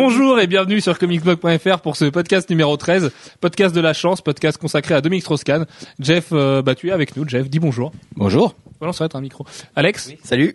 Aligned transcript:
Bonjour 0.00 0.38
et 0.40 0.46
bienvenue 0.46 0.82
sur 0.82 0.98
comicsblog.fr 0.98 1.78
pour 1.80 1.96
ce 1.96 2.04
podcast 2.04 2.50
numéro 2.50 2.76
13, 2.76 3.10
podcast 3.40 3.74
de 3.74 3.80
la 3.80 3.94
chance, 3.94 4.20
podcast 4.20 4.58
consacré 4.58 4.94
à 4.94 5.00
Dominique 5.00 5.22
Strauss-Kahn. 5.22 5.64
Jeff, 5.98 6.28
euh, 6.32 6.60
bah 6.60 6.74
tu 6.74 6.88
es 6.88 6.92
avec 6.92 7.16
nous, 7.16 7.26
Jeff, 7.26 7.48
dis 7.48 7.58
bonjour. 7.60 7.92
Bonjour. 8.14 8.54
Voilà, 8.78 8.92
ça 8.92 9.04
va 9.04 9.06
être 9.06 9.16
un 9.16 9.22
micro. 9.22 9.46
Alex 9.74 10.12
Salut. 10.22 10.54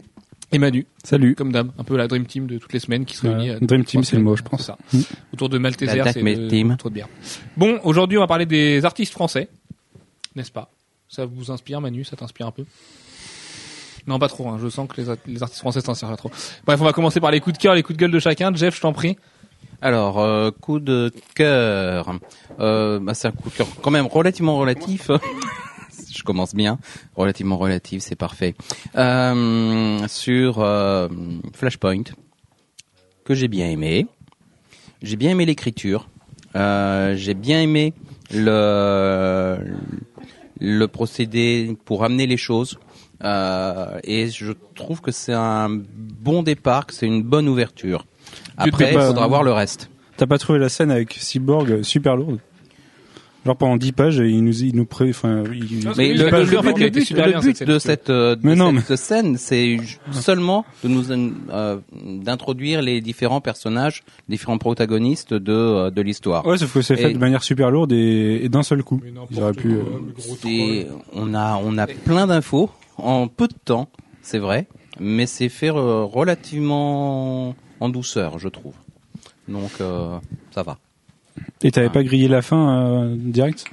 et 0.51 0.59
Manu, 0.59 0.85
Salut. 1.03 1.33
comme 1.33 1.51
d'hab, 1.51 1.71
un 1.79 1.83
peu 1.83 1.97
la 1.97 2.07
Dream 2.07 2.27
Team 2.27 2.45
de 2.45 2.59
toutes 2.59 2.71
les 2.73 2.79
semaines 2.79 3.03
qui 3.03 3.17
se 3.17 3.25
réunit. 3.25 3.49
euh, 3.49 3.57
Dream 3.61 3.83
Team, 3.83 4.03
c'est 4.03 4.15
le 4.15 4.21
mot, 4.21 4.35
je 4.35 4.43
pense. 4.43 4.61
ça. 4.63 4.77
Mm. 4.93 4.99
Autour 5.33 5.49
de 5.49 5.57
Malteser, 5.57 5.97
La 5.97 6.03
Dark 6.03 6.13
c'est 6.13 6.21
de- 6.23 6.75
trop 6.75 6.89
de 6.89 6.93
bière. 6.93 7.09
Bon, 7.57 7.79
aujourd'hui 7.83 8.19
on 8.19 8.21
va 8.21 8.27
parler 8.27 8.45
des 8.45 8.85
artistes 8.85 9.11
français, 9.11 9.49
n'est-ce 10.35 10.51
pas? 10.51 10.69
Ça 11.09 11.25
vous 11.25 11.49
inspire, 11.49 11.81
Manu? 11.81 12.03
Ça 12.03 12.15
t'inspire 12.15 12.45
un 12.45 12.51
peu? 12.51 12.65
Non, 14.07 14.17
pas 14.19 14.27
trop. 14.27 14.47
Hein. 14.49 14.57
Je 14.61 14.67
sens 14.69 14.87
que 14.87 14.99
les 15.27 15.41
artistes 15.43 15.59
français 15.61 15.81
t'inspirent 15.81 16.09
pas 16.09 16.17
trop. 16.17 16.31
Bref, 16.65 16.79
on 16.79 16.85
va 16.85 16.93
commencer 16.93 17.19
par 17.19 17.31
les 17.31 17.39
coups 17.39 17.57
de 17.57 17.61
cœur, 17.61 17.73
les 17.75 17.83
coups 17.83 17.97
de 17.97 18.01
gueule 18.01 18.11
de 18.11 18.19
chacun. 18.19 18.53
Jeff, 18.55 18.75
je 18.75 18.81
t'en 18.81 18.93
prie. 18.93 19.17
Alors, 19.81 20.19
euh, 20.19 20.51
coup 20.51 20.79
de 20.79 21.11
cœur. 21.33 22.19
Euh, 22.59 22.99
bah, 22.99 23.15
c'est 23.15 23.27
un 23.27 23.31
coup 23.31 23.49
de 23.49 23.55
cœur 23.55 23.67
quand 23.81 23.89
même 23.89 24.05
relativement 24.05 24.57
relatif. 24.57 25.09
Je 26.13 26.23
commence 26.23 26.53
bien. 26.53 26.77
Relativement 27.15 27.57
relatif, 27.57 28.03
c'est 28.03 28.15
parfait. 28.15 28.53
Euh, 28.95 30.07
sur 30.07 30.55
Flashpoint, 31.53 32.03
que 33.25 33.33
j'ai 33.33 33.47
bien 33.47 33.67
aimé. 33.67 34.05
J'ai 35.01 35.15
bien 35.15 35.31
aimé 35.31 35.45
l'écriture. 35.45 36.09
J'ai 36.53 37.33
bien 37.33 37.61
aimé 37.61 37.93
le 38.29 39.57
le 40.59 40.87
procédé 40.87 41.75
pour 41.85 42.03
amener 42.03 42.27
les 42.27 42.37
choses. 42.37 42.77
Et 43.23 44.27
je 44.29 44.51
trouve 44.75 45.01
que 45.01 45.11
c'est 45.11 45.33
un 45.33 45.69
bon 45.69 46.43
départ, 46.43 46.85
que 46.85 46.93
c'est 46.93 47.07
une 47.07 47.23
bonne 47.23 47.47
ouverture. 47.47 48.05
Après, 48.57 48.93
il 48.93 48.99
faudra 48.99 49.27
voir 49.27 49.43
le 49.43 49.51
reste. 49.53 49.89
T'as 50.17 50.27
pas 50.27 50.37
trouvé 50.37 50.59
la 50.59 50.69
scène 50.69 50.91
avec 50.91 51.13
Cyborg 51.13 51.81
super 51.83 52.15
lourde 52.15 52.39
Genre 53.43 53.55
pendant 53.57 53.75
10 53.75 53.91
pages, 53.93 54.17
il 54.17 54.43
nous, 54.43 54.55
il 54.61 54.75
nous 54.75 54.85
pré, 54.85 55.09
enfin, 55.09 55.41
il- 55.51 55.89
Mais 55.97 56.13
le, 56.13 56.25
le 56.25 56.29
fait, 56.29 56.43
but, 56.43 57.09
le 57.09 57.39
but 57.41 57.63
de 57.63 57.79
cette, 57.79 58.11
euh, 58.11 58.35
de 58.35 58.41
Mais 58.43 58.53
non, 58.55 58.71
cette 58.85 58.97
scène, 58.99 59.35
c'est 59.37 59.77
seulement 60.11 60.63
de 60.83 60.89
nous 60.89 61.05
euh, 61.11 61.77
d'introduire 62.05 62.83
les 62.83 63.01
différents 63.01 63.41
personnages, 63.41 64.03
différents 64.29 64.59
protagonistes 64.59 65.33
de 65.33 65.53
euh, 65.53 65.89
de 65.89 66.01
l'histoire. 66.03 66.45
ouais, 66.45 66.59
sauf 66.59 66.71
que 66.71 66.81
c'est 66.83 66.95
fait 66.95 67.13
de 67.13 67.17
manière 67.17 67.41
super 67.41 67.71
lourde 67.71 67.91
et, 67.93 68.41
et 68.43 68.49
d'un 68.49 68.61
seul 68.61 68.83
coup. 68.83 69.01
Ils 69.31 69.41
auraient 69.41 69.53
pu. 69.53 69.73
euh, 69.73 70.83
on 71.13 71.33
a 71.33 71.59
on 71.63 71.79
a 71.79 71.87
plein 71.87 72.27
d'infos 72.27 72.69
en 72.99 73.27
peu 73.27 73.47
de 73.47 73.55
temps, 73.65 73.89
c'est 74.21 74.37
vrai, 74.37 74.67
mais 74.99 75.25
c'est 75.25 75.49
fait 75.49 75.71
relativement 75.71 77.55
en 77.81 77.89
douceur, 77.89 78.39
je 78.39 78.47
trouve. 78.47 78.75
Donc 79.49 79.71
euh, 79.81 80.17
ça 80.51 80.63
va. 80.63 80.77
Et 81.63 81.71
t'avais 81.71 81.89
pas 81.89 82.03
grillé 82.03 82.27
la 82.29 82.41
fin 82.41 82.85
euh, 83.03 83.15
direct? 83.17 83.65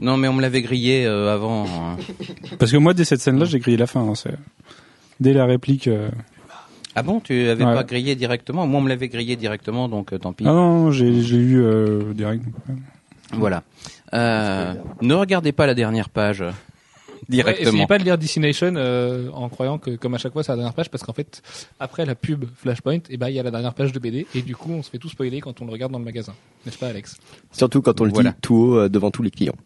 Non, 0.00 0.16
mais 0.16 0.28
on 0.28 0.32
me 0.32 0.40
l'avait 0.42 0.62
grillé 0.62 1.04
euh, 1.06 1.34
avant. 1.34 1.64
hein. 1.66 1.96
Parce 2.58 2.70
que 2.72 2.76
moi, 2.76 2.94
dès 2.94 3.04
cette 3.04 3.20
scène-là, 3.20 3.44
j'ai 3.44 3.58
grillé 3.58 3.76
la 3.76 3.86
fin. 3.86 4.00
hein, 4.00 4.12
dès 5.20 5.32
la 5.32 5.44
réplique. 5.44 5.88
Ah 6.94 7.02
bon, 7.02 7.20
tu 7.20 7.48
avais 7.48 7.64
Ouais. 7.64 7.74
pas 7.74 7.84
grillé 7.84 8.14
directement? 8.16 8.66
Moi, 8.66 8.80
on 8.80 8.82
me 8.82 8.88
l'avait 8.88 9.08
grillé 9.08 9.36
directement, 9.36 9.88
donc 9.88 10.12
euh, 10.12 10.18
tant 10.18 10.32
pis. 10.32 10.44
Ah 10.46 10.52
non, 10.52 10.90
j'ai, 10.90 11.22
j'ai 11.22 11.36
eu 11.36 11.60
euh, 11.62 12.12
direct. 12.14 12.44
Voilà. 13.32 13.62
Euh, 14.14 14.74
ne 15.02 15.14
regardez 15.14 15.52
pas 15.52 15.66
la 15.66 15.74
dernière 15.74 16.08
page 16.08 16.42
euh, 17.30 17.36
Ouais, 17.36 17.42
directement. 17.42 17.68
essayez 17.70 17.86
pas 17.86 17.98
de 17.98 18.04
lire 18.04 18.16
Destination 18.18 18.72
euh, 18.76 19.28
en 19.32 19.48
croyant 19.50 19.76
que, 19.78 19.96
comme 19.96 20.14
à 20.14 20.18
chaque 20.18 20.32
fois, 20.32 20.42
c'est 20.42 20.52
la 20.52 20.56
dernière 20.56 20.72
page, 20.74 20.88
parce 20.90 21.02
qu'en 21.04 21.12
fait, 21.12 21.42
après 21.78 22.06
la 22.06 22.14
pub 22.14 22.44
Flashpoint, 22.56 23.00
et 23.10 23.16
ben 23.18 23.28
il 23.28 23.34
y 23.34 23.38
a 23.38 23.42
la 23.42 23.50
dernière 23.50 23.74
page 23.74 23.92
de 23.92 23.98
BD, 23.98 24.26
et 24.34 24.42
du 24.42 24.56
coup, 24.56 24.70
on 24.72 24.82
se 24.82 24.88
fait 24.90 24.98
tout 24.98 25.08
spoiler 25.10 25.40
quand 25.40 25.60
on 25.60 25.66
le 25.66 25.72
regarde 25.72 25.92
dans 25.92 25.98
le 25.98 26.04
magasin, 26.06 26.34
n'est-ce 26.64 26.78
pas, 26.78 26.86
Alex? 26.88 27.16
Surtout 27.52 27.82
quand 27.82 28.00
on 28.00 28.04
le 28.04 28.12
Voilà. 28.12 28.30
dit 28.30 28.36
tout 28.40 28.54
haut 28.54 28.78
euh, 28.78 28.88
devant 28.88 29.10
tous 29.10 29.22
les 29.22 29.30
clients. 29.30 29.56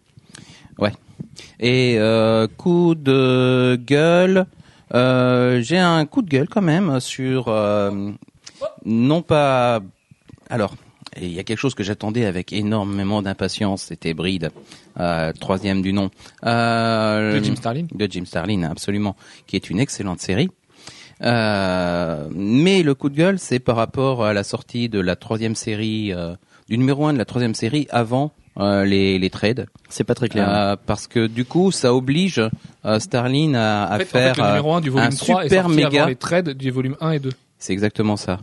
Et 1.60 1.96
euh, 1.98 2.48
coup 2.48 2.94
de 2.96 3.78
gueule, 3.86 4.46
euh, 4.94 5.60
j'ai 5.62 5.78
un 5.78 6.04
coup 6.06 6.22
de 6.22 6.28
gueule 6.28 6.48
quand 6.48 6.62
même 6.62 6.98
sur 6.98 7.46
euh, 7.48 8.10
non 8.84 9.22
pas. 9.22 9.80
Alors, 10.50 10.74
il 11.20 11.32
y 11.32 11.38
a 11.38 11.44
quelque 11.44 11.58
chose 11.58 11.74
que 11.74 11.82
j'attendais 11.82 12.24
avec 12.24 12.52
énormément 12.52 13.22
d'impatience, 13.22 13.82
c'était 13.84 14.14
Bride, 14.14 14.50
euh, 14.98 15.32
troisième 15.38 15.82
du 15.82 15.92
nom. 15.92 16.10
Euh, 16.44 17.38
De 17.38 17.44
Jim 17.44 17.56
Starlin. 17.56 17.86
de 17.94 18.08
Jim 18.10 18.24
Starlin, 18.24 18.62
absolument, 18.64 19.16
qui 19.46 19.56
est 19.56 19.68
une 19.70 19.78
excellente 19.80 20.20
série. 20.20 20.48
Euh, 21.22 22.26
mais 22.34 22.82
le 22.82 22.94
coup 22.94 23.08
de 23.08 23.16
gueule, 23.16 23.38
c'est 23.38 23.58
par 23.60 23.76
rapport 23.76 24.24
à 24.24 24.32
la 24.32 24.42
sortie 24.44 24.88
de 24.88 24.98
la 25.00 25.14
troisième 25.16 25.54
série, 25.54 26.12
euh, 26.12 26.34
du 26.68 26.78
numéro 26.78 27.06
un 27.06 27.12
de 27.12 27.18
la 27.18 27.24
troisième 27.24 27.54
série 27.54 27.86
avant 27.90 28.32
euh, 28.58 28.84
les, 28.84 29.18
les 29.18 29.30
trades. 29.30 29.66
C'est 29.88 30.04
pas 30.04 30.14
très 30.14 30.28
clair. 30.28 30.48
Euh, 30.48 30.76
parce 30.86 31.06
que 31.06 31.26
du 31.26 31.44
coup, 31.44 31.70
ça 31.70 31.94
oblige 31.94 32.40
euh, 32.84 32.98
Starlin 32.98 33.54
à, 33.54 33.84
à 33.84 33.94
En 33.94 33.98
fait, 33.98 34.04
en 34.04 34.06
faire 34.06 34.34
fait, 34.36 34.42
le 34.42 34.48
numéro 34.48 34.74
1 34.74 34.80
du 34.80 34.88
euh, 34.88 34.92
volume 34.92 35.06
un 35.06 35.14
3 35.14 35.40
est 35.44 35.48
super 35.48 35.62
sorti 35.64 35.76
méga. 35.76 36.00
avant 36.00 36.08
les 36.08 36.16
trades 36.16 36.50
du 36.50 36.70
volume 36.70 36.96
1 37.00 37.10
et 37.12 37.18
2. 37.20 37.30
C'est 37.58 37.72
exactement 37.72 38.16
ça. 38.16 38.40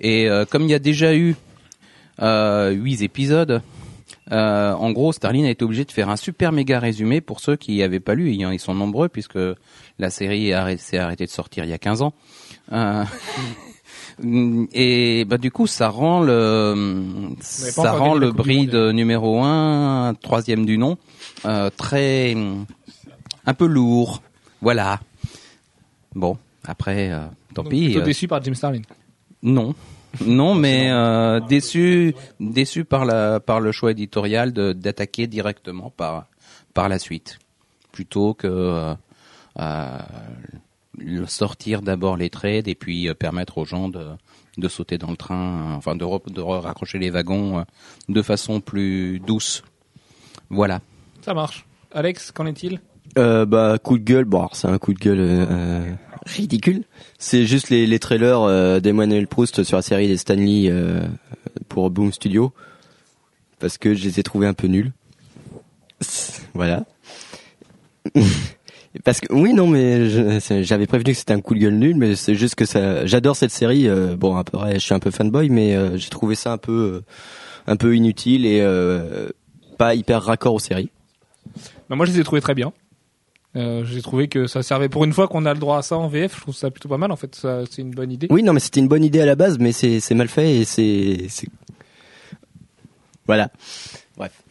Et 0.00 0.28
euh, 0.28 0.44
comme 0.44 0.62
il 0.64 0.70
y 0.70 0.74
a 0.74 0.78
déjà 0.78 1.14
eu 1.14 1.36
euh, 2.20 2.70
huit 2.70 3.02
épisodes, 3.02 3.62
euh, 4.32 4.72
en 4.72 4.90
gros, 4.90 5.12
Starlin 5.12 5.44
a 5.44 5.50
été 5.50 5.64
obligé 5.64 5.84
de 5.84 5.92
faire 5.92 6.08
un 6.08 6.16
super 6.16 6.52
méga 6.52 6.80
résumé 6.80 7.20
pour 7.20 7.40
ceux 7.40 7.56
qui 7.56 7.78
n'avaient 7.78 8.00
pas 8.00 8.14
lu. 8.14 8.32
Ils 8.32 8.40
ils 8.52 8.58
sont 8.58 8.74
nombreux 8.74 9.08
puisque 9.08 9.38
la 9.98 10.10
série 10.10 10.52
s'est 10.78 10.98
arrêtée 10.98 11.26
de 11.26 11.30
sortir 11.30 11.64
il 11.64 11.70
y 11.70 11.72
a 11.72 11.78
15 11.78 12.02
ans. 12.02 12.12
Euh, 12.72 13.04
et 14.72 15.24
bah 15.26 15.38
du 15.38 15.50
coup, 15.50 15.66
ça 15.66 15.88
rend 15.88 16.20
le 16.20 17.34
ça 17.40 17.92
rend 17.92 18.14
le 18.14 18.32
bride 18.32 18.74
Monde, 18.74 18.94
numéro 18.94 19.42
un, 19.42 20.14
troisième 20.20 20.66
du 20.66 20.76
nom, 20.76 20.98
euh, 21.44 21.70
très 21.76 22.36
un 23.46 23.54
peu 23.54 23.66
lourd. 23.66 24.22
Voilà. 24.60 25.00
Bon, 26.14 26.36
après, 26.66 27.10
tant 27.54 27.62
Donc, 27.62 27.70
pis. 27.70 27.84
plutôt 27.86 28.00
déçu 28.00 28.26
par 28.26 28.42
Jim 28.42 28.54
Starlin. 28.54 28.82
non, 29.42 29.74
non, 30.24 30.54
mais 30.54 30.90
euh, 30.90 31.40
déçu, 31.40 32.14
déçu 32.40 32.84
par 32.84 33.04
la 33.04 33.40
par 33.40 33.60
le 33.60 33.72
choix 33.72 33.90
éditorial 33.90 34.52
de 34.52 34.72
d'attaquer 34.72 35.26
directement 35.26 35.90
par 35.90 36.26
par 36.74 36.88
la 36.88 36.98
suite, 36.98 37.38
plutôt 37.92 38.34
que 38.34 38.46
euh, 38.46 38.94
euh, 39.58 39.98
sortir 41.26 41.82
d'abord 41.82 42.16
les 42.16 42.30
trades 42.30 42.68
et 42.68 42.74
puis 42.74 43.08
euh, 43.08 43.14
permettre 43.14 43.58
aux 43.58 43.64
gens 43.64 43.88
de 43.88 44.06
de 44.56 44.68
sauter 44.68 44.96
dans 44.96 45.10
le 45.10 45.18
train, 45.18 45.74
enfin 45.76 45.94
de 45.96 46.04
re- 46.04 46.32
de 46.32 46.40
raccrocher 46.40 46.98
les 46.98 47.10
wagons 47.10 47.64
de 48.08 48.22
façon 48.22 48.60
plus 48.60 49.18
douce. 49.20 49.62
Voilà. 50.48 50.80
Ça 51.20 51.34
marche. 51.34 51.66
Alex, 51.92 52.30
qu'en 52.32 52.46
est-il? 52.46 52.80
Euh, 53.18 53.44
bah 53.44 53.78
coup 53.82 53.98
de 53.98 54.04
gueule, 54.04 54.24
bon 54.24 54.48
c'est 54.52 54.68
un 54.68 54.78
coup 54.78 54.94
de 54.94 54.98
gueule 54.98 55.18
euh, 55.20 55.92
ridicule. 56.26 56.84
C'est 57.18 57.46
juste 57.46 57.70
les, 57.70 57.86
les 57.86 57.98
trailers 57.98 58.42
euh, 58.42 58.80
d'Emmanuel 58.80 59.26
Proust 59.26 59.64
sur 59.64 59.76
la 59.76 59.82
série 59.82 60.08
des 60.08 60.18
Stanley 60.18 60.68
euh, 60.68 61.06
pour 61.68 61.90
Boom 61.90 62.12
Studio 62.12 62.52
parce 63.58 63.78
que 63.78 63.94
je 63.94 64.04
les 64.04 64.20
ai 64.20 64.22
trouvés 64.22 64.46
un 64.46 64.52
peu 64.52 64.66
nuls. 64.66 64.92
Voilà. 66.52 66.84
Parce 69.04 69.20
que 69.20 69.30
oui 69.30 69.52
non 69.52 69.66
mais 69.66 70.08
j'avais 70.62 70.86
prévenu 70.86 71.12
que 71.12 71.18
c'était 71.18 71.34
un 71.34 71.42
coup 71.42 71.54
de 71.54 71.58
gueule 71.58 71.74
nul 71.74 71.96
mais 71.96 72.16
c'est 72.16 72.34
juste 72.34 72.54
que 72.54 72.64
ça 72.64 73.04
j'adore 73.04 73.36
cette 73.36 73.50
série 73.50 73.86
euh, 73.88 74.16
bon 74.16 74.36
après 74.36 74.74
je 74.74 74.78
suis 74.78 74.94
un 74.94 75.00
peu 75.00 75.10
fanboy 75.10 75.50
mais 75.50 75.76
euh, 75.76 75.98
j'ai 75.98 76.08
trouvé 76.08 76.34
ça 76.34 76.52
un 76.52 76.56
peu 76.56 76.72
euh, 76.72 77.04
un 77.66 77.76
peu 77.76 77.94
inutile 77.94 78.46
et 78.46 78.60
euh, 78.60 79.28
pas 79.76 79.94
hyper 79.94 80.22
raccord 80.22 80.54
aux 80.54 80.58
séries. 80.60 80.90
Moi, 81.88 82.06
je 82.06 82.12
les 82.12 82.20
ai 82.20 82.24
trouvés 82.24 82.40
très 82.40 82.54
bien. 82.54 82.72
Euh, 83.56 83.84
j'ai 83.84 84.02
trouvé 84.02 84.28
que 84.28 84.46
ça 84.46 84.62
servait 84.62 84.88
pour 84.88 85.04
une 85.04 85.12
fois 85.12 85.28
qu'on 85.28 85.46
a 85.46 85.54
le 85.54 85.60
droit 85.60 85.78
à 85.78 85.82
ça 85.82 85.96
en 85.96 86.08
VF. 86.08 86.36
Je 86.36 86.40
trouve 86.42 86.54
ça 86.54 86.70
plutôt 86.70 86.88
pas 86.88 86.98
mal. 86.98 87.10
En 87.10 87.16
fait, 87.16 87.34
ça, 87.34 87.62
c'est 87.70 87.82
une 87.82 87.90
bonne 87.90 88.12
idée. 88.12 88.26
Oui, 88.30 88.42
non, 88.42 88.52
mais 88.52 88.60
c'était 88.60 88.80
une 88.80 88.88
bonne 88.88 89.04
idée 89.04 89.20
à 89.20 89.26
la 89.26 89.34
base, 89.34 89.58
mais 89.58 89.72
c'est 89.72 90.14
mal 90.14 90.28
fait 90.28 90.58
et 90.58 90.64
c'est 90.64 91.48
voilà. 93.26 93.50
Bref. 94.16 94.42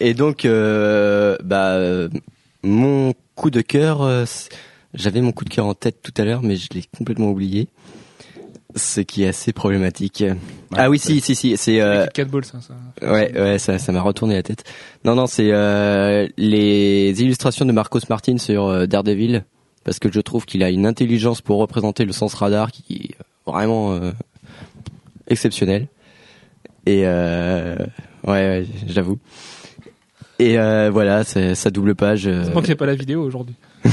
Et 0.00 0.14
donc, 0.14 0.44
euh, 0.44 1.36
bah, 1.42 2.08
mon 2.62 3.12
coup 3.34 3.50
de 3.50 3.60
cœur, 3.60 4.02
euh, 4.02 4.24
j'avais 4.94 5.20
mon 5.20 5.32
coup 5.32 5.44
de 5.44 5.50
cœur 5.50 5.66
en 5.66 5.74
tête 5.74 6.02
tout 6.02 6.14
à 6.16 6.24
l'heure, 6.24 6.42
mais 6.42 6.56
je 6.56 6.68
l'ai 6.72 6.84
complètement 6.96 7.30
oublié. 7.30 7.68
Ce 8.76 9.00
qui 9.00 9.24
est 9.24 9.28
assez 9.28 9.52
problématique. 9.54 10.22
ah 10.74 10.90
oui, 10.90 10.98
si, 10.98 11.20
si, 11.22 11.34
si, 11.34 11.56
c'est. 11.56 11.80
Euh, 11.80 12.02
Les 12.02 12.06
Kit 12.08 12.12
Kat 12.12 12.24
Ball, 12.26 12.44
ça, 12.44 12.58
ça. 12.60 12.74
Ouais, 13.10 13.32
ouais, 13.34 13.58
ça, 13.58 13.78
ça 13.78 13.90
m'a 13.90 14.02
retourné 14.02 14.34
la 14.34 14.42
tête. 14.42 14.64
Non, 15.04 15.14
non, 15.14 15.26
c'est 15.26 15.50
euh, 15.50 16.28
les 16.36 17.10
illustrations 17.22 17.64
de 17.64 17.72
Marcos 17.72 18.00
Martin 18.10 18.36
sur 18.36 18.66
euh, 18.66 18.86
Daredevil, 18.86 19.44
parce 19.82 19.98
que 19.98 20.12
je 20.12 20.20
trouve 20.20 20.44
qu'il 20.44 20.62
a 20.62 20.68
une 20.70 20.84
intelligence 20.84 21.40
pour 21.40 21.58
représenter 21.58 22.04
le 22.04 22.12
sens 22.12 22.34
radar 22.34 22.70
qui 22.70 23.12
est 23.12 23.50
vraiment 23.50 23.94
euh, 23.94 24.12
exceptionnel. 25.26 25.88
Et 26.84 27.02
euh, 27.06 27.76
ouais, 28.26 28.32
ouais, 28.32 28.66
j'avoue. 28.86 29.18
Et 30.38 30.58
euh, 30.58 30.90
voilà, 30.92 31.24
sa 31.24 31.70
double 31.70 31.94
page. 31.94 32.26
euh, 32.26 32.44
a 32.54 32.74
pas 32.76 32.86
la 32.86 32.94
vidéo 32.94 33.22
aujourd'hui. 33.22 33.54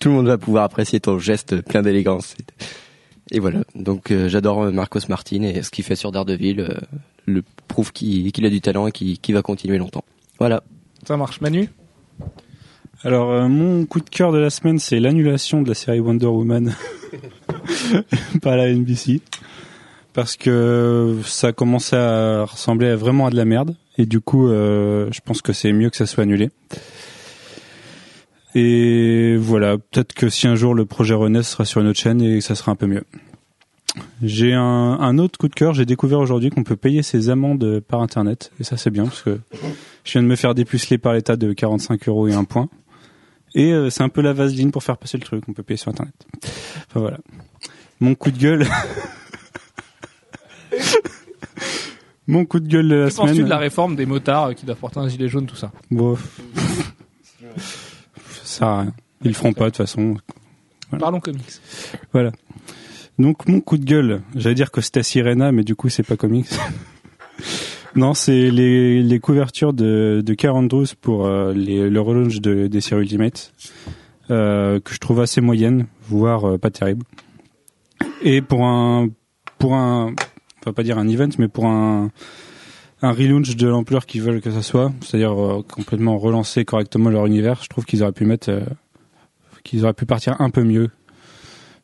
tout 0.00 0.08
le 0.08 0.14
monde 0.14 0.26
va 0.28 0.38
pouvoir 0.38 0.64
apprécier 0.64 0.98
ton 0.98 1.18
geste 1.18 1.60
plein 1.60 1.82
d'élégance. 1.82 2.34
Et 3.30 3.38
voilà. 3.38 3.62
Donc 3.74 4.10
euh, 4.10 4.28
j'adore 4.28 4.72
Marcos 4.72 5.00
Martin 5.08 5.42
et 5.42 5.62
ce 5.62 5.70
qu'il 5.70 5.84
fait 5.84 5.96
sur 5.96 6.12
Daredevil 6.12 6.60
euh, 6.60 6.74
le 7.26 7.42
prouve 7.68 7.92
qu'il 7.92 8.44
a 8.44 8.50
du 8.50 8.60
talent 8.60 8.86
et 8.86 8.92
qu'il 8.92 9.34
va 9.34 9.42
continuer 9.42 9.78
longtemps. 9.78 10.04
Voilà. 10.38 10.62
Ça 11.06 11.16
marche. 11.16 11.40
Manu? 11.40 11.68
Alors, 13.04 13.32
euh, 13.32 13.48
mon 13.48 13.84
coup 13.84 14.00
de 14.00 14.08
cœur 14.08 14.30
de 14.30 14.38
la 14.38 14.50
semaine, 14.50 14.78
c'est 14.78 15.00
l'annulation 15.00 15.62
de 15.62 15.68
la 15.68 15.74
série 15.74 15.98
Wonder 15.98 16.26
Woman 16.26 16.72
par 18.42 18.56
la 18.56 18.72
NBC. 18.72 19.20
Parce 20.12 20.36
que 20.36 21.18
ça 21.24 21.52
commençait 21.52 21.96
à 21.96 22.44
ressembler 22.44 22.88
à 22.88 22.96
vraiment 22.96 23.26
à 23.26 23.30
de 23.30 23.36
la 23.36 23.44
merde. 23.44 23.74
Et 23.98 24.06
du 24.06 24.20
coup, 24.20 24.48
euh, 24.48 25.08
je 25.10 25.20
pense 25.24 25.42
que 25.42 25.52
c'est 25.52 25.72
mieux 25.72 25.90
que 25.90 25.96
ça 25.96 26.06
soit 26.06 26.22
annulé. 26.22 26.50
Et 28.54 29.36
voilà, 29.38 29.78
peut-être 29.78 30.12
que 30.12 30.28
si 30.28 30.46
un 30.46 30.54
jour 30.54 30.74
le 30.74 30.84
projet 30.84 31.14
renaît, 31.14 31.42
ce 31.42 31.52
sera 31.52 31.64
sur 31.64 31.80
une 31.80 31.86
autre 31.88 31.98
chaîne 31.98 32.20
et 32.20 32.40
ça 32.40 32.54
sera 32.54 32.72
un 32.72 32.76
peu 32.76 32.86
mieux. 32.86 33.04
J'ai 34.22 34.52
un, 34.54 34.62
un 34.62 35.18
autre 35.18 35.38
coup 35.38 35.48
de 35.48 35.54
cœur, 35.54 35.74
j'ai 35.74 35.84
découvert 35.86 36.18
aujourd'hui 36.18 36.50
qu'on 36.50 36.62
peut 36.64 36.76
payer 36.76 37.02
ses 37.02 37.28
amendes 37.30 37.80
par 37.80 38.00
internet. 38.02 38.50
Et 38.60 38.64
ça 38.64 38.76
c'est 38.76 38.90
bien 38.90 39.04
parce 39.04 39.22
que 39.22 39.38
je 40.04 40.12
viens 40.12 40.22
de 40.22 40.26
me 40.28 40.36
faire 40.36 40.54
dépuceler 40.54 40.98
par 40.98 41.12
l'État 41.14 41.36
de 41.36 41.52
45 41.52 42.08
euros 42.08 42.28
et 42.28 42.34
un 42.34 42.44
point. 42.44 42.68
Et 43.54 43.72
euh, 43.72 43.90
c'est 43.90 44.02
un 44.02 44.08
peu 44.08 44.22
la 44.22 44.32
vaseline 44.32 44.70
pour 44.70 44.82
faire 44.82 44.96
passer 44.96 45.18
le 45.18 45.24
truc, 45.24 45.44
on 45.48 45.52
peut 45.52 45.62
payer 45.62 45.76
sur 45.76 45.90
internet. 45.90 46.14
Enfin 46.88 47.00
voilà. 47.00 47.18
Mon 48.00 48.14
coup 48.14 48.30
de 48.30 48.38
gueule. 48.38 48.66
Mon 52.28 52.44
coup 52.46 52.60
de 52.60 52.68
gueule 52.68 52.88
de 52.88 52.94
la 52.94 53.10
Que 53.10 53.14
penses-tu 53.14 53.32
semaine. 53.34 53.44
de 53.46 53.50
la 53.50 53.58
réforme 53.58 53.96
des 53.96 54.06
motards 54.06 54.46
euh, 54.46 54.52
qui 54.54 54.64
doivent 54.64 54.78
porter 54.78 55.00
un 55.00 55.08
gilet 55.08 55.28
jaune, 55.28 55.46
tout 55.46 55.56
ça? 55.56 55.72
Bon. 55.90 56.16
Ça 58.52 58.58
sert 58.58 58.68
à 58.68 58.80
rien. 58.82 58.92
Ils 59.22 59.28
le 59.28 59.34
feront 59.34 59.54
pas 59.54 59.64
de 59.64 59.70
toute 59.70 59.78
façon. 59.78 60.16
Voilà. 60.90 61.00
Parlons 61.00 61.20
comics. 61.20 61.60
Voilà. 62.12 62.32
Donc 63.18 63.48
mon 63.48 63.62
coup 63.62 63.78
de 63.78 63.84
gueule, 63.84 64.20
j'allais 64.34 64.54
dire 64.54 64.70
que 64.70 64.82
c'était 64.82 65.02
Sirena, 65.02 65.52
mais 65.52 65.64
du 65.64 65.74
coup 65.74 65.88
c'est 65.88 66.02
pas 66.02 66.16
comics. 66.18 66.48
non, 67.96 68.12
c'est 68.12 68.50
les, 68.50 69.02
les 69.02 69.20
couvertures 69.20 69.72
de, 69.72 70.22
de 70.24 70.34
42 70.34 70.84
pour 71.00 71.24
euh, 71.24 71.54
les, 71.54 71.88
le 71.88 72.00
relaunch 72.02 72.40
de, 72.40 72.66
des 72.66 72.80
séries 72.82 73.02
Ultimate, 73.02 73.54
euh, 74.30 74.80
que 74.80 74.92
je 74.92 74.98
trouve 74.98 75.22
assez 75.22 75.40
moyenne, 75.40 75.86
voire 76.02 76.44
euh, 76.46 76.58
pas 76.58 76.70
terrible. 76.70 77.06
Et 78.22 78.42
pour 78.42 78.66
un, 78.66 79.08
pour 79.58 79.76
un, 79.76 80.08
on 80.08 80.70
va 80.70 80.72
pas 80.74 80.82
dire 80.82 80.98
un 80.98 81.08
event, 81.08 81.30
mais 81.38 81.48
pour 81.48 81.64
un, 81.64 82.10
un 83.02 83.12
relaunch 83.12 83.56
de 83.56 83.66
l'ampleur 83.68 84.06
qu'ils 84.06 84.22
veulent 84.22 84.40
que 84.40 84.50
ça 84.50 84.62
soit, 84.62 84.92
c'est-à-dire 85.00 85.32
euh, 85.32 85.62
complètement 85.62 86.16
relancer 86.18 86.64
correctement 86.64 87.10
leur 87.10 87.26
univers, 87.26 87.60
je 87.62 87.68
trouve 87.68 87.84
qu'ils 87.84 88.02
auraient 88.02 88.12
pu 88.12 88.24
mettre, 88.24 88.50
euh, 88.50 88.60
qu'ils 89.64 89.82
auraient 89.84 89.92
pu 89.94 90.06
partir 90.06 90.40
un 90.40 90.50
peu 90.50 90.62
mieux 90.62 90.88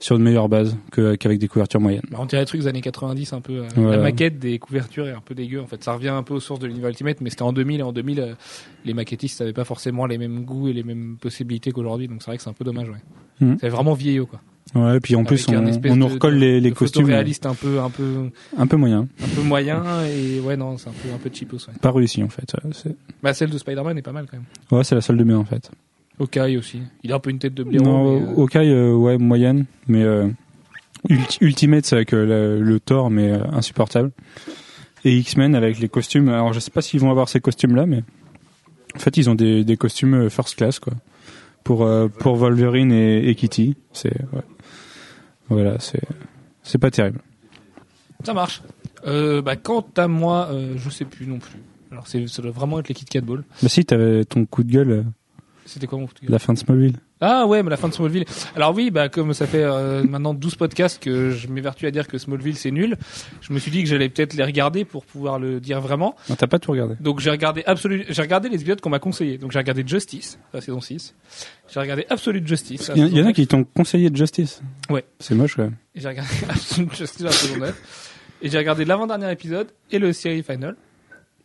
sur 0.01 0.15
une 0.15 0.23
meilleure 0.23 0.49
base 0.49 0.77
qu'avec 0.93 1.41
des 1.41 1.49
couvertures 1.49 1.81
moyennes. 1.81 2.05
Bah, 2.09 2.19
on 2.21 2.25
dirait 2.27 2.43
des 2.43 2.47
trucs 2.47 2.61
des 2.61 2.69
années 2.69 2.81
90 2.81 3.33
un 3.33 3.41
peu. 3.41 3.65
euh, 3.65 3.69
Voilà. 3.75 3.97
La 3.97 4.03
maquette 4.05 4.39
des 4.39 4.61
couvertures 4.61 5.09
est 5.09 5.13
un 5.13 5.21
peu 5.21 5.35
dégueu. 5.35 5.61
En 5.61 5.67
fait, 5.67 5.83
ça 5.83 5.93
revient 5.93 6.11
un 6.11 6.23
peu 6.23 6.35
aux 6.35 6.41
sources 6.41 6.61
de 6.61 6.69
l'univers 6.69 6.91
Ultimate, 6.91 7.21
mais 7.21 7.31
c'était 7.31 7.43
en 7.43 7.53
2000 7.53 7.81
et 7.81 7.83
en 7.83 7.93
2000, 7.93 8.21
euh, 8.21 8.35
les 8.85 8.95
maquettistes 8.95 9.41
n'avaient 9.41 9.53
pas 9.53 9.65
forcément 9.65 10.07
les 10.07 10.17
mêmes 10.17 10.45
goûts 10.45 10.69
et 10.69 10.73
les 10.73 10.85
mêmes 10.85 11.17
possibilités 11.21 11.73
qu'aujourd'hui. 11.73 12.07
Donc 12.07 12.23
c'est 12.23 12.31
vrai 12.31 12.37
que 12.37 12.45
c'est 12.45 12.51
un 12.51 12.53
peu 12.53 12.65
dommage. 12.65 12.89
Ouais. 12.91 13.01
Mhm. 13.41 13.57
C'est 13.61 13.69
vraiment 13.71 13.95
vieillot 13.95 14.27
quoi. 14.27 14.41
Ouais, 14.75 14.97
et 14.99 15.01
puis 15.01 15.17
en 15.17 15.25
plus 15.25 15.47
on, 15.49 15.55
on 15.91 15.97
nous 15.97 16.09
recolle 16.09 16.35
de- 16.35 16.41
les, 16.41 16.61
les 16.61 16.71
de 16.71 16.75
costumes 16.75 17.05
photoréaliste 17.07 17.47
un 17.47 17.55
peu, 17.55 17.81
un 17.81 17.89
peu, 17.89 18.29
un 18.57 18.67
peu 18.67 18.77
moyens, 18.77 19.07
un 19.25 19.29
peu 19.35 19.43
moyen 19.43 19.83
et 20.05 20.41
ouais 20.41 20.57
non, 20.59 20.77
c'est 20.77 20.89
un 20.91 20.93
peu, 20.93 21.09
un 21.15 21.17
peu 21.17 21.31
cheapos. 21.33 21.57
Ouais. 21.69 21.75
pas 21.81 21.91
réussi 21.91 22.23
en 22.23 22.29
fait. 22.29 22.55
Bah 23.23 23.33
celle 23.33 23.49
de 23.51 23.57
Spider-Man 23.57 23.97
est 23.97 24.03
pas 24.03 24.13
mal 24.13 24.27
quand 24.31 24.37
même. 24.37 24.45
ouais, 24.71 24.85
c'est 24.85 24.95
la 24.95 25.01
seule 25.01 25.17
de 25.17 25.25
bien 25.25 25.39
en 25.39 25.45
fait. 25.45 25.71
Hawkeye 26.21 26.57
aussi. 26.59 26.83
Il 27.03 27.13
a 27.13 27.17
un 27.17 27.19
peu 27.19 27.31
une 27.31 27.39
tête 27.39 27.55
de 27.55 27.63
blaireau. 27.63 27.85
non, 27.85 28.21
mais, 28.21 28.61
euh, 28.61 28.91
euh, 28.91 28.95
ouais, 28.95 29.17
moyenne, 29.19 29.65
mais 29.87 30.03
euh, 30.03 30.29
Ulti- 31.09 31.39
Ultimate 31.41 31.87
c'est 31.87 31.97
avec 31.97 32.13
euh, 32.13 32.59
le, 32.59 32.63
le 32.63 32.81
Thor, 32.81 33.09
mais 33.09 33.31
insupportable. 33.53 34.11
Et 35.05 35.17
X-Men 35.17 35.55
avec 35.55 35.79
les 35.79 35.89
costumes. 35.89 36.29
Alors 36.29 36.53
je 36.53 36.61
sais 36.61 36.71
pas 36.73 36.83
s'ils 36.83 37.01
vont 37.01 37.11
avoir 37.11 37.29
ces 37.31 37.41
costumes 37.41 37.75
là, 37.75 37.87
mais 37.87 38.03
en 38.95 38.99
fait 38.99 39.17
ils 39.17 39.31
ont 39.31 39.35
des, 39.35 39.65
des 39.65 39.77
costumes 39.79 40.29
first 40.29 40.57
class 40.57 40.79
quoi. 40.79 40.93
Pour 41.65 41.87
pour 42.19 42.37
Wolverine 42.37 42.93
et, 42.93 43.29
et 43.29 43.35
Kitty, 43.35 43.77
c'est 43.93 44.13
ouais. 44.33 44.43
Voilà, 45.49 45.79
c'est 45.81 46.03
c'est 46.63 46.79
pas 46.79 46.91
terrible. 46.91 47.21
Ça 48.25 48.35
marche. 48.35 48.63
Euh, 49.07 49.41
bah, 49.43 49.57
quant 49.57 49.87
à 49.97 50.09
moi, 50.09 50.49
euh, 50.51 50.75
je 50.77 50.91
sais 50.91 51.05
plus 51.05 51.27
non 51.27 51.39
plus. 51.39 51.59
Alors 51.91 52.07
c'est, 52.07 52.27
ça 52.27 52.43
doit 52.43 52.51
vraiment 52.51 52.79
être 52.81 52.89
les 52.89 52.95
Kit 52.95 53.05
Kat 53.05 53.21
Ball. 53.21 53.45
Mais 53.63 53.69
si 53.69 53.85
t'avais 53.85 54.25
ton 54.25 54.45
coup 54.45 54.63
de 54.65 54.71
gueule, 54.73 54.91
euh, 54.91 55.03
C'était 55.65 55.87
quoi 55.87 55.99
mon 55.99 56.07
coup 56.07 56.15
de 56.15 56.21
gueule? 56.21 56.31
la 56.31 56.39
fin 56.39 56.53
de 56.53 56.59
Smallville. 56.59 56.97
Ah 57.21 57.47
ouais, 57.47 57.63
mais 57.65 57.71
la 57.71 57.77
fin 57.77 57.89
de 57.89 57.95
Smallville. 57.95 58.25
Alors 58.55 58.75
oui, 58.75 58.91
bah 58.91 59.09
comme 59.09 59.35
ça 59.35 59.47
fait 59.47 59.63
euh, 59.65 60.05
maintenant 60.05 60.35
12 60.35 60.55
podcasts 60.55 61.03
que 61.03 61.31
je 61.31 61.49
m'évertue 61.49 61.87
à 61.87 61.91
dire 61.91 62.07
que 62.07 62.17
Smallville 62.19 62.57
c'est 62.57 62.71
nul, 62.71 62.97
je 63.41 63.53
me 63.53 63.59
suis 63.59 63.71
dit 63.73 63.83
que 63.83 63.89
j'allais 63.89 64.09
peut-être 64.09 64.35
les 64.35 64.45
regarder 64.45 64.85
pour 64.85 65.05
pouvoir 65.05 65.39
le 65.39 65.59
dire 65.61 65.81
vraiment. 65.81 66.15
Non, 66.29 66.37
t'as 66.37 66.47
pas 66.47 66.59
tout 66.61 66.71
regardé. 66.71 66.95
Donc 67.01 67.19
j'ai 67.21 67.31
regardé 67.31 67.63
absolu 67.67 68.05
j'ai 68.09 68.23
regardé 68.23 68.49
les 68.49 68.57
épisodes 68.61 68.81
qu'on 68.81 68.91
m'a 68.91 68.99
conseillé. 69.01 69.37
Donc 69.39 69.51
j'ai 69.53 69.59
regardé 69.59 69.83
Justice, 69.87 70.39
la 70.53 70.61
saison 70.61 70.81
6. 70.81 71.15
J'ai 71.73 71.81
regardé 71.81 72.07
Absolute 72.09 72.47
Justice. 72.47 72.91
Il 72.95 73.03
y, 73.17 73.21
en- 73.21 73.27
y 73.27 73.29
a 73.29 73.33
qui 73.33 73.47
t'ont 73.47 73.65
conseillé 73.65 74.11
de 74.11 74.17
Justice. 74.17 74.63
Ouais. 74.89 75.05
C'est 75.19 75.35
moche 75.35 75.57
quand 75.57 75.65
même. 75.65 75.77
Et 75.95 76.01
j'ai 76.01 76.09
regardé 76.09 76.31
Absolute 76.49 76.95
Justice 76.97 77.21
la 77.23 77.33
saison 77.33 77.59
9. 77.59 78.15
Et 78.43 78.49
j'ai 78.49 78.59
regardé 78.59 78.85
l'avant-dernier 78.85 79.33
épisode 79.33 79.69
et 79.91 79.99
le 79.99 80.13
série 80.13 80.45
final. 80.45 80.77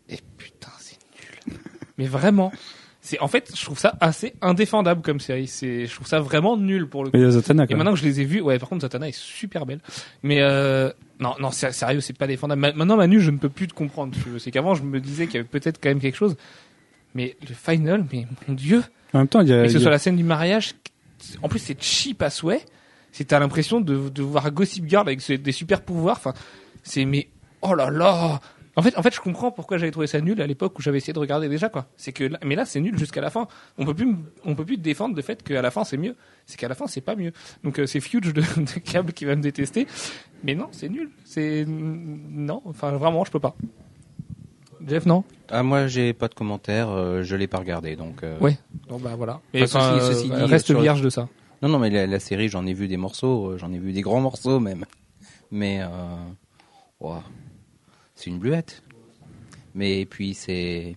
Et 0.08 0.20
putain, 0.38 0.70
c'est 0.80 0.98
nul. 1.48 1.58
Mais 1.98 2.06
vraiment. 2.06 2.52
C'est, 3.06 3.20
en 3.20 3.28
fait, 3.28 3.52
je 3.54 3.66
trouve 3.66 3.78
ça 3.78 3.98
assez 4.00 4.34
indéfendable 4.42 5.02
comme 5.02 5.20
série. 5.20 5.48
C'est, 5.48 5.88
je 5.88 5.94
trouve 5.94 6.08
ça 6.08 6.22
vraiment 6.22 6.56
nul 6.56 6.88
pour 6.88 7.04
le 7.04 7.10
coup. 7.10 7.18
Mais 7.18 7.22
il 7.24 7.26
y 7.26 7.28
a 7.28 7.32
Zatanna 7.32 7.66
Et 7.70 7.76
maintenant 7.76 7.92
que 7.92 8.00
je 8.00 8.06
les 8.06 8.22
ai 8.22 8.24
vus, 8.24 8.40
ouais, 8.40 8.58
par 8.60 8.70
contre, 8.70 8.84
Zatanna 8.84 9.10
est 9.10 9.16
super 9.18 9.66
belle. 9.66 9.82
Mais 10.24 10.38
euh, 10.42 10.90
non, 11.20 11.34
non, 11.38 11.52
sérieux, 11.52 12.00
c'est 12.00 12.18
pas 12.18 12.28
défendable. 12.28 12.62
Ma- 12.62 12.72
Maintenant, 12.72 12.96
Manu, 12.96 13.20
je 13.20 13.30
ne 13.32 13.38
peux 13.38 13.50
plus 13.50 13.68
te 13.68 13.74
comprendre. 13.74 14.16
C'est 14.40 14.52
qu'avant, 14.52 14.74
je 14.74 14.84
me 14.84 15.02
disais 15.02 15.26
qu'il 15.26 15.36
y 15.36 15.40
avait 15.40 15.48
peut-être 15.50 15.80
quand 15.84 15.90
même 15.90 16.00
quelque 16.00 16.16
chose. 16.16 16.38
Mais 17.14 17.36
le 17.48 17.54
final, 17.54 18.06
mais 18.14 18.26
mon 18.48 18.54
dieu, 18.54 18.82
En 19.12 19.18
même 19.20 19.28
temps, 19.28 19.42
il 19.42 19.50
y 19.50 19.54
a, 19.54 19.60
et 19.60 19.64
que 19.64 19.68
ce 19.68 19.74
il 19.74 19.74
y 19.74 19.78
a- 19.78 19.82
soit 19.82 19.92
la 19.92 20.00
scène 20.00 20.16
du 20.16 20.24
mariage, 20.24 20.72
en 21.42 21.50
plus 21.50 21.60
c'est 21.60 21.82
cheap 21.84 22.22
à 22.22 22.30
souhait. 22.30 22.62
C'est 23.12 23.26
t'as 23.26 23.40
l'impression 23.40 23.82
de, 23.82 24.08
de 24.10 24.24
voir 24.24 24.50
Gossip 24.50 24.88
Girl 24.88 25.06
avec 25.08 25.20
des 25.42 25.52
super 25.52 25.82
pouvoirs. 25.82 26.16
Enfin, 26.18 26.34
c'est 26.84 27.04
mais 27.06 27.28
oh 27.62 27.76
là 27.76 27.90
là. 27.92 28.40
En 28.76 28.82
fait, 28.82 28.98
en 28.98 29.04
fait, 29.04 29.14
je 29.14 29.20
comprends 29.22 29.52
pourquoi 29.52 29.78
j'avais 29.78 29.92
trouvé 29.92 30.08
ça 30.08 30.20
nul 30.20 30.42
à 30.42 30.48
l'époque 30.48 30.80
où 30.80 30.82
j'avais 30.82 30.98
essayé 30.98 31.14
de 31.14 31.20
regarder 31.20 31.48
déjà 31.48 31.70
quoi. 31.70 31.86
C'est 31.96 32.12
que 32.12 32.24
là, 32.24 32.40
mais 32.44 32.56
là 32.56 32.66
c'est 32.66 32.80
nul 32.80 32.98
jusqu'à 32.98 33.22
la 33.22 33.30
fin. 33.30 33.48
On 33.78 33.86
peut 33.86 33.94
plus, 33.94 34.16
on 34.46 34.56
peut 34.56 34.66
plus 34.66 34.78
défendre 34.78 35.16
le 35.16 35.22
fait 35.22 35.44
qu'à 35.44 35.62
la 35.62 35.70
fin 35.70 35.84
c'est 35.84 35.98
mieux. 35.98 36.16
C'est 36.48 36.58
qu'à 36.58 36.68
la 36.68 36.74
fin 36.76 36.88
c'est 36.88 37.02
pas 37.02 37.16
mieux. 37.16 37.34
Donc 37.64 37.80
euh, 37.80 37.86
c'est 37.86 38.00
Fuge 38.00 38.34
de, 38.34 38.42
de 38.58 38.80
câble 38.80 39.14
qui 39.14 39.26
va 39.26 39.36
me 39.36 39.42
détester. 39.44 39.86
Mais 40.44 40.56
non, 40.56 40.70
c'est 40.72 40.90
nul. 40.90 41.12
C'est 41.24 41.66
non. 41.68 42.62
Enfin 42.66 42.92
vraiment, 42.94 43.24
je 43.26 43.32
peux 43.32 43.40
pas. 43.40 43.56
Jeff, 44.88 45.06
non? 45.06 45.24
Ah, 45.50 45.64
moi, 45.64 45.88
j'ai 45.88 46.12
pas 46.14 46.28
de 46.28 46.34
commentaires, 46.34 46.90
euh, 46.90 47.24
je 47.24 47.36
l'ai 47.38 47.48
pas 47.48 47.60
regardé, 47.60 47.96
donc. 47.96 48.24
euh, 48.24 48.38
Ouais. 48.40 48.58
Bon 48.90 48.98
bah 49.00 49.16
voilà. 49.16 49.40
Mais 49.54 49.64
Enfin, 49.64 49.98
ceci- 50.00 50.14
ceci 50.16 50.32
euh, 50.34 50.46
dit, 50.46 50.52
reste 50.52 50.72
vierge 50.76 51.02
de 51.02 51.10
ça. 51.10 51.30
Non, 51.62 51.70
non, 51.70 51.80
mais 51.80 51.90
la, 51.90 52.06
la 52.08 52.20
série, 52.20 52.50
j'en 52.50 52.66
ai 52.66 52.74
vu 52.74 52.90
des 52.90 52.98
morceaux, 52.98 53.58
j'en 53.58 53.72
ai 53.72 53.78
vu 53.80 53.94
des 53.94 54.02
grands 54.02 54.20
morceaux 54.20 54.60
même. 54.60 54.84
Mais, 55.52 55.80
ouah, 57.00 57.24
c'est 58.24 58.30
une 58.30 58.40
bluette. 58.40 58.84
Mais 59.76 60.06
puis 60.06 60.34
c'est, 60.34 60.96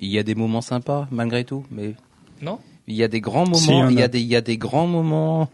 il 0.00 0.08
y 0.08 0.18
a 0.18 0.22
des 0.22 0.34
moments 0.34 0.60
sympas 0.60 1.08
malgré 1.10 1.44
tout, 1.44 1.64
mais 1.70 1.94
Non. 2.42 2.58
il 2.86 2.94
y 2.94 3.02
a 3.02 3.08
des 3.08 3.20
grands 3.20 3.46
Si, 3.54 3.70
il 3.70 3.70
y 3.70 3.72
moments, 3.74 3.86
en 3.86 3.90
il 3.90 3.98
y 3.98 4.02
a. 4.02 4.04
a 4.04 4.08
des, 4.08 4.20
il 4.20 4.26
y 4.28 4.36
a 4.36 4.40
des 4.40 4.56
grands 4.58 4.86
moments 4.86 5.50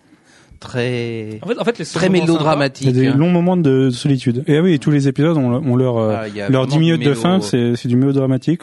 très, 0.60 1.38
En 1.42 1.46
fait, 1.48 1.58
en 1.60 1.64
fait, 1.64 1.78
les 1.78 1.84
très 1.84 2.08
moments 2.08 2.16
il 2.16 2.18
y 2.18 2.26
mélodramatiques. 2.32 2.88
a 2.88 2.92
des 2.92 3.06
hein. 3.06 3.14
longs 3.16 3.30
moments 3.30 3.56
de 3.56 3.90
solitude. 3.90 4.42
Et 4.48 4.56
ah 4.56 4.62
oui, 4.62 4.78
tous 4.80 4.90
les 4.90 5.06
épisodes 5.08 5.37
ont, 5.37 5.52
ont 5.54 5.76
leur 5.76 5.96
euh, 5.98 6.16
Ah, 6.16 6.28
vraiment 6.28 6.66
10 6.66 6.78
minutes 6.78 7.02
de 7.04 7.14
fin, 7.14 7.40
c'est 7.40 7.76
c'est 7.76 7.88
du 7.88 7.96
mélodramatique. 7.96 8.62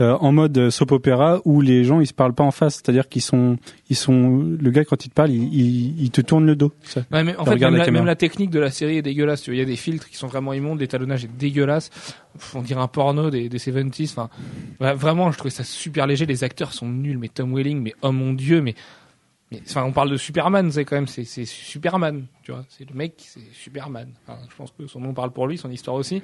Euh, 0.00 0.16
en 0.20 0.32
mode 0.32 0.70
soap 0.70 0.90
opéra 0.90 1.40
où 1.44 1.60
les 1.60 1.84
gens 1.84 2.00
ils 2.00 2.06
se 2.08 2.12
parlent 2.12 2.34
pas 2.34 2.42
en 2.42 2.50
face, 2.50 2.74
c'est-à-dire 2.74 3.08
qu'ils 3.08 3.22
sont 3.22 3.58
ils 3.88 3.94
sont 3.94 4.38
le 4.60 4.70
gars 4.72 4.84
quand 4.84 5.06
il 5.06 5.08
te 5.08 5.14
parle, 5.14 5.30
il, 5.30 5.54
il, 5.54 6.02
il 6.02 6.10
te 6.10 6.20
tourne 6.20 6.46
le 6.46 6.56
dos. 6.56 6.72
Ça. 6.82 7.02
Ouais, 7.12 7.22
mais 7.22 7.36
en 7.36 7.44
fait, 7.44 7.52
même 7.52 7.60
la 7.60 7.70
la, 7.70 7.84
caméra. 7.84 8.02
même 8.02 8.06
la 8.06 8.16
technique 8.16 8.50
de 8.50 8.58
la 8.58 8.72
série 8.72 8.96
est 8.96 9.02
dégueulasse. 9.02 9.46
Il 9.46 9.54
y 9.54 9.60
a 9.60 9.64
des 9.64 9.76
filtres 9.76 10.08
qui 10.08 10.16
sont 10.16 10.26
vraiment 10.26 10.52
immondes, 10.52 10.80
l'étalonnage 10.80 11.24
est 11.24 11.36
dégueulasse. 11.36 11.90
On 12.54 12.62
dirait 12.62 12.80
un 12.80 12.88
porno 12.88 13.30
des, 13.30 13.48
des 13.48 13.58
70s. 13.58 14.10
Enfin, 14.10 14.30
vraiment, 14.94 15.30
je 15.30 15.38
trouvais 15.38 15.50
ça 15.50 15.62
super 15.62 16.08
léger. 16.08 16.26
Les 16.26 16.42
acteurs 16.42 16.72
sont 16.72 16.88
nuls, 16.88 17.18
mais 17.18 17.28
Tom 17.28 17.54
Welling, 17.54 17.80
mais 17.80 17.94
oh 18.02 18.10
mon 18.10 18.32
dieu, 18.32 18.62
mais, 18.62 18.74
mais 19.52 19.60
enfin, 19.64 19.84
on 19.84 19.92
parle 19.92 20.10
de 20.10 20.16
Superman, 20.16 20.72
c'est 20.72 20.84
quand 20.84 20.96
même, 20.96 21.06
c'est, 21.06 21.24
c'est 21.24 21.44
Superman, 21.44 22.26
tu 22.42 22.50
vois. 22.50 22.64
C'est 22.68 22.88
le 22.88 22.96
mec, 22.96 23.14
c'est 23.18 23.52
Superman. 23.52 24.08
Enfin, 24.26 24.40
je 24.50 24.56
pense 24.56 24.72
que 24.76 24.88
son 24.88 24.98
nom 24.98 25.14
parle 25.14 25.30
pour 25.30 25.46
lui, 25.46 25.56
son 25.56 25.70
histoire 25.70 25.94
aussi. 25.94 26.20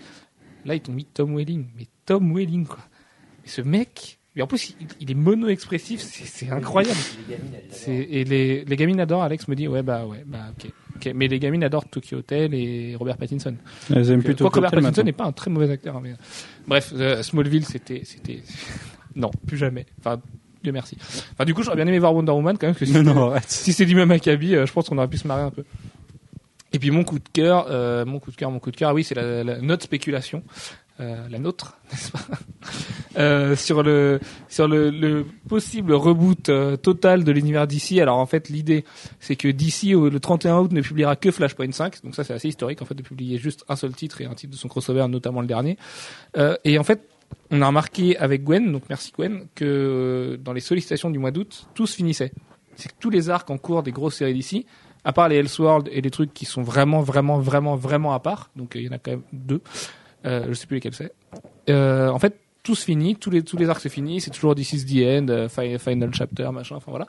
Là, 0.65 0.75
ils 0.75 0.81
t'ont 0.81 0.93
mis 0.93 1.05
Tom 1.05 1.37
Welling, 1.37 1.69
mais 1.77 1.87
Tom 2.05 2.35
Welling, 2.37 2.67
quoi. 2.67 2.81
Mais 3.43 3.49
ce 3.51 3.63
mec, 3.63 4.19
et 4.37 4.43
en 4.43 4.47
plus, 4.47 4.75
il, 4.81 4.87
il 5.01 5.11
est 5.11 5.15
mono-expressif, 5.15 6.01
c'est, 6.01 6.51
incroyable. 6.51 6.99
C'est, 7.71 7.95
et 7.95 8.25
les, 8.25 8.65
les 8.65 8.77
gamines 8.77 9.01
adorent, 9.01 9.23
Alex 9.23 9.49
me 9.49 9.57
dit, 9.57 9.67
ouais, 9.69 9.83
bah, 9.83 10.07
ouais, 10.07 10.23
bah, 10.27 10.53
ok. 10.57 11.13
Mais 11.15 11.29
les 11.29 11.39
gamines 11.39 11.65
adorent 11.65 11.89
Tokyo 11.89 12.19
Hotel 12.19 12.53
et 12.55 12.95
Robert 12.95 13.17
Pattinson. 13.17 13.57
Elles 13.95 14.11
aiment 14.11 14.23
plutôt 14.23 14.45
Quoique 14.45 14.57
Robert 14.57 14.73
Hotel 14.73 14.83
Pattinson 14.85 15.03
n'est 15.03 15.13
pas 15.13 15.25
un 15.25 15.33
très 15.33 15.51
mauvais 15.51 15.71
acteur. 15.71 15.97
hein, 15.97 16.01
mais... 16.03 16.13
Bref, 16.67 16.93
euh, 16.95 17.23
Smallville, 17.23 17.65
c'était, 17.65 18.03
c'était, 18.05 18.43
non, 19.17 19.31
plus 19.47 19.57
jamais. 19.57 19.87
Enfin, 19.99 20.21
Dieu 20.63 20.73
merci. 20.73 20.97
Enfin, 21.33 21.45
du 21.45 21.55
coup, 21.55 21.63
j'aurais 21.63 21.77
bien 21.77 21.87
aimé 21.87 21.99
voir 21.99 22.15
Wonder 22.15 22.33
Woman 22.33 22.57
quand 22.59 22.67
même, 22.67 22.77
parce 22.77 22.91
que 22.91 22.99
si, 22.99 23.03
Non, 23.03 23.33
si 23.47 23.73
c'est 23.73 23.87
du 23.87 23.95
même 23.95 24.11
acabit, 24.11 24.55
euh, 24.55 24.67
je 24.67 24.73
pense 24.73 24.89
qu'on 24.89 24.99
aurait 24.99 25.09
pu 25.09 25.19
se 25.19 25.27
marrer 25.27 25.43
un 25.43 25.51
peu. 25.51 25.65
Et 26.73 26.79
puis 26.79 26.91
mon 26.93 27.03
coup 27.03 27.19
de 27.19 27.29
cœur, 27.33 27.67
euh, 27.69 28.05
mon 28.05 28.21
coup 28.21 28.31
de 28.31 28.37
cœur, 28.37 28.51
mon 28.51 28.61
coup 28.61 28.71
de 28.71 28.77
cœur, 28.77 28.95
oui, 28.95 29.03
c'est 29.03 29.17
la, 29.17 29.43
la 29.43 29.61
note 29.61 29.83
spéculation, 29.83 30.45
euh, 31.01 31.29
la 31.29 31.39
nôtre, 31.39 31.79
n'est-ce 31.93 32.11
pas 32.13 32.21
euh, 33.19 33.57
Sur 33.57 33.83
le 33.83 34.21
sur 34.49 34.69
le, 34.69 34.91
le 34.91 35.25
possible 35.49 35.93
reboot 35.95 36.49
euh, 36.49 36.77
total 36.77 37.25
de 37.25 37.33
l'univers 37.33 37.67
DC. 37.67 37.99
Alors 38.01 38.19
en 38.19 38.27
fait, 38.27 38.49
l'idée, 38.49 38.85
c'est 39.19 39.37
que 39.37 39.49
au- 39.95 40.09
le 40.11 40.21
31 40.21 40.59
août 40.59 40.73
ne 40.73 40.81
publiera 40.83 41.17
que 41.17 41.31
Flashpoint 41.31 41.73
5, 41.73 42.03
donc 42.05 42.15
ça 42.15 42.25
c'est 42.25 42.35
assez 42.35 42.49
historique 42.49 42.83
en 42.83 42.85
fait 42.85 42.95
de 42.95 43.03
publier 43.03 43.39
juste 43.39 43.65
un 43.69 43.77
seul 43.77 43.93
titre 43.95 44.21
et 44.21 44.27
un 44.27 44.35
titre 44.35 44.53
de 44.53 44.57
son 44.59 44.69
crossover, 44.69 45.07
notamment 45.09 45.41
le 45.41 45.47
dernier. 45.47 45.77
Euh, 46.37 46.57
et 46.65 46.79
en 46.79 46.85
fait, 46.85 47.09
on 47.51 47.63
a 47.63 47.67
remarqué 47.67 48.17
avec 48.17 48.45
Gwen, 48.45 48.71
donc 48.73 48.83
merci 48.89 49.13
Gwen, 49.17 49.47
que 49.55 49.65
euh, 49.65 50.37
dans 50.37 50.53
les 50.53 50.61
sollicitations 50.61 51.11
du 51.11 51.19
mois 51.19 51.31
d'août, 51.31 51.67
tout 51.75 51.87
se 51.87 51.97
finissait. 51.97 52.33
C'est 52.77 52.89
que 52.91 52.95
tous 53.01 53.11
les 53.11 53.31
arcs 53.31 53.51
en 53.51 53.59
cours 53.59 53.83
des 53.83 53.93
grosses 53.93 54.17
séries 54.17 54.35
d'ici, 54.35 54.67
à 55.05 55.13
part 55.13 55.29
les 55.29 55.37
Elseworld 55.37 55.89
et 55.93 56.01
les 56.01 56.11
trucs 56.11 56.33
qui 56.35 56.45
sont 56.45 56.63
vraiment, 56.63 57.01
vraiment, 57.01 57.39
vraiment, 57.39 57.75
vraiment 57.77 58.13
à 58.13 58.21
part, 58.21 58.51
donc 58.57 58.77
euh, 58.77 58.81
il 58.81 58.87
y 58.87 58.89
en 58.89 58.93
a 58.93 58.99
quand 58.99 59.13
même 59.13 59.23
deux, 59.33 59.61
euh, 60.27 60.47
je 60.49 60.55
sais 60.55 60.67
plus 60.67 60.77
lesquels 60.77 60.95
c'est. 60.95 61.13
Euh, 61.69 62.09
en 62.09 62.19
fait, 62.19 62.39
tout 62.63 62.75
se 62.75 62.85
finit, 62.85 63.17
tous 63.17 63.31
les 63.31 63.43
tous 63.43 63.57
les 63.57 63.69
arcs 63.69 63.81
se 63.81 63.89
finissent, 63.89 64.25
c'est 64.25 64.31
toujours 64.31 64.55
This 64.55 64.73
is 64.73 64.85
the 64.85 65.07
end, 65.23 65.29
euh, 65.29 65.49
fi- 65.49 65.79
final 65.79 66.13
chapter, 66.13 66.49
machin, 66.53 66.77
enfin 66.77 66.91
voilà. 66.91 67.07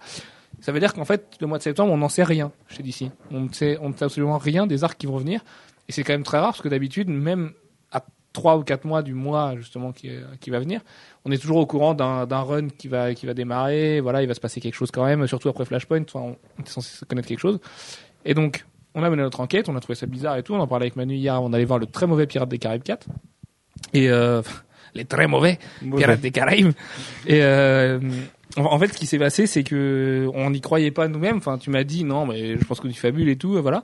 Ça 0.59 0.71
veut 0.71 0.79
dire 0.79 0.93
qu'en 0.93 1.05
fait, 1.05 1.25
le 1.41 1.47
mois 1.47 1.57
de 1.57 1.63
septembre, 1.63 1.91
on 1.91 1.97
n'en 1.97 2.09
sait 2.09 2.23
rien 2.23 2.51
chez 2.69 2.83
DC. 2.83 3.09
On 3.31 3.41
ne 3.41 3.51
sait, 3.51 3.77
on 3.81 3.91
sait 3.95 4.05
absolument 4.05 4.37
rien 4.37 4.67
des 4.67 4.83
arcs 4.83 4.97
qui 4.97 5.07
vont 5.07 5.17
venir, 5.17 5.41
et 5.87 5.91
c'est 5.91 6.03
quand 6.03 6.13
même 6.13 6.23
très 6.23 6.37
rare 6.37 6.51
parce 6.51 6.61
que 6.61 6.69
d'habitude, 6.69 7.09
même 7.09 7.51
à 7.91 8.05
trois 8.33 8.57
ou 8.57 8.63
quatre 8.63 8.85
mois 8.85 9.01
du 9.01 9.13
mois 9.13 9.55
justement 9.57 9.91
qui, 9.91 10.09
qui 10.39 10.49
va 10.51 10.59
venir, 10.59 10.81
on 11.25 11.31
est 11.31 11.37
toujours 11.37 11.57
au 11.57 11.65
courant 11.65 11.93
d'un 11.93 12.25
run 12.41 12.69
qui 12.69 12.87
va 12.87 13.13
qui 13.13 13.25
va 13.25 13.33
démarrer. 13.33 13.99
Voilà, 14.01 14.21
il 14.21 14.27
va 14.27 14.33
se 14.35 14.39
passer 14.39 14.61
quelque 14.61 14.75
chose 14.75 14.91
quand 14.91 15.03
même, 15.05 15.25
surtout 15.27 15.49
après 15.49 15.65
Flashpoint. 15.65 16.05
On 16.13 16.19
on 16.59 16.63
est 16.63 16.67
censé 16.69 17.05
connaître 17.07 17.27
quelque 17.27 17.39
chose. 17.39 17.59
Et 18.23 18.33
donc, 18.35 18.65
on 18.95 19.03
a 19.03 19.09
mené 19.09 19.21
notre 19.21 19.39
enquête, 19.39 19.69
on 19.69 19.75
a 19.75 19.79
trouvé 19.79 19.95
ça 19.95 20.05
bizarre 20.05 20.37
et 20.37 20.43
tout. 20.43 20.53
On 20.53 20.59
en 20.59 20.67
parlait 20.67 20.85
avec 20.85 20.95
Manu 20.95 21.15
hier. 21.15 21.41
On 21.41 21.53
allait 21.53 21.65
voir 21.65 21.79
le 21.79 21.85
très 21.85 22.07
mauvais 22.07 22.27
Pirates 22.27 22.49
des 22.49 22.59
Caraïbes 22.59 22.83
4 22.83 23.07
et 23.93 24.09
euh, 24.09 24.41
les 24.95 25.05
très 25.05 25.27
mauvais 25.27 25.59
Pirates 25.79 26.21
des 26.21 26.31
Caraïbes. 26.31 26.73
Et 27.25 27.41
euh, 27.41 27.99
en 28.57 28.79
fait, 28.79 28.87
ce 28.87 28.97
qui 28.97 29.05
s'est 29.05 29.19
passé, 29.19 29.47
c'est 29.47 29.63
que 29.63 30.29
on 30.33 30.49
n'y 30.49 30.61
croyait 30.61 30.91
pas 30.91 31.07
nous-mêmes. 31.07 31.37
Enfin, 31.37 31.57
tu 31.57 31.69
m'as 31.69 31.83
dit 31.83 32.03
non, 32.03 32.25
mais 32.25 32.57
je 32.57 32.65
pense 32.65 32.79
que 32.79 32.87
tu 32.87 32.93
fabules 32.93 33.29
et 33.29 33.37
tout. 33.37 33.61
Voilà. 33.61 33.83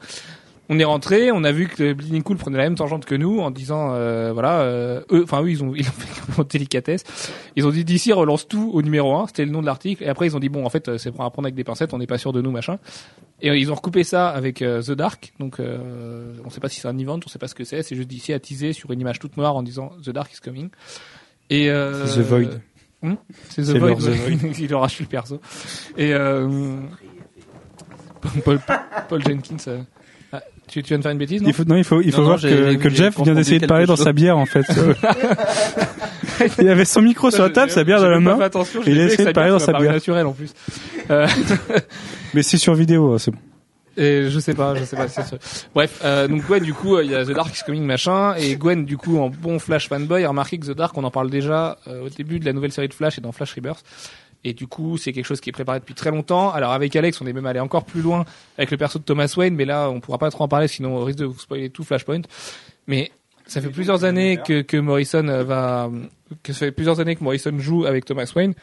On 0.70 0.80
est 0.80 0.84
rentré, 0.84 1.32
on 1.32 1.44
a 1.44 1.52
vu 1.52 1.68
que 1.68 1.94
Bleeding 1.94 2.24
Cool 2.24 2.38
prenait 2.38 2.58
la 2.58 2.64
même 2.64 2.76
tangente 2.76 3.06
que 3.06 3.16
nous 3.16 3.40
en 3.40 3.52
disant 3.52 3.94
euh, 3.94 4.32
voilà, 4.34 4.62
euh, 4.62 5.02
eux, 5.12 5.24
enfin 5.24 5.42
eux 5.42 5.50
ils 5.50 5.64
ont 5.64 5.74
ils 5.76 5.88
ont 5.88 5.92
fait 5.92 6.42
en 6.42 6.44
délicatesse. 6.44 7.04
Ils 7.56 7.66
ont 7.66 7.72
dit 7.72 7.86
d'ici 7.86 8.12
relance 8.12 8.48
tout 8.48 8.72
au 8.74 8.82
numéro 8.82 9.16
1, 9.16 9.28
c'était 9.28 9.46
le 9.46 9.52
nom 9.52 9.62
de 9.62 9.66
l'article. 9.66 10.04
Et 10.04 10.08
après 10.10 10.28
ils 10.28 10.36
ont 10.36 10.40
dit 10.40 10.50
bon 10.50 10.66
en 10.66 10.70
fait 10.70 10.88
euh, 10.90 10.98
c'est 10.98 11.12
pour 11.12 11.24
apprendre 11.24 11.46
avec 11.46 11.56
des 11.56 11.64
pincettes, 11.64 11.94
on 11.94 12.00
n'est 12.00 12.08
pas 12.08 12.18
sûr 12.18 12.34
de 12.34 12.42
nous 12.42 12.52
machin. 12.52 12.78
Et 13.42 13.50
euh, 13.50 13.58
ils 13.58 13.72
ont 13.72 13.76
recoupé 13.76 14.04
ça 14.04 14.30
avec 14.30 14.62
euh, 14.62 14.82
The 14.82 14.92
Dark. 14.92 15.34
Donc 15.40 15.60
euh, 15.60 16.34
on 16.44 16.50
sait 16.50 16.60
pas 16.60 16.70
si 16.70 16.80
c'est 16.80 16.88
un 16.88 16.98
event, 16.98 17.20
on 17.24 17.30
sait 17.30 17.40
pas 17.40 17.48
ce 17.48 17.56
que 17.56 17.64
c'est. 17.64 17.84
C'est 17.84 17.96
juste 17.96 18.10
d'ici 18.10 18.34
à 18.34 18.40
teaser 18.40 18.74
sur 18.74 18.92
une 18.92 19.00
image 19.00 19.20
toute 19.20 19.38
noire 19.38 19.56
en 19.56 19.64
disant 19.64 19.92
The 20.04 20.10
Dark 20.10 20.34
is 20.34 20.40
coming. 20.44 20.70
Et 21.50 21.70
euh, 21.70 22.06
The 22.06 22.20
Void. 22.20 22.62
Hmm? 23.02 23.16
C'est 23.50 23.62
The 23.62 23.78
Void. 23.78 23.90
leur 23.90 23.98
The 23.98 24.10
Void. 24.10 24.54
il 24.60 24.70
leur 24.70 24.82
a 24.82 24.86
acheté 24.86 25.04
le 25.04 25.10
perso. 25.10 25.40
Et 25.98 26.14
euh, 26.14 26.78
Paul, 28.44 28.60
Paul 29.08 29.24
Jenkins. 29.24 29.86
Tu, 30.68 30.84
tu 30.84 30.90
viens 30.90 30.98
de 30.98 31.04
faire 31.04 31.12
une 31.12 31.18
bêtise, 31.18 31.42
non 31.42 31.50
Il 31.50 31.54
faut, 31.54 31.64
non, 31.64 31.76
il 31.76 31.84
faut, 31.84 32.02
il 32.02 32.12
faut 32.12 32.22
Non, 32.22 32.30
non, 32.30 32.38
voir 32.38 32.42
que, 32.42 32.90
Jeff 32.90 33.20
vient 33.22 33.34
d'essayer 33.34 33.60
de 33.60 33.68
parler 33.68 33.86
dans 33.86 33.96
chose. 33.96 34.06
sa 34.06 34.14
bière, 34.14 34.38
en 34.38 34.46
fait. 34.46 34.66
il 36.60 36.70
avait 36.70 36.86
son 36.86 37.02
micro 37.02 37.32
sur 37.32 37.44
la 37.44 37.50
table, 37.50 37.72
sa 37.72 37.84
bière 37.84 38.02
dans 38.02 38.10
la 38.10 38.20
main. 38.20 38.40
attention, 38.40 38.82
et 38.84 38.92
il 38.92 39.00
a 39.00 39.06
essayé 39.06 39.26
de 39.26 39.32
parler 39.32 39.52
dans 39.52 39.60
sa 39.60 39.74
bière. 39.74 39.94
naturel 39.94 40.26
en 40.26 40.34
plus. 40.34 40.54
Euh, 41.10 41.28
Mais 42.34 42.44
c'est 42.44 42.58
sur 42.58 42.74
vidéo, 42.74 43.14
hein, 43.14 43.18
c'est 43.18 43.32
bon. 43.32 43.40
Et 43.98 44.30
je 44.30 44.40
sais 44.40 44.54
pas, 44.54 44.76
je 44.76 44.84
sais 44.84 44.96
pas. 44.96 45.08
c'est 45.08 45.26
sûr. 45.26 45.40
Bref, 45.74 46.02
euh, 46.06 46.28
donc 46.28 46.46
Gwen, 46.46 46.64
du 46.64 46.74
coup, 46.74 46.96
euh, 46.96 47.04
il 47.04 47.10
y 47.10 47.16
a 47.16 47.26
The 47.26 47.32
Dark 47.32 47.58
is 47.58 47.64
Coming 47.66 47.84
machin, 47.84 48.36
et 48.36 48.56
Gwen, 48.56 48.86
du 48.86 48.96
coup, 48.96 49.18
en 49.18 49.30
bon 49.30 49.58
Flash 49.58 49.90
fanboy, 49.90 50.24
a 50.24 50.30
remarqué 50.30 50.60
que 50.60 50.68
The 50.68 50.78
Dark, 50.78 50.96
on 50.98 51.04
en 51.04 51.10
parle 51.10 51.32
déjà 51.32 51.80
euh, 51.88 52.06
au 52.06 52.10
début 52.10 52.40
de 52.40 52.46
la 52.46 52.54
nouvelle 52.54 52.72
série 52.72 52.88
de 52.88 52.94
Flash 52.94 53.18
et 53.18 53.22
dans 53.22 53.32
Flash 53.32 53.56
Rebirth. 53.56 53.84
Et 54.44 54.54
du 54.54 54.68
coup, 54.68 54.98
c'est 54.98 55.14
quelque 55.14 55.26
chose 55.26 55.42
qui 55.42 55.50
est 55.50 55.54
préparé 55.54 55.80
depuis 55.80 55.96
très 55.96 56.12
longtemps. 56.12 56.52
Alors 56.52 56.72
avec 56.72 56.96
Alex, 56.96 57.20
on 57.22 57.28
est 57.28 57.34
même 57.34 57.46
allé 57.46 57.60
encore 57.60 57.86
plus 57.86 58.02
loin 58.02 58.26
avec 58.58 58.72
le 58.72 58.78
perso 58.78 59.00
de 59.00 59.04
Thomas 59.04 59.34
Wayne, 59.36 59.56
mais 59.56 59.66
là, 59.66 59.90
on 59.90 60.00
pourra 60.00 60.18
pas 60.18 60.30
trop 60.30 60.44
en 60.44 60.48
parler, 60.48 60.68
sinon 60.68 60.96
on 60.96 61.04
risque 61.04 61.20
de 61.20 61.26
vous 61.26 61.40
spoiler 61.40 61.70
tout 61.70 61.84
Flashpoint. 61.84 62.22
Mais 62.88 63.12
ça 63.48 63.62
fait 63.62 63.70
plusieurs 63.70 64.04
années 64.04 64.40
que, 64.46 64.62
que 64.62 64.78
Morrison 64.78 65.28
euh, 65.28 65.44
va, 65.44 65.90
ça 66.46 66.54
fait 66.54 66.72
plusieurs 66.72 67.00
années 67.00 67.16
que 67.16 67.24
Morrison 67.24 67.58
joue 67.58 67.86
avec 67.86 68.06
Thomas 68.06 68.32
Wayne. 68.36 68.54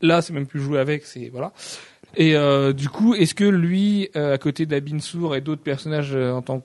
Là, 0.00 0.20
c'est 0.20 0.32
même 0.32 0.46
plus 0.46 0.60
jouer 0.60 0.78
avec, 0.78 1.06
c'est 1.06 1.28
voilà. 1.30 1.52
Et 2.16 2.36
euh, 2.36 2.72
du 2.72 2.88
coup, 2.88 3.14
est-ce 3.14 3.34
que 3.34 3.44
lui, 3.44 4.10
euh, 4.16 4.34
à 4.34 4.38
côté 4.38 4.66
d'Abin 4.66 4.98
Sour 4.98 5.34
et 5.34 5.40
d'autres 5.40 5.62
personnages 5.62 6.14
en 6.14 6.42
tant 6.42 6.62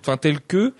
enfin 0.00 0.16
tels 0.16 0.40
que, 0.40 0.72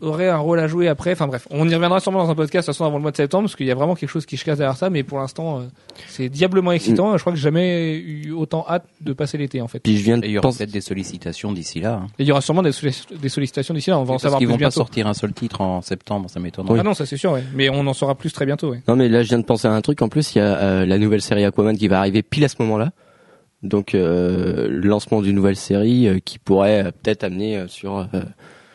aurait 0.00 0.28
un 0.28 0.36
rôle 0.38 0.58
à 0.58 0.66
jouer 0.66 0.88
après 0.88 1.12
Enfin 1.12 1.26
bref, 1.28 1.46
on 1.50 1.68
y 1.68 1.74
reviendra 1.74 2.00
sûrement 2.00 2.24
dans 2.24 2.30
un 2.30 2.34
podcast 2.34 2.66
de 2.66 2.72
toute 2.72 2.76
façon 2.76 2.84
avant 2.84 2.96
le 2.96 3.02
mois 3.02 3.10
de 3.12 3.16
septembre, 3.16 3.44
parce 3.44 3.56
qu'il 3.56 3.66
y 3.66 3.70
a 3.70 3.74
vraiment 3.74 3.94
quelque 3.94 4.08
chose 4.10 4.26
qui 4.26 4.36
se 4.36 4.44
casse 4.44 4.58
derrière 4.58 4.76
ça. 4.76 4.90
Mais 4.90 5.02
pour 5.02 5.18
l'instant, 5.18 5.60
euh, 5.60 5.62
c'est 6.08 6.28
diablement 6.28 6.72
excitant. 6.72 7.16
Je 7.16 7.22
crois 7.22 7.32
que 7.32 7.38
j'ai 7.38 7.44
jamais 7.44 7.94
eu 7.96 8.32
autant 8.32 8.66
hâte 8.68 8.84
de 9.00 9.12
passer 9.12 9.38
l'été 9.38 9.60
en 9.60 9.68
fait. 9.68 9.78
Puis 9.78 9.96
je 9.96 10.02
viens 10.04 10.20
Et 10.20 10.26
il 10.26 10.30
y 10.30 10.32
de 10.34 10.38
aura 10.38 10.48
penser. 10.48 10.58
peut-être 10.58 10.72
des 10.72 10.80
sollicitations 10.80 11.52
d'ici 11.52 11.80
là. 11.80 12.00
hein. 12.02 12.06
Et 12.18 12.24
il 12.24 12.26
y 12.26 12.32
aura 12.32 12.40
sûrement 12.40 12.62
des, 12.62 12.70
sollic- 12.72 13.16
des 13.18 13.28
sollicitations 13.28 13.72
d'ici 13.72 13.90
là. 13.90 13.98
On 13.98 14.04
va 14.04 14.10
en 14.10 14.14
Parce 14.14 14.22
savoir 14.24 14.38
qu'ils 14.38 14.48
plus 14.48 14.52
vont 14.54 14.58
pas 14.58 14.70
sortir 14.70 15.06
un 15.06 15.14
seul 15.14 15.32
titre 15.32 15.60
en 15.60 15.80
septembre, 15.80 16.28
ça 16.28 16.40
m'étonnerait. 16.40 16.80
Ah 16.80 16.82
non, 16.82 16.94
ça 16.94 17.06
c'est 17.06 17.16
sûr. 17.16 17.32
Ouais. 17.32 17.44
Mais 17.54 17.68
on 17.70 17.86
en 17.86 17.94
saura 17.94 18.14
plus 18.14 18.32
très 18.32 18.46
bientôt. 18.46 18.70
Ouais. 18.70 18.82
Non 18.88 18.96
mais 18.96 19.08
là 19.08 19.22
je 19.22 19.28
viens 19.28 19.38
de 19.38 19.44
penser 19.44 19.68
à 19.68 19.72
un 19.72 19.80
truc. 19.80 20.02
En 20.02 20.08
plus 20.08 20.34
il 20.34 20.38
y 20.38 20.40
a 20.40 20.56
euh, 20.58 20.86
la 20.86 20.98
nouvelle 20.98 21.22
série 21.22 21.44
Aquaman 21.44 21.76
qui 21.76 21.88
va 21.88 21.98
arriver 22.00 22.22
pile 22.22 22.44
à 22.44 22.48
ce 22.48 22.56
moment-là. 22.60 22.90
Donc 23.62 23.94
euh, 23.94 24.68
le 24.68 24.88
lancement 24.88 25.22
d'une 25.22 25.36
nouvelle 25.36 25.56
série 25.56 26.06
euh, 26.08 26.18
qui 26.22 26.38
pourrait 26.38 26.84
euh, 26.86 26.90
peut-être 26.90 27.24
amener 27.24 27.56
euh, 27.58 27.68
sur. 27.68 28.06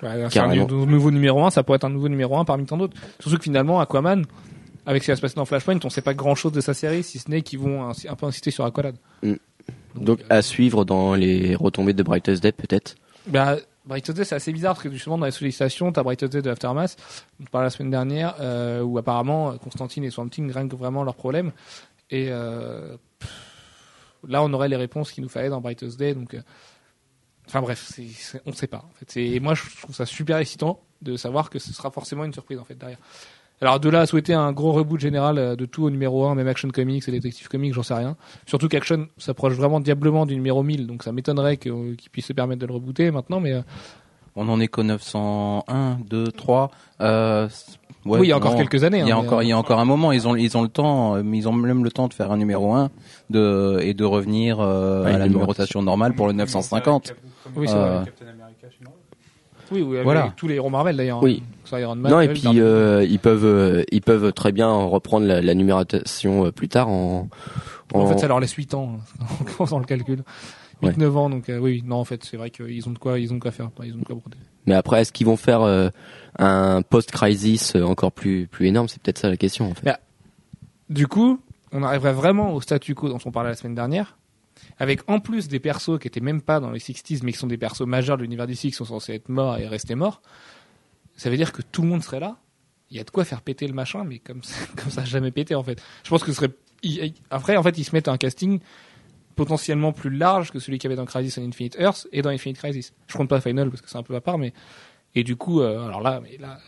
Euh, 0.04 0.30
c'est 0.30 0.40
un 0.40 0.56
nouveau 0.56 1.12
numéro 1.12 1.44
1, 1.44 1.50
ça 1.50 1.64
pourrait 1.64 1.78
être 1.78 1.86
un 1.86 1.90
nouveau 1.90 2.10
numéro 2.10 2.38
1 2.38 2.46
parmi 2.46 2.66
tant 2.66 2.78
d'autres. 2.78 2.98
Surtout 3.20 3.38
que 3.38 3.44
finalement, 3.44 3.80
Aquaman, 3.80 4.26
avec 4.86 5.04
ce 5.04 5.06
qui 5.06 5.12
va 5.12 5.16
se 5.16 5.22
passer 5.22 5.36
dans 5.36 5.46
Flashpoint, 5.46 5.80
on 5.84 5.90
sait 5.90 6.02
pas 6.02 6.14
grand 6.14 6.36
chose 6.36 6.52
de 6.52 6.62
sa 6.62 6.74
série, 6.74 7.04
si 7.04 7.20
ce 7.20 7.30
n'est 7.30 7.42
qu'ils 7.42 7.60
vont 7.60 7.90
un 7.90 8.16
peu 8.16 8.26
insister 8.26 8.52
sur 8.52 8.66
Aqualad. 8.66 8.96
donc 9.96 10.20
à 10.30 10.42
suivre 10.42 10.86
dans 10.86 11.16
les 11.16 11.56
retombées 11.56 11.94
de 11.94 12.04
Brightest 12.04 12.42
Day 12.42 12.52
peut-être? 12.52 12.96
Bah, 13.28 13.58
Brightest 13.86 14.18
Day, 14.18 14.24
c'est 14.24 14.36
assez 14.36 14.54
bizarre 14.54 14.76
parce 14.76 14.84
que 14.84 14.92
justement, 14.92 15.18
dans 15.18 15.26
les 15.26 15.32
sollicitations, 15.32 15.92
t'as 15.92 16.04
Brightest 16.04 16.32
Day 16.32 16.42
de 16.42 16.50
Aftermath, 16.50 16.96
on 17.42 17.46
parlait 17.46 17.66
la 17.66 17.72
semaine 17.72 17.92
dernière, 17.92 18.36
euh, 18.40 18.82
où 18.82 18.98
apparemment, 18.98 19.58
Constantine 19.58 20.04
et 20.04 20.10
Swamp 20.10 20.30
Thing 20.30 20.52
règlent 20.52 20.76
vraiment 20.76 21.04
leurs 21.04 21.16
problèmes. 21.16 21.52
Et 22.12 22.28
euh, 22.30 22.98
pff, 23.20 23.32
là, 24.28 24.44
on 24.44 24.54
aurait 24.54 24.70
les 24.70 24.76
réponses 24.76 25.12
qu'il 25.12 25.24
nous 25.24 25.30
fallait 25.30 25.50
dans 25.50 25.62
Brightest 25.62 26.00
Day, 26.00 26.14
donc. 26.14 26.36
Euh, 27.50 27.52
Enfin 27.58 27.62
bref, 27.62 27.84
c'est, 27.94 28.06
c'est- 28.16 28.42
on 28.46 28.54
sait 28.54 28.68
pas. 28.68 28.78
En 28.90 28.94
fait, 28.96 29.06
c'est, 29.10 29.24
et 29.26 29.40
moi, 29.40 29.54
je 29.56 29.64
trouve 29.82 29.96
ça 29.96 30.06
super 30.06 30.38
excitant 30.38 30.80
de 31.02 31.16
savoir 31.18 31.50
que 31.50 31.60
ce 31.60 31.74
sera 31.74 31.90
forcément 31.92 32.24
une 32.26 32.34
surprise 32.34 32.60
en 32.60 32.64
fait 32.66 32.78
derrière. 32.78 32.98
Alors 33.62 33.80
de 33.82 33.90
là 33.90 34.02
à 34.02 34.06
souhaiter 34.06 34.34
un 34.34 34.54
gros 34.54 34.72
reboot 34.72 35.00
général 35.02 35.38
euh, 35.38 35.56
de 35.58 35.66
tout 35.66 35.84
au 35.84 35.90
numéro 35.90 36.26
1, 36.28 36.36
même 36.36 36.48
Action 36.48 36.70
Comics 36.70 37.04
et 37.08 37.12
Detective 37.12 37.50
Comics, 37.50 37.74
j'en 37.74 37.84
sais 37.84 37.94
rien. 37.94 38.16
Surtout 38.46 38.70
qu'Action 38.70 39.08
s'approche 39.18 39.54
vraiment 39.54 39.82
diablement 39.82 40.26
du 40.26 40.36
numéro 40.36 40.64
1000, 40.64 40.88
donc 40.88 41.04
ça 41.04 41.12
m'étonnerait 41.12 41.58
que- 41.58 41.94
qu'il 41.96 42.10
puisse 42.10 42.26
se 42.28 42.34
permettre 42.34 42.62
de 42.62 42.66
le 42.68 42.74
rebooter 42.74 43.12
maintenant, 43.12 43.40
mais 43.42 43.52
euh, 43.54 43.62
On 44.36 44.48
en 44.48 44.60
est 44.62 44.70
qu'au 44.70 44.84
901, 44.84 45.98
2, 46.10 46.32
3. 46.32 46.72
Euh, 47.02 47.48
ouais, 48.06 48.20
oui, 48.20 48.28
il 48.28 48.30
y 48.30 48.32
a 48.32 48.38
encore 48.38 48.52
non. 48.54 48.58
quelques 48.60 48.84
années. 48.86 49.00
Il 49.00 49.08
y 49.08 49.12
a 49.12 49.16
hein, 49.16 49.20
encore, 49.20 49.40
euh, 49.40 49.44
il 49.44 49.50
y 49.50 49.52
a 49.52 49.58
encore 49.58 49.80
un 49.80 49.86
moment. 49.86 50.14
Ils 50.14 50.26
ont, 50.28 50.36
ils 50.38 50.56
ont 50.56 50.62
le 50.62 50.70
temps. 50.70 51.16
euh, 51.16 51.24
Ils 51.34 51.50
ont 51.50 51.52
même 51.54 51.84
le 51.84 51.92
temps 51.92 52.08
de 52.08 52.14
faire 52.14 52.32
un 52.32 52.38
numéro 52.38 52.74
1 52.74 52.90
de 53.30 53.80
et 53.82 53.94
de 53.94 54.06
revenir 54.06 54.60
euh, 54.62 55.04
Ouais, 55.04 55.10
à 55.10 55.12
la 55.14 55.18
numéro- 55.26 55.30
numérotation 55.40 55.82
normale 55.82 56.14
pour 56.14 56.28
le 56.28 56.34
950. 56.34 57.14
Oui, 57.56 57.68
c'est 57.68 57.76
Euh, 57.76 58.00
vrai. 58.00 58.12
Oui, 59.72 59.82
oui, 59.84 59.96
avec 59.98 60.04
Voilà. 60.04 60.34
tous 60.36 60.48
les 60.48 60.56
héros 60.56 60.70
Marvel 60.70 60.98
d'ailleurs. 60.98 61.22
Oui. 61.22 61.44
hein. 61.72 61.78
Iron 61.80 61.96
Man, 61.96 62.12
non 62.12 62.22
et 62.22 62.30
puis 62.30 62.60
euh, 62.60 63.06
ils 63.08 63.20
peuvent 63.20 63.46
euh, 63.46 63.84
ils 63.92 64.02
peuvent 64.02 64.34
très 64.34 64.52
bien 64.52 64.72
reprendre 64.72 65.28
la, 65.28 65.42
la 65.42 65.54
numérotation 65.54 66.46
euh, 66.46 66.52
plus 66.52 66.68
tard 66.70 66.90
en. 66.90 67.30
En 67.94 68.00
en- 68.02 68.08
fait, 68.08 68.18
ça 68.20 68.28
leur 68.28 68.40
laisse 68.40 68.54
8 68.54 68.74
ans 68.74 68.98
hein, 69.22 69.66
dans 69.70 69.78
le 69.80 69.86
calcul. 69.86 70.24
8 70.82 70.88
Ouais. 70.88 70.94
9 70.98 71.18
ans 71.18 71.30
donc 71.30 71.50
euh, 71.50 71.60
oui, 71.60 71.84
non 71.86 71.98
en 71.98 72.06
fait, 72.06 72.24
c'est 72.24 72.38
vrai 72.38 72.50
qu'ils 72.50 72.88
ont 72.88 72.92
de 72.92 72.98
quoi 72.98 73.20
ils 73.20 73.32
ont 73.32 73.36
de 73.36 73.42
quoi 73.42 73.52
faire, 73.52 73.70
ils 73.84 73.94
ont 73.94 73.98
de 74.00 74.04
quoi 74.06 74.16
broder. 74.16 74.38
Mais 74.66 74.74
après 74.76 75.02
est-ce 75.02 75.12
qu'ils 75.12 75.28
vont 75.28 75.36
faire 75.38 75.62
euh, 75.62 75.90
un 76.40 76.82
post-crisis 76.82 77.76
euh, 77.76 77.84
encore 77.84 78.12
plus 78.12 78.48
plus 78.48 78.68
énorme? 78.68 78.88
C'est 78.88 79.02
peut-être 79.02 79.20
ça 79.20 79.30
la 79.30 79.38
question 79.38 79.70
en 79.70 79.74
fait. 79.76 79.92
Du 80.90 81.06
coup, 81.08 81.40
on 81.72 81.84
arriverait 81.84 82.14
vraiment 82.14 82.54
au 82.54 82.62
statu 82.62 82.96
quo 82.96 83.10
dont 83.10 83.20
on 83.26 83.32
parlait 83.32 83.50
la 83.52 83.56
semaine 83.56 83.76
dernière, 83.76 84.18
avec 84.80 85.02
en 85.10 85.20
plus 85.20 85.50
des 85.50 85.60
persos 85.60 86.00
qui 86.00 86.08
étaient 86.08 86.22
même 86.22 86.42
pas 86.42 86.60
dans 86.60 86.72
les 86.72 86.80
60s, 86.80 87.20
mais 87.24 87.34
qui 87.34 87.38
sont 87.38 87.48
des 87.48 87.58
persos 87.58 87.82
majeurs 87.82 88.18
de 88.18 88.24
l'univers 88.24 88.48
d'ici, 88.48 88.70
qui 88.70 88.76
sont 88.76 88.86
censés 88.86 89.14
être 89.14 89.30
morts 89.30 89.58
et 89.58 89.68
rester 89.68 89.94
morts. 89.94 90.22
Ça 91.16 91.30
veut 91.30 91.38
dire 91.38 91.52
que 91.52 91.62
tout 91.62 91.82
le 91.82 91.90
monde 91.90 92.02
serait 92.02 92.22
là. 92.22 92.38
Il 92.90 92.98
y 92.98 93.00
a 93.00 93.04
de 93.04 93.10
quoi 93.12 93.26
faire 93.26 93.42
péter 93.42 93.68
le 93.68 93.74
machin, 93.74 94.04
mais 94.06 94.20
comme 94.20 94.42
ça, 94.42 94.56
comme 94.76 95.06
jamais 95.06 95.32
pété 95.32 95.54
en 95.54 95.64
fait. 95.64 95.82
Je 96.04 96.10
pense 96.10 96.24
que 96.24 96.32
ce 96.32 96.38
serait. 96.38 96.54
Après, 97.30 97.58
en 97.58 97.64
fait, 97.64 97.78
ils 97.78 97.84
se 97.84 97.94
mettent 97.94 98.08
un 98.08 98.18
casting 98.18 98.60
potentiellement 99.36 99.92
plus 99.94 100.10
large 100.10 100.52
que 100.52 100.60
celui 100.60 100.80
qu'il 100.80 100.90
y 100.90 100.94
avait 100.94 100.98
dans 100.98 101.06
Crisis 101.06 101.38
on 101.38 101.48
Infinite 101.48 101.76
Earth 101.78 102.08
et 102.12 102.22
dans 102.22 102.30
Infinite 102.30 102.58
Crisis. 102.58 102.94
Je 103.08 103.18
compte 103.18 103.30
pas 103.30 103.42
Final 103.42 103.70
parce 103.70 103.82
que 103.82 103.90
c'est 103.90 103.98
un 103.98 104.04
peu 104.04 104.16
à 104.16 104.22
part, 104.22 104.38
mais 104.38 104.54
et 105.16 105.24
du 105.24 105.36
coup, 105.36 105.62
euh, 105.62 105.86
alors 105.88 106.02
là, 106.02 106.20
mais 106.24 106.38
là, 106.40 106.60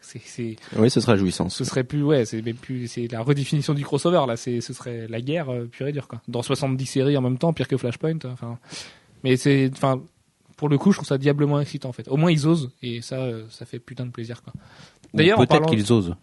c'est- 0.00 0.56
Oui, 0.78 0.90
ce 0.90 1.00
sera 1.00 1.16
jouissance. 1.16 1.54
ce 1.56 1.64
serait 1.64 1.84
plus 1.84 2.02
ouais 2.02 2.24
c'est 2.24 2.42
plus 2.54 2.88
c'est 2.88 3.06
la 3.12 3.20
redéfinition 3.20 3.74
du 3.74 3.84
crossover 3.84 4.22
là 4.26 4.36
c'est 4.36 4.60
ce 4.62 4.72
serait 4.72 5.06
la 5.08 5.20
guerre 5.20 5.50
euh, 5.52 5.66
pure 5.66 5.86
et 5.86 5.92
dure 5.92 6.08
quoi 6.08 6.22
dans 6.28 6.40
70 6.42 6.86
séries 6.86 7.16
en 7.16 7.20
même 7.22 7.36
temps 7.38 7.52
pire 7.52 7.68
que 7.68 7.76
Flashpoint 7.76 8.18
enfin 8.24 8.58
mais 9.22 9.36
c'est 9.36 9.70
enfin 9.74 10.00
pour 10.56 10.68
le 10.68 10.76
coup, 10.78 10.90
je 10.90 10.96
trouve 10.96 11.06
ça 11.06 11.18
diablement 11.18 11.60
excitant 11.60 11.88
en 11.90 11.92
fait. 11.92 12.08
Au 12.08 12.16
moins 12.16 12.32
ils 12.32 12.48
osent 12.48 12.72
et 12.82 13.00
ça, 13.00 13.16
euh, 13.20 13.44
ça 13.48 13.64
fait 13.64 13.78
putain 13.78 14.06
de 14.06 14.10
plaisir 14.10 14.42
quoi. 14.42 14.52
D'ailleurs, 15.14 15.38
peut-être 15.38 15.50
parlant- 15.50 15.66
qu'ils 15.68 15.92
osent. 15.92 16.16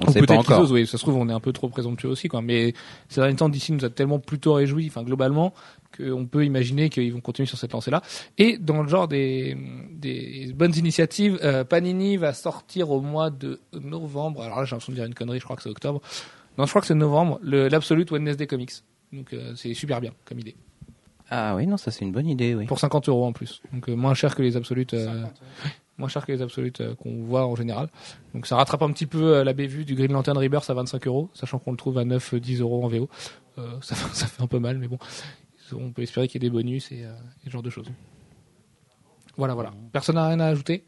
On 0.00 0.06
Ou 0.08 0.12
sait 0.12 0.20
pas 0.20 0.26
peut-être 0.26 0.44
qu'ils 0.44 0.52
encore. 0.54 0.60
osent, 0.60 0.72
oui. 0.72 0.86
Ça 0.86 0.98
se 0.98 1.02
trouve, 1.02 1.16
on 1.16 1.28
est 1.28 1.32
un 1.32 1.40
peu 1.40 1.52
trop 1.52 1.68
présomptueux 1.68 2.08
aussi, 2.08 2.28
quoi. 2.28 2.42
Mais 2.42 2.74
ces 3.08 3.20
derniers 3.20 3.36
temps, 3.36 3.48
d'ici 3.48 3.72
nous 3.72 3.84
a 3.84 3.90
tellement 3.90 4.18
plutôt 4.18 4.54
réjouis, 4.54 4.86
enfin, 4.88 5.02
globalement, 5.02 5.52
qu'on 5.96 6.26
peut 6.26 6.44
imaginer 6.44 6.88
qu'ils 6.90 7.12
vont 7.12 7.20
continuer 7.20 7.46
sur 7.46 7.58
cette 7.58 7.72
lancée-là. 7.72 8.02
Et 8.38 8.58
dans 8.58 8.82
le 8.82 8.88
genre 8.88 9.08
des, 9.08 9.56
des 9.92 10.52
bonnes 10.54 10.76
initiatives, 10.76 11.38
euh, 11.42 11.64
Panini 11.64 12.16
va 12.16 12.32
sortir 12.32 12.90
au 12.90 13.00
mois 13.00 13.30
de 13.30 13.60
novembre. 13.72 14.42
Alors 14.42 14.58
là, 14.60 14.64
j'ai 14.64 14.70
l'impression 14.72 14.92
de 14.92 14.96
dire 14.98 15.06
une 15.06 15.14
connerie, 15.14 15.38
je 15.40 15.44
crois 15.44 15.56
que 15.56 15.62
c'est 15.62 15.70
octobre. 15.70 16.00
Non, 16.58 16.64
je 16.66 16.70
crois 16.70 16.80
que 16.80 16.86
c'est 16.86 16.94
novembre, 16.94 17.38
l'Absolute 17.42 18.10
Wednesday 18.10 18.46
Comics. 18.46 18.72
Donc, 19.12 19.32
euh, 19.32 19.52
c'est 19.56 19.74
super 19.74 20.00
bien, 20.00 20.12
comme 20.24 20.38
idée. 20.38 20.54
Ah 21.30 21.54
oui, 21.56 21.66
non, 21.66 21.76
ça 21.76 21.90
c'est 21.92 22.04
une 22.04 22.12
bonne 22.12 22.26
idée, 22.28 22.54
oui. 22.56 22.66
Pour 22.66 22.80
50 22.80 23.08
euros 23.08 23.24
en 23.24 23.32
plus. 23.32 23.62
Donc, 23.72 23.88
euh, 23.88 23.94
moins 23.94 24.14
cher 24.14 24.34
que 24.34 24.42
les 24.42 24.56
Absolutes, 24.56 24.94
euh, 24.94 25.24
moins 26.00 26.08
cher 26.08 26.26
que 26.26 26.32
les 26.32 26.42
Absolutes 26.42 26.80
euh, 26.80 26.94
qu'on 26.96 27.22
voit 27.24 27.46
en 27.46 27.54
général. 27.54 27.88
Donc, 28.34 28.46
ça 28.46 28.56
rattrape 28.56 28.82
un 28.82 28.90
petit 28.90 29.06
peu 29.06 29.36
euh, 29.36 29.44
la 29.44 29.52
bévue 29.52 29.84
du 29.84 29.94
Green 29.94 30.12
Lantern 30.12 30.36
Rebirth 30.36 30.68
à 30.68 30.74
25 30.74 31.06
euros, 31.06 31.30
sachant 31.34 31.58
qu'on 31.60 31.70
le 31.70 31.76
trouve 31.76 31.98
à 31.98 32.04
9, 32.04 32.34
10 32.34 32.60
euros 32.60 32.84
en 32.84 32.88
VO. 32.88 33.08
Euh, 33.58 33.78
ça, 33.82 33.94
fait- 33.94 34.14
ça 34.16 34.26
fait 34.26 34.42
un 34.42 34.46
peu 34.48 34.58
mal, 34.58 34.78
mais 34.78 34.88
bon. 34.88 34.98
On 35.72 35.92
peut 35.92 36.02
espérer 36.02 36.26
qu'il 36.26 36.42
y 36.42 36.46
ait 36.46 36.50
des 36.50 36.52
bonus 36.52 36.90
et, 36.90 36.96
et 37.02 37.06
ce 37.44 37.50
genre 37.50 37.62
de 37.62 37.70
choses. 37.70 37.86
Voilà, 39.36 39.54
voilà. 39.54 39.70
Personne 39.92 40.16
n'a 40.16 40.26
rien 40.26 40.40
à 40.40 40.46
ajouter? 40.46 40.84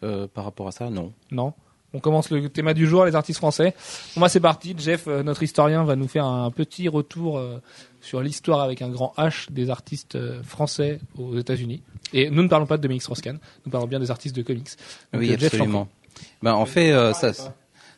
Par 0.00 0.44
rapport 0.44 0.68
à 0.68 0.72
ça, 0.72 0.90
non. 0.90 1.12
Non? 1.30 1.54
On 1.92 1.98
commence 2.00 2.30
le 2.30 2.48
thème 2.48 2.72
du 2.72 2.86
jour, 2.86 3.04
les 3.04 3.16
artistes 3.16 3.38
français. 3.38 3.74
Bon, 4.14 4.20
bah, 4.20 4.28
c'est 4.28 4.38
parti. 4.40 4.74
Jeff, 4.78 5.04
euh, 5.08 5.22
notre 5.24 5.42
historien, 5.42 5.82
va 5.84 5.96
nous 5.96 6.06
faire 6.06 6.24
un 6.24 6.50
petit 6.52 6.88
retour 6.88 7.38
euh, 7.38 7.60
sur 8.00 8.20
l'histoire 8.20 8.60
avec 8.60 8.80
un 8.80 8.88
grand 8.90 9.12
H 9.18 9.50
des 9.50 9.70
artistes 9.70 10.14
euh, 10.14 10.40
français 10.44 11.00
aux 11.18 11.36
États-Unis. 11.36 11.82
Et 12.12 12.30
nous 12.30 12.42
ne 12.44 12.48
parlons 12.48 12.66
pas 12.66 12.76
de 12.76 12.82
Dominique 12.82 13.02
Strauss-Kahn, 13.02 13.38
nous 13.66 13.72
parlons 13.72 13.86
bien 13.88 13.98
des 13.98 14.10
artistes 14.10 14.36
de 14.36 14.42
comics. 14.42 14.68
Donc, 15.12 15.22
Oui, 15.22 15.28
Jeff, 15.38 15.52
absolument. 15.54 15.88
Ben, 16.42 16.52
en 16.54 16.66
fait, 16.66 16.92
euh, 16.92 17.12
ça, 17.12 17.32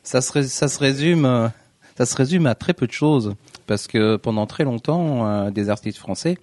ça, 0.03 0.21
se, 0.23 0.33
ré- 0.33 0.43
ça 0.49 0.69
se 0.69 0.79
résume, 0.79 1.25
euh, 1.27 1.49
ça 1.99 2.07
se 2.07 2.17
résume 2.17 2.47
à 2.47 2.55
très 2.55 2.73
peu 2.73 2.87
de 2.87 2.93
choses, 2.93 3.35
parce 3.67 3.87
que 3.89 4.17
pendant 4.17 4.47
très 4.47 4.65
longtemps, 4.65 5.27
euh, 5.27 5.51
des 5.51 5.69
artistes 5.71 5.99
français, 5.99 6.39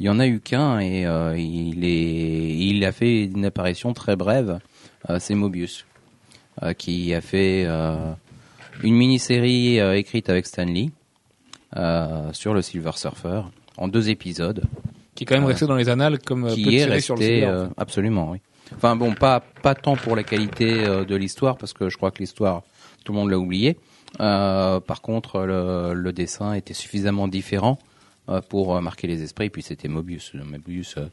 il 0.00 0.06
y 0.06 0.08
en 0.08 0.18
a 0.18 0.26
eu 0.26 0.40
qu'un 0.40 0.80
et 0.80 1.02
il 1.38 1.84
est, 1.84 2.56
il 2.58 2.84
a 2.86 2.90
fait 2.90 3.24
une 3.24 3.44
apparition 3.44 3.92
très 3.92 4.16
brève. 4.16 4.58
c'est 5.18 5.34
Mobius, 5.34 5.84
qui 6.76 7.14
a 7.14 7.20
fait 7.20 7.64
euh, 7.66 8.12
une 8.82 8.94
mini-série 8.94 9.80
euh, 9.80 9.96
écrite 9.96 10.28
avec 10.28 10.46
Stan 10.46 10.64
Lee 10.64 10.90
euh, 11.76 12.32
sur 12.32 12.54
le 12.54 12.62
Silver 12.62 12.92
Surfer 12.96 13.42
en 13.76 13.88
deux 13.88 14.10
épisodes 14.10 14.62
qui 15.14 15.24
est 15.24 15.26
quand 15.26 15.34
même 15.34 15.44
resté 15.44 15.66
dans 15.66 15.76
les 15.76 15.88
annales 15.88 16.18
comme 16.18 16.44
euh, 16.44 16.48
peu 16.48 16.54
qui 16.54 16.76
est 16.76 16.84
resté 16.84 17.00
sur 17.00 17.16
le 17.16 17.22
Silver, 17.22 17.46
en 17.46 17.50
euh, 17.50 17.66
fait. 17.66 17.74
absolument 17.76 18.30
oui. 18.30 18.38
Enfin 18.76 18.96
bon, 18.96 19.14
pas 19.14 19.40
pas 19.62 19.74
tant 19.74 19.96
pour 19.96 20.16
la 20.16 20.22
qualité 20.22 20.84
euh, 20.84 21.04
de 21.04 21.16
l'histoire 21.16 21.56
parce 21.56 21.72
que 21.72 21.88
je 21.88 21.96
crois 21.96 22.10
que 22.10 22.18
l'histoire 22.18 22.62
tout 23.04 23.12
le 23.12 23.18
monde 23.18 23.30
l'a 23.30 23.38
oublié. 23.38 23.76
Euh, 24.20 24.80
par 24.80 25.02
contre, 25.02 25.40
le, 25.40 25.94
le 25.94 26.12
dessin 26.12 26.54
était 26.54 26.74
suffisamment 26.74 27.28
différent 27.28 27.78
euh, 28.28 28.40
pour 28.40 28.76
euh, 28.76 28.80
marquer 28.80 29.06
les 29.06 29.22
esprits. 29.22 29.50
Puis 29.50 29.62
c'était 29.62 29.88
Mobius. 29.88 30.34
Mobius, 30.34 30.96
euh, 30.98 31.06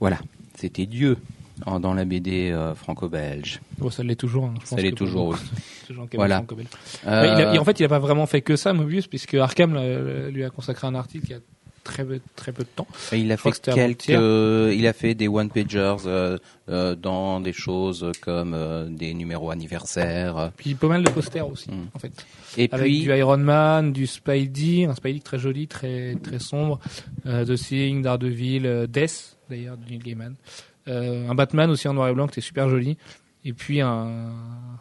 voilà, 0.00 0.18
c'était 0.56 0.86
Dieu 0.86 1.18
en- 1.66 1.80
dans 1.80 1.94
la 1.94 2.04
BD 2.04 2.50
euh, 2.50 2.74
franco-belge. 2.74 3.60
Bon, 3.78 3.90
ça 3.90 4.02
l'est 4.02 4.16
toujours. 4.16 4.46
hein, 4.46 4.54
je 4.62 4.66
Ça 4.68 4.76
l'est 4.76 4.92
toujours, 4.92 5.34
de 5.88 5.94
qui 5.94 5.94
aiment 5.94 6.08
Voilà. 6.14 6.44
Euh, 7.06 7.34
il 7.50 7.56
a- 7.56 7.60
en 7.60 7.64
fait, 7.64 7.78
il 7.80 7.84
a 7.84 7.88
pas 7.88 7.98
vraiment 7.98 8.26
fait 8.26 8.40
que 8.42 8.56
ça, 8.56 8.72
Mobius, 8.72 9.06
puisque 9.06 9.34
Arkham 9.34 9.76
euh, 9.76 10.30
lui 10.30 10.44
a 10.44 10.50
consacré 10.50 10.86
un 10.86 10.94
article 10.94 11.26
il 11.28 11.32
y 11.32 11.34
a 11.34 11.40
très 11.84 12.02
peu, 12.02 12.18
très 12.34 12.50
peu 12.50 12.62
de 12.62 12.68
temps. 12.74 12.86
Et 13.12 13.18
il 13.18 13.30
a 13.30 13.36
Je 13.36 13.42
fait 13.42 13.50
que 13.60 13.70
quelques, 13.74 14.08
il 14.74 14.86
a 14.86 14.92
fait 14.94 15.14
des 15.14 15.28
one 15.28 15.50
pagers 15.50 15.96
euh, 16.06 16.38
euh, 16.70 16.94
dans 16.94 17.40
des 17.40 17.52
choses 17.52 18.10
comme 18.22 18.54
euh, 18.54 18.88
des 18.88 19.12
numéros 19.12 19.50
anniversaires. 19.50 20.50
Puis 20.56 20.74
pas 20.74 20.88
mal 20.88 21.04
de 21.04 21.10
posters 21.10 21.46
aussi, 21.46 21.70
Mm. 21.70 21.88
en 21.94 21.98
fait. 21.98 22.12
Et 22.56 22.68
Avec 22.72 22.86
puis 22.86 23.00
du 23.02 23.14
Iron 23.14 23.36
Man, 23.36 23.92
du 23.92 24.06
Spidey, 24.06 24.86
un 24.86 24.94
Spidey 24.94 25.20
très 25.20 25.38
joli, 25.38 25.66
très 25.68 26.14
très 26.22 26.38
sombre, 26.38 26.78
euh, 27.26 27.44
The 27.44 27.54
Thing, 27.56 28.00
Daredevil, 28.02 28.86
Death 28.88 29.36
d'ailleurs 29.50 29.76
de 29.76 29.84
Neil 29.90 29.98
Gaiman, 29.98 30.34
un 30.86 31.34
Batman 31.34 31.70
aussi 31.70 31.88
en 31.88 31.94
noir 31.94 32.08
et 32.08 32.14
blanc 32.14 32.26
qui 32.26 32.32
était 32.32 32.40
super 32.40 32.68
joli, 32.68 32.96
et 33.44 33.52
puis 33.52 33.80
un 33.80 34.32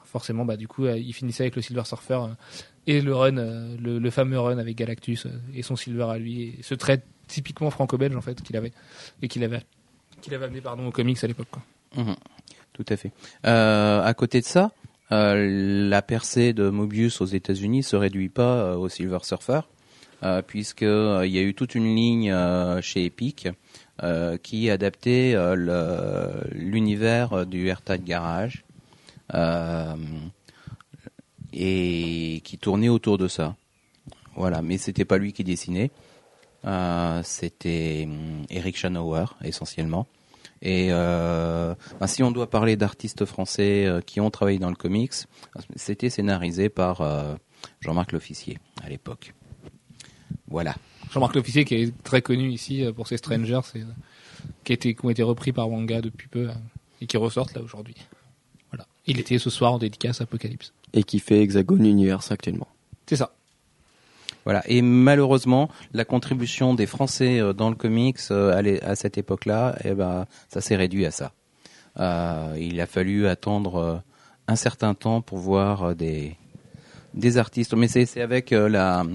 forcément 0.06 0.46
bah 0.46 0.58
du 0.58 0.68
coup 0.68 0.86
euh, 0.86 0.98
il 0.98 1.14
finissait 1.14 1.44
avec 1.44 1.56
le 1.56 1.62
Silver 1.62 1.84
Surfer 1.86 2.14
euh, 2.14 2.28
et 2.86 3.02
le 3.02 3.16
run, 3.16 3.38
euh, 3.38 3.76
le, 3.80 4.10
fameux 4.10 4.40
run 4.40 4.58
avec 4.58 4.78
Galactus 4.78 5.26
euh, 5.26 5.30
et 5.56 5.64
son 5.64 5.76
Silver 5.76 6.08
à 6.10 6.18
lui, 6.18 6.44
et 6.44 6.60
ce 6.62 6.76
trait 6.76 7.02
typiquement 7.28 7.70
franco-belge 7.72 8.16
en 8.16 8.22
fait 8.22 8.42
qu'il 8.42 8.56
avait 8.56 8.72
et 9.22 9.28
qu'il 9.28 9.44
avait 9.44 9.62
qu'il 10.22 10.34
avait 10.34 10.46
amené 10.46 10.62
pardon 10.62 10.88
aux 10.88 10.92
comics 10.92 11.22
à 11.24 11.28
l'époque. 11.28 11.48
Mhm. 11.96 12.16
Tout 12.74 12.86
à 12.90 12.98
fait. 12.98 13.12
Euh, 13.46 14.02
à 14.04 14.14
côté 14.14 14.40
de 14.40 14.46
ça, 14.46 14.72
euh, 15.12 15.90
la 15.90 16.02
percée 16.02 16.54
de 16.54 16.70
Mobius 16.70 17.22
aux 17.22 17.26
États-Unis 17.26 17.84
se 17.84 17.96
réduit 17.96 18.30
pas 18.30 18.56
euh, 18.56 18.76
au 18.76 18.90
Silver 18.90 19.20
Surfer, 19.22 19.62
euh, 20.24 20.42
puisque 20.42 20.84
euh, 20.84 21.24
il 21.26 21.32
y 21.34 21.38
a 21.38 21.42
eu 21.42 21.54
toute 21.54 21.76
une 21.76 21.96
ligne 21.96 22.32
euh, 22.32 22.82
chez 22.82 23.06
Epic 23.06 23.48
euh, 24.02 24.38
qui 24.38 24.70
adaptait 24.70 25.34
euh, 25.36 26.42
l'univers 26.52 27.46
du 27.46 27.68
Airtight 27.68 28.04
Garage 28.04 28.66
euh, 29.34 29.96
et 31.54 32.42
qui 32.44 32.58
tournait 32.58 32.90
autour 32.90 33.18
de 33.18 33.28
ça. 33.28 33.56
Voilà, 34.36 34.62
mais 34.64 34.78
c'était 34.78 35.06
pas 35.06 35.18
lui 35.18 35.32
qui 35.32 35.44
dessinait. 35.44 35.92
Euh, 36.66 37.22
c'était 37.24 38.08
hum, 38.08 38.46
Eric 38.50 38.78
Schanauer 38.78 39.26
essentiellement. 39.44 40.08
Et 40.62 40.88
euh, 40.92 41.76
ben, 42.00 42.08
si 42.08 42.24
on 42.24 42.32
doit 42.32 42.50
parler 42.50 42.78
d'artistes 42.78 43.26
français 43.26 43.86
euh, 43.86 44.00
qui 44.00 44.22
ont 44.22 44.32
travaillé 44.32 44.60
dans 44.60 44.70
le 44.70 44.76
comics, 44.76 45.14
c'était 45.76 46.10
scénarisé 46.10 46.70
par 46.70 47.02
euh, 47.02 47.36
Jean-Marc 47.82 48.14
L'Officier 48.14 48.60
à 48.82 48.90
l'époque. 48.90 49.34
Voilà. 50.48 50.76
Jean-Marc 51.14 51.36
L'Officier 51.36 51.64
qui 51.64 51.76
est 51.76 52.04
très 52.04 52.22
connu 52.22 52.50
ici 52.50 52.84
euh, 52.84 52.92
pour 52.92 53.08
ses 53.08 53.18
Strangers, 53.18 53.62
c'est, 53.72 53.82
euh, 53.82 53.86
qui, 54.64 54.72
a 54.72 54.76
été, 54.76 54.96
qui 54.96 55.06
ont 55.06 55.10
été 55.10 55.22
repris 55.22 55.52
par 55.52 55.70
Wanga 55.70 56.02
depuis 56.02 56.28
peu 56.28 56.50
euh, 56.50 56.54
et 57.02 57.06
qui 57.06 57.18
ressortent 57.18 57.54
là 57.54 57.62
aujourd'hui. 57.62 57.96
Voilà. 58.72 58.88
Il 59.06 59.20
était 59.20 59.38
ce 59.38 59.50
soir 59.50 59.74
en 59.74 59.78
dédicace 59.78 60.22
Apocalypse. 60.22 60.74
Et 60.94 61.04
qui 61.04 61.20
fait 61.20 61.42
Hexagone 61.42 61.86
Universe 61.86 62.32
actuellement. 62.32 62.68
C'est 63.06 63.16
ça. 63.16 63.36
Voilà. 64.44 64.64
Et 64.68 64.82
malheureusement, 64.82 65.70
la 65.94 66.04
contribution 66.04 66.74
des 66.74 66.88
Français 66.88 67.42
dans 67.56 67.70
le 67.70 67.76
comics 67.76 68.20
à, 68.30 68.96
cette 68.96 69.18
époque-là, 69.18 69.78
eh 69.86 69.94
ben, 69.94 70.26
ça 70.50 70.62
s'est 70.62 70.76
réduit 70.76 71.06
à 71.06 71.12
ça. 71.12 71.32
Euh, 72.00 72.58
il 72.60 72.82
a 72.82 72.88
fallu 72.88 73.28
attendre 73.28 74.04
un 74.48 74.56
certain 74.56 74.96
temps 74.96 75.22
pour 75.22 75.38
voir 75.38 75.96
des 75.96 76.36
des 77.14 77.38
artistes. 77.38 77.74
Mais 77.74 77.88
c'est 77.88 78.22
avec 78.22 78.52
euh, 78.52 78.70
la 78.70 79.06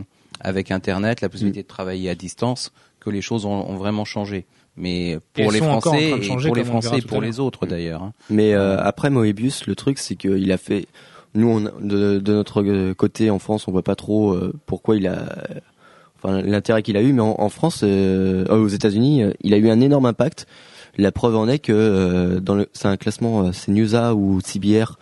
avec 0.40 0.70
Internet, 0.70 1.20
la 1.20 1.29
possibilité 1.29 1.62
de 1.62 1.68
travailler 1.68 2.11
à 2.11 2.14
distance, 2.14 2.72
que 3.01 3.11
les 3.11 3.20
choses 3.22 3.44
ont, 3.44 3.68
ont 3.68 3.77
vraiment 3.77 4.05
changé. 4.05 4.46
Mais 4.77 5.18
pour 5.35 5.51
les 5.51 5.59
Français, 5.59 6.11
et 6.11 6.11
pour 6.37 6.55
les 6.55 6.64
Français, 6.64 6.98
et 6.98 7.03
pour 7.03 7.20
les 7.20 7.40
autres 7.40 7.66
d'ailleurs. 7.66 8.03
hein. 8.03 8.12
Mais 8.31 8.55
euh, 8.55 8.79
après 8.81 9.11
Moebius, 9.11 9.66
le 9.66 9.74
truc 9.74 9.98
c'est 9.98 10.14
qu'il 10.16 10.53
a 10.53 10.59
fait. 10.59 10.87
Nous, 11.35 11.48
on, 11.48 11.61
de, 11.61 12.18
de 12.18 12.33
notre 12.33 12.92
côté 12.94 13.29
en 13.31 13.38
France, 13.38 13.66
on 13.68 13.72
voit 13.72 13.83
pas 13.83 13.96
trop 13.96 14.33
euh, 14.33 14.53
pourquoi 14.66 14.96
il 14.96 15.07
a. 15.09 15.24
Enfin, 16.16 16.42
l'intérêt 16.42 16.83
qu'il 16.83 16.96
a 16.96 17.03
eu, 17.03 17.12
mais 17.12 17.22
en, 17.22 17.37
en 17.38 17.48
France, 17.48 17.81
euh, 17.85 18.44
euh, 18.48 18.57
aux 18.59 18.68
États-Unis, 18.68 19.22
euh, 19.22 19.33
il 19.42 19.53
a 19.55 19.57
eu 19.57 19.68
un 19.68 19.81
énorme 19.81 20.07
impact. 20.07 20.46
La 20.96 21.12
preuve 21.12 21.37
en 21.37 21.46
est 21.46 21.61
que 21.61 21.72
euh, 21.72 22.40
dans 22.40 22.55
le, 22.57 22.68
c'est 22.72 22.88
un 22.88 22.96
classement, 22.96 23.46
euh, 23.46 23.53
c'est 23.53 23.70
Newsa 23.70 24.14
ou 24.14 24.40
CBR. 24.40 24.98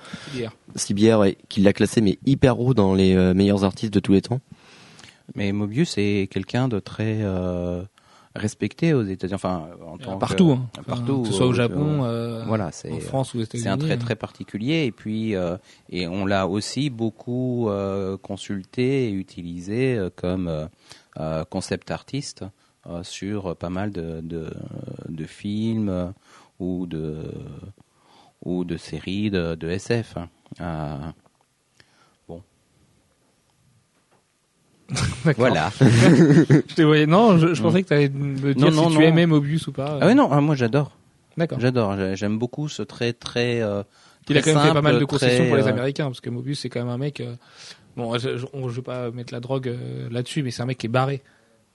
CBR 0.75 1.19
ouais, 1.21 1.39
qui 1.49 1.61
l'a 1.63 1.73
classé 1.73 2.03
mais 2.03 2.19
hyper 2.27 2.61
haut 2.61 2.75
dans 2.75 2.93
les 2.95 3.15
euh, 3.17 3.33
meilleurs 3.33 3.65
artistes 3.65 3.95
de 3.95 4.01
tous 4.01 4.13
les 4.13 4.21
temps. 4.21 4.41
Mais 5.35 5.53
Mobius 5.53 5.99
est 5.99 6.31
quelqu'un 6.31 6.69
de 6.69 6.79
très 6.79 7.19
euh, 7.23 7.83
respecté 8.35 8.95
aux 8.95 9.03
États-Unis. 9.03 9.35
Enfin, 9.35 9.69
en 9.87 9.99
tant 9.99 10.15
que- 10.15 10.21
partout. 10.21 10.51
hein. 10.53 10.67
euh, 10.77 10.81
Enfin, 10.81 10.83
partout. 10.97 11.23
Que 11.23 11.29
ce 11.29 11.35
soit 11.35 11.47
au 11.47 11.51
euh, 11.51 11.55
Japon, 11.55 12.05
euh, 12.05 12.45
voilà, 12.47 12.71
c'est 12.73 12.93
en 12.93 13.01
France 13.01 13.35
ou 13.35 13.39
aux 13.39 13.43
États-Unis. 13.43 13.63
c'est 13.65 13.71
un 13.71 13.77
trait 13.79 13.95
euh. 13.95 13.99
très 13.99 14.15
particulier 14.17 14.85
et 14.85 14.93
puis 14.93 15.35
euh, 15.35 15.57
et 15.91 16.07
on 16.07 16.27
l'a 16.27 16.47
aussi 16.47 16.91
beaucoup 16.91 17.69
euh, 17.69 18.17
consulté 18.17 19.09
et 19.09 19.13
utilisé 19.13 19.97
euh, 19.97 20.11
comme 20.15 20.49
euh, 20.49 20.67
euh, 21.19 21.45
concept 21.45 21.91
artiste 21.91 22.45
euh, 22.87 23.03
sur 23.03 23.57
pas 23.57 23.71
mal 23.71 23.91
de 23.91 24.21
de, 24.21 24.53
de 25.09 25.25
films 25.25 25.89
euh, 25.89 26.07
ou 26.61 26.87
de 26.87 27.25
ou 28.45 28.65
de 28.65 28.77
séries 28.77 29.31
de, 29.31 29.55
de 29.57 29.69
SF. 29.71 30.17
hein. 30.19 30.29
Euh, 30.61 30.99
D'accord. 32.29 32.43
voilà. 35.37 35.71
Je 35.81 36.75
te 36.75 36.83
voyais. 36.83 37.07
Non, 37.07 37.39
je, 37.39 37.55
je 37.55 37.63
pensais 37.63 37.83
que 37.83 37.89
tu 37.89 37.95
allais 37.95 38.09
me 38.09 38.55
dire 38.55 38.65
Non, 38.67 38.71
non, 38.71 38.89
si 38.89 38.95
non. 38.95 39.01
tu 39.01 39.05
aimais 39.07 39.27
Mobius 39.27 39.67
ou 39.67 39.73
pas. 39.73 39.99
Ah 40.01 40.07
oui 40.07 40.15
non, 40.15 40.29
ah, 40.31 40.41
moi 40.41 40.55
j'adore. 40.55 40.93
D'accord. 41.37 41.59
J'adore. 41.61 41.97
J'ai- 41.97 42.17
J'aime 42.17 42.39
beaucoup 42.39 42.69
ce 42.69 42.83
trait 42.83 43.13
très. 43.13 43.61
euh, 43.63 43.83
Il 44.29 44.37
a 44.39 44.43
quand 44.43 44.55
même 44.55 44.63
fait 44.69 44.73
pas 44.73 44.83
mal 44.83 44.99
de 44.99 45.05
concessions 45.05 45.39
très, 45.39 45.47
pour 45.49 45.57
les 45.57 45.65
euh, 45.65 45.69
Américains, 45.71 46.07
parce 46.07 46.21
que 46.21 46.31
Mobius 46.31 46.61
c'est 46.61 46.69
quand 46.69 46.81
même 46.81 46.89
un 46.89 46.99
mec. 46.99 47.21
euh, 47.21 47.35
bon, 47.97 48.17
je, 48.19 48.37
je, 48.39 48.47
on- 48.53 48.69
je 48.69 48.77
vais 48.77 48.83
pas 48.83 49.11
mettre 49.11 49.33
la 49.35 49.41
drogue 49.41 49.69
euh, 49.69 50.09
là-dessus, 50.11 50.43
mais 50.43 50.51
c'est 50.51 50.63
un 50.63 50.67
mec 50.67 50.79
qui 50.79 50.87
est 50.87 50.91
barré. 50.91 51.23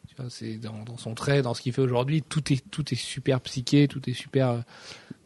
Tu 0.08 0.16
vois, 0.18 0.26
c'est 0.30 0.56
dans, 0.58 0.84
dans 0.86 0.98
son 0.98 1.14
trait, 1.14 1.42
dans 1.42 1.54
ce 1.54 1.62
qu'il 1.62 1.74
fait 1.74 1.82
aujourd'hui, 1.82 2.22
tout 2.22 2.52
est 2.52 2.64
tout 2.72 2.84
est 2.92 2.98
super 2.98 3.40
psyché, 3.42 3.88
tout 3.88 4.02
est 4.10 4.14
super 4.14 4.50
euh, 4.50 4.58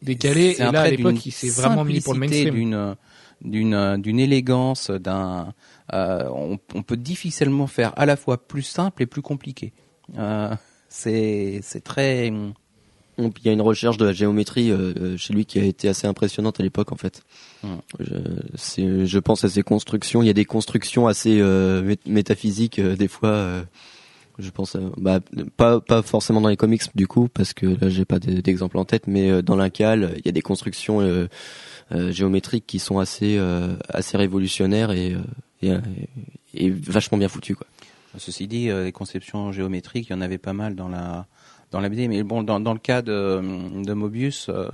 décalé. 0.02 0.56
Et 0.58 0.64
là, 0.64 0.82
à 0.82 0.90
l'époque, 0.90 1.26
il 1.26 1.32
s'est 1.32 1.50
vraiment 1.50 1.84
mis 1.86 2.02
pour 2.02 2.14
le 2.14 2.20
mainstream. 2.20 2.96
D'une 3.42 3.72
d'une 3.96 4.02
d'une 4.02 4.20
élégance, 4.20 4.90
d'un. 4.90 5.54
euh, 5.94 6.28
on, 6.34 6.58
on 6.74 6.84
peut 6.84 6.98
difficilement 6.98 7.68
faire 7.68 7.94
à 7.98 8.06
la 8.06 8.16
fois 8.16 8.38
plus 8.48 8.64
simple 8.64 9.04
et 9.04 9.06
plus 9.06 9.22
compliqué. 9.22 9.74
Euh, 10.18 10.54
c'est 10.90 11.60
c'est 11.62 11.84
très. 11.84 12.32
Il 13.18 13.32
y 13.46 13.50
a 13.50 13.54
une 13.54 13.62
recherche 13.62 13.98
de 13.98 14.06
la 14.06 14.12
géométrie 14.14 14.72
euh, 14.72 14.94
euh, 15.00 15.18
chez 15.18 15.34
lui 15.34 15.46
qui 15.46 15.58
a 15.60 15.64
été 15.64 15.88
assez 15.88 16.06
impressionnante 16.08 16.60
à 16.60 16.64
l'époque 16.64 16.92
en 16.92 16.98
fait. 16.98 17.24
Je, 18.00 19.20
pense 19.20 19.44
à 19.46 19.50
ses 19.50 19.64
constructions. 19.64 20.22
Il 20.22 20.26
y 20.28 20.30
a 20.30 20.34
des 20.34 20.46
constructions 20.46 21.08
assez 21.08 21.40
euh, 21.40 21.82
mé- 21.82 21.98
métaphysiques 22.08 22.80
euh, 22.80 22.96
des 22.96 23.08
fois. 23.08 23.30
euh, 23.30 23.64
je 24.38 24.50
pense, 24.50 24.76
à- 24.76 24.80
bah, 24.98 25.22
pas 25.56 25.80
pas 25.80 26.02
forcément 26.02 26.42
dans 26.42 26.50
les 26.50 26.58
comics 26.58 26.82
du 26.94 27.08
coup 27.08 27.30
parce 27.30 27.54
que 27.54 27.68
là 27.68 27.88
j'ai 27.88 28.04
pas 28.04 28.20
d'exemple 28.20 28.78
en 28.78 28.84
tête, 28.84 29.08
mais 29.08 29.30
euh, 29.30 29.42
dans 29.42 29.56
l'incal 29.56 30.12
il 30.18 30.26
y 30.26 30.30
a 30.30 30.34
des 30.34 30.42
constructions 30.42 31.00
euh, 31.00 31.06
euh, 31.06 31.28
géométriques 31.92 32.66
qui 32.66 32.80
sont 32.80 33.00
assez 33.00 33.38
euh, 33.38 33.76
assez 33.90 34.18
révolutionnaires 34.18 34.92
et, 34.92 35.14
euh, 35.64 35.80
euh, 36.60 36.74
vachement 36.88 37.18
bien 37.18 37.28
foutues 37.28 37.56
quoi. 37.56 37.68
Ceci 38.18 38.48
dit, 38.48 38.70
euh, 38.70 38.86
les 38.86 38.92
conceptions 38.92 39.52
géométriques, 39.52 40.08
il 40.10 40.14
y 40.14 40.16
en 40.16 40.22
avait 40.22 40.38
pas 40.38 40.54
mal 40.54 40.76
dans 40.76 40.88
la 40.88 41.28
dans 41.72 41.80
la 41.80 41.90
BD. 41.90 42.08
Mais 42.08 42.24
bon, 42.24 42.44
dans, 42.44 42.74
le 42.74 42.80
cas 42.80 43.02
de, 43.02 43.42
de 43.84 43.94
Mobius, 43.94 44.48
euh, 44.50 44.70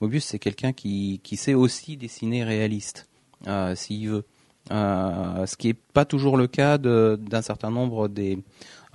Mobius 0.00 0.24
c'est 0.24 0.38
quelqu'un 0.38 0.72
qui 0.72 1.20
qui 1.22 1.36
sait 1.36 1.54
aussi 1.54 1.96
dessiner 1.96 2.44
réaliste, 2.44 3.08
euh, 3.46 3.74
s'il 3.74 4.08
veut. 4.08 4.24
Euh, 4.72 5.46
ce 5.46 5.56
qui 5.56 5.68
est 5.68 5.78
pas 5.92 6.04
toujours 6.04 6.36
le 6.36 6.48
cas 6.48 6.76
d'un 6.76 7.42
certain 7.42 7.70
nombre 7.70 8.08
des 8.08 8.38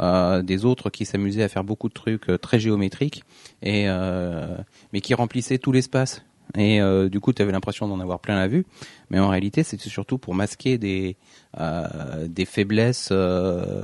euh, 0.01 0.41
des 0.41 0.65
autres 0.65 0.89
qui 0.89 1.05
s'amusaient 1.05 1.43
à 1.43 1.47
faire 1.47 1.63
beaucoup 1.63 1.87
de 1.87 1.93
trucs 1.93 2.29
euh, 2.29 2.37
très 2.37 2.59
géométriques 2.59 3.23
et 3.61 3.85
euh, 3.87 4.57
mais 4.91 4.99
qui 4.99 5.13
remplissaient 5.13 5.59
tout 5.59 5.71
l'espace. 5.71 6.23
Et 6.57 6.81
euh, 6.81 7.09
du 7.09 7.19
coup, 7.19 7.31
tu 7.33 7.41
avais 7.41 7.51
l'impression 7.51 7.87
d'en 7.87 7.99
avoir 7.99 8.19
plein 8.19 8.35
la 8.35 8.47
vue, 8.47 8.65
mais 9.09 9.19
en 9.19 9.29
réalité, 9.29 9.63
c'était 9.63 9.89
surtout 9.89 10.17
pour 10.17 10.35
masquer 10.35 10.77
des 10.77 11.15
euh, 11.59 12.27
des 12.27 12.45
faiblesses 12.45 13.09
euh, 13.11 13.81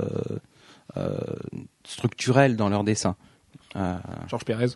structurelles 1.84 2.56
dans 2.56 2.68
leur 2.68 2.84
dessin. 2.84 3.16
Georges 4.28 4.44
Pérez. 4.44 4.66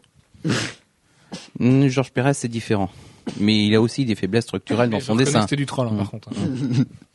hmm, 1.59 1.87
Georges 1.89 2.13
Pérez, 2.13 2.35
c'est 2.35 2.49
différent, 2.49 2.91
mais 3.41 3.67
il 3.67 3.75
a 3.75 3.81
aussi 3.81 4.05
des 4.05 4.15
faiblesses 4.15 4.45
structurelles 4.45 4.91
dans 4.91 5.01
son 5.01 5.17
dessin. 5.17 5.43
C'était 5.43 5.57
du 5.57 5.67
troll, 5.67 5.89
hein, 5.89 5.97
par 5.97 6.11
contre. 6.11 6.29
hein. 6.31 6.85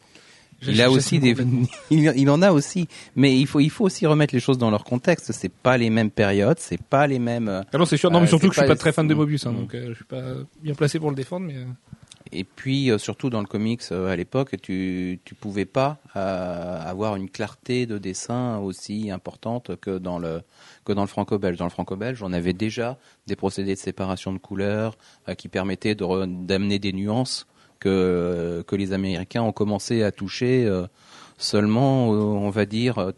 Il 0.65 0.81
a 0.81 0.89
aussi 0.89 1.19
des, 1.19 1.35
il, 1.91 2.29
en 2.29 2.41
a 2.41 2.51
aussi, 2.51 2.87
mais 3.15 3.37
il 3.37 3.45
faut, 3.45 3.59
il 3.59 3.69
faut 3.69 3.85
aussi 3.85 4.05
remettre 4.07 4.33
les 4.33 4.39
choses 4.39 4.57
dans 4.57 4.71
leur 4.71 4.83
contexte. 4.83 5.31
C'est 5.31 5.51
pas 5.51 5.77
les 5.77 5.89
mêmes 5.89 6.09
périodes, 6.11 6.57
c'est 6.59 6.81
pas 6.81 7.05
les 7.07 7.19
mêmes. 7.19 7.47
euh, 7.47 7.61
Ah 7.73 7.77
non, 7.77 7.85
c'est 7.85 7.97
sûr. 7.97 8.09
Non, 8.09 8.19
mais 8.19 8.25
Euh, 8.25 8.29
surtout 8.29 8.49
que 8.49 8.55
je 8.55 8.61
suis 8.61 8.67
pas- 8.67 8.75
très 8.75 8.91
fan 8.91 9.07
de 9.07 9.13
Mobius, 9.13 9.45
hein, 9.45 9.51
Mm. 9.51 9.55
donc 9.57 9.75
euh, 9.75 9.89
je 9.89 9.93
suis 9.95 10.05
pas 10.05 10.23
bien 10.63 10.73
placé 10.73 10.99
pour 10.99 11.09
le 11.09 11.15
défendre, 11.15 11.45
mais. 11.47 11.55
Et 12.33 12.43
puis 12.43 12.91
euh, 12.91 12.97
surtout 12.97 13.29
dans 13.29 13.39
le 13.39 13.45
comics 13.47 13.81
euh, 13.93 14.09
à 14.11 14.15
l'époque, 14.17 14.55
tu 14.61 15.19
tu 15.23 15.33
pouvais 15.33 15.63
pas 15.63 15.97
euh, 16.17 16.81
avoir 16.83 17.15
une 17.15 17.29
clarté 17.29 17.85
de 17.85 17.97
dessin 17.97 18.57
aussi 18.57 19.09
importante 19.11 19.77
que 19.79 19.97
dans 19.97 20.19
le 20.19 20.41
que 20.83 20.91
dans 20.91 21.03
le 21.03 21.07
franco-belge. 21.07 21.57
Dans 21.57 21.63
le 21.65 21.69
franco-belge, 21.71 22.21
on 22.23 22.33
avait 22.33 22.51
déjà 22.51 22.97
des 23.27 23.37
procédés 23.37 23.75
de 23.75 23.79
séparation 23.79 24.33
de 24.33 24.39
couleurs 24.39 24.97
euh, 25.29 25.35
qui 25.35 25.47
permettaient 25.47 25.95
de 25.95 26.25
d'amener 26.25 26.79
des 26.79 26.91
nuances 26.91 27.47
que 27.79 28.75
les 28.75 28.93
Américains 28.93 29.41
ont 29.41 29.51
commencé 29.51 30.03
à 30.03 30.11
toucher 30.11 30.65
euh, 30.65 30.87
seulement, 31.37 32.13
euh, 32.13 32.17
on 32.17 32.49
va 32.49 32.65
dire, 32.65 32.97
euh, 32.97 33.11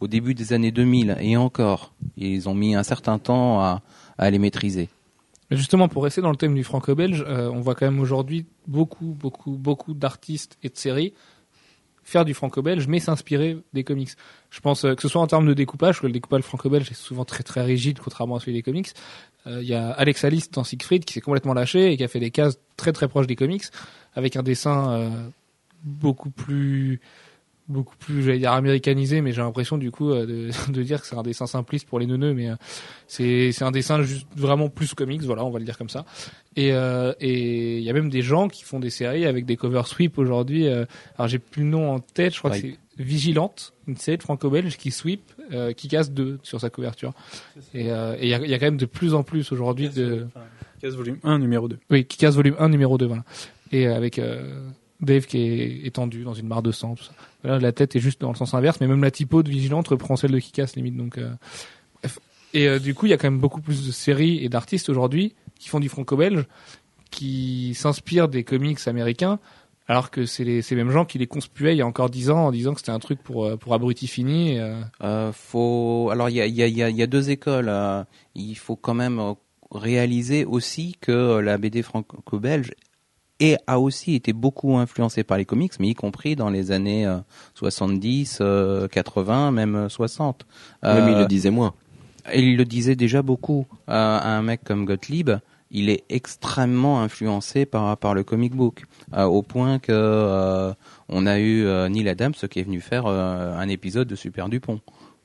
au 0.00 0.08
début 0.08 0.34
des 0.34 0.52
années 0.52 0.72
2000 0.72 1.16
et 1.20 1.36
encore. 1.36 1.92
Ils 2.16 2.48
ont 2.48 2.54
mis 2.54 2.74
un 2.74 2.82
certain 2.82 3.18
temps 3.18 3.60
à 4.18 4.30
les 4.30 4.38
maîtriser. 4.38 4.88
Justement, 5.50 5.86
pour 5.86 6.04
rester 6.04 6.20
dans 6.20 6.30
le 6.30 6.36
thème 6.36 6.54
du 6.54 6.64
franco-belge, 6.64 7.24
on 7.28 7.60
voit 7.60 7.74
quand 7.76 7.86
même 7.86 8.00
aujourd'hui 8.00 8.46
beaucoup, 8.66 9.16
beaucoup, 9.18 9.52
beaucoup 9.52 9.94
d'artistes 9.94 10.58
et 10.64 10.70
de 10.70 10.76
séries 10.76 11.12
faire 12.04 12.24
du 12.24 12.34
franco-belge, 12.34 12.86
mais 12.88 13.00
s'inspirer 13.00 13.58
des 13.72 13.84
comics. 13.84 14.10
Je 14.50 14.60
pense 14.60 14.84
euh, 14.84 14.94
que 14.94 15.02
ce 15.02 15.08
soit 15.08 15.20
en 15.20 15.26
termes 15.26 15.46
de 15.46 15.54
découpage, 15.54 16.00
que 16.00 16.06
le 16.06 16.12
découpage 16.12 16.42
franco-belge 16.42 16.90
est 16.90 16.94
souvent 16.94 17.24
très 17.24 17.42
très 17.42 17.62
rigide, 17.62 17.98
contrairement 17.98 18.36
à 18.36 18.40
celui 18.40 18.54
des 18.54 18.62
comics. 18.62 18.88
Euh, 19.46 19.60
Il 19.62 19.68
y 19.68 19.74
a 19.74 19.90
Alex 19.90 20.24
Alice 20.24 20.50
dans 20.50 20.64
Siegfried 20.64 21.04
qui 21.04 21.14
s'est 21.14 21.20
complètement 21.20 21.54
lâché 21.54 21.92
et 21.92 21.96
qui 21.96 22.04
a 22.04 22.08
fait 22.08 22.20
des 22.20 22.30
cases 22.30 22.58
très 22.76 22.92
très 22.92 23.08
proches 23.08 23.26
des 23.26 23.36
comics, 23.36 23.64
avec 24.14 24.36
un 24.36 24.42
dessin 24.42 24.92
euh, 24.92 25.10
beaucoup 25.84 26.30
plus 26.30 27.00
beaucoup 27.72 27.96
plus 27.96 28.22
j'allais 28.22 28.38
dire 28.38 28.52
américanisé 28.52 29.20
mais 29.20 29.32
j'ai 29.32 29.42
l'impression 29.42 29.78
du 29.78 29.90
coup 29.90 30.10
euh, 30.10 30.26
de, 30.26 30.50
de 30.72 30.82
dire 30.82 31.00
que 31.00 31.06
c'est 31.06 31.16
un 31.16 31.22
dessin 31.22 31.46
simpliste 31.46 31.88
pour 31.88 31.98
les 31.98 32.06
neuneux 32.06 32.34
mais 32.34 32.50
euh, 32.50 32.56
c'est 33.08 33.52
c'est 33.52 33.64
un 33.64 33.70
dessin 33.70 34.02
juste 34.02 34.26
vraiment 34.36 34.68
plus 34.68 34.94
comics 34.94 35.22
voilà 35.22 35.44
on 35.44 35.50
va 35.50 35.58
le 35.58 35.64
dire 35.64 35.78
comme 35.78 35.88
ça. 35.88 36.04
Et 36.56 36.72
euh, 36.72 37.12
et 37.20 37.78
il 37.78 37.84
y 37.84 37.90
a 37.90 37.92
même 37.92 38.10
des 38.10 38.22
gens 38.22 38.48
qui 38.48 38.64
font 38.64 38.78
des 38.78 38.90
séries 38.90 39.26
avec 39.26 39.46
des 39.46 39.56
cover 39.56 39.82
sweep 39.86 40.18
aujourd'hui 40.18 40.66
euh, 40.68 40.84
alors 41.16 41.28
j'ai 41.28 41.38
plus 41.38 41.62
le 41.62 41.70
nom 41.70 41.92
en 41.92 41.98
tête 42.00 42.34
je 42.34 42.38
crois 42.38 42.50
que 42.50 42.58
c'est 42.58 42.78
Vigilante 42.98 43.72
une 43.88 43.96
série 43.96 44.18
de 44.18 44.22
franco-belge 44.22 44.76
qui 44.76 44.90
sweep 44.90 45.22
euh, 45.52 45.72
qui 45.72 45.88
casse 45.88 46.10
deux 46.10 46.38
sur 46.42 46.60
sa 46.60 46.70
couverture. 46.70 47.12
Et 47.74 47.90
euh, 47.90 48.16
il 48.20 48.28
y 48.28 48.34
a, 48.34 48.38
il 48.38 48.50
y 48.50 48.54
a 48.54 48.58
quand 48.58 48.66
même 48.66 48.76
de 48.76 48.86
plus 48.86 49.14
en 49.14 49.22
plus 49.22 49.50
aujourd'hui 49.50 49.88
de 49.88 50.26
Case 50.80 50.94
volume 50.94 51.18
1, 51.22 51.38
numéro 51.38 51.68
2. 51.68 51.78
oui 51.90 52.04
qui 52.04 52.18
casse 52.18 52.34
volume 52.34 52.56
1 52.58 52.68
numéro 52.68 52.98
2 52.98 53.06
voilà. 53.06 53.24
Et 53.70 53.86
euh, 53.86 53.96
avec 53.96 54.18
euh, 54.18 54.68
Dave 55.02 55.26
qui 55.26 55.38
est 55.38 55.86
étendu 55.86 56.24
dans 56.24 56.34
une 56.34 56.46
mare 56.46 56.62
de 56.62 56.72
sang 56.72 56.94
tout 56.94 57.04
ça 57.04 57.12
la 57.44 57.72
tête 57.72 57.96
est 57.96 58.00
juste 58.00 58.20
dans 58.20 58.30
le 58.30 58.36
sens 58.36 58.54
inverse, 58.54 58.80
mais 58.80 58.86
même 58.86 59.02
la 59.02 59.10
typo 59.10 59.42
de 59.42 59.50
Vigilante 59.50 59.88
reprend 59.88 60.16
celle 60.16 60.30
de 60.30 60.38
Kikas 60.38 60.72
limite. 60.76 60.96
Donc, 60.96 61.18
euh. 61.18 61.32
Et 62.54 62.68
euh, 62.68 62.78
du 62.78 62.94
coup, 62.94 63.06
il 63.06 63.10
y 63.10 63.12
a 63.12 63.16
quand 63.16 63.30
même 63.30 63.40
beaucoup 63.40 63.60
plus 63.60 63.86
de 63.86 63.92
séries 63.92 64.44
et 64.44 64.48
d'artistes 64.48 64.88
aujourd'hui 64.88 65.34
qui 65.58 65.68
font 65.68 65.80
du 65.80 65.88
franco-belge, 65.88 66.46
qui 67.10 67.74
s'inspirent 67.74 68.28
des 68.28 68.44
comics 68.44 68.78
américains, 68.86 69.38
alors 69.88 70.10
que 70.10 70.26
c'est 70.26 70.44
les, 70.44 70.62
ces 70.62 70.74
mêmes 70.74 70.90
gens 70.90 71.04
qui 71.04 71.18
les 71.18 71.26
conspuaient 71.26 71.74
il 71.74 71.78
y 71.78 71.82
a 71.82 71.86
encore 71.86 72.10
dix 72.10 72.30
ans 72.30 72.46
en 72.46 72.52
disant 72.52 72.72
que 72.74 72.80
c'était 72.80 72.92
un 72.92 72.98
truc 72.98 73.22
pour 73.22 73.44
euh, 73.44 73.56
pour 73.56 73.74
Euh, 73.74 75.32
faut 75.32 76.08
alors 76.10 76.28
il 76.28 76.36
y 76.36 76.40
a, 76.40 76.46
y, 76.46 76.62
a, 76.62 76.66
il 76.66 76.96
y, 76.96 77.02
a, 77.02 77.06
deux 77.06 77.30
écoles. 77.30 77.72
il 78.34 78.54
faut 78.54 78.76
quand 78.76 78.94
même 78.94 79.34
réaliser 79.70 80.44
aussi 80.44 80.96
que 81.00 81.38
la 81.38 81.58
BD 81.58 81.82
franco-belge 81.82 82.72
et 83.42 83.56
a 83.66 83.80
aussi 83.80 84.14
été 84.14 84.32
beaucoup 84.32 84.76
influencée 84.76 85.24
par 85.24 85.36
les 85.36 85.44
comics, 85.44 85.72
mais 85.80 85.88
y 85.88 85.94
compris 85.94 86.36
dans 86.36 86.48
les 86.48 86.70
années 86.70 87.04
euh, 87.06 87.18
70, 87.56 88.38
euh, 88.40 88.86
80, 88.86 89.50
même 89.50 89.74
euh, 89.74 89.88
60. 89.88 90.46
Même 90.84 91.08
il 91.08 91.14
Euh, 91.14 91.18
le 91.22 91.26
disait 91.26 91.50
moins. 91.50 91.74
il 92.32 92.56
le 92.56 92.64
disait 92.64 92.94
déjà 92.94 93.20
beaucoup. 93.20 93.66
Euh, 93.88 94.18
un 94.22 94.42
mec 94.42 94.62
comme 94.62 94.84
Gottlieb, 94.84 95.30
il 95.72 95.90
est 95.90 96.04
extrêmement 96.08 97.02
influencé 97.02 97.66
par 97.66 97.96
par 97.96 98.14
le 98.14 98.22
comic 98.22 98.54
book, 98.54 98.84
euh, 99.14 99.24
au 99.24 99.42
point 99.42 99.80
que 99.80 99.90
euh, 99.90 100.72
on 101.08 101.26
a 101.26 101.40
eu 101.40 101.64
euh, 101.64 101.88
Neil 101.88 102.08
Adams 102.08 102.34
qui 102.48 102.60
est 102.60 102.62
venu 102.62 102.80
faire 102.80 103.06
euh, 103.06 103.56
un 103.58 103.68
épisode 103.68 104.06
de 104.06 104.14
Super 104.14 104.48
Dupont. 104.48 104.80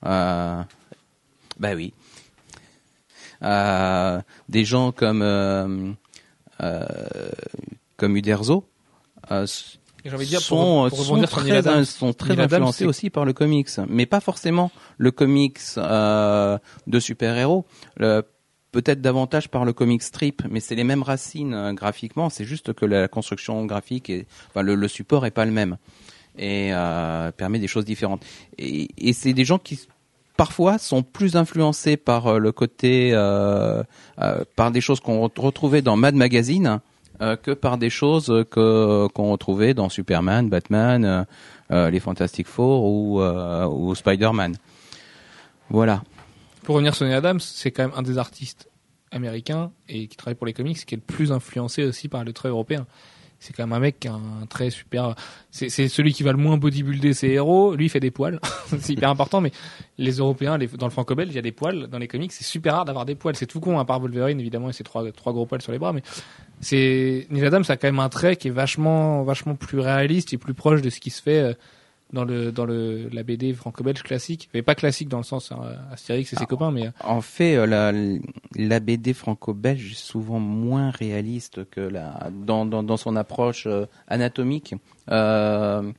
Euh, 0.08 0.64
bah 1.60 1.74
oui. 1.76 1.94
Euh, 3.44 4.20
des 4.50 4.66
gens 4.66 4.92
comme 4.92 5.22
euh, 5.22 5.92
euh, 6.64 6.86
comme 7.98 8.16
Uderzo 8.16 8.70
euh, 9.32 9.46
j'ai 10.06 10.14
envie 10.16 10.26
de 10.26 10.30
dire 10.30 10.40
sont, 10.40 10.88
pour, 10.90 11.04
sont 11.04 11.22
très, 11.24 11.52
Adams, 11.52 11.84
sont 11.84 12.14
très 12.14 12.36
Neil 12.36 12.46
influencés 12.46 12.86
aussi 12.86 13.10
par 13.10 13.26
le 13.26 13.34
comics, 13.34 13.68
mais 13.90 14.06
pas 14.06 14.22
forcément 14.22 14.72
le 14.98 15.12
comics 15.12 15.60
euh, 15.78 16.58
de 16.86 17.00
super-héros, 17.00 17.66
peut-être 18.72 19.02
davantage 19.02 19.50
par 19.50 19.66
le 19.66 19.74
comic 19.74 20.02
strip, 20.04 20.44
mais 20.50 20.62
c'est 20.62 20.76
les 20.76 20.86
mêmes 20.86 21.04
racines 21.04 21.54
euh, 21.54 21.74
graphiquement, 21.74 22.30
c'est 22.30 22.46
juste 22.46 22.74
que 22.74 22.86
la 22.86 23.08
construction 23.08 23.66
graphique, 23.66 24.10
et 24.10 24.28
enfin, 24.50 24.62
le, 24.62 24.76
le 24.76 24.88
support 24.88 25.26
est 25.26 25.32
pas 25.32 25.46
le 25.46 25.52
même 25.52 25.78
et 26.38 26.70
euh, 26.72 27.32
permet 27.32 27.60
des 27.60 27.68
choses 27.68 27.86
différentes. 27.86 28.24
Et, 28.58 28.90
et 28.98 29.14
c'est 29.14 29.34
des 29.34 29.44
gens 29.44 29.58
qui 29.58 29.88
parfois 30.38 30.78
sont 30.78 31.02
plus 31.02 31.36
influencés 31.36 31.98
par 31.98 32.28
euh, 32.28 32.38
le 32.38 32.52
côté, 32.52 33.12
par 34.56 34.72
des 34.72 34.82
choses 34.82 35.00
qu'on 35.00 35.26
re- 35.26 35.42
retrouvait 35.42 35.82
dans 35.82 35.98
Mad 35.98 36.14
Magazine 36.16 36.80
que 37.20 37.52
par 37.52 37.78
des 37.78 37.90
choses 37.90 38.46
qu'on 38.52 39.32
retrouvait 39.32 39.74
dans 39.74 39.90
Superman, 39.90 40.50
Batman, 40.50 41.06
euh, 41.06 41.24
euh, 41.72 41.90
les 41.90 42.00
Fantastic 42.00 42.48
Four 42.48 42.86
ou, 42.86 43.22
euh, 43.22 43.96
Spider-Man. 43.96 44.56
Voilà. 45.70 46.04
pour 46.64 46.76
revenir 46.76 46.96
sur 46.96 47.06
Neil 47.06 47.16
Adams, 47.16 47.40
c'est 47.40 47.72
quand 47.72 47.84
même 47.84 47.98
un 47.98 48.02
des 48.02 48.18
artistes 48.18 48.70
américains 49.12 49.72
et 49.90 50.08
qui 50.08 50.16
travaille 50.16 50.36
pour 50.36 50.48
les 50.48 50.54
comics 50.54 50.78
qui 50.86 50.96
est 50.96 50.98
le 50.98 51.04
plus 51.04 51.32
influencé 51.32 51.84
aussi 51.84 52.08
par 52.08 52.24
le 52.24 52.34
trait 52.34 52.50
européen. 52.50 52.86
C'est 53.40 53.56
quand 53.56 53.64
même 53.64 53.74
un 53.74 53.80
mec 53.80 54.00
qui 54.00 54.08
a 54.08 54.14
un 54.14 54.46
trait 54.48 54.70
super. 54.72 55.16
C'est 55.52 55.70
celui 55.70 56.14
qui 56.14 56.24
va 56.24 56.32
le 56.32 56.38
moins 56.38 56.58
bodybuilder 56.58 57.14
ses 57.14 57.28
héros. 57.30 57.76
Lui, 57.76 57.86
il 57.86 57.90
fait 57.90 58.00
des 58.00 58.12
poils. 58.12 58.40
c'est 58.80 58.94
hyper 58.94 59.10
important, 59.10 59.42
mais 59.42 59.52
les 59.98 60.18
Européens, 60.18 60.58
dans 60.58 60.88
le 60.88 60.92
franco-belge, 60.92 61.30
il 61.32 61.36
y 61.36 61.40
a 61.40 61.44
des 61.44 61.52
poils. 61.52 61.88
Dans 61.88 62.00
les 62.00 62.08
comics, 62.08 62.32
c'est 62.32 62.44
super 62.44 62.74
rare 62.74 62.86
d'avoir 62.86 63.06
des 63.06 63.16
poils. 63.16 63.36
C'est 63.36 63.46
tout 63.46 63.60
con, 63.60 63.78
à 63.78 63.86
part 63.86 64.00
Wolverine, 64.00 64.40
évidemment, 64.40 64.70
et 64.70 64.74
ses 64.74 64.84
trois, 64.84 65.10
trois 65.12 65.34
gros 65.34 65.46
poils 65.46 65.62
sur 65.62 65.72
les 65.72 65.80
bras. 65.80 65.94
Mais 65.94 66.02
c'est 66.62 67.28
Neil 67.30 67.46
Adams 67.46 67.64
a 67.68 67.78
quand 67.78 67.88
même 67.88 68.00
un 68.00 68.10
trait 68.10 68.36
qui 68.36 68.48
est 68.48 68.52
vachement, 68.52 69.24
vachement 69.24 69.56
plus 69.56 69.80
réaliste 69.80 70.34
et 70.34 70.38
plus 70.38 70.56
proche 70.56 70.82
de 70.82 70.90
ce 70.90 71.00
qui 71.00 71.12
se 71.12 71.22
fait 71.22 71.40
euh, 71.40 71.54
dans 72.14 72.24
le 72.24 72.52
dans 72.52 72.66
le 72.66 73.10
la 73.12 73.24
BD 73.24 73.54
franco-belge 73.54 74.02
classique, 74.04 74.50
mais 74.54 74.62
pas 74.62 74.76
classique 74.76 75.10
dans 75.10 75.18
le 75.18 75.24
sens 75.24 75.52
hein, 75.52 75.60
Astérix 75.92 76.32
et 76.32 76.36
ses 76.38 76.44
Ah. 76.44 76.46
copains, 76.46 76.72
mais 76.72 76.88
euh, 76.88 76.92
En 77.04 77.20
fait, 77.22 77.58
euh, 77.58 77.66
la, 77.66 77.92
la 78.56 78.80
BD 78.80 79.14
franco-belge 79.14 79.92
est 79.92 79.96
souvent 79.96 80.40
moins 80.40 80.90
réaliste 80.92 81.70
que 81.70 81.82
la 81.82 82.30
dans 82.32 82.66
dans, 82.66 82.82
dans 82.84 82.98
son 82.98 83.16
approche 83.18 83.66
euh, 83.68 83.86
anatomique 84.08 84.74
euh, 85.12 85.92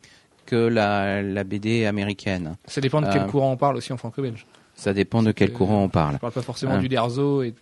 que 0.46 0.56
la 0.56 1.22
la 1.22 1.44
BD 1.44 1.84
américaine. 1.84 2.56
ça 2.66 2.80
dépend 2.80 3.00
de 3.02 3.08
quel 3.12 3.22
Euh, 3.22 3.26
courant 3.26 3.52
on 3.52 3.56
parle 3.56 3.76
aussi 3.76 3.92
en 3.92 3.96
franco-belge. 3.98 4.46
Ça 4.74 4.94
dépend 4.94 5.22
de 5.22 5.32
quel 5.32 5.50
que- 5.52 5.56
courant 5.58 5.82
on 5.84 5.88
parle. 5.88 6.14
Je 6.14 6.18
parle 6.20 6.32
pas 6.32 6.42
forcément 6.42 6.78
du 6.78 6.88
Derzo 6.88 7.42
et 7.42 7.52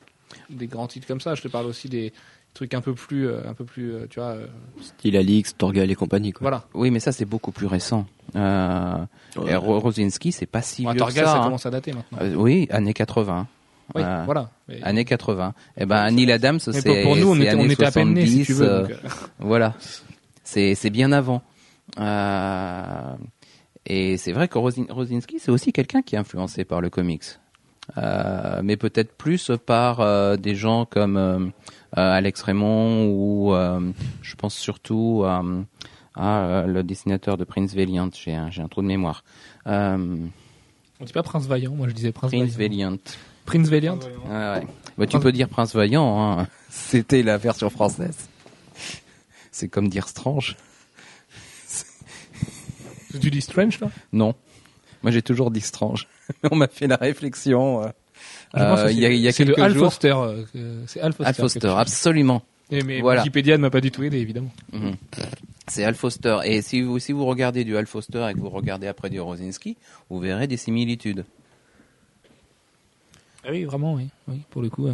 des 0.51 0.67
grands 0.67 0.87
titres 0.87 1.07
comme 1.09 1.21
ça. 1.21 1.35
Je 1.35 1.43
te 1.43 1.49
parle 1.49 1.67
aussi 1.67 1.89
des 1.89 2.13
trucs 2.57 2.75
un 2.75 2.81
peu 2.81 2.95
plus, 2.95 3.29
euh, 3.29 3.41
un 3.49 3.55
peu 3.55 3.65
plus, 3.65 3.93
euh, 3.95 4.07
tu 4.11 4.19
vois. 4.21 4.31
euh, 4.31 4.47
Style 4.81 5.17
Alix, 5.17 5.57
Torgal 5.57 5.91
et 5.91 5.95
compagnie, 5.95 6.33
quoi. 6.33 6.43
voilà. 6.43 6.65
Oui, 6.75 6.91
mais 6.91 6.99
ça 7.01 7.13
c'est 7.13 7.25
beaucoup 7.25 7.53
plus 7.53 7.67
récent. 7.67 8.07
Euh, 8.35 8.97
Ouais. 9.37 9.55
Rosinski, 9.55 10.33
c'est 10.33 10.47
pas 10.47 10.63
si 10.63 10.83
Bon, 10.85 10.91
vieux 10.91 10.99
Torgal, 10.99 11.15
que 11.25 11.29
ça. 11.29 11.33
ça 11.35 11.41
hein. 11.41 11.45
commence 11.45 11.67
à 11.67 11.71
dater 11.71 11.93
maintenant. 11.93 12.19
Euh, 12.21 12.35
oui, 12.35 12.67
années 12.71 12.95
80. 12.95 13.47
oui, 13.95 14.03
euh, 14.03 14.23
voilà. 14.25 14.51
Mais, 14.69 14.83
Années 14.83 15.05
80. 15.05 15.53
Eh 15.77 15.87
ben, 15.87 16.11
Neil 16.11 16.33
Adams, 16.33 16.59
c'est 16.59 16.83
pour, 16.85 17.01
pour 17.03 17.17
nous, 17.17 17.31
on 17.33 17.37
était, 17.41 17.55
on 17.55 17.65
était 17.69 17.85
à 17.85 17.91
peine 17.93 18.15
nés, 18.15 18.27
si 18.27 18.43
tu 18.45 18.55
70, 18.55 18.59
veux. 18.61 18.89
donc, 18.89 18.99
Voilà, 19.39 19.75
c'est 20.43 20.75
c'est 20.75 20.91
bien 20.91 21.13
avant. 21.13 21.43
Euh, 22.01 23.15
et 23.87 24.17
c'est 24.17 24.33
vrai 24.33 24.49
que 24.49 24.59
Rosin- 24.59 24.91
Rosinski, 24.91 25.39
c'est 25.39 25.51
aussi 25.51 25.73
quelqu'un 25.73 26.03
qui 26.03 26.17
est 26.17 26.19
influencé 26.19 26.65
par 26.65 26.81
le 26.81 26.91
comics, 26.91 27.25
Euh, 27.99 28.61
mais 28.65 28.77
peut-être 28.77 29.13
plus 29.17 29.53
par 29.65 30.01
euh, 30.01 30.37
des 30.37 30.57
gens 30.57 30.87
comme 30.87 31.53
Alex 32.01 32.43
Raymond 32.43 33.07
ou 33.11 33.55
euh, 33.55 33.93
je 34.23 34.35
pense 34.37 34.55
surtout 34.55 35.23
euh, 35.25 35.63
à 36.15 36.45
euh, 36.45 36.67
le 36.67 36.83
dessinateur 36.83 37.37
de 37.37 37.45
Prince 37.45 37.75
Valiant. 37.75 38.11
J'ai 38.13 38.35
un, 38.35 38.51
j'ai 38.51 38.63
un 38.63 38.69
trou 38.69 38.83
de 38.83 38.87
mémoire. 38.87 39.25
Euh, 39.67 40.17
on 41.01 41.05
dit 41.05 41.13
pas 41.13 41.23
Prince 41.23 41.47
Vaillant, 41.47 41.75
moi 41.75 41.89
je 41.89 41.95
disais 41.95 42.13
Prince, 42.13 42.31
Prince. 42.33 42.57
Valiant. 42.57 42.97
Prince 43.45 43.69
Valiant. 43.69 43.99
Ouais, 44.27 44.31
ouais. 44.31 44.67
Bah, 44.99 45.07
tu 45.07 45.19
peux 45.21 45.31
dire 45.33 45.49
Prince 45.49 45.75
Vaillant, 45.75 46.39
hein. 46.41 46.49
c'était 46.71 47.23
la 47.23 47.37
version 47.39 47.69
française. 47.71 48.17
C'est 49.51 49.69
comme 49.69 49.89
dire 49.89 50.09
Strange. 50.09 50.57
Tu 53.21 53.31
dis 53.31 53.41
Strange, 53.41 53.81
là 53.81 53.89
Non. 54.13 54.35
Moi, 55.03 55.11
j'ai 55.11 55.23
toujours 55.23 55.51
dit 55.51 55.61
Strange. 55.63 56.07
On 56.51 56.57
m'a 56.57 56.69
fait 56.69 56.87
la 56.87 56.97
réflexion. 56.97 57.85
euh, 57.85 57.89
Euh, 58.57 58.89
il 58.91 58.99
y 58.99 59.05
a, 59.05 59.09
c'est- 59.09 59.15
il 59.17 59.21
y 59.21 59.29
a 59.29 59.33
quelques 59.33 59.59
Al 59.59 59.75
jours. 59.75 59.85
Foster. 59.87 60.15
euh, 60.17 60.45
C'est 60.87 61.01
Al 61.01 61.13
Foster. 61.13 61.29
Al 61.29 61.35
Foster, 61.35 61.75
absolument. 61.77 62.43
Et 62.71 62.83
mais 62.83 63.01
Voilà. 63.01 63.23
Wikipédia 63.23 63.57
ne 63.57 63.63
m'a 63.63 63.71
pas 63.71 63.81
du 63.81 63.91
tout 63.91 64.03
aidé, 64.03 64.19
évidemment. 64.19 64.51
Mhm. 64.73 64.95
C'est 65.69 65.85
Al 65.85 65.95
Foster. 65.95 66.39
Et 66.45 66.63
si 66.63 66.81
vous, 66.83 66.99
si 66.99 67.13
vous 67.13 67.25
regardez 67.27 67.65
du 67.65 67.77
Al 67.77 67.87
Foster 67.87 68.27
et 68.31 68.35
que 68.35 68.39
vous 68.41 68.51
regardez 68.51 68.87
après 68.87 69.11
du 69.11 69.21
Rosinski, 69.21 69.77
vous 70.11 70.19
verrez 70.21 70.47
des 70.47 70.57
similitudes. 70.57 71.25
Ah 73.45 73.49
oui, 73.51 73.65
vraiment, 73.65 73.95
oui. 73.95 74.09
Oui, 74.29 74.41
pour 74.51 74.63
le 74.63 74.69
coup. 74.71 74.87
euh, 74.89 74.93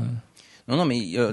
Non, 0.68 0.76
non, 0.76 0.84
mais 0.84 1.00
euh, 1.16 1.32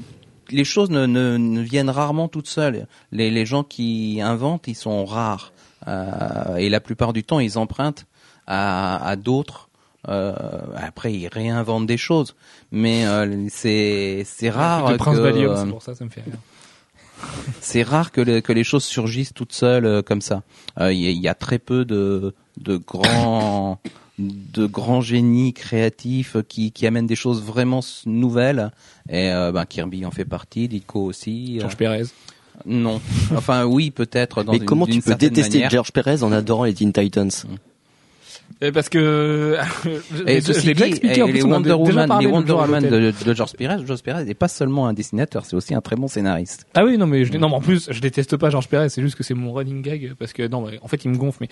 les 0.50 0.64
choses 0.64 0.90
ne, 0.90 1.06
ne, 1.06 1.38
ne 1.38 1.62
viennent 1.62 1.90
rarement 1.90 2.28
toutes 2.28 2.48
seules. 2.48 2.88
Les, 3.12 3.30
les 3.32 3.46
gens 3.46 3.64
qui 3.64 4.20
inventent, 4.22 4.68
ils 4.68 4.76
sont 4.76 5.06
rares. 5.06 5.52
Euh, 5.88 6.56
et 6.58 6.70
la 6.70 6.80
plupart 6.80 7.14
du 7.14 7.24
temps, 7.24 7.40
ils 7.40 7.58
empruntent 7.58 8.06
à, 8.48 9.06
à 9.06 9.16
d'autres. 9.16 9.69
Euh, 10.08 10.34
après, 10.78 11.14
ils 11.14 11.28
réinventent 11.28 11.86
des 11.88 11.98
choses. 11.98 12.36
Mais 12.72 13.06
euh, 13.06 13.48
c'est 13.50 14.24
c'est 14.26 14.50
rare 14.50 14.96
Prince 14.98 15.18
que 15.18 15.22
Valium, 15.22 15.52
euh, 15.52 15.64
c'est 15.64 15.70
pour 15.70 15.82
ça, 15.84 15.94
ça 15.96 16.06
me 16.06 16.10
fait 16.10 16.22
rire. 16.22 16.36
c'est 17.62 17.84
rare 17.84 18.12
que, 18.12 18.22
les- 18.22 18.42
que 18.42 18.54
les 18.54 18.64
choses 18.64 18.86
surgissent 18.86 19.34
toutes 19.34 19.52
seules 19.54 19.86
euh, 19.86 20.02
comme 20.02 20.22
ça. 20.22 20.44
Euh, 20.80 20.94
Il 20.94 21.00
y, 21.00 21.08
a- 21.08 21.12
il 21.12 21.22
y 21.22 21.28
a 21.28 21.34
très 21.36 21.60
peu 21.60 21.84
de, 21.86 22.34
de 22.62 22.78
grands 22.78 23.80
de 24.20 24.66
grands 24.66 25.02
génies 25.02 25.54
créatifs 25.54 26.38
qui, 26.48 26.72
qui 26.72 26.86
amènent 26.88 27.08
des 27.08 27.16
choses 27.16 27.42
vraiment 27.44 27.82
nouvelles. 28.06 28.72
Et 29.10 29.32
euh, 29.32 29.52
ben, 29.52 29.66
Kirby 29.66 30.06
en 30.06 30.12
fait 30.12 30.26
partie, 30.26 30.68
Ditko 30.68 31.04
aussi. 31.04 31.58
euh, 31.58 31.62
Georges 31.62 31.78
Pérez. 31.78 32.04
non, 32.66 33.02
enfin 33.36 33.66
oui 33.66 33.92
peut-être. 33.92 34.44
Mais 34.50 34.58
une- 34.58 34.66
comment 34.66 34.86
tu 34.86 35.02
peux 35.02 35.16
détester 35.16 35.58
manière. 35.58 35.70
George 35.72 35.92
Perez 35.92 36.24
en 36.24 36.32
adorant 36.32 36.64
les 36.66 36.74
Teen 36.74 36.94
Titans? 36.94 37.30
Euh, 37.46 37.56
Parce 38.74 38.90
que 38.90 39.58
je 40.14 40.24
Et 40.28 40.42
je 40.42 40.48
déjà 40.48 40.86
dit, 40.86 40.92
expliqué 40.92 41.20
et 41.20 41.24
en 41.24 41.28
les 41.28 41.42
Wonder 41.42 41.72
Woman, 41.74 42.20
les 42.20 42.28
Wonder 42.28 42.54
Woman 42.54 42.84
de, 42.84 43.14
de 43.26 43.34
George 43.34 43.54
Perez, 43.54 43.86
George 43.86 44.02
Perez 44.02 44.26
n'est 44.26 44.34
pas 44.34 44.48
seulement 44.48 44.88
un 44.88 44.94
dessinateur, 44.94 45.46
c'est 45.46 45.56
aussi 45.56 45.74
un 45.74 45.82
très 45.82 45.96
bon 45.96 46.08
scénariste. 46.08 46.66
Ah 46.74 46.84
oui, 46.84 46.98
non, 46.98 47.08
mais 47.08 47.26
je, 47.26 47.38
non, 47.38 47.50
mais 47.50 47.56
en 47.56 47.62
plus, 47.62 47.90
je 47.92 48.00
déteste 48.02 48.38
pas 48.38 48.50
Georges 48.50 48.68
Pérez, 48.68 48.90
c'est 48.90 49.02
juste 49.02 49.16
que 49.16 49.24
c'est 49.24 49.34
mon 49.34 49.54
running 49.54 49.82
gag, 49.82 50.14
parce 50.20 50.34
que, 50.34 50.48
non, 50.48 50.66
mais 50.66 50.80
en 50.82 50.88
fait, 50.88 51.06
il 51.06 51.12
me 51.12 51.18
gonfle, 51.18 51.40
mais 51.42 51.50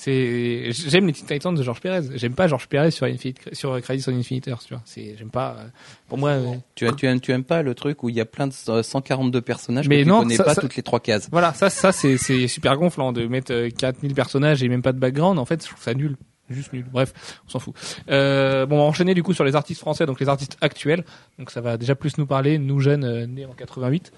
c'est, 0.00 0.70
j'aime 0.70 1.08
les 1.08 1.12
Teen 1.12 1.26
Titans 1.26 1.52
de 1.52 1.60
Georges 1.60 1.80
Pérez. 1.80 2.02
J'aime 2.14 2.34
pas 2.34 2.46
Georges 2.46 2.68
Pérez 2.68 2.92
sur 2.92 3.06
Infinite, 3.06 3.40
sur 3.52 3.80
Crisis 3.80 4.06
on 4.06 4.16
Infinite 4.16 4.46
Earth, 4.46 4.64
tu 4.64 4.74
vois. 4.74 4.82
C'est, 4.84 5.16
j'aime 5.18 5.30
pas, 5.30 5.56
euh, 5.58 5.64
pour 6.08 6.18
moi, 6.18 6.30
euh, 6.30 6.54
Tu, 6.76 6.86
as- 6.86 6.92
tu, 6.92 7.06
aimes, 7.06 7.18
tu 7.20 7.32
aimes 7.32 7.42
pas 7.42 7.62
le 7.62 7.74
truc 7.74 8.04
où 8.04 8.08
il 8.08 8.14
y 8.14 8.20
a 8.20 8.24
plein 8.24 8.46
de 8.46 8.54
euh, 8.68 8.84
142 8.84 9.40
personnages 9.40 9.88
Mais 9.88 9.98
que 9.98 10.02
tu 10.04 10.08
non, 10.08 10.20
connais 10.20 10.36
ça- 10.36 10.44
pas 10.44 10.54
ça- 10.54 10.60
toutes 10.60 10.76
les 10.76 10.84
trois 10.84 11.00
cases. 11.00 11.28
voilà, 11.32 11.52
ça, 11.52 11.68
ça, 11.68 11.90
c'est, 11.90 12.16
c'est 12.16 12.46
super 12.46 12.76
gonflant 12.76 13.10
de 13.12 13.26
mettre 13.26 13.52
euh, 13.52 13.70
4000 13.70 14.14
personnages 14.14 14.62
et 14.62 14.68
même 14.68 14.82
pas 14.82 14.92
de 14.92 15.00
background. 15.00 15.36
En 15.40 15.44
fait, 15.44 15.64
je 15.64 15.68
trouve 15.68 15.82
ça 15.82 15.94
nul. 15.94 16.16
Juste 16.50 16.72
nul. 16.72 16.84
Bref, 16.90 17.40
on 17.46 17.50
s'en 17.50 17.58
fout. 17.58 17.74
Euh, 18.10 18.66
bon, 18.66 18.76
on 18.76 18.78
va 18.78 18.84
enchaîner 18.84 19.14
du 19.14 19.22
coup 19.22 19.34
sur 19.34 19.44
les 19.44 19.56
artistes 19.56 19.80
français, 19.80 20.06
donc 20.06 20.20
les 20.20 20.28
artistes 20.28 20.56
actuels. 20.60 21.04
Donc 21.38 21.50
ça 21.50 21.60
va 21.60 21.76
déjà 21.76 21.94
plus 21.94 22.18
nous 22.18 22.26
parler, 22.26 22.58
nous 22.58 22.80
jeunes, 22.80 23.04
euh, 23.04 23.26
nés 23.26 23.46
en 23.46 23.52
88 23.52 24.12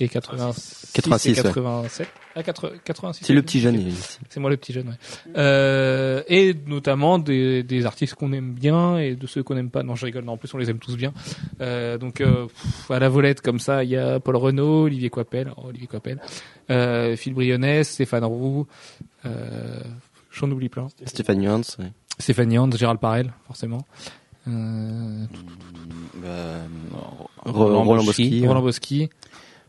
et 0.00 0.08
86, 0.08 0.92
86, 0.92 1.28
et 1.28 1.36
ouais. 1.36 1.42
87. 1.42 2.08
Ah, 2.36 2.42
80 2.42 2.78
86. 2.84 3.24
C'est 3.24 3.32
le 3.32 3.42
petit 3.42 3.60
jeune. 3.60 3.80
C'est 4.28 4.40
moi 4.40 4.50
le 4.50 4.56
petit 4.56 4.72
jeune, 4.72 4.88
ouais. 4.88 4.94
Euh, 5.36 6.22
et 6.26 6.54
notamment 6.66 7.20
des, 7.20 7.62
des 7.62 7.86
artistes 7.86 8.14
qu'on 8.14 8.32
aime 8.32 8.54
bien 8.54 8.98
et 8.98 9.14
de 9.14 9.26
ceux 9.28 9.44
qu'on 9.44 9.56
aime 9.56 9.70
pas. 9.70 9.84
Non, 9.84 9.94
je 9.94 10.06
rigole. 10.06 10.24
Non, 10.24 10.32
en 10.32 10.36
plus, 10.36 10.52
on 10.52 10.58
les 10.58 10.68
aime 10.68 10.80
tous 10.80 10.96
bien. 10.96 11.12
Euh, 11.60 11.96
donc, 11.96 12.20
euh, 12.20 12.46
pff, 12.46 12.90
à 12.90 12.98
la 12.98 13.08
volette 13.08 13.40
comme 13.40 13.60
ça, 13.60 13.84
il 13.84 13.90
y 13.90 13.96
a 13.96 14.18
Paul 14.18 14.36
Renault, 14.36 14.84
Olivier 14.84 15.10
Coipel, 15.10 15.52
oh, 15.56 15.68
Olivier 15.68 15.86
Coipel, 15.86 16.20
euh, 16.70 17.14
Phil 17.14 17.34
Brionnet, 17.34 17.84
Stéphane 17.84 18.24
Roux, 18.24 18.66
euh, 19.26 19.80
j'en 20.34 20.50
oublie 20.50 20.68
plein. 20.68 20.88
Stéphane 21.06 21.42
Yuans. 21.42 21.62
ouais. 21.78 21.92
Stéphane 22.18 22.52
Yand, 22.52 22.70
Gérald 22.76 23.00
Parel, 23.00 23.32
forcément. 23.46 23.84
Euh, 24.46 25.24
Euh, 26.24 26.66
Roland 27.44 27.84
Boschi. 28.04 28.24
Boschi. 28.28 28.46
Roland 28.46 28.62
Boschi, 28.62 29.10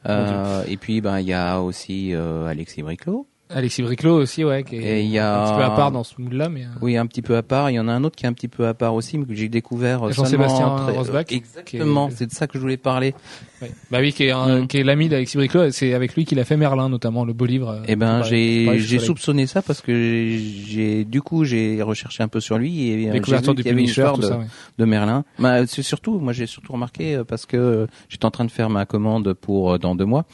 Euh, 0.07 0.63
et 0.67 0.77
puis 0.77 1.01
ben 1.01 1.19
il 1.19 1.27
y 1.27 1.33
a 1.33 1.59
aussi 1.61 2.13
euh, 2.13 2.45
Alexis 2.45 2.83
Briclot. 2.83 3.27
Alexis 3.49 3.83
Briclot 3.83 4.15
aussi, 4.19 4.43
ouais, 4.43 4.63
qui 4.63 4.75
est 4.77 5.05
y 5.05 5.19
a- 5.19 5.43
un 5.43 5.45
petit 5.51 5.57
peu 5.57 5.63
à 5.63 5.69
part 5.69 5.91
dans 5.91 6.03
ce 6.03 6.15
mood-là, 6.17 6.49
mais. 6.49 6.63
euh, 6.63 6.67
Oui, 6.81 6.97
un 6.97 7.05
petit 7.05 7.21
peu 7.21 7.37
à 7.37 7.43
part. 7.43 7.69
Il 7.69 7.75
y 7.75 7.79
en 7.79 7.87
a 7.87 7.91
un 7.91 8.03
autre 8.03 8.15
qui 8.15 8.25
est 8.25 8.27
un 8.27 8.33
petit 8.33 8.47
peu 8.47 8.65
à 8.67 8.73
part 8.73 8.95
aussi, 8.95 9.19
mais 9.19 9.25
que 9.25 9.35
j'ai 9.35 9.49
découvert 9.49 10.07
euh, 10.07 10.11
Jean-Sébastien 10.11 10.75
très- 10.77 10.93
Rosbach, 10.97 11.25
Exactement, 11.31 12.09
c'est 12.11 12.25
de 12.25 12.31
ça 12.31 12.47
que 12.47 12.53
je 12.57 12.59
voulais 12.59 12.77
parler. 12.77 13.13
ouais. 13.61 13.71
Bah 13.91 13.99
oui, 14.01 14.13
qui 14.13 14.23
est, 14.25 14.31
un- 14.31 14.61
Mm. 14.61 14.67
qui 14.67 14.77
est 14.77 14.83
l'ami 14.83 15.09
d'Alexis 15.09 15.37
Briclot. 15.37 15.69
C'est 15.71 15.93
avec 15.93 16.15
lui 16.15 16.25
qu'il 16.25 16.39
a 16.39 16.43
fait 16.43 16.57
Merlin, 16.57 16.89
notamment 16.89 17.23
le 17.23 17.33
beau 17.33 17.45
livre. 17.45 17.69
euh, 17.69 17.83
Eh 17.87 17.95
ben, 17.95 18.23
j'ai 18.23 18.99
soupçonné 18.99 19.45
ça 19.45 19.61
parce 19.61 19.81
que 19.81 19.93
j'ai 19.93 21.05
du 21.05 21.21
coup 21.21 21.43
j'ai 21.45 21.81
recherché 21.83 22.23
un 22.23 22.27
peu 22.27 22.39
sur 22.39 22.57
lui 22.57 22.89
et 22.89 22.93
euh, 22.93 22.97
j'ai 22.97 23.09
vu 23.09 23.19
du 23.19 23.21
qu'il 23.55 23.65
y 23.65 23.69
avait 23.69 23.79
une 23.81 23.85
histoire 23.87 24.17
de, 24.17 24.27
ouais. 24.27 24.45
de 24.79 24.85
Merlin. 24.85 25.23
Bah, 25.39 25.67
c'est 25.67 25.83
surtout, 25.83 26.19
moi 26.19 26.33
j'ai 26.33 26.47
surtout 26.47 26.73
remarqué 26.73 27.15
euh, 27.15 27.23
parce 27.23 27.45
que 27.45 27.87
j'étais 28.09 28.25
en 28.25 28.31
train 28.31 28.45
de 28.45 28.51
faire 28.51 28.69
ma 28.69 28.85
commande 28.85 29.33
pour 29.33 29.73
euh, 29.73 29.77
dans 29.77 29.93
deux 29.95 30.05
mois 30.05 30.25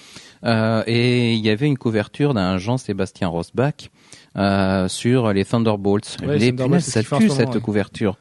euh, 0.44 0.84
et 0.88 1.34
il 1.34 1.40
y 1.40 1.50
avait 1.50 1.68
une 1.68 1.78
couverture 1.78 2.34
d'un 2.34 2.58
Jean-Sébastien 2.58 3.28
Rosbach 3.28 3.90
euh, 4.38 4.88
sur 4.88 5.34
les 5.34 5.46
Thunderbolts. 5.46 6.18
Ouais, 6.22 6.38
les 6.38 6.50
Thunderbolts, 6.50 6.82
ça 6.82 7.04
tue 7.04 7.30
ce 7.30 7.36
cette 7.36 7.56
ouais. 7.56 7.62
couverture. 7.62 8.18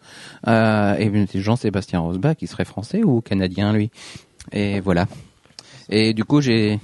Euh, 0.46 0.96
et 0.96 1.40
Jean-Sébastien 1.40 2.00
Rosbach, 2.00 2.36
il 2.40 2.48
serait 2.48 2.64
français 2.64 3.02
ou 3.02 3.20
canadien 3.20 3.72
lui 3.72 3.90
Et 4.52 4.80
voilà. 4.80 5.06
Et 5.88 6.14
du 6.14 6.24
coup 6.24 6.40
j'ai 6.40 6.78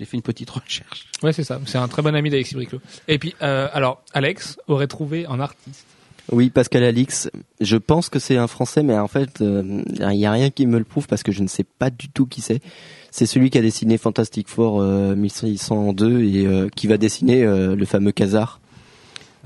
j'ai 0.00 0.06
fait 0.06 0.16
une 0.16 0.22
petite 0.22 0.48
recherche. 0.48 1.08
Ouais, 1.22 1.34
c'est 1.34 1.44
ça. 1.44 1.60
C'est 1.66 1.76
un 1.76 1.86
très 1.86 2.00
bon 2.00 2.14
ami 2.14 2.30
d'Alexis 2.30 2.54
Briclot. 2.54 2.80
Et 3.06 3.18
puis, 3.18 3.34
euh, 3.42 3.68
alors, 3.74 4.02
Alex 4.14 4.58
aurait 4.66 4.86
trouvé 4.86 5.26
un 5.26 5.40
artiste. 5.40 5.84
Oui, 6.32 6.48
Pascal 6.48 6.84
Alix. 6.84 7.30
Je 7.60 7.76
pense 7.76 8.08
que 8.08 8.18
c'est 8.18 8.38
un 8.38 8.46
Français, 8.46 8.82
mais 8.82 8.96
en 8.98 9.08
fait, 9.08 9.42
euh, 9.42 9.82
il 9.88 10.16
y 10.16 10.24
a 10.24 10.32
rien 10.32 10.48
qui 10.48 10.64
me 10.64 10.78
le 10.78 10.84
prouve 10.84 11.06
parce 11.06 11.22
que 11.22 11.32
je 11.32 11.42
ne 11.42 11.48
sais 11.48 11.64
pas 11.64 11.90
du 11.90 12.08
tout 12.08 12.24
qui 12.24 12.40
c'est. 12.40 12.62
C'est 13.10 13.26
celui 13.26 13.50
qui 13.50 13.58
a 13.58 13.62
dessiné 13.62 13.98
Fantastic 13.98 14.48
Four 14.48 14.80
euh, 14.80 15.14
1602 15.16 16.22
et 16.22 16.46
euh, 16.46 16.68
qui 16.74 16.86
va 16.86 16.96
dessiner 16.96 17.42
euh, 17.42 17.74
le 17.74 17.84
fameux 17.84 18.12
Khazar. 18.12 18.60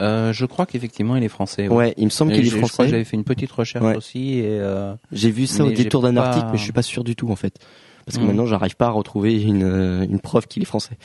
Euh, 0.00 0.32
je 0.32 0.44
crois 0.44 0.66
qu'effectivement 0.66 1.14
il 1.16 1.22
est 1.22 1.28
français. 1.28 1.68
Ouais, 1.68 1.94
il 1.96 2.04
me 2.04 2.10
semble 2.10 2.32
qu'il 2.32 2.40
est 2.40 2.44
j'ai- 2.44 2.50
Je 2.50 2.56
crois 2.56 2.68
que 2.68 2.74
français. 2.74 2.90
j'avais 2.90 3.04
fait 3.04 3.16
une 3.16 3.24
petite 3.24 3.52
recherche 3.52 3.84
Ouais. 3.84 3.96
aussi 3.96 4.38
et 4.40 4.58
euh, 4.58 4.94
J'ai 5.12 5.30
vu 5.30 5.46
ça 5.46 5.64
au 5.64 5.70
détour 5.70 6.02
d'un 6.02 6.14
pas- 6.14 6.26
article, 6.28 6.46
mais 6.52 6.58
je 6.58 6.62
suis 6.64 6.72
pas 6.72 6.82
sûr 6.82 7.04
du 7.04 7.14
tout 7.16 7.30
en 7.30 7.36
fait. 7.36 7.54
Parce 8.04 8.18
que 8.18 8.22
Hmm. 8.22 8.26
maintenant, 8.26 8.44
j'arrive 8.46 8.76
pas 8.76 8.88
à 8.88 8.90
retrouver 8.90 9.40
une, 9.40 9.62
euh, 9.62 10.02
une 10.04 10.18
preuve 10.20 10.46
qu'il 10.46 10.62
est 10.62 10.66
français. 10.66 10.98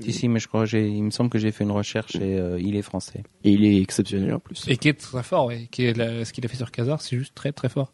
si 0.00 0.12
si 0.12 0.28
mais 0.28 0.38
je 0.38 0.46
crois 0.46 0.64
il 0.72 1.02
me 1.02 1.10
semble 1.10 1.28
que 1.30 1.38
j'ai 1.40 1.50
fait 1.50 1.64
une 1.64 1.72
recherche 1.72 2.14
et 2.16 2.38
euh, 2.38 2.60
il 2.60 2.76
est 2.76 2.82
français. 2.82 3.24
Et 3.42 3.50
il 3.50 3.64
est 3.64 3.80
exceptionnel 3.82 4.32
en 4.34 4.38
plus. 4.38 4.64
Et 4.68 4.76
qui 4.76 4.88
est 4.90 4.92
très 4.92 5.22
fort, 5.24 5.46
ouais. 5.46 5.66
Qui 5.72 5.86
est 5.86 5.96
la- 5.96 6.24
ce 6.24 6.32
qu'il 6.32 6.44
a 6.44 6.48
fait 6.48 6.56
sur 6.58 6.70
Kazar, 6.70 7.00
c'est 7.02 7.16
juste 7.18 7.34
très 7.34 7.50
très 7.52 7.68
fort. 7.70 7.90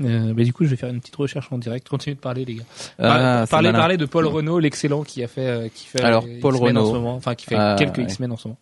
Euh, 0.00 0.32
mais 0.34 0.44
du 0.44 0.52
coup, 0.52 0.64
je 0.64 0.70
vais 0.70 0.76
faire 0.76 0.88
une 0.88 1.00
petite 1.00 1.16
recherche 1.16 1.48
en 1.52 1.58
direct. 1.58 1.88
Continuez 1.88 2.14
de 2.16 2.20
parler, 2.20 2.44
les 2.44 2.54
gars. 2.56 2.64
Ah, 2.98 3.44
malin. 3.52 3.72
parler 3.72 3.96
de 3.96 4.06
Paul 4.06 4.26
Renault, 4.26 4.58
l'excellent 4.58 5.02
qui 5.02 5.22
a 5.22 5.28
fait, 5.28 5.46
euh, 5.46 5.68
qui 5.72 5.86
fait 5.86 6.02
Alors, 6.02 6.24
euh, 6.26 6.40
Paul 6.40 6.54
X-Men 6.54 6.76
en 6.76 6.80
Renault. 6.80 6.92
ce 6.92 6.98
moment, 6.98 7.14
enfin 7.14 7.34
qui 7.34 7.46
fait 7.46 7.56
Ah, 7.56 7.76
quelques. 7.78 7.98
X-Men 7.98 8.32
en 8.32 8.36
ce 8.36 8.48
moment. 8.48 8.58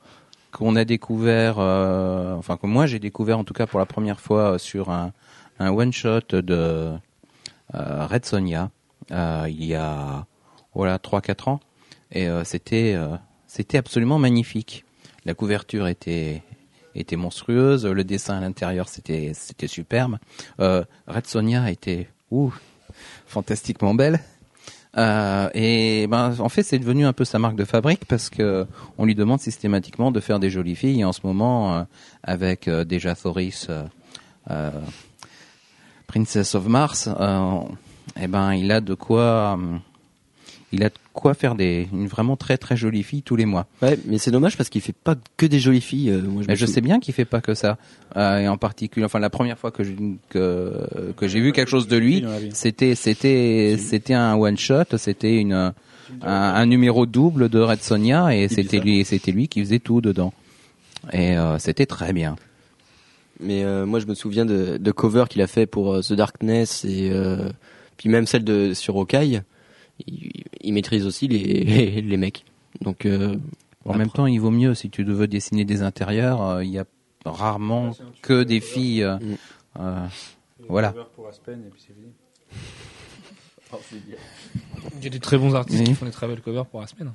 qu'on 0.53 0.75
a 0.77 0.85
découvert, 0.85 1.57
euh, 1.59 2.35
enfin 2.35 2.57
que 2.57 2.67
moi 2.67 2.87
j'ai 2.87 2.99
découvert 2.99 3.39
en 3.39 3.45
tout 3.45 3.55
cas 3.55 3.67
pour 3.69 3.79
la 3.79 3.87
première 3.87 4.21
fois 4.21 4.55
euh, 4.55 4.59
sur 4.59 4.91
un, 4.91 5.13
un 5.61 5.71
one 5.71 5.93
shot 5.93 6.21
de 6.33 6.91
euh, 7.75 8.07
Red 8.07 8.25
Sonia 8.27 8.71
euh, 9.13 9.47
il 9.49 9.65
y 9.65 9.75
a 9.77 10.27
voilà 10.75 10.99
trois 10.99 11.21
quatre 11.21 11.47
ans 11.47 11.61
et 12.11 12.29
euh, 12.29 12.43
c'était 12.43 12.95
euh, 12.97 13.17
c'était 13.47 13.79
absolument 13.79 14.19
magnifique. 14.19 14.85
La 15.25 15.35
couverture 15.35 15.87
était 15.87 16.43
était 16.95 17.17
monstrueuse, 17.17 17.87
le 17.87 18.05
dessin 18.05 18.39
à 18.39 18.41
l'intérieur 18.41 18.89
c'était 18.89 19.33
c'était 19.35 19.67
superbe. 19.67 20.19
Euh, 20.61 20.85
Red 21.07 21.27
Sonia 21.27 21.71
était 21.71 22.09
ouh, 22.31 22.53
fantastiquement 23.27 23.95
belle. 23.95 24.21
Euh, 24.97 25.49
et 25.55 26.09
ben, 26.09 26.35
en 26.41 26.49
fait, 26.49 26.65
c'est 26.65 26.81
devenu 26.81 27.07
un 27.07 27.13
peu 27.13 27.25
sa 27.25 27.39
marque 27.39 27.55
de 27.55 27.65
fabrique 27.65 28.07
parce 28.07 28.29
que 28.29 28.67
on 28.99 29.05
lui 29.05 29.15
demande 29.15 29.41
systématiquement 29.41 30.11
de 30.11 30.19
faire 30.19 30.41
des 30.41 30.51
jolies 30.51 30.75
filles. 30.75 31.01
Et 31.01 31.05
en 31.05 31.13
ce 31.13 31.21
moment, 31.25 31.77
euh, 31.77 31.83
avec 32.25 32.67
euh, 32.67 32.85
déjà 32.85 33.15
Thoris, 33.15 33.69
Princess 36.09 36.57
of 36.57 36.67
Mars, 36.67 37.09
eh 38.21 38.27
ben, 38.27 38.55
il 38.55 38.73
a 38.73 38.81
de 38.81 38.95
quoi, 38.95 39.59
euh, 39.59 39.77
il 40.73 40.85
a 40.85 40.89
de 40.89 40.95
quoi 41.13 41.35
faire 41.35 41.55
des, 41.55 41.89
une 41.93 42.07
vraiment 42.07 42.37
très 42.37 42.57
très 42.57 42.77
jolie 42.77 43.03
fille 43.03 43.23
tous 43.23 43.37
les 43.37 43.47
mois. 43.47 43.67
Ouais, 43.83 43.99
mais 44.07 44.19
c'est 44.19 44.31
dommage 44.31 44.57
parce 44.57 44.69
qu'il 44.69 44.81
fait 44.81 44.95
pas 44.95 45.17
que 45.37 45.47
des 45.47 45.59
jolies 45.59 45.81
filles. 45.81 46.11
euh, 46.11 46.23
moi, 46.23 46.43
Mais 46.47 46.53
me 46.53 46.57
je 46.57 46.67
sais 46.67 46.81
bien 46.81 47.01
qu'il 47.01 47.13
fait 47.13 47.25
pas 47.25 47.41
que 47.41 47.55
ça. 47.55 47.77
Euh, 48.17 48.39
et 48.39 48.49
en 48.49 48.57
particulier, 48.57 49.05
enfin, 49.05 49.19
la 49.19 49.31
première 49.31 49.59
fois 49.59 49.71
que 49.71 49.83
j'ai 49.83 49.97
que, 50.29 51.13
que 51.17 51.27
j'ai 51.29 51.41
vu 51.41 51.53
quelque 51.53 51.69
chose 51.69 51.89
de 51.89 51.97
lui, 51.97 52.25
c'était 52.53 52.95
c'était 52.95 53.77
c'était 53.79 54.15
un 54.15 54.35
one 54.37 54.57
shot, 54.57 54.97
c'était 54.97 55.37
une 55.39 55.53
un, 55.53 55.75
un 56.23 56.67
numéro 56.67 57.07
double 57.07 57.49
de 57.49 57.61
Red 57.61 57.83
Sonia 57.83 58.35
et 58.37 58.49
c'était 58.49 58.79
lui 58.81 59.05
c'était 59.05 59.33
lui 59.33 59.49
qui 59.49 59.61
faisait 59.61 59.79
tout 59.81 60.01
dedans. 60.01 60.33
Et 61.13 61.37
euh, 61.37 61.59
c'était 61.59 61.87
très 61.87 62.13
bien. 62.13 62.37
Mais 63.43 63.65
euh, 63.65 63.87
moi, 63.87 64.01
je 64.01 64.07
me 64.07 64.15
souviens 64.15 64.45
de, 64.45 64.77
de 64.77 64.93
covers 64.93 65.27
qu'il 65.29 65.41
a 65.41 65.47
fait 65.47 65.65
pour 65.65 65.95
euh, 65.95 66.03
The 66.03 66.13
Darkness 66.13 66.85
et 66.85 67.09
euh, 67.11 67.49
puis 67.97 68.11
même 68.11 68.27
celle 68.27 68.45
de 68.45 68.75
sur 68.75 68.97
Hawkeye. 68.97 69.41
Il, 70.07 70.31
il 70.61 70.73
maîtrise 70.73 71.07
aussi 71.07 71.29
les, 71.29 72.01
les, 72.03 72.17
mecs. 72.17 72.45
Donc 72.81 73.07
euh, 73.07 73.37
En 73.85 73.91
Après- 73.91 73.99
même 73.99 74.11
temps, 74.11 74.27
il 74.27 74.39
vaut 74.41 74.51
mieux 74.51 74.75
si 74.75 74.91
tu 74.91 75.03
veux 75.05 75.27
dessiner 75.29 75.65
des 75.65 75.83
intérieurs, 75.83 76.43
euh, 76.43 76.65
il 76.65 76.71
y 76.71 76.79
a 76.79 76.85
rarement 77.25 77.93
que 78.23 78.43
des 78.45 78.61
filles. 78.61 79.03
euh, 79.05 79.17
Mm. 79.19 79.37
euh, 79.81 80.07
voilà. 80.69 80.95
Il 84.99 85.05
y 85.05 85.07
a 85.07 85.11
des 85.11 85.21
très 85.21 85.39
bons 85.39 85.55
artistes 85.55 85.81
Oui. 85.81 85.87
qui 85.89 85.95
font 85.95 86.07
des 86.07 86.11
très 86.13 86.27
belles 86.27 86.41
covers 86.41 86.67
pour 86.67 86.83
Aspen. 86.83 87.13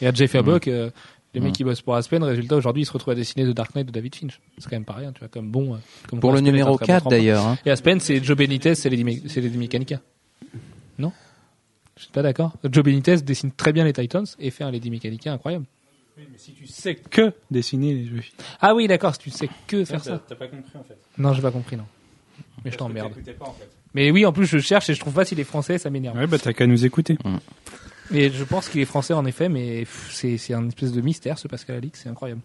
Il 0.00 0.04
y 0.04 0.06
a 0.06 0.12
Jeff 0.12 0.34
Abbock, 0.34 0.68
euh, 0.68 0.90
les 1.34 1.40
mecs 1.40 1.52
qui 1.54 1.64
bossent 1.64 1.80
pour 1.82 1.94
Aspen, 1.96 2.22
résultat 2.22 2.56
aujourd'hui 2.56 2.82
ils 2.82 2.86
se 2.86 2.92
retrouvent 2.92 3.12
à 3.12 3.16
dessiner 3.16 3.44
The 3.44 3.54
Dark 3.54 3.74
Knight 3.74 3.86
de 3.86 3.92
David 3.92 4.14
Finch. 4.14 4.40
C'est 4.58 4.64
quand 4.68 4.76
même 4.76 4.84
pas 4.84 4.92
rien, 4.94 5.12
tu 5.12 5.18
vois, 5.20 5.28
comme 5.28 5.50
bon. 5.50 5.78
comme 6.08 6.20
Pour 6.20 6.30
le 6.30 6.36
Aspen 6.36 6.44
numéro 6.52 6.76
très 6.76 6.86
bon 6.86 6.86
4 6.86 7.00
tremplin. 7.02 7.18
d'ailleurs. 7.18 7.46
hein. 7.46 7.58
Et 7.66 7.70
Aspen, 7.70 7.98
c'est 8.00 8.22
Joe 8.22 8.36
Benitez, 8.36 8.74
c'est 8.74 8.88
Lady, 8.90 9.04
Me- 9.04 9.28
c'est 9.28 9.40
Lady 9.40 9.56
Mechanica. 9.58 10.00
Non? 10.98 11.12
Je 11.96 12.02
suis 12.02 12.12
pas 12.12 12.22
d'accord. 12.22 12.52
Joe 12.64 12.84
Benitez 12.84 13.16
dessine 13.18 13.52
très 13.52 13.72
bien 13.72 13.84
les 13.84 13.92
Titans 13.92 14.26
et 14.38 14.50
fait 14.50 14.64
un 14.64 14.70
Lady 14.70 14.90
Mechanica 14.90 15.32
incroyable. 15.32 15.66
Si 16.36 16.52
tu 16.52 16.66
sais 16.66 16.94
que 16.94 17.32
dessiner 17.50 17.94
les 17.94 18.06
jeux. 18.06 18.22
Ah 18.60 18.74
oui, 18.74 18.86
d'accord, 18.86 19.14
si 19.14 19.20
tu 19.20 19.30
sais 19.30 19.48
que 19.66 19.84
faire 19.84 20.02
ça. 20.02 20.20
T'as 20.28 20.36
pas 20.36 20.46
compris 20.46 20.78
en 20.78 20.84
fait. 20.84 20.96
Non, 21.18 21.32
j'ai 21.32 21.42
pas 21.42 21.50
compris, 21.50 21.76
non. 21.76 21.86
Mais 22.64 22.70
je 22.70 22.76
t'emmerde. 22.76 23.12
Mais 23.94 24.10
oui, 24.10 24.24
en 24.24 24.32
plus, 24.32 24.46
je 24.46 24.58
cherche 24.58 24.88
et 24.90 24.94
je 24.94 25.00
trouve 25.00 25.14
pas 25.14 25.24
s'il 25.24 25.38
est 25.40 25.44
français, 25.44 25.78
ça 25.78 25.90
m'énerve. 25.90 26.16
Ouais, 26.16 26.26
bah 26.26 26.38
t'as 26.38 26.52
qu'à 26.52 26.66
nous 26.66 26.84
écouter. 26.84 27.16
Et 28.12 28.30
je 28.30 28.44
pense 28.44 28.68
qu'il 28.68 28.80
est 28.80 28.86
français 28.86 29.14
en 29.14 29.24
effet, 29.24 29.48
mais 29.48 29.86
c'est 30.10 30.54
un 30.54 30.68
espèce 30.68 30.92
de 30.92 31.00
mystère 31.00 31.38
ce 31.38 31.48
Pascal 31.48 31.76
Alix, 31.76 32.00
c'est 32.02 32.08
incroyable. 32.08 32.42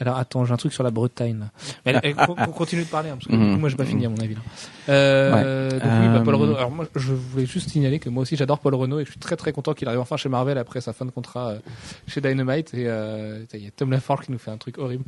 Alors 0.00 0.16
attends, 0.18 0.44
j'ai 0.44 0.52
un 0.52 0.56
truc 0.56 0.72
sur 0.72 0.82
la 0.84 0.90
Bretagne. 0.90 1.48
Mais 1.84 1.94
allez, 1.94 2.14
co- 2.14 2.34
continue 2.56 2.82
de 2.84 2.88
parler, 2.88 3.10
hein, 3.10 3.14
parce 3.16 3.26
que 3.26 3.32
coup, 3.32 3.58
moi 3.60 3.68
j'ai 3.68 3.76
pas 3.76 3.84
fini 3.84 4.06
à 4.06 4.08
mon 4.08 4.16
avis. 4.18 4.34
Là. 4.34 4.40
Euh, 4.88 5.70
donc 5.72 5.82
oui, 5.82 6.08
bah, 6.08 6.22
Paul 6.24 6.34
Euh, 6.34 6.38
Renault. 6.38 6.56
Alors 6.56 6.70
moi, 6.70 6.86
je 6.94 7.12
voulais 7.12 7.46
juste 7.46 7.70
signaler 7.70 7.98
que 7.98 8.08
moi 8.08 8.22
aussi 8.22 8.36
j'adore 8.36 8.58
Paul 8.60 8.74
Renault 8.74 9.00
et 9.00 9.04
je 9.04 9.10
suis 9.10 9.20
très 9.20 9.36
très 9.36 9.52
content 9.52 9.74
qu'il 9.74 9.88
arrive 9.88 10.00
enfin 10.00 10.16
chez 10.16 10.28
Marvel 10.28 10.56
après 10.58 10.80
sa 10.80 10.92
fin 10.92 11.04
de 11.04 11.10
contrat 11.10 11.48
euh, 11.48 11.58
chez 12.06 12.20
Dynamite. 12.20 12.74
Et 12.74 12.84
euh, 12.86 13.40
il 13.54 13.64
y 13.64 13.66
a 13.66 13.70
Tom 13.70 13.90
Laforge 13.90 14.26
qui 14.26 14.32
nous 14.32 14.38
fait 14.38 14.50
un 14.50 14.56
truc 14.56 14.78
horrible. 14.78 15.04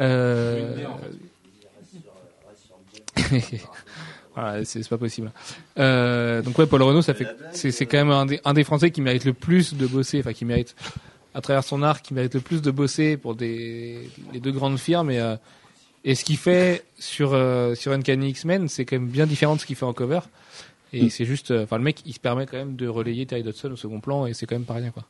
Euh... 0.00 0.84
voilà, 4.34 4.64
c'est 4.64 4.88
pas 4.88 4.98
possible. 4.98 5.30
Euh, 5.78 6.42
donc 6.42 6.58
ouais, 6.58 6.66
Paul 6.66 6.82
Renault, 6.82 7.02
ça 7.02 7.14
fait, 7.14 7.28
c'est 7.52 7.70
c'est 7.70 7.86
quand 7.86 7.98
même 7.98 8.10
un 8.10 8.26
des, 8.26 8.40
un 8.44 8.52
des 8.54 8.64
Français 8.64 8.90
qui 8.90 9.00
mérite 9.00 9.24
le 9.24 9.32
plus 9.32 9.74
de 9.74 9.86
bosser, 9.86 10.18
enfin 10.20 10.32
qui 10.32 10.44
mérite 10.44 10.74
à 11.34 11.40
travers 11.40 11.64
son 11.64 11.82
art, 11.82 12.00
qui 12.02 12.14
mérite 12.14 12.34
le 12.34 12.40
plus 12.40 12.62
de 12.62 12.70
bosser 12.70 13.16
pour 13.16 13.34
des 13.34 14.08
les 14.32 14.40
deux 14.40 14.52
grandes 14.52 14.78
firmes. 14.78 15.10
Et, 15.10 15.18
euh, 15.20 15.36
et 16.04 16.14
ce 16.14 16.24
qu'il 16.24 16.36
fait 16.36 16.84
sur 16.98 17.32
euh, 17.34 17.74
sur 17.74 17.92
Uncanny 17.92 18.30
X-Men, 18.30 18.68
c'est 18.68 18.84
quand 18.84 18.96
même 18.96 19.08
bien 19.08 19.26
différent 19.26 19.56
de 19.56 19.60
ce 19.60 19.66
qu'il 19.66 19.76
fait 19.76 19.86
en 19.86 19.92
cover. 19.92 20.20
Et 20.92 21.10
c'est 21.10 21.24
juste, 21.24 21.50
euh, 21.50 21.64
enfin 21.64 21.76
le 21.78 21.82
mec, 21.82 22.02
il 22.06 22.12
se 22.12 22.20
permet 22.20 22.46
quand 22.46 22.56
même 22.56 22.76
de 22.76 22.86
relayer 22.86 23.26
Terry 23.26 23.42
Dodson 23.42 23.72
au 23.72 23.76
second 23.76 23.98
plan, 23.98 24.26
et 24.26 24.32
c'est 24.34 24.46
quand 24.46 24.54
même 24.54 24.64
pas 24.64 24.74
rien 24.74 24.90
quoi. 24.90 25.02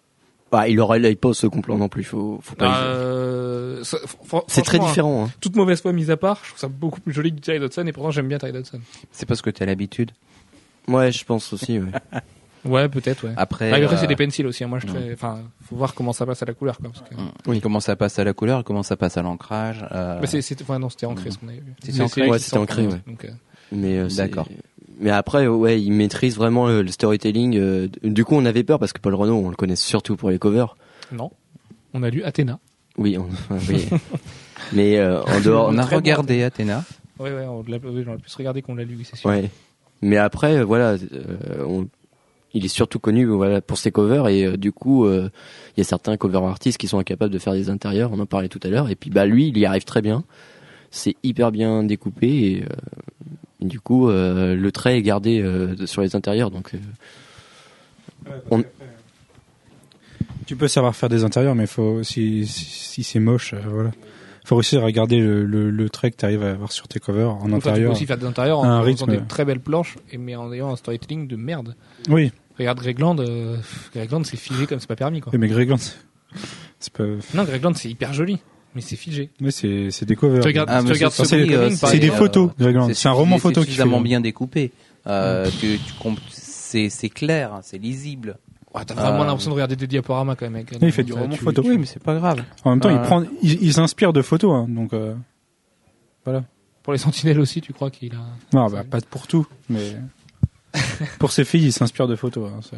bah, 0.51 0.67
il 0.67 0.81
aurait 0.81 0.99
il 0.99 1.17
pas 1.19 1.35
ce 1.35 1.47
complot 1.47 1.77
non 1.77 1.91
plus. 1.91 2.05
Faut, 2.05 2.39
faut 2.43 2.55
pas. 2.57 2.79
Euh, 2.85 3.85
ça- 3.85 3.99
fr- 3.99 4.45
c'est 4.47 4.63
très 4.63 4.79
différent. 4.79 5.27
Hein. 5.27 5.31
Toute 5.43 5.57
mauvaise 5.57 5.83
foi 5.83 5.93
mise 5.93 6.11
à 6.11 6.17
part, 6.17 6.41
je 6.45 6.49
trouve 6.51 6.61
ça 6.61 6.69
beaucoup 6.69 7.01
plus 7.03 7.13
joli 7.13 7.35
que 7.35 7.41
Terry 7.41 7.59
Dodson, 7.61 7.87
et 7.87 7.93
pourtant 7.93 8.11
j'aime 8.13 8.29
bien 8.29 8.39
Terry 8.39 8.53
Dodson. 8.55 8.81
C'est 9.13 9.27
parce 9.27 9.43
que 9.43 9.51
tu 9.51 9.63
as 9.63 9.67
l'habitude. 9.67 10.13
Ouais, 10.89 11.13
je 11.13 11.23
pense 11.25 11.53
aussi. 11.53 11.79
Ouais. 11.81 11.91
Ouais, 12.64 12.88
peut-être, 12.88 13.24
ouais. 13.27 13.33
Après, 13.37 13.70
Ah, 13.72 13.77
après, 13.85 13.96
c'est 13.96 14.05
euh, 14.05 14.09
des 14.09 14.16
pencils 14.16 14.46
aussi. 14.46 14.64
hein. 14.64 14.68
Moi, 14.68 14.79
je 14.79 14.87
fais- 14.87 15.12
enfin, 15.12 15.40
faut 15.62 15.77
voir 15.77 15.94
comment 15.94 16.12
ça 16.12 16.24
passe 16.27 16.42
à 16.42 16.46
la 16.46 16.55
couleur, 16.55 16.79
quoi. 16.79 16.90
Parce 16.92 17.09
que... 17.09 17.14
oui. 17.50 17.61
comment 17.61 17.81
ça 17.81 17.94
passe 17.96 18.18
à 18.18 18.24
la 18.24 18.33
couleur, 18.33 18.64
comment 18.64 18.83
ça 18.83 18.96
passe 18.96 19.16
à 19.16 19.22
l'ancrage. 19.22 19.85
euh, 19.92 20.18
Mais 20.20 20.27
c'est, 20.27 20.40
c'est, 20.42 20.61
enfin, 20.62 20.79
non, 20.79 20.88
c'était 20.88 21.07
ancré, 21.07 21.31
ce 21.31 21.38
qu'on 21.38 21.48
avait 21.48 21.59
vu. 21.59 21.74
C'était 21.83 22.00
ancré 22.00 22.29
Ouais, 22.29 22.38
c'était 22.38 22.57
ancré, 22.59 22.85
prend, 22.87 22.94
ouais. 22.94 23.00
Donc, 23.07 23.24
euh, 23.24 23.29
Mais 23.72 23.98
euh, 23.98 24.09
D'accord. 24.16 24.48
Mais 25.00 25.11
après, 25.11 25.46
ouais, 25.48 25.81
il 25.83 25.90
maîtrise 25.92 26.37
vraiment 26.37 26.68
le, 26.68 26.87
storytelling. 26.87 27.57
euh, 27.59 27.88
du 28.03 28.24
coup, 28.24 28.37
on 28.37 28.44
avait 28.44 28.62
peur 28.64 28.79
parce 28.79 28.92
que 28.92 29.00
Paul 29.00 29.14
Renault, 29.14 29.42
on 29.44 29.50
le 29.50 29.57
connaît 29.57 29.77
surtout 29.77 30.16
pour 30.16 30.31
les 30.31 30.38
covers. 30.38 30.77
non. 31.12 31.31
On 31.96 32.03
a 32.03 32.11
lu 32.11 32.22
Athéna. 32.24 32.59
Oui, 32.96 33.16
on, 33.18 33.29
oui. 33.68 33.88
mais 34.72 34.98
euh, 34.98 35.22
en 35.22 35.40
dehors, 35.40 35.68
on 35.68 35.79
a 35.79 35.87
bon. 35.87 35.96
regardé 35.96 36.42
Athéna. 36.42 36.85
Ouais, 37.18 37.33
ouais, 37.33 37.44
on 37.46 37.62
l'a, 37.68 37.79
oui, 37.83 38.05
on 38.07 38.12
l'a 38.12 38.18
plus 38.18 38.35
regardé 38.37 38.62
qu'on 38.62 38.74
l'a 38.74 38.85
lu, 38.85 38.96
oui, 38.98 39.05
c'est 39.09 39.16
sûr. 39.16 39.29
Ouais. 39.31 39.50
Mais 40.03 40.16
après, 40.16 40.57
euh, 40.59 40.64
voilà, 40.64 40.92
euh, 41.12 41.64
on- 41.66 41.87
il 42.55 42.64
est 42.64 42.69
surtout 42.69 42.99
connu 42.99 43.27
voilà 43.27 43.61
pour 43.61 43.77
ses 43.79 43.90
covers 43.90 44.29
et 44.29 44.45
euh, 44.47 44.57
du 44.57 44.73
coup, 44.73 45.05
euh, 45.05 45.29
il 45.77 45.81
y 45.81 45.83
a 45.83 45.85
certains 45.85 46.17
cover 46.17 46.38
artistes 46.38 46.79
qui 46.79 46.87
sont 46.88 46.99
incapables 46.99 47.33
de 47.33 47.38
faire 47.38 47.53
des 47.53 47.69
intérieurs. 47.69 48.11
On 48.12 48.19
en 48.21 48.27
parlait 48.27 48.49
tout 48.49 48.61
à 48.62 48.69
l'heure. 48.69 48.88
Et 48.90 48.95
puis, 48.95 49.11
bah 49.11 49.27
lui, 49.27 49.49
il 49.49 49.59
y 49.59 49.67
arrive 49.67 49.85
très 49.85 50.01
bien. 50.03 50.25
C'est 50.90 51.17
hyper 51.25 51.51
bien 51.53 51.83
découpé 51.83 52.29
et, 52.29 52.62
euh, 52.62 52.67
et 53.61 53.64
du 53.67 53.81
coup, 53.81 54.09
euh, 54.09 54.55
le 54.55 54.73
trait 54.73 54.97
est 54.99 55.03
gardé 55.03 55.40
euh, 55.40 55.87
sur 55.87 56.01
les 56.03 56.14
intérieurs. 56.14 56.51
Donc, 56.53 56.73
euh, 56.75 58.31
On- 58.51 58.62
Tu 60.47 60.57
peux 60.57 60.69
savoir 60.69 60.95
faire 60.95 61.09
des 61.09 61.25
intérieurs, 61.25 61.55
mais 61.55 61.67
faut 61.67 62.03
si 62.03 62.47
si, 62.47 62.64
si 62.64 63.03
c'est 63.03 63.19
moche, 63.21 63.55
euh, 63.55 63.61
voilà. 63.67 63.90
Faut 64.47 64.57
réussir 64.57 64.85
à 64.85 64.93
garder 64.93 65.19
le, 65.19 65.45
le, 65.47 65.71
le 65.71 65.88
trait 65.88 66.11
que 66.11 66.17
tu 66.19 66.25
arrives 66.27 66.43
à 66.43 66.51
avoir 66.51 66.71
sur 66.71 66.87
tes 66.87 67.01
covers 67.01 67.31
en 67.31 67.37
Enfin, 67.37 67.45
tu 67.47 67.51
peux 67.51 67.57
intérieur. 67.71 67.93
aussi 67.93 68.05
faire 68.05 68.19
des 68.19 68.27
intérieurs 68.27 68.59
en 68.59 68.81
en 68.81 68.85
faisant 68.85 69.07
des 69.07 69.21
très 69.27 69.47
belles 69.47 69.61
planches, 69.61 69.97
et, 70.12 70.19
mais 70.19 70.37
en 70.37 70.53
ayant 70.53 70.71
un 70.71 70.77
storytelling 70.77 71.27
de 71.27 71.37
merde. 71.37 71.75
Oui, 72.11 72.31
Regarde 72.59 72.79
Gregland, 72.79 73.19
euh, 73.19 73.57
Gregland, 73.95 74.23
c'est 74.25 74.37
figé 74.37 74.67
comme 74.67 74.79
c'est 74.81 74.87
pas 74.87 74.97
permis, 74.97 75.21
quoi. 75.21 75.33
mais 75.37 75.49
Gregland, 75.49 75.77
c'est- 75.79 75.97
c'est 76.79 76.93
pas. 76.93 77.05
Non, 77.35 77.45
Gregland, 77.45 77.75
c'est 77.75 77.88
hyper 77.90 78.12
joli, 78.12 78.38
mais 78.75 78.81
c'est 78.81 78.97
figé. 78.97 79.31
Oui, 79.40 79.51
c'est 79.53 79.90
c'est 79.90 80.07
des 80.07 80.14
covers. 80.17 80.40
Tu 80.40 80.47
regardes, 80.49 80.69
Ah, 80.71 80.79
tu 80.81 80.87
mais 80.87 80.93
regardes 80.93 81.12
c'est- 81.12 81.25
ce 81.25 81.35
des- 81.35 81.75
c'est 81.75 82.11
photos, 82.11 82.51
Gregland. 82.59 82.93
C'est 82.95 83.09
un 83.09 83.12
roman 83.12 83.38
photo 83.38 83.61
C'est 83.61 83.67
qui 83.67 83.73
suffisamment 83.73 84.01
bien 84.01 84.21
découpé. 84.21 84.71
Euh, 85.07 85.51
tu 85.61 85.79
comp- 86.01 86.19
c'est, 86.31 86.88
c'est 86.90 87.09
clair, 87.11 87.59
c'est 87.62 87.79
lisible. 87.79 88.37
Ouais, 88.74 88.85
t'as 88.85 88.95
vraiment 88.95 89.22
Euh, 89.22 89.26
l'impression 89.26 89.51
de 89.51 89.55
regarder 89.55 89.76
des 89.76 89.87
diaporamas 89.87 90.35
quand 90.35 90.47
même. 90.47 90.55
Avec, 90.57 90.76
il 90.81 90.93
fait 90.93 91.05
du 91.05 91.12
roman 91.12 91.35
tu- 91.37 91.45
photo. 91.45 91.62
Oui, 91.64 91.78
mais 91.78 91.87
c'est 91.87 92.03
pas 92.03 92.14
grave. 92.16 92.43
En 92.64 92.70
même 92.70 92.81
temps, 92.81 92.89
Euh, 92.89 92.93
il 92.95 93.01
prend, 93.03 93.22
il, 93.43 93.62
il 93.62 93.72
s'inspire 93.72 94.12
de 94.12 94.22
photos, 94.22 94.53
hein, 94.53 94.66
donc. 94.68 94.93
Euh, 94.93 95.14
Pour 96.83 96.93
les 96.93 96.99
sentinelles 96.99 97.41
aussi, 97.41 97.61
tu 97.61 97.72
crois 97.72 97.91
qu'il 97.91 98.12
a. 98.14 98.24
non, 98.53 98.66
bah, 98.68 98.85
pas 98.85 99.01
pour 99.01 99.26
tout, 99.26 99.47
mais 99.70 99.97
pour 101.18 101.33
ses 101.33 101.45
filles, 101.45 101.66
il 101.66 101.72
s'inspire 101.72 102.07
de 102.09 102.16
photos. 102.16 102.51
hein, 102.55 102.61
c'est- 102.62 102.77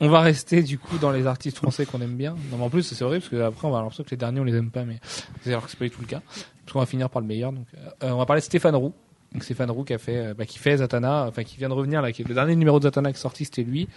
On 0.00 0.08
va 0.10 0.20
rester 0.20 0.62
du 0.62 0.78
coup 0.78 0.98
dans 0.98 1.10
les 1.10 1.26
artistes 1.26 1.56
français 1.56 1.86
qu'on 1.86 2.00
aime 2.02 2.16
bien. 2.16 2.32
Non, 2.50 2.58
mais 2.58 2.64
en 2.64 2.70
plus 2.70 2.82
c'est 2.82 3.02
horrible 3.02 3.20
parce 3.22 3.30
que 3.30 3.40
après 3.40 3.66
on 3.66 3.70
va 3.70 3.78
avoir 3.78 3.82
l'impression 3.84 4.04
que 4.04 4.10
les 4.10 4.16
derniers 4.18 4.40
on 4.40 4.44
les 4.44 4.54
aime 4.54 4.70
pas, 4.70 4.84
mais 4.84 4.98
c'est 5.42 5.50
alors 5.50 5.64
que 5.64 5.70
c'est 5.70 5.78
pas 5.78 5.86
du 5.86 5.90
tout 5.90 6.02
le 6.02 6.06
cas. 6.06 6.20
Parce 6.26 6.72
qu'on 6.72 6.80
va 6.80 6.86
finir 6.86 7.08
par 7.08 7.22
le 7.22 7.28
meilleur. 7.28 7.52
Donc, 7.52 7.64
euh, 8.02 8.10
on 8.10 8.16
va 8.18 8.26
parler 8.26 8.40
de 8.40 8.44
Stéphane 8.44 8.74
Roux. 8.76 8.92
Donc 9.32 9.42
Stéphane 9.44 9.70
Roux 9.70 9.84
qui 9.84 9.92
a 9.92 9.98
fait, 9.98 10.16
euh, 10.18 10.34
bah, 10.34 10.46
qui 10.46 10.58
fait 10.58 10.76
Zatanna, 10.78 11.26
enfin 11.28 11.42
qui 11.44 11.56
vient 11.58 11.68
de 11.68 11.74
revenir 11.74 12.00
là. 12.00 12.12
Qui, 12.12 12.24
le 12.24 12.34
dernier 12.34 12.56
numéro 12.56 12.78
de 12.78 12.84
Zatanna 12.84 13.12
qui 13.12 13.18
est 13.18 13.20
sorti 13.20 13.44
c'était 13.44 13.62
lui. 13.64 13.88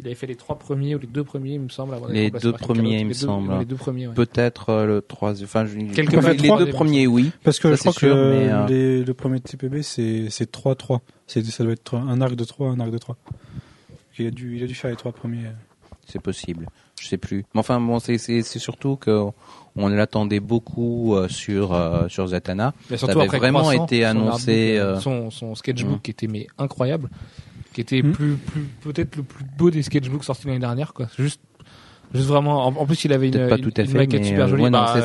Il 0.00 0.06
avait 0.06 0.14
fait 0.14 0.26
les 0.26 0.36
trois 0.36 0.58
premiers 0.58 0.94
ou 0.94 0.98
les 0.98 1.06
deux 1.06 1.24
premiers, 1.24 1.54
il 1.54 1.60
me 1.60 1.68
semble. 1.68 1.94
avant 1.94 2.06
Les 2.08 2.30
deux 2.30 2.52
premiers, 2.52 2.98
il 3.00 3.04
me 3.06 3.12
Les 3.12 3.18
deux- 3.18 3.26
semble. 3.26 3.58
Les 3.58 3.64
deux 3.64 3.76
premiers. 3.76 4.06
Ouais. 4.08 4.14
Peut-être 4.14 4.70
euh, 4.70 4.86
le 4.86 5.02
troisième. 5.02 5.46
Enfin, 5.46 5.66
je, 5.66 5.76
Quelques 5.92 6.12
les, 6.12 6.20
fois 6.20 6.32
les 6.32 6.36
trois. 6.48 6.58
deux 6.64 6.70
premiers, 6.70 7.06
oui. 7.06 7.32
Parce 7.42 7.58
que 7.58 7.68
Ça, 7.74 7.74
je 7.76 7.80
crois 7.80 7.92
que 7.94 8.06
mais, 8.06 8.48
euh, 8.52 8.66
les- 8.66 9.04
le 9.04 9.14
premier 9.14 9.40
TPB 9.40 9.82
c'est 9.82 10.26
c'est 10.30 10.50
3-3. 10.50 11.00
C'est 11.26 11.44
ça 11.44 11.64
doit 11.64 11.72
être 11.72 11.94
un 11.96 12.20
arc 12.20 12.34
de 12.34 12.44
3, 12.44 12.68
un 12.70 12.80
arc 12.80 12.90
de 12.90 12.98
3. 12.98 13.16
Il 14.18 14.26
a 14.26 14.30
dû 14.30 14.56
il 14.56 14.62
a 14.64 14.66
dû 14.66 14.74
faire 14.74 14.90
les 14.90 14.96
trois 14.96 15.12
premiers. 15.12 15.44
c'est 16.06 16.20
possible. 16.22 16.66
Je 17.00 17.06
sais 17.08 17.16
plus. 17.18 17.44
Mais 17.54 17.60
enfin, 17.60 17.80
bon, 17.80 17.98
c'est 18.00 18.42
surtout 18.42 18.96
que 18.96 19.24
on 19.76 19.88
l'attendait 19.88 20.40
beaucoup 20.40 21.14
euh, 21.14 21.28
sur 21.28 21.72
euh, 21.72 22.08
sur 22.08 22.26
Zatanna. 22.26 22.74
Mais 22.90 22.96
Ça 22.96 23.06
surtout 23.06 23.18
avait 23.20 23.26
après 23.28 23.38
vraiment 23.38 23.60
Croissant, 23.60 23.84
été 23.86 24.02
son 24.02 24.08
annoncé, 24.08 24.78
artbook, 24.78 24.96
euh, 24.96 25.00
son, 25.00 25.30
son 25.30 25.54
sketchbook 25.54 25.98
Mm. 25.98 26.02
qui 26.02 26.10
était 26.10 26.26
mais 26.26 26.46
incroyable, 26.58 27.08
qui 27.74 27.80
était 27.82 28.02
Mm. 28.02 28.12
plus, 28.12 28.34
plus 28.36 28.62
peut-être 28.82 29.14
le 29.16 29.22
plus 29.22 29.44
beau 29.56 29.70
des 29.70 29.82
sketchbooks 29.82 30.24
sortis 30.24 30.46
l'année 30.48 30.58
dernière 30.58 30.92
quoi. 30.94 31.06
Juste, 31.16 31.40
juste 32.12 32.26
vraiment. 32.26 32.66
En, 32.66 32.74
en 32.74 32.86
plus, 32.86 33.04
il 33.04 33.12
avait 33.12 33.28
une, 33.28 33.48
pas 33.48 33.56
une, 33.56 33.62
tout 33.62 33.72
à 33.76 33.82
une 33.82 33.88
fait, 33.88 33.98
maquette 33.98 34.24
super 34.24 34.44
euh, 34.44 34.48
jolie. 34.48 34.62
ouais, 34.64 34.70
Bah, 34.70 35.00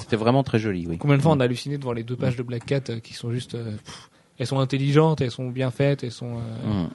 c'était 0.00 0.16
vraiment 0.16 0.42
très 0.42 0.58
joli, 0.58 0.86
oui. 0.88 0.98
Combien 0.98 1.16
de 1.16 1.22
fois 1.22 1.32
on 1.32 1.40
a 1.40 1.44
halluciné 1.44 1.78
devant 1.78 1.92
les 1.92 2.02
deux 2.02 2.16
pages 2.16 2.34
de 2.36 2.42
Black 2.42 2.64
Cat 2.66 2.80
euh, 2.90 2.98
qui 2.98 3.14
sont 3.14 3.30
juste, 3.30 3.54
euh, 3.54 3.76
pff, 3.84 4.10
elles 4.38 4.46
sont 4.46 4.58
intelligentes, 4.58 5.20
elles 5.20 5.30
sont 5.30 5.48
bien 5.50 5.70
faites, 5.70 6.02
elles 6.02 6.10
sont. 6.10 6.38
euh, 6.38 6.84
Mm. 6.86 6.88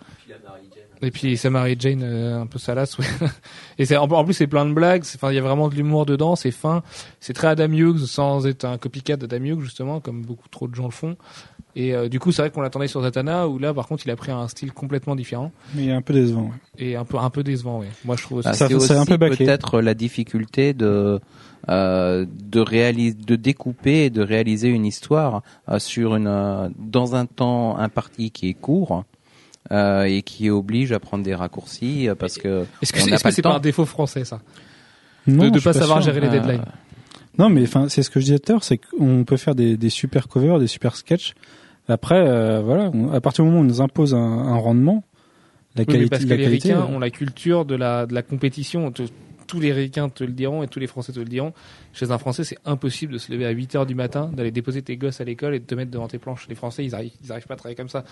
Et 1.06 1.12
puis 1.12 1.38
Samara 1.38 1.70
et 1.70 1.76
Jane 1.80 2.02
euh, 2.04 2.42
un 2.42 2.48
peu 2.48 2.58
salace. 2.60 2.98
Ouais. 2.98 3.06
Et 3.78 3.86
c'est 3.86 3.96
en, 3.98 4.06
en 4.10 4.24
plus 4.26 4.34
c'est 4.34 4.48
plein 4.48 4.66
de 4.66 4.74
blagues. 4.74 5.04
Enfin 5.16 5.32
il 5.32 5.36
y 5.36 5.38
a 5.38 5.42
vraiment 5.42 5.70
de 5.70 5.76
l'humour 5.76 6.06
dedans. 6.06 6.36
C'est 6.36 6.52
fin. 6.52 6.82
C'est 7.20 7.34
très 7.34 7.48
Adam 7.48 7.72
Hughes 7.72 8.06
sans 8.08 8.48
être 8.48 8.66
un 8.66 8.78
copycat 8.78 9.16
d'Adam 9.18 9.44
Hughes 9.46 9.62
justement 9.62 10.00
comme 10.00 10.24
beaucoup 10.24 10.50
trop 10.50 10.68
de 10.68 10.74
gens 10.76 10.86
le 10.86 10.92
font. 10.92 11.16
Et 11.76 11.94
euh, 11.94 12.08
du 12.10 12.20
coup 12.20 12.32
c'est 12.32 12.42
vrai 12.42 12.52
qu'on 12.52 12.62
l'attendait 12.62 12.88
sur 12.88 13.02
Zatanna 13.04 13.48
où 13.48 13.60
là 13.60 13.74
par 13.74 13.88
contre 13.88 14.04
il 14.08 14.12
a 14.12 14.16
pris 14.16 14.32
un 14.32 14.48
style 14.48 14.72
complètement 14.72 15.16
différent 15.16 15.52
Mais 15.76 15.84
il 15.84 15.90
est 15.90 15.94
un 15.94 16.02
peu 16.02 16.14
décevant. 16.14 16.44
ouais. 16.44 16.86
et 16.86 16.96
un 16.96 17.04
peu 17.06 17.18
un 17.20 17.30
peu 17.30 17.44
décevant. 17.44 17.80
Ouais. 17.82 17.88
Moi 18.06 18.16
je 18.18 18.24
trouve 18.24 18.38
aussi. 18.40 18.48
Ah, 18.50 18.54
Ça- 18.54 18.68
c'est 18.68 18.74
un 18.74 18.78
aussi 19.02 19.06
peu 19.06 19.18
peut-être 19.18 19.82
la 19.82 19.94
difficulté 19.94 20.74
de 20.74 21.20
euh, 21.70 22.26
de 22.30 22.60
réaliser, 22.60 23.16
de 23.16 23.36
découper 23.36 24.06
et 24.06 24.10
de 24.10 24.22
réaliser 24.22 24.70
une 24.70 24.86
histoire 24.86 25.42
euh, 25.68 25.80
sur 25.80 26.16
une 26.16 26.28
euh, 26.28 26.70
dans 26.78 27.16
un 27.16 27.26
temps 27.26 27.78
imparti 27.78 28.30
qui 28.32 28.50
est 28.50 28.54
court 28.54 29.04
euh, 29.72 30.04
et 30.04 30.22
qui 30.22 30.50
oblige 30.50 30.92
à 30.92 31.00
prendre 31.00 31.24
des 31.24 31.36
raccourcis 31.36 32.08
euh, 32.10 32.16
parce 32.16 32.38
que 32.38 32.66
Est-ce 32.82 32.94
que 32.94 33.00
c'est 33.00 33.10
n'a 33.10 33.16
est-ce 33.16 33.24
pas 33.24 33.30
que 33.30 33.32
le 33.32 33.36
c'est 33.36 33.42
pas 33.42 33.50
temps. 33.52 33.56
un 33.56 33.60
défaut 33.60 33.86
français 33.86 34.24
ça? 34.26 34.40
Non, 35.28 35.46
de 35.46 35.50
de 35.50 35.60
suis 35.60 35.64
pas 35.66 35.74
savoir 35.74 36.02
sûr. 36.04 36.14
gérer 36.14 36.22
les 36.22 36.28
Euh, 36.28 36.40
deadlines. 36.40 36.66
Non, 37.38 37.50
mais 37.50 37.64
enfin, 37.64 37.90
c'est 37.90 38.04
ce 38.04 38.10
que 38.10 38.20
je 38.20 38.26
disais 38.26 38.40
tout 38.40 38.52
à 38.52 38.56
l'heure, 38.56 38.64
c'est 38.64 38.78
qu'on 38.78 39.24
peut 39.26 39.38
faire 39.38 39.56
des, 39.56 39.76
des 39.76 39.90
super 39.90 40.28
covers, 40.28 40.60
des 40.60 40.68
super 40.68 40.96
sketchs. 40.96 41.34
Après, 41.88 42.16
euh, 42.28 42.62
voilà, 42.62 42.90
on- 42.94 43.12
à 43.12 43.20
partir 43.22 43.44
du 43.44 43.50
moment 43.50 43.62
où 43.62 43.66
on 43.66 43.68
nous 43.68 43.82
impose 43.82 44.14
un, 44.14 44.18
un 44.20 44.56
rendement, 44.56 45.04
la 45.76 45.82
Oui, 45.82 45.86
mais 45.90 45.94
qualité, 45.94 46.10
parce 46.10 46.24
que 46.24 46.30
la 46.30 46.36
les 46.38 46.44
qualité, 46.44 46.74
ricains 46.74 46.86
ont 46.94 47.00
la 47.00 47.10
culture 47.10 47.66
de 47.66 47.76
la, 47.76 48.06
de 48.06 48.14
la 48.14 48.22
compétition. 48.22 48.92
Tous 49.48 49.60
les 49.60 49.72
ricains 49.74 50.10
te 50.10 50.24
le 50.24 50.32
diront 50.34 50.64
et 50.64 50.68
tous 50.68 50.80
les 50.80 50.88
français 50.88 51.12
te 51.14 51.20
le 51.20 51.26
diront. 51.26 51.54
Chez 51.94 52.12
un 52.12 52.18
français, 52.18 52.44
c'est 52.44 52.58
impossible 52.66 53.14
de 53.14 53.18
se 53.18 53.32
lever 53.32 53.46
à 53.46 53.52
8 53.52 53.76
heures 53.76 53.86
du 53.86 53.96
matin, 53.96 54.30
d'aller 54.34 54.52
déposer 54.52 54.82
tes 54.82 54.98
gosses 54.98 55.22
à 55.22 55.24
l'école 55.24 55.54
et 55.56 55.60
de 55.60 55.66
te 55.66 55.76
mettre 55.76 55.92
devant 55.92 56.08
tes 56.08 56.18
planches. 56.20 56.48
Les 56.50 56.56
français, 56.56 56.84
ils 56.86 56.96
arrivent, 56.96 57.14
ils 57.24 57.32
arrivent 57.32 57.48
pas 57.48 57.54
à 57.54 57.58
travailler 57.58 57.76
comme 57.76 57.90
ça. 57.90 58.04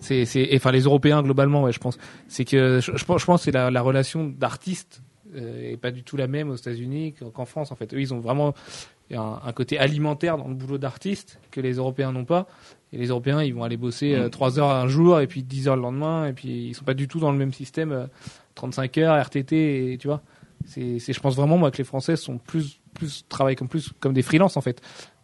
C'est, 0.00 0.24
c'est, 0.24 0.48
enfin, 0.54 0.72
les 0.72 0.82
européens, 0.82 1.22
globalement, 1.22 1.62
ouais, 1.64 1.72
je 1.72 1.78
pense. 1.80 1.98
C'est 2.28 2.44
que, 2.44 2.80
je, 2.80 2.96
je 2.96 3.04
pense, 3.04 3.20
je 3.20 3.26
pense 3.26 3.40
que 3.40 3.44
c'est 3.46 3.50
la, 3.52 3.70
la 3.70 3.82
relation 3.82 4.26
d'artiste, 4.26 5.02
euh, 5.36 5.72
est 5.72 5.76
pas 5.76 5.90
du 5.90 6.02
tout 6.02 6.16
la 6.16 6.26
même 6.26 6.50
aux 6.50 6.56
États-Unis 6.56 7.14
qu'en 7.34 7.44
France, 7.44 7.70
en 7.72 7.76
fait. 7.76 7.92
Eux, 7.94 8.00
ils 8.00 8.12
ont 8.14 8.20
vraiment 8.20 8.54
un, 9.12 9.40
un 9.44 9.52
côté 9.52 9.78
alimentaire 9.78 10.38
dans 10.38 10.48
le 10.48 10.54
boulot 10.54 10.78
d'artiste 10.78 11.38
que 11.50 11.60
les 11.60 11.74
Européens 11.74 12.12
n'ont 12.12 12.24
pas. 12.24 12.46
Et 12.92 12.98
les 12.98 13.08
Européens, 13.08 13.42
ils 13.42 13.54
vont 13.54 13.62
aller 13.62 13.76
bosser 13.76 14.16
Mm. 14.16 14.20
euh, 14.22 14.28
3 14.28 14.58
heures 14.58 14.70
un 14.70 14.88
jour 14.88 15.20
et 15.20 15.26
puis 15.26 15.42
10 15.42 15.68
heures 15.68 15.76
le 15.76 15.82
lendemain. 15.82 16.26
Et 16.26 16.32
puis, 16.32 16.68
ils 16.68 16.74
sont 16.74 16.84
pas 16.84 16.94
du 16.94 17.06
tout 17.08 17.20
dans 17.20 17.30
le 17.32 17.38
même 17.38 17.52
système. 17.52 17.92
euh, 17.92 18.06
35 18.56 18.98
heures, 18.98 19.16
RTT, 19.24 19.92
et, 19.92 19.98
tu 19.98 20.08
vois. 20.08 20.20
C'est, 20.66 20.98
je 21.00 21.20
pense 21.20 21.34
vraiment, 21.36 21.58
moi, 21.58 21.70
que 21.70 21.78
les 21.78 21.84
Français 21.84 22.16
sont 22.16 22.38
plus, 22.38 22.78
plus, 22.94 23.24
travaillent 23.28 23.56
comme 23.56 23.68
plus, 23.68 23.90
comme 24.00 24.12
des 24.12 24.22
freelances, 24.22 24.56
en 24.56 24.60
fait. 24.60 24.80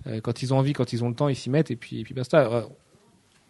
Euh, 0.07 0.21
quand 0.21 0.43
ils 0.43 0.53
ont 0.55 0.59
envie, 0.59 0.73
quand 0.73 0.93
ils 0.93 1.05
ont 1.05 1.09
le 1.09 1.15
temps, 1.15 1.29
ils 1.29 1.37
s'y 1.37 1.51
mettent 1.51 1.71
et 1.71 1.77
puis, 1.77 2.01
et 2.01 2.05
puis 2.05 2.15
basta. 2.15 2.41
Euh, 2.47 2.63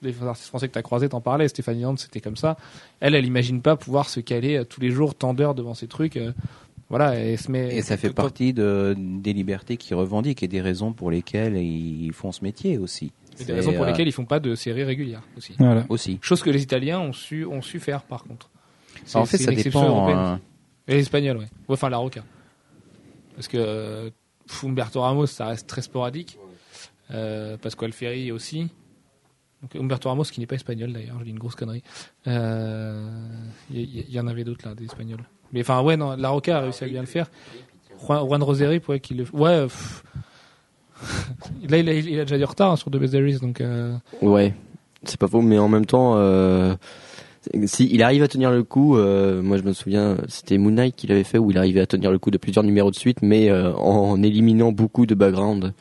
les 0.03 0.14
artistes 0.22 0.49
français 0.49 0.68
que 0.68 0.74
tu 0.74 0.78
as 0.78 0.82
croisés 0.82 1.09
t'en 1.09 1.22
parlaient. 1.22 1.49
Stéphanie 1.49 1.87
Hand, 1.87 1.99
c'était 1.99 2.20
comme 2.20 2.37
ça. 2.37 2.59
Elle, 3.01 3.14
elle 3.14 3.24
imagine 3.24 3.62
pas 3.62 3.76
pouvoir 3.76 4.11
se 4.11 4.20
caler 4.20 4.57
euh, 4.59 4.64
tous 4.64 4.80
les 4.80 4.91
jours 4.91 5.14
tant 5.14 5.32
d'heures 5.32 5.55
devant 5.55 5.72
ces 5.74 5.87
trucs. 5.89 6.16
euh, 6.18 6.32
voilà, 6.91 7.18
et 7.18 7.32
elle 7.32 7.39
se 7.39 7.51
met. 7.51 7.74
Et 7.74 7.82
ça 7.82 7.97
fait 7.97 8.11
partie 8.12 8.53
de, 8.53 8.95
des 8.97 9.32
libertés 9.32 9.76
qu'ils 9.78 9.97
revendiquent 9.97 10.43
et 10.43 10.49
des 10.49 10.61
raisons 10.61 10.93
pour 10.93 11.11
lesquelles 11.11 11.57
ils 11.57 12.12
font 12.12 12.30
ce 12.30 12.45
métier 12.45 12.76
aussi. 12.78 13.11
et 13.41 13.45
des 13.45 13.55
raisons 13.55 13.72
pour 13.72 13.84
euh, 13.84 13.87
lesquelles 13.89 14.07
ils 14.07 14.12
font 14.12 14.26
pas 14.26 14.39
de 14.39 14.55
séries 14.55 14.84
régulières 14.84 15.22
aussi. 15.37 15.55
voilà. 15.59 15.84
aussi. 15.89 16.18
Chose 16.22 16.43
que 16.43 16.51
les 16.51 16.62
Italiens 16.62 17.01
ont 17.01 17.12
su, 17.14 17.45
ont 17.47 17.62
su 17.62 17.80
faire 17.80 18.03
par 18.03 18.22
contre. 18.24 18.51
C'est- 19.05 19.16
en 19.18 19.24
fait, 19.24 19.39
c'est 19.39 19.45
ça 19.45 19.51
une 19.53 19.59
exception 19.59 20.07
dépend. 20.07 20.39
Euh, 20.89 20.93
Et 20.93 20.95
les 20.95 21.01
Espagnols, 21.01 21.39
ouais. 21.39 21.49
Enfin, 21.68 21.89
la 21.89 21.99
Roca. 21.99 22.22
Parce 23.34 23.49
que 23.49 23.57
euh, 23.59 24.11
Humberto 24.62 25.01
Ramos, 25.01 25.26
ça 25.26 25.47
reste 25.47 25.66
très 25.66 25.82
sporadique. 25.82 26.39
Euh, 27.12 27.57
Pascual 27.57 27.93
Ferry 27.93 28.32
aussi. 28.32 28.68
Humberto 29.74 30.09
Ramos, 30.09 30.24
qui 30.24 30.41
n'est 30.41 30.47
pas 30.47 30.55
espagnol 30.55 30.93
d'ailleurs, 30.93 31.16
je 31.18 31.24
dis 31.24 31.30
une 31.30 31.39
grosse 31.39 31.55
connerie. 31.55 31.82
Euh, 32.26 33.09
Il 33.70 33.80
y, 33.80 34.05
il 34.09 34.14
y 34.14 34.20
en 34.20 34.26
avait 34.26 34.45
d'autres 34.45 34.68
là, 34.68 34.74
des 34.74 34.84
espagnols. 34.84 35.24
Mais 35.53 35.61
enfin, 35.61 35.82
ouais, 35.82 35.97
non, 35.97 36.16
la 36.16 36.28
Roca 36.28 36.59
a 36.59 36.61
réussi 36.61 36.84
à 36.84 36.89
bien 36.89 37.01
le 37.01 37.07
faire. 37.07 37.30
Juan, 38.05 38.26
Juan 38.26 38.43
Roseri, 38.43 38.80
ouais, 38.89 39.01
qu'il 39.01 39.18
le. 39.18 39.24
Ouais. 39.32 39.66
là, 41.68 41.78
il 41.78 41.89
a, 41.89 42.24
déjà 42.24 42.39
du 42.39 42.45
retard 42.45 42.72
hein, 42.72 42.76
sur 42.76 42.91
The 42.91 42.97
Best 42.97 43.12
There 43.12 43.39
donc. 43.39 43.61
euh, 43.61 43.97
Ouais, 44.22 44.55
c'est 45.05 45.18
pas 45.18 45.28
faux, 45.28 45.43
mais 45.43 45.59
en 45.59 45.68
même 45.68 45.87
temps, 45.87 46.14
euh, 46.16 46.74
si 47.66 47.88
il 47.92 48.03
arrive 48.03 48.22
à 48.22 48.28
tenir 48.28 48.51
le 48.51 48.62
coup, 48.62 48.97
euh, 48.97 49.42
moi 49.42 49.57
je 49.57 49.62
me 49.62 49.72
souviens, 49.72 50.16
c'était 50.28 50.59
Moon 50.59 50.70
Knight 50.72 50.97
qu'il 50.97 51.12
avait 51.12 51.24
fait 51.24 51.38
où 51.38 51.51
il 51.51 51.59
arrivait 51.59 51.80
à 51.80 51.86
tenir 51.86 52.11
le 52.11 52.18
coup 52.18 52.30
de 52.30 52.38
plusieurs 52.38 52.64
numéros 52.64 52.90
de 52.90 52.97
suite, 52.97 53.22
mais 53.22 53.51
euh, 53.51 53.72
en 53.74 54.22
éliminant 54.22 54.72
beaucoup 54.72 55.07
de 55.07 55.14
background. 55.14 55.72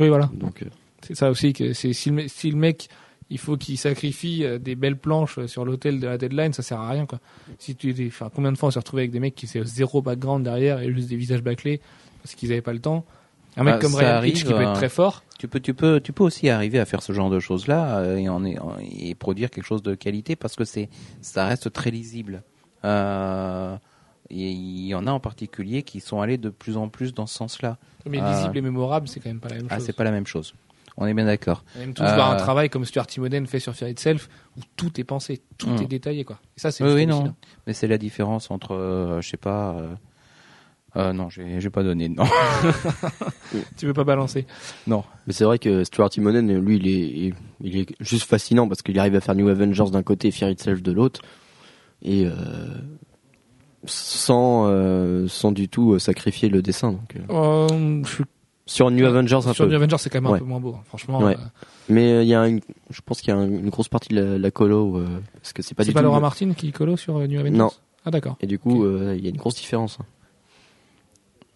Oui, 0.00 0.08
voilà. 0.08 0.30
Donc, 0.34 0.62
euh, 0.62 0.66
C'est 1.02 1.14
ça 1.14 1.30
aussi 1.30 1.52
que 1.52 1.72
c'est 1.72 1.92
si 1.92 2.10
le, 2.10 2.16
me- 2.16 2.28
si 2.28 2.50
le 2.50 2.56
mec 2.56 2.88
il 3.30 3.38
faut 3.38 3.56
qu'il 3.56 3.78
sacrifie 3.78 4.44
des 4.60 4.74
belles 4.74 4.98
planches 4.98 5.44
sur 5.46 5.64
l'hôtel 5.64 5.98
de 5.98 6.06
la 6.06 6.18
deadline, 6.18 6.52
ça 6.52 6.62
sert 6.62 6.78
à 6.78 6.90
rien 6.90 7.06
quoi. 7.06 7.20
Si 7.58 7.74
tu 7.74 7.94
enfin 8.06 8.30
combien 8.34 8.52
de 8.52 8.58
fois 8.58 8.68
on 8.68 8.70
s'est 8.70 8.78
retrouvé 8.78 9.02
avec 9.02 9.12
des 9.12 9.20
mecs 9.20 9.34
qui 9.34 9.46
c'est 9.46 9.64
zéro 9.64 10.02
background 10.02 10.44
derrière 10.44 10.80
et 10.80 10.92
juste 10.92 11.08
des 11.08 11.16
visages 11.16 11.42
bâclés 11.42 11.80
parce 12.22 12.34
qu'ils 12.34 12.52
avaient 12.52 12.60
pas 12.60 12.72
le 12.74 12.80
temps. 12.80 13.04
Un 13.56 13.62
mec 13.64 13.74
Bah, 13.74 13.80
comme 13.80 13.94
Ryan 13.94 14.22
Hitch 14.22 14.44
qui 14.44 14.52
peut 14.52 14.58
euh, 14.58 14.62
être 14.62 14.72
très 14.74 14.88
fort. 14.88 15.22
Tu 15.38 15.46
peux, 15.48 15.60
tu 15.60 15.74
peux, 15.74 16.00
tu 16.00 16.12
peux 16.12 16.24
aussi 16.24 16.48
arriver 16.48 16.78
à 16.80 16.84
faire 16.84 17.02
ce 17.02 17.12
genre 17.12 17.30
de 17.30 17.38
choses-là 17.40 17.98
euh, 17.98 18.16
et, 18.16 18.28
en, 18.28 18.44
en- 18.44 18.76
et 18.80 19.14
produire 19.14 19.50
quelque 19.50 19.64
chose 19.66 19.82
de 19.82 19.94
qualité 19.94 20.36
parce 20.36 20.56
que 20.56 20.64
c'est, 20.64 20.88
ça 21.20 21.46
reste 21.46 21.72
très 21.72 21.90
lisible. 21.90 22.42
Euh, 22.84 23.76
il 24.30 24.86
y 24.86 24.94
en 24.94 25.06
a 25.06 25.10
en 25.12 25.20
particulier 25.20 25.82
qui 25.82 26.00
sont 26.00 26.20
allés 26.20 26.38
de 26.38 26.48
plus 26.50 26.76
en 26.76 26.88
plus 26.88 27.14
dans 27.14 27.26
ce 27.26 27.34
sens-là. 27.34 27.78
Mais 28.08 28.18
Ah. 28.20 28.32
lisible 28.34 28.58
et 28.58 28.62
mémorable, 28.62 29.06
c'est 29.08 29.20
quand 29.20 29.28
même 29.30 29.40
pas 29.40 29.48
la 29.50 29.56
même 29.56 29.66
Ah, 29.70 29.76
chose. 29.76 29.86
c'est 29.86 29.92
pas 29.96 30.04
la 30.04 30.10
même 30.12 30.26
chose. 30.26 30.54
On 30.96 31.06
est 31.06 31.14
bien 31.14 31.24
d'accord. 31.26 31.64
On 31.76 31.80
aime 31.82 31.92
tous 31.94 32.02
Euh, 32.04 32.06
un 32.22 32.36
travail 32.36 32.70
comme 32.70 32.84
Stuart 32.84 33.06
Timonen 33.06 33.46
fait 33.46 33.58
sur 33.58 33.74
Fear 33.74 33.90
Itself 33.90 34.28
où 34.56 34.60
tout 34.76 34.98
est 35.00 35.04
pensé, 35.04 35.42
tout 35.58 35.68
Mm. 35.68 35.82
est 35.82 35.86
détaillé 35.86 36.24
quoi. 36.24 36.38
Et 36.56 36.60
ça 36.60 36.70
c'est 36.70 36.84
Oui, 36.84 36.92
oui, 36.94 37.06
non. 37.06 37.34
Mais 37.66 37.72
c'est 37.72 37.88
la 37.88 37.98
différence 37.98 38.50
entre, 38.50 38.74
euh, 38.74 39.20
je 39.20 39.28
sais 39.28 39.36
pas. 39.36 39.76
Euh, 40.96 41.12
non, 41.12 41.28
j'ai, 41.28 41.60
j'ai 41.60 41.70
pas 41.70 41.82
donné. 41.82 42.08
Non, 42.08 42.24
Tu 43.76 43.86
veux 43.86 43.92
pas 43.92 44.04
balancer? 44.04 44.46
non. 44.86 45.02
mais 45.26 45.32
c'est 45.32 45.44
vrai 45.44 45.58
que 45.58 45.82
Stuart 45.84 46.10
Timonen, 46.10 46.56
lui, 46.60 46.76
il 46.76 46.86
est, 46.88 47.34
il 47.62 47.76
est 47.78 47.86
juste 48.00 48.24
fascinant 48.28 48.68
parce 48.68 48.82
qu'il 48.82 48.98
arrive 48.98 49.14
à 49.16 49.20
faire 49.20 49.34
New 49.34 49.48
Avengers 49.48 49.90
d'un 49.90 50.02
côté 50.02 50.28
et 50.28 50.30
Fear 50.30 50.50
Itself 50.50 50.82
de 50.82 50.92
l'autre, 50.92 51.20
et 52.02 52.26
euh, 52.26 52.32
sans, 53.86 54.66
euh, 54.68 55.26
sans 55.28 55.52
du 55.52 55.68
tout 55.68 55.92
euh, 55.94 55.98
sacrifier 55.98 56.48
le 56.48 56.62
dessin. 56.62 56.92
Donc, 56.92 57.16
je 58.06 58.08
suis 58.10 58.24
Sur 58.66 58.90
New 58.90 59.04
Avengers 59.04 59.34
un 59.46 59.52
sur 59.52 59.66
peu. 59.66 59.70
The 59.70 59.74
Avengers, 59.74 59.96
c'est 59.98 60.10
quand 60.10 60.20
même 60.22 60.30
Ouais. 60.30 60.36
un 60.38 60.40
peu 60.40 60.46
moins 60.46 60.60
beau. 60.60 60.74
hein. 60.78 60.82
Franchement, 60.86 61.18
Ouais. 61.20 61.34
euh, 61.36 61.44
Mais 61.88 62.12
euh, 62.12 62.22
il 62.22 62.28
y 62.28 62.34
a 62.34 62.46
une, 62.46 62.60
je 62.90 63.00
pense 63.04 63.20
qu'il 63.20 63.28
y 63.28 63.36
a 63.36 63.36
un- 63.36 63.46
une 63.48 63.68
grosse 63.70 63.88
partie 63.88 64.08
de 64.14 64.20
la, 64.20 64.38
la 64.38 64.50
colo 64.50 64.96
euh, 64.98 65.06
parce 65.34 65.52
que 65.52 65.60
c'est 65.62 65.74
pas 65.74 65.82
c'est 65.82 65.90
du 65.90 65.94
pas 65.94 66.00
tout. 66.00 66.06
Laura 66.06 66.20
Martin 66.20 66.52
qui 66.54 66.72
colo 66.72 66.96
sur 66.96 67.18
New 67.18 67.38
Avengers? 67.38 67.58
Non. 67.58 67.70
Ah 68.06 68.10
d'accord. 68.10 68.36
Et 68.40 68.46
du 68.46 68.58
coup, 68.58 68.84
euh, 68.84 69.14
il 69.18 69.22
y 69.24 69.26
a 69.26 69.30
une 69.30 69.36
grosse 69.36 69.56
différence. 69.56 69.98
hein. 70.00 70.04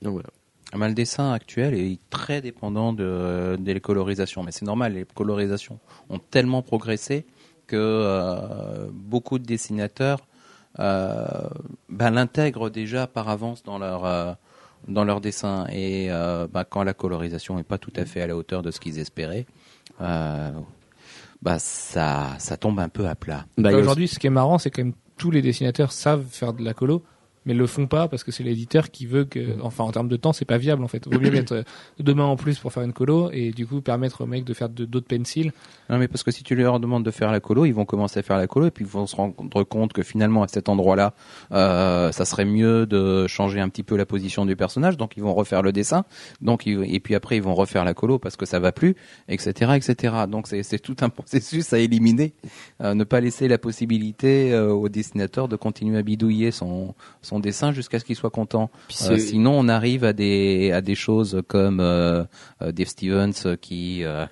Donc 0.03 0.13
voilà. 0.13 0.29
Ah 0.73 0.79
ben, 0.79 0.89
le 0.89 0.95
dessin 0.95 1.33
actuel 1.33 1.75
est 1.75 1.99
très 2.11 2.43
dépendant 2.43 2.93
de, 2.93 3.57
des 3.59 3.81
colorisations, 3.81 4.43
mais 4.43 4.53
c'est 4.53 4.67
normal, 4.67 4.95
les 4.95 5.07
colorisations 5.07 5.79
ont 6.11 6.19
tellement 6.19 6.61
progressé 6.61 7.25
que 7.67 7.77
euh, 7.77 8.87
beaucoup 8.93 9.39
de 9.39 9.45
dessinateurs 9.45 10.21
euh, 10.79 11.27
ben, 11.89 12.11
l'intègrent 12.11 12.71
déjà 12.71 13.07
par 13.07 13.29
avance 13.29 13.63
dans 13.63 13.79
leur 13.79 14.05
euh, 14.05 14.33
dans 14.87 15.05
leur 15.05 15.21
dessin 15.21 15.67
et 15.73 16.09
euh, 16.11 16.47
ben, 16.53 16.65
quand 16.65 16.85
la 16.85 16.95
colorisation 16.95 17.57
n'est 17.57 17.65
pas 17.65 17.79
tout 17.79 17.93
à 17.97 18.05
fait 18.05 18.21
à 18.21 18.27
la 18.27 18.37
hauteur 18.37 18.63
de 18.63 18.71
ce 18.71 18.79
qu'ils 18.79 18.99
espéraient, 18.99 19.47
euh, 20.01 20.51
bah 21.43 21.59
ça 21.59 22.37
ça 22.39 22.57
tombe 22.57 22.79
un 22.79 22.89
peu 22.89 23.09
à 23.09 23.15
plat. 23.15 23.47
Bah, 23.57 23.71
a 23.71 23.73
Aujourd'hui, 23.73 24.07
ce 24.07 24.19
qui 24.19 24.27
est 24.27 24.31
marrant, 24.31 24.59
c'est 24.59 24.71
quand 24.71 24.85
même 24.85 24.95
tous 25.17 25.31
les 25.31 25.43
dessinateurs 25.43 25.93
savent 25.93 26.25
faire 26.31 26.53
de 26.53 26.63
la 26.63 26.75
colo, 26.75 27.03
mais 27.47 27.55
le 27.55 27.67
font 27.67 27.87
pas 27.87 28.09
parce 28.09 28.25
que 28.25 28.33
c'est 28.33 28.43
l'éditeur 28.43 28.91
qui 28.91 29.07
veut 29.07 29.25
que, 29.25 29.61
enfin, 29.63 29.85
en 29.85 29.91
termes 29.93 30.09
de 30.09 30.17
temps, 30.17 30.33
c'est 30.33 30.45
pas 30.45 30.59
viable 30.59 30.83
en 30.85 30.89
fait. 30.89 31.07
Vaut 31.07 31.21
mieux 31.21 31.31
mettre 31.33 31.53
euh, 31.55 31.63
deux 32.01 32.15
mains 32.15 32.25
en 32.25 32.37
plus 32.37 32.59
pour 32.59 32.73
faire 32.73 32.83
une 32.83 32.93
colo 32.93 33.31
et 33.33 33.51
du 33.51 33.67
coup 33.67 33.81
permettre 33.81 34.23
aux 34.23 34.27
mecs 34.27 34.45
de 34.45 34.55
faire 34.55 34.69
d'autres 34.69 35.07
pencils. 35.07 35.53
Non, 35.91 35.99
mais 35.99 36.09
parce 36.09 36.23
que 36.23 36.31
si 36.31 36.43
tu 36.43 36.55
leur 36.55 36.81
demandes 36.81 37.05
de 37.05 37.11
faire 37.11 37.31
la 37.33 37.41
colo, 37.41 37.65
ils 37.65 37.73
vont 37.73 37.85
commencer 37.85 38.21
à 38.21 38.23
faire 38.23 38.37
la 38.37 38.47
colo 38.47 38.67
et 38.67 38.71
puis 38.71 38.85
ils 38.85 38.91
vont 38.91 39.07
se 39.07 39.17
rendre 39.17 39.63
compte 39.65 39.93
que 39.93 40.03
finalement 40.03 40.43
à 40.43 40.49
cet 40.49 40.69
endroit-là, 40.69 41.15
euh, 41.53 42.13
ça 42.13 42.25
serait 42.25 42.45
mieux 42.45 42.87
de 42.87 43.27
changer 43.27 43.61
un 43.61 43.69
petit 43.69 43.83
peu 43.83 43.97
la 43.97 44.07
position 44.07 44.45
du 44.45 44.57
personnage. 44.57 44.97
Donc 44.97 45.17
ils 45.17 45.23
vont 45.23 45.35
refaire 45.35 45.63
le 45.63 45.73
dessin. 45.73 46.05
Donc 46.41 46.67
ils- 46.67 46.95
et 46.95 47.01
puis 47.01 47.15
après 47.15 47.37
ils 47.37 47.43
vont 47.43 47.55
refaire 47.55 47.85
la 47.85 47.95
colo 47.95 48.19
parce 48.19 48.37
que 48.37 48.47
ça 48.47 48.59
va 48.61 48.73
plus, 48.73 48.97
etc., 49.29 49.73
etc. 49.77 50.15
Donc 50.29 50.47
c'est 50.49 50.63
c'est 50.63 50.79
tout 50.79 50.97
un 51.01 51.09
processus 51.19 51.73
à 51.73 51.79
éliminer. 51.79 52.33
Euh, 52.83 52.95
ne 52.95 53.05
pas 53.05 53.21
laisser 53.21 53.49
la 53.49 53.59
possibilité 53.59 54.53
euh, 54.53 54.73
au 54.73 54.89
dessinateur 54.89 55.49
de 55.49 55.57
continuer 55.57 55.99
à 55.99 56.03
bidouiller 56.03 56.51
son 56.51 56.95
son 57.23 57.28
dessin 57.41 57.73
jusqu'à 57.73 57.99
ce 57.99 58.05
qu'il 58.05 58.17
soit 58.17 58.31
content. 58.31 58.71
Euh, 59.09 59.19
sinon, 59.19 59.53
on 59.59 59.69
arrive 59.69 60.05
à 60.05 60.13
des 60.13 60.73
à 60.73 60.81
des 60.81 60.95
choses 60.95 61.43
comme 61.49 61.81
euh, 61.81 62.25
euh, 62.63 62.73
Dave 62.73 62.89
Stevens 62.89 63.57
qui 63.61 64.05
euh, 64.05 64.27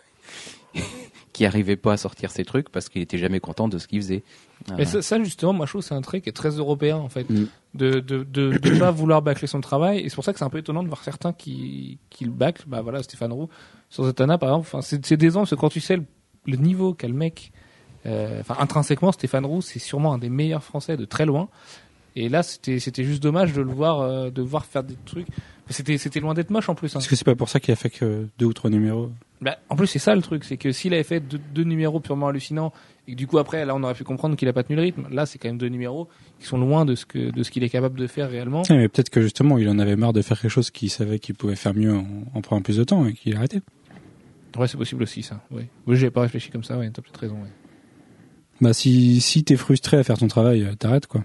qui 1.33 1.45
arrivait 1.45 1.77
pas 1.77 1.93
à 1.93 1.97
sortir 1.99 2.31
ses 2.31 2.45
trucs 2.45 2.71
parce 2.71 2.89
qu'il 2.89 3.03
était 3.03 3.19
jamais 3.19 3.41
content 3.41 3.69
de 3.69 3.79
ce 3.79 3.87
qu'il 3.87 4.01
faisait. 4.01 4.23
Mais 4.71 4.83
Euh, 4.83 4.85
ça, 4.87 5.03
ça, 5.03 5.23
justement, 5.23 5.53
moi 5.53 5.67
je 5.67 5.73
trouve 5.73 5.83
que 5.83 5.89
c'est 5.89 5.95
un 5.95 6.01
trait 6.01 6.23
qui 6.23 6.31
est 6.31 6.33
très 6.33 6.49
européen 6.51 6.97
en 6.97 7.11
fait, 7.11 7.29
Mm. 7.29 7.45
de 7.75 8.01
de 8.01 8.25
de, 8.25 8.57
de 8.57 8.79
pas 8.79 8.91
vouloir 8.91 9.21
bâcler 9.21 9.47
son 9.47 9.61
travail. 9.61 9.99
Et 10.01 10.09
c'est 10.09 10.15
pour 10.15 10.25
ça 10.25 10.33
que 10.33 10.39
c'est 10.39 10.45
un 10.47 10.51
peu 10.51 10.59
étonnant 10.59 10.83
de 10.83 10.89
voir 10.89 11.05
certains 11.05 11.33
qui 11.35 11.99
qui 12.09 12.25
le 12.25 12.31
bâclent. 12.31 12.65
Bah 12.67 12.81
voilà, 12.81 13.03
Stéphane 13.03 13.33
Roux 13.33 13.51
sur 13.91 14.05
Zatanna 14.05 14.39
par 14.39 14.49
exemple. 14.49 14.67
Enfin, 14.67 14.81
c'est 14.81 14.99
parce 14.99 15.51
que 15.51 15.55
quand 15.57 15.69
tu 15.69 15.81
sais 15.81 15.97
le, 15.97 16.05
le 16.47 16.57
niveau 16.57 16.95
qu'a 16.95 17.07
le 17.09 17.15
mec, 17.15 17.53
euh, 18.07 18.41
enfin 18.41 18.57
intrinsèquement, 18.59 19.13
Stéphane 19.13 19.45
Roux 19.45 19.61
c'est 19.61 19.79
sûrement 19.79 20.15
un 20.15 20.19
des 20.19 20.31
meilleurs 20.31 20.65
Français 20.65 20.97
de 20.97 21.05
très 21.05 21.27
loin. 21.27 21.49
Et 22.17 22.29
là, 22.29 22.43
c'était 22.43 22.79
c'était 22.79 23.05
juste 23.05 23.23
dommage 23.23 23.53
de 23.53 23.61
le 23.63 23.71
voir 23.71 24.01
euh, 24.01 24.31
de 24.31 24.43
voir 24.43 24.65
faire 24.65 24.83
des 24.83 24.97
trucs. 25.05 25.27
C'était 25.69 25.99
c'était 25.99 26.21
loin 26.21 26.33
d'être 26.35 26.51
moche 26.51 26.69
en 26.69 26.75
plus. 26.75 26.95
hein. 26.97 26.99
Est-ce 27.01 27.09
que 27.09 27.17
c'est 27.17 27.25
pas 27.25 27.35
pour 27.35 27.49
ça 27.49 27.61
qu'il 27.61 27.73
a 27.73 27.77
fait 27.77 27.91
que 27.91 28.27
deux 28.39 28.47
ou 28.47 28.53
trois 28.55 28.71
numéros 28.71 29.11
Bah, 29.43 29.59
en 29.69 29.77
plus, 29.77 29.87
c'est 29.87 29.99
ça 29.99 30.15
le 30.15 30.23
truc, 30.23 30.45
c'est 30.45 30.57
que 30.57 30.73
s'il 30.73 30.95
avait 30.95 31.03
fait 31.03 31.21
deux, 31.21 31.41
deux 31.55 31.65
numéros 31.65 32.01
purement 32.01 32.29
hallucinants 32.29 32.73
et 33.07 33.13
que 33.13 33.17
du 33.17 33.27
coup 33.27 33.37
après, 33.39 33.67
là, 33.67 33.75
on 33.75 33.83
aurait 33.83 33.95
pu 33.95 34.05
comprendre 34.05 34.37
qu'il 34.37 34.49
a 34.49 34.53
pas 34.53 34.63
tenu 34.63 34.77
le 34.77 34.83
rythme. 34.83 35.07
Là, 35.11 35.27
c'est 35.27 35.39
quand 35.39 35.49
même 35.49 35.59
deux 35.59 35.69
numéros 35.69 36.09
qui 36.41 36.47
sont 36.47 36.57
loin 36.57 36.85
de 36.85 36.95
ce 36.95 37.05
que 37.05 37.31
de 37.31 37.43
ce 37.43 37.51
qu'il 37.51 37.65
est 37.65 37.69
capable 37.69 37.99
de 37.99 38.07
faire 38.07 38.31
réellement. 38.31 38.63
Ouais, 38.71 38.77
Mais 38.77 38.89
peut-être 38.89 39.11
que 39.11 39.21
justement, 39.21 39.59
il 39.59 39.69
en 39.69 39.79
avait 39.79 39.97
marre 39.97 40.13
de 40.13 40.23
faire 40.23 40.41
quelque 40.41 40.51
chose 40.51 40.71
qu'il 40.71 40.89
savait 40.91 41.19
qu'il 41.19 41.35
pouvait 41.35 41.57
faire 41.57 41.75
mieux 41.75 41.95
en, 41.95 42.07
en 42.33 42.41
prenant 42.41 42.63
plus 42.63 42.77
de 42.79 42.85
temps 42.85 43.05
et 43.07 43.13
qu'il 43.13 43.35
a 43.35 43.39
arrêté. 43.39 43.61
Ouais, 44.57 44.69
c'est 44.69 44.79
possible 44.79 45.03
aussi 45.03 45.23
ça. 45.23 45.43
Oui, 45.51 45.65
oui, 45.87 45.97
j'avais 45.97 46.11
pas 46.13 46.23
réfléchi 46.23 46.51
comme 46.51 46.65
ça. 46.65 46.79
Ouais, 46.79 46.89
t'as 46.91 47.03
peut-être 47.03 47.21
raison. 47.21 47.35
Ouais. 47.35 47.51
Bah 48.63 48.73
si 48.73 49.21
si 49.21 49.45
t'es 49.45 49.57
frustré 49.57 49.99
à 49.99 50.03
faire 50.05 50.17
ton 50.17 50.29
travail, 50.29 50.63
euh, 50.63 50.75
t'arrêtes 50.77 51.07
quoi. 51.09 51.23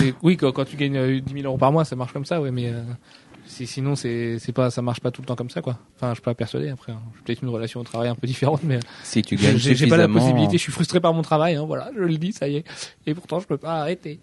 Oui, 0.22 0.36
quand, 0.36 0.52
quand 0.52 0.64
tu 0.64 0.76
gagnes 0.76 0.96
euh, 0.96 1.20
10 1.20 1.32
000 1.32 1.46
euros 1.46 1.58
par 1.58 1.72
mois, 1.72 1.84
ça 1.84 1.96
marche 1.96 2.12
comme 2.12 2.24
ça, 2.24 2.38
mais 2.38 2.68
euh, 2.68 2.82
si, 3.46 3.66
sinon, 3.66 3.96
c'est 3.96 4.38
c'est 4.38 4.52
pas, 4.52 4.70
ça 4.70 4.82
marche 4.82 5.00
pas 5.00 5.10
tout 5.10 5.20
le 5.20 5.26
temps 5.26 5.34
comme 5.34 5.50
ça, 5.50 5.62
quoi. 5.62 5.78
Enfin, 5.96 6.10
je 6.10 6.14
suis 6.14 6.22
pas 6.22 6.34
persuadé. 6.34 6.68
Après, 6.68 6.92
hein. 6.92 7.00
j'ai 7.16 7.22
peut-être 7.24 7.42
une 7.42 7.48
relation 7.48 7.80
au 7.80 7.84
travail 7.84 8.08
un 8.08 8.14
peu 8.14 8.26
différente, 8.26 8.62
mais 8.62 8.78
si 9.02 9.22
tu 9.22 9.34
gagnes 9.34 9.56
j'ai 9.56 9.74
j'ai 9.74 9.88
pas 9.88 9.96
la 9.96 10.06
possibilité. 10.06 10.58
Je 10.58 10.62
suis 10.62 10.72
frustré 10.72 11.00
par 11.00 11.12
mon 11.12 11.22
travail, 11.22 11.56
hein, 11.56 11.64
voilà, 11.66 11.90
je 11.96 12.02
le 12.02 12.16
dis, 12.18 12.32
ça 12.32 12.46
y 12.48 12.56
est. 12.56 12.64
Et 13.06 13.14
pourtant, 13.14 13.40
je 13.40 13.46
peux 13.46 13.58
pas 13.58 13.80
arrêter. 13.80 14.20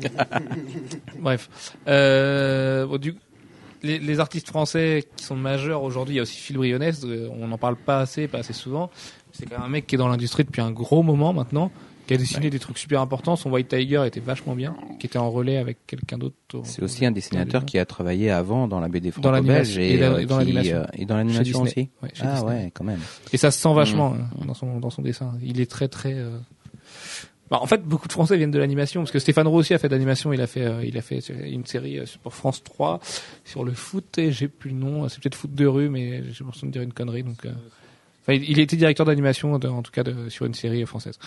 Bref, 1.18 1.50
euh, 1.86 2.86
bon, 2.86 2.96
du 2.96 3.14
les, 3.82 3.98
les 3.98 4.20
artistes 4.20 4.48
français 4.48 5.06
qui 5.16 5.24
sont 5.24 5.36
majeurs 5.36 5.82
aujourd'hui, 5.82 6.14
il 6.14 6.16
y 6.16 6.20
a 6.20 6.22
aussi 6.22 6.36
Phil 6.36 6.56
Brionnes, 6.56 6.82
euh, 7.04 7.28
on 7.32 7.48
n'en 7.48 7.58
parle 7.58 7.76
pas 7.76 8.00
assez, 8.00 8.28
pas 8.28 8.38
assez 8.38 8.52
souvent. 8.52 8.90
C'est 9.32 9.46
quand 9.46 9.56
même 9.56 9.66
un 9.66 9.70
mec 9.70 9.86
qui 9.86 9.94
est 9.94 9.98
dans 9.98 10.08
l'industrie 10.08 10.44
depuis 10.44 10.60
un 10.60 10.70
gros 10.70 11.02
moment 11.02 11.32
maintenant, 11.32 11.70
qui 12.10 12.14
a 12.14 12.16
dessiné 12.18 12.50
des 12.50 12.58
trucs 12.58 12.76
super 12.78 13.00
importants. 13.00 13.36
Son 13.36 13.50
White 13.52 13.68
Tiger 13.68 14.02
était 14.04 14.18
vachement 14.18 14.56
bien, 14.56 14.74
qui 14.98 15.06
était 15.06 15.18
en 15.18 15.30
relais 15.30 15.58
avec 15.58 15.86
quelqu'un 15.86 16.18
d'autre. 16.18 16.34
au- 16.54 16.62
C'est 16.64 16.82
aussi 16.82 17.06
un 17.06 17.12
dessinateur 17.12 17.64
qui 17.64 17.78
a 17.78 17.84
travaillé 17.86 18.30
avant 18.30 18.66
dans 18.66 18.80
la 18.80 18.88
BD 18.88 19.12
franco-belge 19.12 19.78
et, 19.78 19.94
Et 19.94 19.98
dans- 19.98 20.14
euh, 20.14 20.18
et 20.18 20.26
dans 20.26 20.38
l'animation. 20.38 20.76
euh, 20.78 20.84
et 20.94 21.04
dans 21.04 21.14
Chez 21.14 21.18
l'animation 21.18 21.62
Disney. 21.64 21.70
aussi. 21.70 21.80
Ouais, 22.02 22.10
ah 22.20 22.34
Disney. 22.34 22.50
ouais, 22.64 22.70
quand 22.74 22.82
même. 22.84 22.98
Et 23.32 23.36
ça 23.36 23.52
se 23.52 23.60
sent 23.60 23.72
vachement 23.74 24.14
hein, 24.14 24.44
dans 24.46 24.54
son 24.54 24.80
dans 24.80 24.90
son 24.90 25.02
dessin. 25.02 25.32
Il 25.42 25.60
est 25.60 25.70
très 25.70 25.86
très. 25.86 26.14
euh, 26.14 26.36
bah, 27.50 27.58
en 27.62 27.66
fait, 27.66 27.82
beaucoup 27.82 28.06
de 28.08 28.12
Français 28.12 28.36
viennent 28.36 28.50
de 28.50 28.58
l'animation 28.58 29.00
parce 29.02 29.10
que 29.12 29.18
Stéphane 29.18 29.46
Roux 29.48 29.58
aussi 29.58 29.72
a 29.74 29.78
fait 29.78 29.88
d'animation. 29.88 30.32
Il 30.32 30.40
a 30.40 30.46
fait 30.48 30.64
euh, 30.64 30.84
il 30.84 30.96
a 30.98 31.02
fait 31.02 31.18
une 31.48 31.66
série 31.66 31.98
euh, 31.98 32.04
pour 32.22 32.34
France 32.34 32.62
3 32.64 32.98
sur 33.44 33.64
le 33.64 33.72
foot. 33.72 34.18
Et 34.18 34.32
j'ai 34.32 34.48
plus 34.48 34.70
le 34.70 34.76
nom. 34.76 35.08
C'est 35.08 35.20
peut-être 35.22 35.34
foot 35.36 35.54
de 35.54 35.66
rue, 35.66 35.88
mais 35.88 36.22
j'ai 36.32 36.42
l'impression 36.44 36.66
de 36.66 36.72
dire 36.72 36.82
une 36.82 36.92
connerie. 36.92 37.22
Donc, 37.22 37.44
euh, 37.46 37.52
enfin, 38.20 38.34
il, 38.34 38.58
était 38.58 38.76
directeur 38.76 39.06
d'animation 39.06 39.54
en 39.54 39.82
tout 39.82 39.92
cas 39.92 40.02
de, 40.02 40.28
sur 40.28 40.46
une 40.46 40.54
série 40.54 40.84
française. 40.86 41.18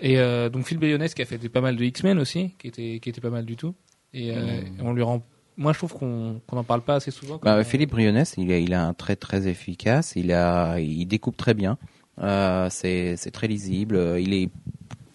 Et 0.00 0.18
euh, 0.18 0.48
donc 0.48 0.64
Phil 0.66 0.78
Bayonès 0.78 1.14
qui 1.14 1.22
a 1.22 1.24
fait 1.26 1.38
des, 1.38 1.48
pas 1.48 1.60
mal 1.60 1.76
de 1.76 1.84
X-Men 1.84 2.18
aussi, 2.18 2.54
qui 2.58 2.68
était 2.68 3.00
qui 3.00 3.08
était 3.08 3.20
pas 3.20 3.30
mal 3.30 3.44
du 3.44 3.56
tout. 3.56 3.74
Et, 4.14 4.32
euh, 4.32 4.60
et 4.60 4.82
on 4.82 4.92
lui 4.92 5.02
rend. 5.02 5.22
Moi, 5.56 5.72
je 5.72 5.78
trouve 5.78 5.92
qu'on 5.92 6.40
qu'on 6.46 6.56
en 6.56 6.64
parle 6.64 6.82
pas 6.82 6.96
assez 6.96 7.10
souvent. 7.10 7.40
Bah, 7.42 7.58
on- 7.60 7.64
Philippe 7.64 7.90
Brionnes, 7.90 8.24
il 8.36 8.52
a, 8.52 8.58
il 8.58 8.72
a 8.74 8.86
un 8.86 8.94
trait 8.94 9.16
très 9.16 9.48
efficace. 9.48 10.12
Il 10.16 10.32
a, 10.32 10.78
il 10.78 11.04
découpe 11.06 11.36
très 11.36 11.54
bien. 11.54 11.78
Euh, 12.20 12.68
c'est, 12.70 13.16
c'est 13.16 13.30
très 13.30 13.46
lisible. 13.48 13.96
Euh, 13.96 14.20
Il 14.20 14.32
est 14.34 14.50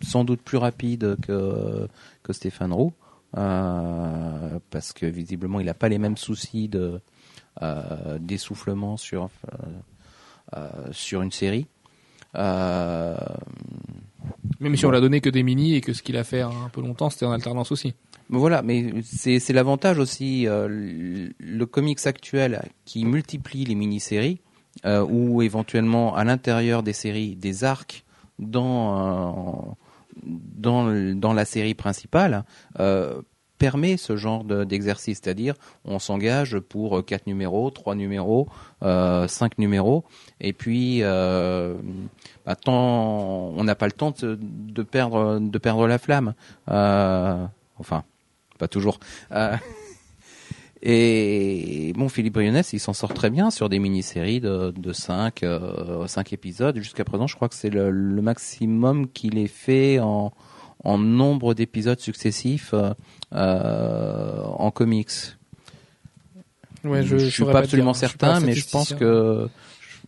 sans 0.01 0.24
doute 0.26 0.41
plus 0.41 0.57
rapide 0.57 1.15
que 1.21 1.88
que 2.24 2.34
Stéphane 2.34 2.74
Roux, 2.74 2.93
euh, 3.38 4.59
parce 4.69 4.93
que 4.93 5.05
visiblement, 5.05 5.59
il 5.59 5.65
n'a 5.65 5.74
pas 5.74 5.89
les 5.89 5.97
mêmes 5.97 6.17
soucis 6.17 6.67
de 6.67 6.99
euh, 7.61 8.17
d'essoufflement 8.19 8.97
sur 8.97 9.24
euh, 9.24 9.28
euh, 9.63 9.67
sur 10.91 11.21
une 11.21 11.31
série. 11.31 11.67
Euh, 12.35 13.15
Même 14.59 14.75
si 14.75 14.85
on 14.85 14.91
l'a 14.91 15.01
donné 15.01 15.21
que 15.21 15.29
des 15.29 15.43
mini 15.43 15.75
et 15.75 15.81
que 15.81 15.93
ce 15.93 16.01
qu'il 16.01 16.17
a 16.17 16.23
fait 16.23 16.41
un 16.41 16.69
peu 16.71 16.81
longtemps, 16.81 17.09
c'était 17.09 17.25
en 17.25 17.31
alternance 17.31 17.71
aussi. 17.71 17.93
Mais 18.29 18.39
Voilà, 18.39 18.61
mais 18.61 18.93
c'est 19.03 19.53
l'avantage 19.53 19.99
aussi, 19.99 20.47
euh, 20.47 21.29
le, 21.37 21.65
comics 21.65 22.05
actuel 22.05 22.63
qui 22.85 23.05
multiplie 23.05 23.65
les 23.65 23.75
mini-séries, 23.75 24.39
euh, 24.85 25.05
ou 25.07 25.41
éventuellement 25.41 26.15
à 26.15 26.23
l'intérieur 26.23 26.81
des 26.83 26.93
séries, 26.93 27.35
des 27.35 27.63
arcs 27.63 28.03
dans, 28.39 28.97
euh, 28.97 30.25
dans, 30.25 31.15
dans 31.15 31.33
la 31.33 31.45
série 31.45 31.75
principale, 31.75 32.43
euh, 32.79 33.21
permet 33.64 33.95
ce 33.95 34.18
genre 34.18 34.43
de- 34.43 34.66
d'exercice, 34.66 35.22
c'est-à-dire 35.24 35.55
on 35.86 35.97
s'engage 35.97 36.59
pour 36.59 36.97
euh, 36.97 37.01
quatre 37.01 37.28
numéros, 37.28 37.70
trois 37.70 37.95
numéros, 37.95 38.49
euh, 38.82 39.26
cinq 39.30 39.57
numéros, 39.57 40.03
et 40.41 40.51
puis 40.51 40.97
euh, 41.01 41.74
bah, 42.45 42.57
tant, 42.57 43.53
on 43.55 43.64
n'a 43.64 43.76
pas 43.76 43.86
le 43.86 43.93
temps 43.93 44.14
de, 44.22 44.84
perdre 44.84 45.39
de 45.39 45.57
perdre 45.59 45.88
la 45.88 45.97
flamme. 45.97 46.34
Euh, 46.70 47.45
enfin, 47.80 48.03
pas 48.59 48.68
toujours. 48.68 48.99
Et 50.82 51.93
bon, 51.95 52.09
Philippe 52.09 52.34
Brionnes, 52.34 52.64
il 52.74 52.80
s'en 52.82 52.91
sort 52.91 53.14
très 53.14 53.30
bien 53.30 53.49
sur 53.49 53.70
des 53.70 53.80
mini-séries 53.80 54.41
de, 54.41 54.74
de 54.76 54.91
5, 54.91 55.43
euh, 55.43 56.05
épisodes. 56.34 56.78
Jusqu'à 56.80 57.05
présent, 57.05 57.28
je 57.28 57.38
crois 57.38 57.47
que 57.47 57.55
c'est 57.55 57.70
le, 57.70 57.93
maximum 58.22 59.07
qu'il 59.07 59.38
ait 59.38 59.47
fait 59.47 59.99
en, 60.01 60.34
en 60.84 60.97
nombre 60.97 61.53
d'épisodes 61.53 61.99
successifs 61.99 62.74
en 63.34 64.71
comics. 64.71 65.11
Ouais, 66.84 67.03
je, 67.03 67.15
suis 67.17 67.45
pas 67.45 67.59
absolument 67.59 67.91
dire, 67.93 68.01
je 68.01 68.07
suis 68.07 68.17
pas 68.17 68.27
certain, 68.27 68.45
mais 68.45 68.53
je 68.53 68.69
pense 68.69 68.93
que 68.93 69.47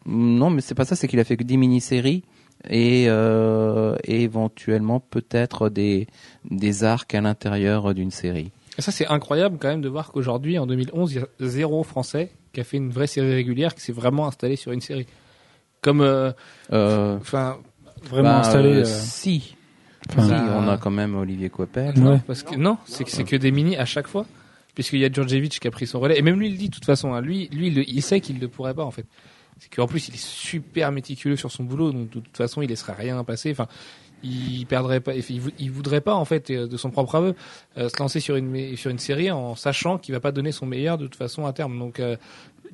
non, 0.06 0.50
mais 0.50 0.62
c'est 0.62 0.76
pas 0.76 0.86
ça. 0.86 0.96
C'est 0.96 1.08
qu'il 1.08 1.20
a 1.20 1.24
fait 1.24 1.38
que 1.38 1.44
des 1.44 1.58
mini-séries 1.58 2.24
et, 2.70 3.06
euh, 3.08 3.96
et 4.04 4.24
éventuellement 4.24 5.00
peut-être 5.00 5.70
des 5.70 6.08
des 6.50 6.84
arcs 6.84 7.16
à 7.16 7.22
l'intérieur 7.22 7.94
d'une 7.94 8.12
série. 8.12 8.52
Et 8.78 8.82
ça, 8.82 8.92
c'est 8.92 9.08
incroyable 9.08 9.58
quand 9.60 9.70
même 9.70 9.82
de 9.82 9.88
voir 9.88 10.12
qu'aujourd'hui, 10.12 10.60
en 10.60 10.68
2011, 10.68 11.14
il 11.14 11.20
y 11.20 11.22
a 11.22 11.28
zéro 11.40 11.84
Français 11.84 12.30
qui 12.52 12.60
a 12.60 12.64
fait 12.66 12.78
une 12.78 12.90
vraie 12.90 13.08
série 13.08 13.34
régulière, 13.34 13.74
qui 13.74 13.82
s'est 13.82 13.94
vraiment 13.94 14.28
installé 14.28 14.58
sur 14.58 14.74
une 14.74 14.82
série. 14.82 15.08
Comme, 15.82 16.02
euh, 16.02 16.32
Euh, 16.74 17.18
enfin, 17.22 17.58
Vraiment 18.04 18.30
bah, 18.30 18.40
installé. 18.40 18.70
euh, 18.70 18.82
euh, 18.82 18.86
Si, 18.86 19.56
enfin, 20.10 20.24
si, 20.24 20.30
Bah, 20.32 20.58
on 20.60 20.68
a 20.68 20.78
quand 20.78 20.92
même 20.92 21.16
Olivier 21.16 21.50
Coppel. 21.50 21.98
Ouais. 22.00 22.20
parce 22.26 22.44
que 22.44 22.56
non, 22.56 22.78
c'est 22.86 23.04
que 23.04 23.12
c'est 23.12 23.24
que 23.24 23.36
des 23.36 23.52
mini 23.52 23.76
à 23.78 23.86
chaque 23.86 24.08
fois, 24.08 24.26
puisqu'il 24.74 25.00
y 25.00 25.06
a 25.06 25.12
Djordjevic 25.12 25.60
qui 25.60 25.68
a 25.68 25.72
pris 25.72 25.88
son 25.88 26.00
relais. 26.00 26.18
Et 26.18 26.22
même 26.22 26.40
lui, 26.40 26.48
il 26.48 26.52
le 26.54 26.58
dit 26.58 26.70
de 26.70 26.74
toute 26.74 26.86
façon. 26.86 27.14
hein. 27.14 27.22
lui, 27.22 27.48
lui, 27.54 27.68
il, 27.88 28.02
sait 28.02 28.20
qu'il 28.22 28.40
ne 28.40 28.48
pourrait 28.48 28.74
pas 28.74 28.84
en 28.84 28.92
fait. 28.92 29.06
C'est 29.60 29.74
qu'en 29.74 29.88
plus, 29.88 30.10
il 30.10 30.16
est 30.16 30.22
super 30.24 30.92
méticuleux 30.92 31.38
sur 31.38 31.50
son 31.52 31.64
boulot, 31.64 31.92
donc 31.94 32.10
de 32.10 32.20
toute 32.20 32.36
façon, 32.38 32.62
il 32.62 32.68
laisserait 32.70 32.94
rien 32.94 33.24
passer. 33.24 33.52
Enfin, 33.52 33.68
il 34.24 34.66
perdrait 34.66 35.00
pas, 35.02 35.14
il, 35.16 35.40
vou- 35.40 35.52
il 35.60 35.72
voudrait 35.72 36.02
pas 36.02 36.16
en 36.16 36.26
fait 36.26 36.50
euh, 36.50 36.68
de 36.68 36.78
son 36.78 36.90
propre 36.90 37.16
aveu 37.16 37.36
euh, 37.78 37.88
se 37.90 37.98
lancer 38.00 38.20
sur 38.20 38.36
une 38.38 38.76
sur 38.76 38.90
une 38.92 38.98
série 39.00 39.30
en 39.32 39.56
sachant 39.56 39.98
qu'il 39.98 40.14
va 40.14 40.20
pas 40.20 40.32
donner 40.32 40.52
son 40.52 40.66
meilleur 40.66 40.98
de 40.98 41.04
toute 41.06 41.16
façon 41.16 41.46
à 41.46 41.54
terme. 41.54 41.78
Donc, 41.80 42.00
euh, 42.00 42.18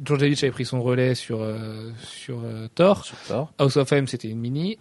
Djordjevic 0.04 0.42
avait 0.44 0.52
pris 0.52 0.66
son 0.66 0.82
relais 0.82 1.14
sur 1.14 1.42
euh, 1.42 1.92
sur 2.04 2.40
euh, 2.44 2.68
Thor. 2.74 3.04
Sur 3.06 3.18
Thor. 3.28 3.54
House 3.60 3.78
of 3.78 3.92
M, 3.92 4.08
c'était 4.08 4.30
une 4.30 4.40
mini. 4.40 4.78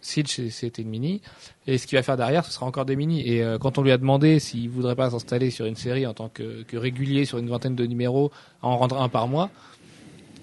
Siege, 0.00 0.48
c'était 0.50 0.82
une 0.82 0.88
mini. 0.88 1.20
Et 1.66 1.78
ce 1.78 1.86
qu'il 1.86 1.96
va 1.96 2.02
faire 2.02 2.16
derrière, 2.16 2.44
ce 2.44 2.52
sera 2.52 2.66
encore 2.66 2.84
des 2.84 2.96
mini. 2.96 3.26
Et 3.28 3.42
euh, 3.42 3.58
quand 3.58 3.78
on 3.78 3.82
lui 3.82 3.92
a 3.92 3.98
demandé 3.98 4.38
s'il 4.38 4.68
voudrait 4.68 4.96
pas 4.96 5.10
s'installer 5.10 5.50
sur 5.50 5.66
une 5.66 5.76
série 5.76 6.06
en 6.06 6.14
tant 6.14 6.28
que, 6.28 6.62
que 6.62 6.76
régulier 6.76 7.24
sur 7.24 7.38
une 7.38 7.48
vingtaine 7.48 7.76
de 7.76 7.86
numéros, 7.86 8.30
en 8.62 8.76
rendre 8.76 9.00
un 9.00 9.08
par 9.08 9.28
mois, 9.28 9.50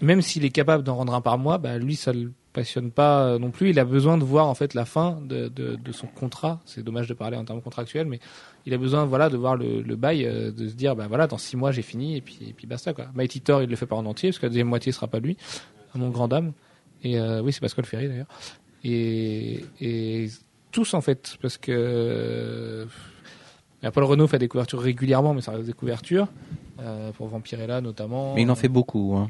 même 0.02 0.22
s'il 0.22 0.46
est 0.46 0.52
capable 0.52 0.84
d'en 0.84 0.96
rendre 0.96 1.14
un 1.14 1.22
par 1.22 1.38
mois, 1.38 1.58
bah, 1.58 1.78
lui, 1.78 1.96
ça 1.96 2.14
le 2.14 2.32
passionne 2.54 2.90
pas 2.90 3.24
euh, 3.24 3.40
non 3.40 3.52
plus. 3.52 3.70
Il 3.70 3.80
a 3.80 3.86
besoin 3.86 4.18
de 4.18 4.24
voir 4.24 4.48
en 4.48 4.56
fait 4.56 4.74
la 4.74 4.86
fin 4.86 5.20
de, 5.24 5.48
de, 5.48 5.76
de 5.76 5.92
son 5.92 6.08
contrat. 6.08 6.60
C'est 6.66 6.84
dommage 6.84 7.08
de 7.08 7.14
parler 7.14 7.38
en 7.38 7.46
termes 7.46 7.62
contractuels, 7.62 8.08
mais 8.08 8.20
il 8.66 8.74
a 8.74 8.78
besoin 8.80 9.06
voilà 9.06 9.30
de 9.30 9.38
voir 9.38 9.56
le, 9.56 9.84
le 9.84 9.96
bail, 9.96 10.26
euh, 10.26 10.52
de 10.52 10.68
se 10.68 10.74
dire 10.74 10.96
bah 10.96 11.06
voilà 11.08 11.28
dans 11.28 11.38
six 11.38 11.56
mois 11.56 11.72
j'ai 11.72 11.84
fini 11.84 12.18
et 12.18 12.22
puis 12.22 12.40
et 12.50 12.54
puis 12.54 12.66
basta 12.66 12.94
quoi. 12.94 13.06
Mighty 13.14 13.42
Thor 13.42 13.62
il 13.62 13.70
le 13.70 13.76
fait 13.76 13.86
pas 13.86 13.96
en 13.96 14.06
entier 14.08 14.30
parce 14.30 14.40
que 14.40 14.48
la 14.48 14.50
deuxième 14.50 14.68
moitié 14.68 14.92
sera 14.92 15.08
pas 15.08 15.20
lui, 15.20 15.38
à 15.94 16.00
mon 16.00 16.10
grand 16.10 16.28
dame. 16.28 16.52
Et 17.04 17.20
euh, 17.20 17.42
oui 17.44 17.54
c'est 17.54 17.62
Pascal 17.62 17.86
Ferry 17.86 18.08
d'ailleurs. 18.08 18.28
Et, 18.90 19.66
et 19.82 20.30
tous 20.72 20.94
en 20.94 21.02
fait 21.02 21.36
parce 21.42 21.58
que 21.58 21.72
euh, 21.74 22.86
Paul 23.94 24.04
Renault 24.06 24.28
fait 24.28 24.40
des 24.40 24.48
couvertures 24.48 24.80
régulièrement 24.80 25.34
mais 25.34 25.42
ça 25.42 25.52
reste 25.52 25.66
des 25.66 25.74
couvertures 25.74 26.28
euh, 26.80 27.12
pour 27.12 27.28
Vampirella 27.28 27.82
notamment. 27.82 28.34
Mais 28.36 28.44
il 28.44 28.50
en 28.52 28.56
fait 28.56 28.70
beaucoup. 28.70 29.16
Hein. 29.18 29.30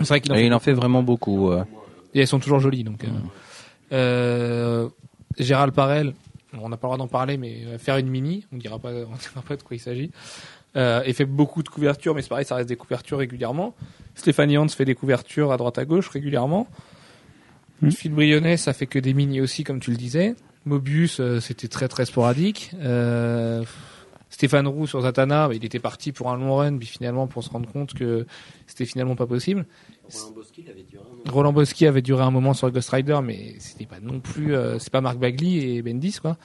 C'est 0.00 0.08
vrai 0.08 0.20
qu'il 0.20 0.32
en 0.32 0.34
fait 0.34 0.46
il 0.46 0.54
en 0.54 0.58
fait 0.58 0.72
vraiment 0.72 1.02
beaucoup. 1.04 1.50
euh. 1.52 1.64
et 2.14 2.20
elles 2.20 2.26
sont 2.26 2.40
toujours 2.40 2.58
jolies 2.58 2.82
donc. 2.82 3.04
euh. 3.04 3.08
Euh, 3.92 4.88
Gérald 5.38 5.72
Parel, 5.72 6.14
on 6.58 6.68
n'a 6.68 6.76
pas 6.76 6.88
le 6.88 6.94
droit 6.94 6.98
d'en 6.98 7.06
parler, 7.08 7.36
mais 7.36 7.78
faire 7.78 7.98
une 7.98 8.08
mini, 8.08 8.46
on 8.52 8.56
on 8.56 8.58
dira 8.58 8.78
pas 8.78 8.90
de 8.92 9.62
quoi 9.62 9.76
il 9.76 9.80
s'agit. 9.80 10.10
Et 10.74 11.12
fait 11.12 11.24
beaucoup 11.26 11.62
de 11.62 11.68
couvertures, 11.68 12.14
mais 12.14 12.22
c'est 12.22 12.28
pareil, 12.28 12.44
ça 12.44 12.56
reste 12.56 12.68
des 12.68 12.76
couvertures 12.76 13.18
régulièrement. 13.18 13.74
Stéphanie 14.14 14.58
Hans 14.58 14.68
fait 14.68 14.84
des 14.86 14.94
couvertures 14.94 15.52
à 15.52 15.56
droite 15.58 15.78
à 15.78 15.84
gauche 15.84 16.08
régulièrement. 16.08 16.66
Hmm. 17.82 17.90
Phil 17.90 18.12
Brionnet, 18.12 18.56
ça 18.56 18.72
fait 18.72 18.86
que 18.86 18.98
des 18.98 19.14
mini 19.14 19.40
aussi, 19.40 19.64
comme 19.64 19.80
tu 19.80 19.90
le 19.90 19.96
disais. 19.96 20.34
Mobius, 20.64 21.20
euh, 21.20 21.40
c'était 21.40 21.68
très 21.68 21.88
très 21.88 22.06
sporadique. 22.06 22.72
Euh, 22.80 23.64
Stéphane 24.30 24.66
Roux 24.66 24.86
sur 24.86 25.00
Zatanna, 25.00 25.48
bah, 25.48 25.54
il 25.54 25.64
était 25.64 25.78
parti 25.78 26.12
pour 26.12 26.30
un 26.30 26.36
long 26.36 26.56
run, 26.56 26.76
puis 26.76 26.88
finalement 26.88 27.26
pour 27.26 27.44
se 27.44 27.50
rendre 27.50 27.70
compte 27.70 27.94
que 27.94 28.26
c'était 28.66 28.84
finalement 28.84 29.14
pas 29.14 29.26
possible. 29.26 29.64
Roland 31.26 31.52
Boschi 31.52 31.86
avait 31.86 32.02
duré 32.02 32.22
un 32.22 32.30
moment 32.30 32.52
sur 32.52 32.70
Ghost 32.70 32.90
Rider, 32.90 33.18
mais 33.22 33.54
c'était 33.58 33.86
pas 33.86 34.00
non 34.00 34.20
plus, 34.20 34.54
euh, 34.54 34.78
c'est 34.78 34.92
pas 34.92 35.00
Marc 35.00 35.18
Bagley 35.18 35.76
et 35.76 35.82
Bendis 35.82 36.18
quoi. 36.20 36.36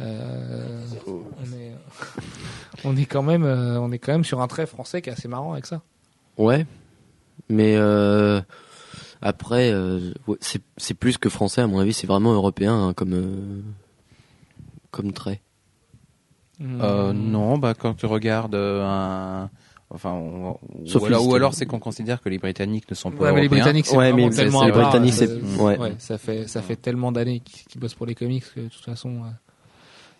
Euh, 0.00 0.84
on 1.06 1.56
est, 1.56 1.72
on 2.84 2.96
est 2.96 3.06
quand 3.06 3.22
même, 3.22 3.44
euh, 3.44 3.80
on 3.80 3.90
est 3.90 3.98
quand 3.98 4.12
même 4.12 4.24
sur 4.24 4.40
un 4.40 4.46
trait 4.46 4.66
français 4.66 5.02
qui 5.02 5.10
est 5.10 5.12
assez 5.12 5.28
marrant 5.28 5.52
avec 5.52 5.66
ça. 5.66 5.82
Ouais, 6.36 6.66
mais 7.48 7.74
euh, 7.76 8.40
après, 9.22 9.70
euh, 9.70 10.12
ouais, 10.26 10.36
c'est 10.40 10.62
c'est 10.76 10.94
plus 10.94 11.18
que 11.18 11.28
français 11.28 11.60
à 11.60 11.66
mon 11.66 11.78
avis, 11.78 11.92
c'est 11.92 12.06
vraiment 12.06 12.32
européen 12.32 12.74
hein, 12.74 12.92
comme 12.94 13.12
euh, 13.14 13.60
comme 14.90 15.12
trait. 15.12 15.40
Euh, 16.60 17.12
non, 17.12 17.56
bah 17.58 17.74
quand 17.74 17.94
tu 17.94 18.06
regardes 18.06 18.56
euh, 18.56 18.84
un, 18.84 19.48
enfin, 19.90 20.12
on- 20.12 20.58
Sauf 20.86 21.02
ou 21.02 21.06
alors, 21.06 21.20
les- 21.22 21.26
ou 21.28 21.34
alors 21.36 21.54
c'est 21.54 21.66
qu'on 21.66 21.78
considère 21.78 22.20
que 22.20 22.28
les 22.28 22.38
Britanniques 22.38 22.90
ne 22.90 22.96
sont 22.96 23.12
pas 23.12 23.24
Ouais, 23.24 23.32
mais 23.32 23.42
les. 23.42 23.48
Britanniques, 23.48 23.86
c'est 23.86 23.96
Ouais, 23.96 24.12
mais 24.12 24.28
tellement 24.30 24.64
les 24.64 24.72
Britanniques, 24.72 25.14
euh, 25.22 25.40
c'est- 25.56 25.62
ouais. 25.62 25.78
ouais, 25.78 25.94
ça 25.98 26.18
fait, 26.18 26.48
ça 26.48 26.60
fait 26.62 26.74
tellement 26.76 27.12
d'années 27.12 27.40
qu'ils 27.40 27.80
bossent 27.80 27.94
pour 27.94 28.06
les 28.06 28.16
comics 28.16 28.44
que 28.54 28.60
de 28.60 28.68
toute 28.68 28.84
façon, 28.84 29.22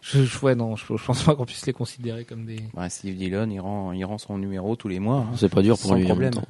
je, 0.01 0.23
je, 0.25 0.39
ouais, 0.45 0.55
non, 0.55 0.77
je, 0.77 0.85
je 0.97 1.05
pense 1.05 1.25
pas 1.25 1.35
qu'on 1.35 1.45
puisse 1.45 1.67
les 1.67 1.73
considérer 1.73 2.25
comme 2.25 2.47
des. 2.47 2.61
Bah, 2.73 2.89
Steve 2.89 3.17
Dillon, 3.17 3.49
il 3.51 3.59
rend, 3.61 3.91
il 3.91 4.05
rend 4.05 4.19
son 4.19 4.39
numéro 4.39 4.77
tous 4.77 4.87
les 4.89 5.01
mois. 5.01 5.27
hein. 5.29 5.37
C'est 5.37 5.49
pas 5.49 5.63
dur 5.63 5.77
pour 5.77 5.89
Sans 5.89 5.95
lui 5.97 6.05
en 6.05 6.09
problème. 6.11 6.35
même 6.37 6.45
temps. 6.45 6.49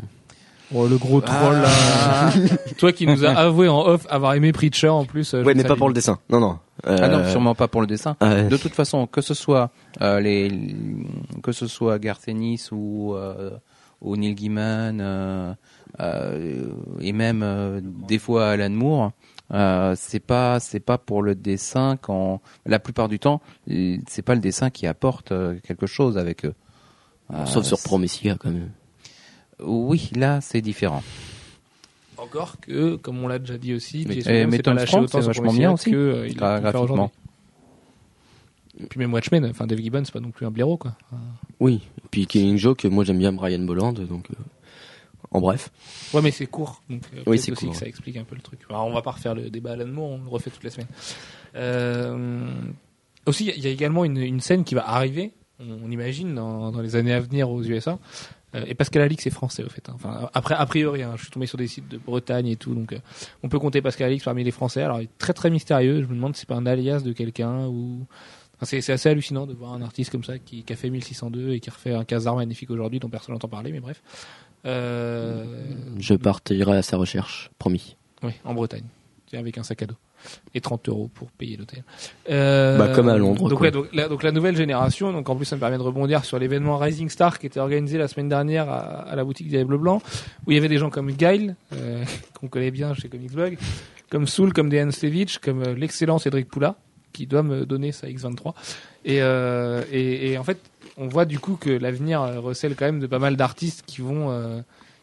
Oh, 0.75 0.87
le 0.87 0.99
gros 0.99 1.21
troll 1.21 1.57
là. 1.63 1.69
Ah. 1.71 2.31
Toi 2.79 2.93
qui 2.93 3.07
nous 3.07 3.25
a 3.25 3.31
avoué 3.31 3.69
en 3.69 3.81
off 3.87 4.07
avoir 4.11 4.35
aimé 4.35 4.53
Preacher 4.53 4.89
en 4.89 5.05
plus. 5.07 5.33
euh, 5.35 5.43
Ouais, 5.43 5.55
mais 5.55 5.65
pas 5.65 5.77
pour 5.77 5.89
le 5.89 5.95
dessin. 5.95 6.19
Non, 6.29 6.41
non. 6.41 6.59
Ah 6.85 7.09
non, 7.09 7.19
Euh, 7.19 7.31
sûrement 7.31 7.55
pas 7.55 7.69
pour 7.69 7.81
le 7.81 7.87
dessin. 7.87 8.17
ouais. 8.21 8.49
De 8.49 8.57
toute 8.57 8.75
façon, 8.75 9.07
que 9.07 9.21
ce 9.23 9.35
soit 9.35 9.71
euh, 10.03 10.21
les, 10.21 10.53
que 11.43 11.53
ce 11.53 11.67
soit 11.67 11.99
Garth 11.99 12.29
Ennis 12.29 12.69
ou 12.71 13.15
euh, 13.15 13.51
ou 14.03 14.17
Neil 14.17 14.35
Gaiman 14.35 15.01
euh, 15.01 15.53
euh, 16.01 16.67
et 17.01 17.13
même 17.13 17.43
euh, 17.43 17.81
des 17.83 18.19
fois 18.19 18.51
Alan 18.51 18.71
Moore, 18.71 19.13
euh, 19.55 19.95
c'est 19.97 20.21
pas 20.21 20.61
c'est 20.61 20.81
pas 20.81 20.99
pour 20.99 21.23
le 21.23 21.35
dessin 21.35 21.97
quand 22.01 22.41
la 22.67 22.79
plupart 22.79 23.09
du 23.09 23.19
temps 23.19 23.41
c'est 24.07 24.23
pas 24.23 24.35
le 24.35 24.41
dessin 24.41 24.71
qui 24.71 24.87
apporte 24.87 25.33
quelque 25.67 25.87
chose 25.87 26.19
avec 26.19 26.45
eux. 26.45 26.55
Euh, 27.33 27.45
Sauf 27.47 27.65
sur 27.65 27.79
Promessia 27.83 28.37
quand 28.39 28.51
même. 28.51 28.71
Oui, 29.61 30.11
là 30.15 30.41
c'est 30.41 30.61
différent. 30.61 31.03
Encore 32.17 32.57
que, 32.61 32.97
comme 32.97 33.23
on 33.23 33.29
l'a 33.29 33.39
déjà 33.39 33.59
dit 33.59 33.75
aussi, 33.75 34.05
Mais- 34.09 34.19
et 34.19 34.47
Metal 34.47 34.75
pas 34.75 34.81
lâché 34.81 34.87
Strong, 34.93 35.09
c'est 35.11 35.21
vachement 35.21 35.53
bien 35.53 35.73
aussi, 35.73 35.91
que, 35.93 35.97
euh, 35.97 36.27
il 36.29 36.35
graphiquement. 36.37 36.83
aujourd'hui. 36.83 37.07
Puis 38.91 38.99
même 39.01 39.13
Watchmen, 39.13 39.45
enfin 39.47 39.67
Dave 39.67 39.79
Gibbons, 39.81 40.05
c'est 40.05 40.13
pas 40.13 40.21
non 40.21 40.31
plus 40.31 40.47
un 40.47 40.51
blaireau 40.51 40.77
quoi. 40.77 40.95
Oui. 41.61 41.81
Puis 42.11 42.27
Killing 42.27 42.57
Joke, 42.57 42.85
moi 42.85 43.05
j'aime 43.05 43.19
bien 43.19 43.33
Brian 43.33 43.59
Bolland, 43.61 43.93
donc 43.93 44.27
euh, 44.31 44.35
en 45.33 45.41
bref. 45.41 45.71
Ouais, 46.15 46.23
mais 46.23 46.31
c'est 46.31 46.47
court. 46.47 46.83
Donc, 46.89 47.03
euh, 47.17 47.23
Oui, 47.27 47.39
c'est 47.39 47.51
aussi 47.53 47.65
court. 47.67 47.73
que 47.75 47.79
ça 47.81 47.87
explique 47.87 48.17
un 48.17 48.25
peu 48.25 48.35
le 48.37 48.41
truc. 48.41 48.61
Alors, 48.71 48.87
on 48.87 48.93
va 48.93 49.03
pas 49.03 49.11
refaire 49.13 49.35
le 49.35 49.51
débat 49.51 49.73
Alan 49.73 49.87
Moore, 49.87 50.11
on 50.11 50.19
le 50.23 50.29
refait 50.29 50.51
toutes 50.51 50.63
les 50.65 50.71
semaines. 50.71 50.87
Euh, 51.57 52.47
aussi, 53.27 53.45
il 53.45 53.49
y 53.49 53.51
a- 53.51 53.57
il 53.57 53.63
y, 53.65 53.67
a 53.67 53.71
également 53.71 54.05
une, 54.05 54.17
une 54.19 54.41
scène 54.41 54.65
qui 54.65 54.75
va 54.75 54.89
arriver, 54.89 55.33
on, 55.61 55.79
on 55.85 55.91
imagine, 55.91 56.35
dans, 56.35 56.71
dans 56.71 56.81
les 56.81 56.95
années 56.97 57.13
à 57.13 57.21
venir 57.21 57.51
aux 57.51 57.63
USA. 57.63 57.99
Euh, 58.55 58.65
et 58.67 58.75
Pascal 58.75 59.03
Alix 59.03 59.27
est 59.27 59.31
français, 59.31 59.63
au 59.63 59.69
fait. 59.69 59.89
hein. 59.89 59.93
Enfin, 59.95 60.31
après, 60.33 60.55
a 60.55 60.65
priori, 60.67 61.03
hein, 61.03 61.13
je 61.17 61.23
suis 61.23 61.31
tombé 61.31 61.47
sur 61.47 61.59
des 61.59 61.67
sites 61.67 61.89
de 61.89 61.99
Bretagne 61.99 62.47
et 62.47 62.57
tout, 62.57 62.75
donc 62.75 62.93
euh, 62.95 62.99
on 63.43 63.49
peut 63.49 63.59
compter 63.59 63.83
Pascal 63.83 64.07
Alix 64.09 64.25
parmi 64.25 64.43
les 64.45 64.51
Français. 64.51 64.83
Alors, 64.83 65.01
il 65.01 65.05
est 65.05 65.19
très 65.19 65.35
très 65.35 65.51
mystérieux. 65.51 66.03
Je 66.03 66.09
me 66.09 66.15
demande 66.15 66.35
si 66.35 66.41
c'est 66.41 66.49
pas 66.49 66.55
un 66.57 66.65
alias 66.67 67.01
de 67.03 67.13
quelqu'un 67.13 67.67
ou. 67.67 68.07
Enfin, 68.57 68.65
c'est 68.67 68.81
c'est 68.81 68.93
assez 68.93 69.09
hallucinant 69.11 69.47
de 69.47 69.53
voir 69.55 69.73
un 69.75 69.83
artiste 69.83 70.11
comme 70.11 70.25
ça 70.25 70.39
qui, 70.39 70.63
qui 70.65 70.73
a 70.73 70.77
fait 70.77 70.91
1602 70.91 71.53
et 71.53 71.61
qui 71.61 71.71
refait 71.71 71.93
un 71.95 72.05
Casar 72.05 72.35
magnifique 72.37 72.71
aujourd'hui 72.71 72.99
dont 73.01 73.09
personne 73.09 73.35
n'entend 73.35 73.49
parler, 73.49 73.71
mais 73.71 73.81
bref. 73.81 74.03
Euh, 74.67 75.45
Je 75.99 76.15
partirai 76.15 76.79
à 76.79 76.83
sa 76.83 76.97
recherche, 76.97 77.51
promis. 77.59 77.97
oui, 78.23 78.33
en 78.45 78.55
Bretagne, 78.55 78.85
avec 79.33 79.59
un 79.59 79.63
sac 79.63 79.83
à 79.83 79.87
dos 79.87 79.95
et 80.55 80.61
30 80.61 80.89
euros 80.89 81.11
pour 81.15 81.31
payer 81.31 81.57
l'hôtel. 81.57 81.85
Euh, 82.31 82.77
Bah, 82.79 82.89
comme 82.95 83.09
à 83.09 83.17
Londres, 83.17 83.49
Donc, 83.49 83.59
quoi. 83.59 83.67
ouais, 83.67 83.71
donc, 83.71 83.87
la, 83.93 84.09
donc 84.09 84.23
la 84.23 84.33
nouvelle 84.33 84.57
génération, 84.57 85.13
donc 85.13 85.29
en 85.29 85.37
plus 85.37 85.45
ça 85.45 85.57
me 85.57 85.61
permet 85.61 85.79
de 85.79 85.83
rebondir 85.83 86.25
sur 86.25 86.39
l'événement 86.39 86.79
Rising 86.79 87.09
Star 87.09 87.39
qui 87.39 87.47
était 87.47 87.61
organisé 87.61 87.99
la 87.99 88.09
semaine 88.09 88.29
dernière 88.29 88.69
à, 88.69 88.79
à 89.03 89.17
la 89.17 89.25
boutique 89.25 89.49
Diable 89.49 89.79
Blanc, 89.79 90.03
où 90.47 90.51
il 90.51 90.55
y 90.55 90.59
avait 90.59 90.69
des 90.69 90.79
gens 90.79 90.91
comme 90.91 91.11
Guile, 91.13 91.57
euh, 91.75 92.05
qu'on 92.41 92.49
connaît 92.49 92.71
bien 92.71 92.95
chez 92.95 93.09
Comics 93.09 93.33
Blog, 93.33 93.59
comme 94.11 94.27
Soul, 94.27 94.53
comme 94.53 94.69
Dejan 94.71 94.91
Stevich, 94.91 95.39
comme 95.39 95.63
euh, 95.63 95.75
l'excellent 95.75 96.19
Cédric 96.19 96.49
Poula, 96.49 96.77
qui 97.13 97.27
doit 97.27 97.43
me 97.43 97.67
donner 97.67 97.93
sa 97.93 98.07
X23. 98.09 98.55
Et, 99.05 99.23
euh, 99.23 99.83
et, 99.91 100.33
et 100.33 100.39
en 100.39 100.45
fait, 100.45 100.59
on 100.97 101.09
voit 101.09 101.25
du 101.25 101.39
coup 101.39 101.57
que 101.61 101.71
l'avenir 101.71 102.21
euh, 102.23 102.41
recèle 102.41 102.75
quand 102.75 102.85
même 102.87 103.01
de 103.01 103.07
pas 103.07 103.19
mal 103.19 103.37
d'artistes 103.37 103.85
qui 103.87 104.01
vont 104.01 104.31
euh, 104.31 104.61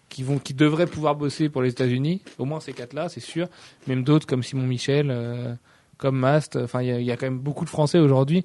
qui 0.10 0.24
vont 0.24 0.40
qui 0.40 0.54
devraient 0.54 0.88
pouvoir 0.88 1.16
bosser 1.16 1.50
pour 1.50 1.62
les 1.62 1.72
États-Unis. 1.72 2.22
Au 2.38 2.46
moins 2.46 2.60
ces 2.60 2.74
quatre-là, 2.74 3.10
c'est 3.10 3.20
sûr. 3.20 3.48
Même 3.88 4.04
d'autres 4.04 4.28
comme 4.28 4.44
Simon 4.44 4.66
Michel, 4.66 5.08
euh, 5.10 5.54
comme 5.98 6.18
Mast. 6.18 6.56
Enfin, 6.56 6.82
il 6.82 7.04
y 7.04 7.12
a, 7.12 7.18
quand 7.18 7.26
même 7.26 7.40
beaucoup 7.40 7.66
de 7.66 7.70
Français 7.70 8.00
aujourd'hui 8.00 8.44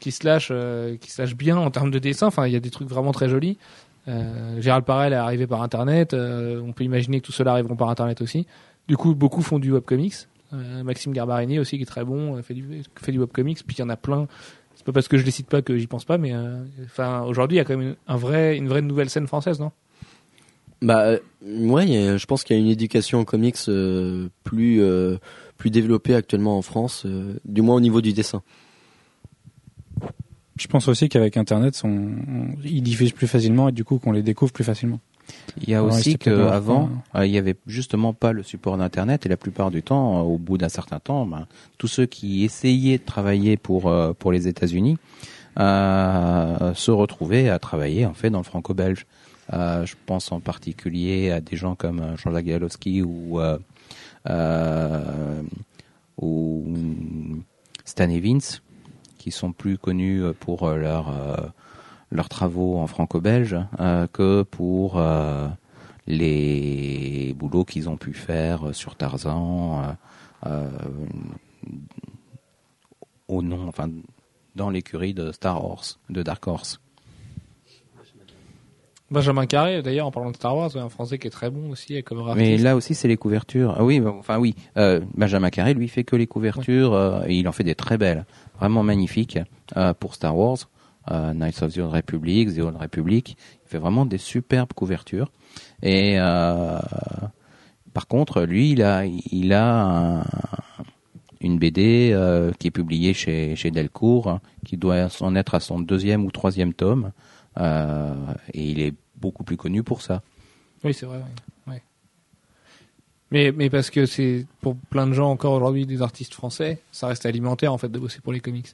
qui 0.00 0.12
se 0.12 0.24
lâchent, 0.24 0.50
euh, 0.50 0.96
qui 0.96 1.10
se 1.10 1.20
lâchent 1.20 1.36
bien 1.36 1.56
en 1.56 1.70
termes 1.70 1.90
de 1.90 1.98
dessin. 1.98 2.26
Enfin, 2.26 2.46
il 2.46 2.52
y 2.52 2.56
a 2.56 2.60
des 2.60 2.70
trucs 2.70 2.88
vraiment 2.88 3.12
très 3.12 3.28
jolis. 3.28 3.58
Euh, 4.06 4.60
Gérald 4.60 4.84
Parel 4.84 5.12
est 5.12 5.16
arrivé 5.16 5.46
par 5.46 5.62
Internet. 5.62 6.14
on 6.14 6.72
peut 6.72 6.84
imaginer 6.84 7.20
que 7.20 7.26
tout 7.26 7.32
cela 7.32 7.52
arriveront 7.52 7.76
par 7.76 7.90
Internet 7.90 8.22
aussi. 8.22 8.46
Du 8.86 8.96
coup, 8.96 9.14
beaucoup 9.14 9.42
font 9.42 9.58
du 9.58 9.72
webcomics. 9.72 10.28
Maxime 10.82 11.12
Garbarini 11.12 11.58
aussi, 11.58 11.76
qui 11.76 11.82
est 11.82 11.86
très 11.86 12.04
bon, 12.04 12.42
fait 12.42 12.54
du, 12.54 12.82
fait 12.96 13.12
du 13.12 13.18
webcomics. 13.18 13.66
Puis 13.66 13.76
il 13.76 13.80
y 13.80 13.84
en 13.84 13.90
a 13.90 13.96
plein. 13.96 14.26
C'est 14.74 14.84
pas 14.84 14.92
parce 14.92 15.08
que 15.08 15.18
je 15.18 15.24
les 15.24 15.30
cite 15.30 15.48
pas 15.48 15.60
que 15.60 15.76
j'y 15.76 15.86
pense 15.86 16.06
pas, 16.06 16.16
mais 16.16 16.32
enfin 16.84 17.22
aujourd'hui, 17.22 17.56
il 17.56 17.58
y 17.58 17.60
a 17.60 17.64
quand 17.64 17.76
même 17.76 17.96
un 18.06 18.16
vrai, 18.16 18.56
une 18.56 18.68
vraie 18.68 18.80
nouvelle 18.80 19.10
scène 19.10 19.26
française, 19.26 19.60
non? 19.60 19.72
Bah 20.80 21.00
euh, 21.06 21.18
ouais, 21.42 21.86
je 22.18 22.26
pense 22.26 22.44
qu'il 22.44 22.54
y 22.56 22.58
a 22.58 22.62
une 22.62 22.68
éducation 22.70 23.18
en 23.20 23.24
comics 23.24 23.56
euh, 23.68 24.28
plus 24.44 24.80
euh, 24.80 25.16
plus 25.56 25.70
développée 25.70 26.14
actuellement 26.14 26.56
en 26.56 26.62
France, 26.62 27.02
euh, 27.04 27.34
du 27.44 27.62
moins 27.62 27.74
au 27.76 27.80
niveau 27.80 28.00
du 28.00 28.12
dessin. 28.12 28.42
Je 30.56 30.66
pense 30.66 30.88
aussi 30.88 31.08
qu'avec 31.08 31.36
Internet, 31.36 31.80
on, 31.84 31.88
on- 31.88 32.48
ils 32.64 32.82
diffusent 32.82 33.12
plus 33.12 33.26
facilement 33.28 33.68
et 33.68 33.72
du 33.72 33.84
coup 33.84 33.98
qu'on 33.98 34.12
les 34.12 34.22
découvre 34.22 34.52
plus 34.52 34.64
facilement. 34.64 35.00
Il 35.60 35.68
y 35.68 35.74
a 35.74 35.82
aussi 35.84 36.16
qu'avant, 36.48 36.88
euh, 37.14 37.26
il 37.26 37.32
y 37.32 37.38
avait 37.38 37.56
justement 37.66 38.12
pas 38.14 38.32
le 38.32 38.42
support 38.42 38.76
d'Internet 38.78 39.26
et 39.26 39.28
la 39.28 39.36
plupart 39.36 39.70
du 39.70 39.82
temps, 39.82 40.20
au 40.22 40.38
bout 40.38 40.58
d'un 40.58 40.68
certain 40.70 41.00
temps, 41.00 41.26
ben, 41.26 41.46
tous 41.76 41.86
ceux 41.88 42.06
qui 42.06 42.44
essayaient 42.44 42.98
de 42.98 43.04
travailler 43.04 43.56
pour 43.56 43.88
euh, 43.88 44.12
pour 44.14 44.32
les 44.32 44.48
États-Unis 44.48 44.96
euh, 45.58 46.72
se 46.74 46.90
retrouvaient 46.90 47.48
à 47.48 47.58
travailler 47.58 48.06
en 48.06 48.14
fait 48.14 48.30
dans 48.30 48.38
le 48.38 48.44
franco-belge. 48.44 49.06
Euh, 49.52 49.86
je 49.86 49.94
pense 50.06 50.30
en 50.30 50.40
particulier 50.40 51.30
à 51.30 51.40
des 51.40 51.56
gens 51.56 51.74
comme 51.74 52.00
euh, 52.00 52.16
Jean-Jacques 52.16 52.44
Galowski 52.44 53.02
ou 53.02 53.40
euh, 53.40 53.58
ou 56.20 56.64
Stan 57.84 58.10
Evans, 58.10 58.40
qui 59.16 59.30
sont 59.30 59.52
plus 59.52 59.78
connus 59.78 60.22
pour 60.40 60.68
leur 60.70 61.52
leurs 62.10 62.28
travaux 62.28 62.78
en 62.78 62.86
franco-belge 62.86 63.56
que 64.12 64.42
pour 64.42 65.00
les 66.06 67.34
boulots 67.38 67.64
qu'ils 67.64 67.88
ont 67.88 67.96
pu 67.96 68.12
faire 68.12 68.74
sur 68.74 68.96
Tarzan 68.96 69.96
au 73.28 73.42
nom, 73.42 73.68
enfin 73.68 73.88
dans 74.56 74.70
l'écurie 74.70 75.14
de 75.14 75.32
Star 75.32 75.64
Horse, 75.64 76.00
de 76.10 76.22
Dark 76.22 76.46
Horse. 76.46 76.80
Benjamin 79.10 79.46
Carré, 79.46 79.80
d'ailleurs, 79.82 80.06
en 80.06 80.10
parlant 80.10 80.30
de 80.30 80.36
Star 80.36 80.54
Wars, 80.54 80.76
un 80.76 80.90
Français 80.90 81.18
qui 81.18 81.26
est 81.28 81.30
très 81.30 81.48
bon 81.50 81.70
aussi, 81.70 82.02
comme 82.02 82.22
Mais 82.36 82.58
là 82.58 82.76
aussi, 82.76 82.94
c'est 82.94 83.08
les 83.08 83.16
couvertures. 83.16 83.74
Ah 83.78 83.84
oui, 83.84 84.00
bah, 84.00 84.12
enfin 84.18 84.38
oui. 84.38 84.54
Euh, 84.76 85.00
Benjamin 85.16 85.48
Carré, 85.48 85.72
lui, 85.72 85.88
fait 85.88 86.04
que 86.04 86.14
les 86.14 86.26
couvertures 86.26 86.92
euh, 86.92 87.22
et 87.26 87.36
il 87.38 87.48
en 87.48 87.52
fait 87.52 87.64
des 87.64 87.74
très 87.74 87.96
belles, 87.96 88.26
vraiment 88.58 88.82
magnifiques 88.82 89.38
euh, 89.78 89.94
pour 89.94 90.14
Star 90.14 90.36
Wars, 90.36 90.58
Knights 91.10 91.62
of 91.62 91.72
the 91.72 91.78
Old 91.78 91.92
Republic, 91.94 92.54
The 92.54 92.58
Old 92.58 92.76
Republic. 92.76 93.36
Il 93.64 93.68
fait 93.70 93.78
vraiment 93.78 94.04
des 94.04 94.18
superbes 94.18 94.74
couvertures. 94.74 95.32
Et 95.82 96.18
par 97.94 98.06
contre, 98.08 98.42
lui, 98.42 98.72
il 98.72 98.82
a, 98.82 99.06
il 99.06 99.52
a 99.54 100.18
un- 100.18 100.24
une 101.40 101.58
BD 101.58 102.14
qui 102.58 102.66
est 102.66 102.70
publiée 102.70 103.14
chez, 103.14 103.56
chez 103.56 103.70
Delcourt, 103.70 104.40
qui 104.66 104.76
doit 104.76 105.06
en 105.20 105.34
être 105.34 105.54
à 105.54 105.60
son 105.60 105.78
deuxième 105.80 106.26
ou 106.26 106.30
troisième 106.30 106.74
tome. 106.74 107.12
Euh, 107.58 108.14
et 108.54 108.70
il 108.70 108.80
est 108.80 108.94
beaucoup 109.16 109.44
plus 109.44 109.56
connu 109.56 109.82
pour 109.82 110.02
ça. 110.02 110.22
Oui, 110.84 110.94
c'est 110.94 111.06
vrai. 111.06 111.18
ouais. 111.18 111.72
Ouais. 111.72 111.82
Mais, 113.30 113.52
mais 113.52 113.68
parce 113.68 113.90
que 113.90 114.06
c'est 114.06 114.46
pour 114.60 114.76
plein 114.76 115.06
de 115.06 115.12
gens 115.12 115.30
encore 115.30 115.52
aujourd'hui, 115.54 115.84
des 115.86 116.00
artistes 116.02 116.34
français, 116.34 116.80
ça 116.92 117.08
reste 117.08 117.26
alimentaire 117.26 117.72
en 117.72 117.78
fait 117.78 117.90
de 117.90 117.98
bosser 117.98 118.20
pour 118.20 118.32
les 118.32 118.40
comics. 118.40 118.68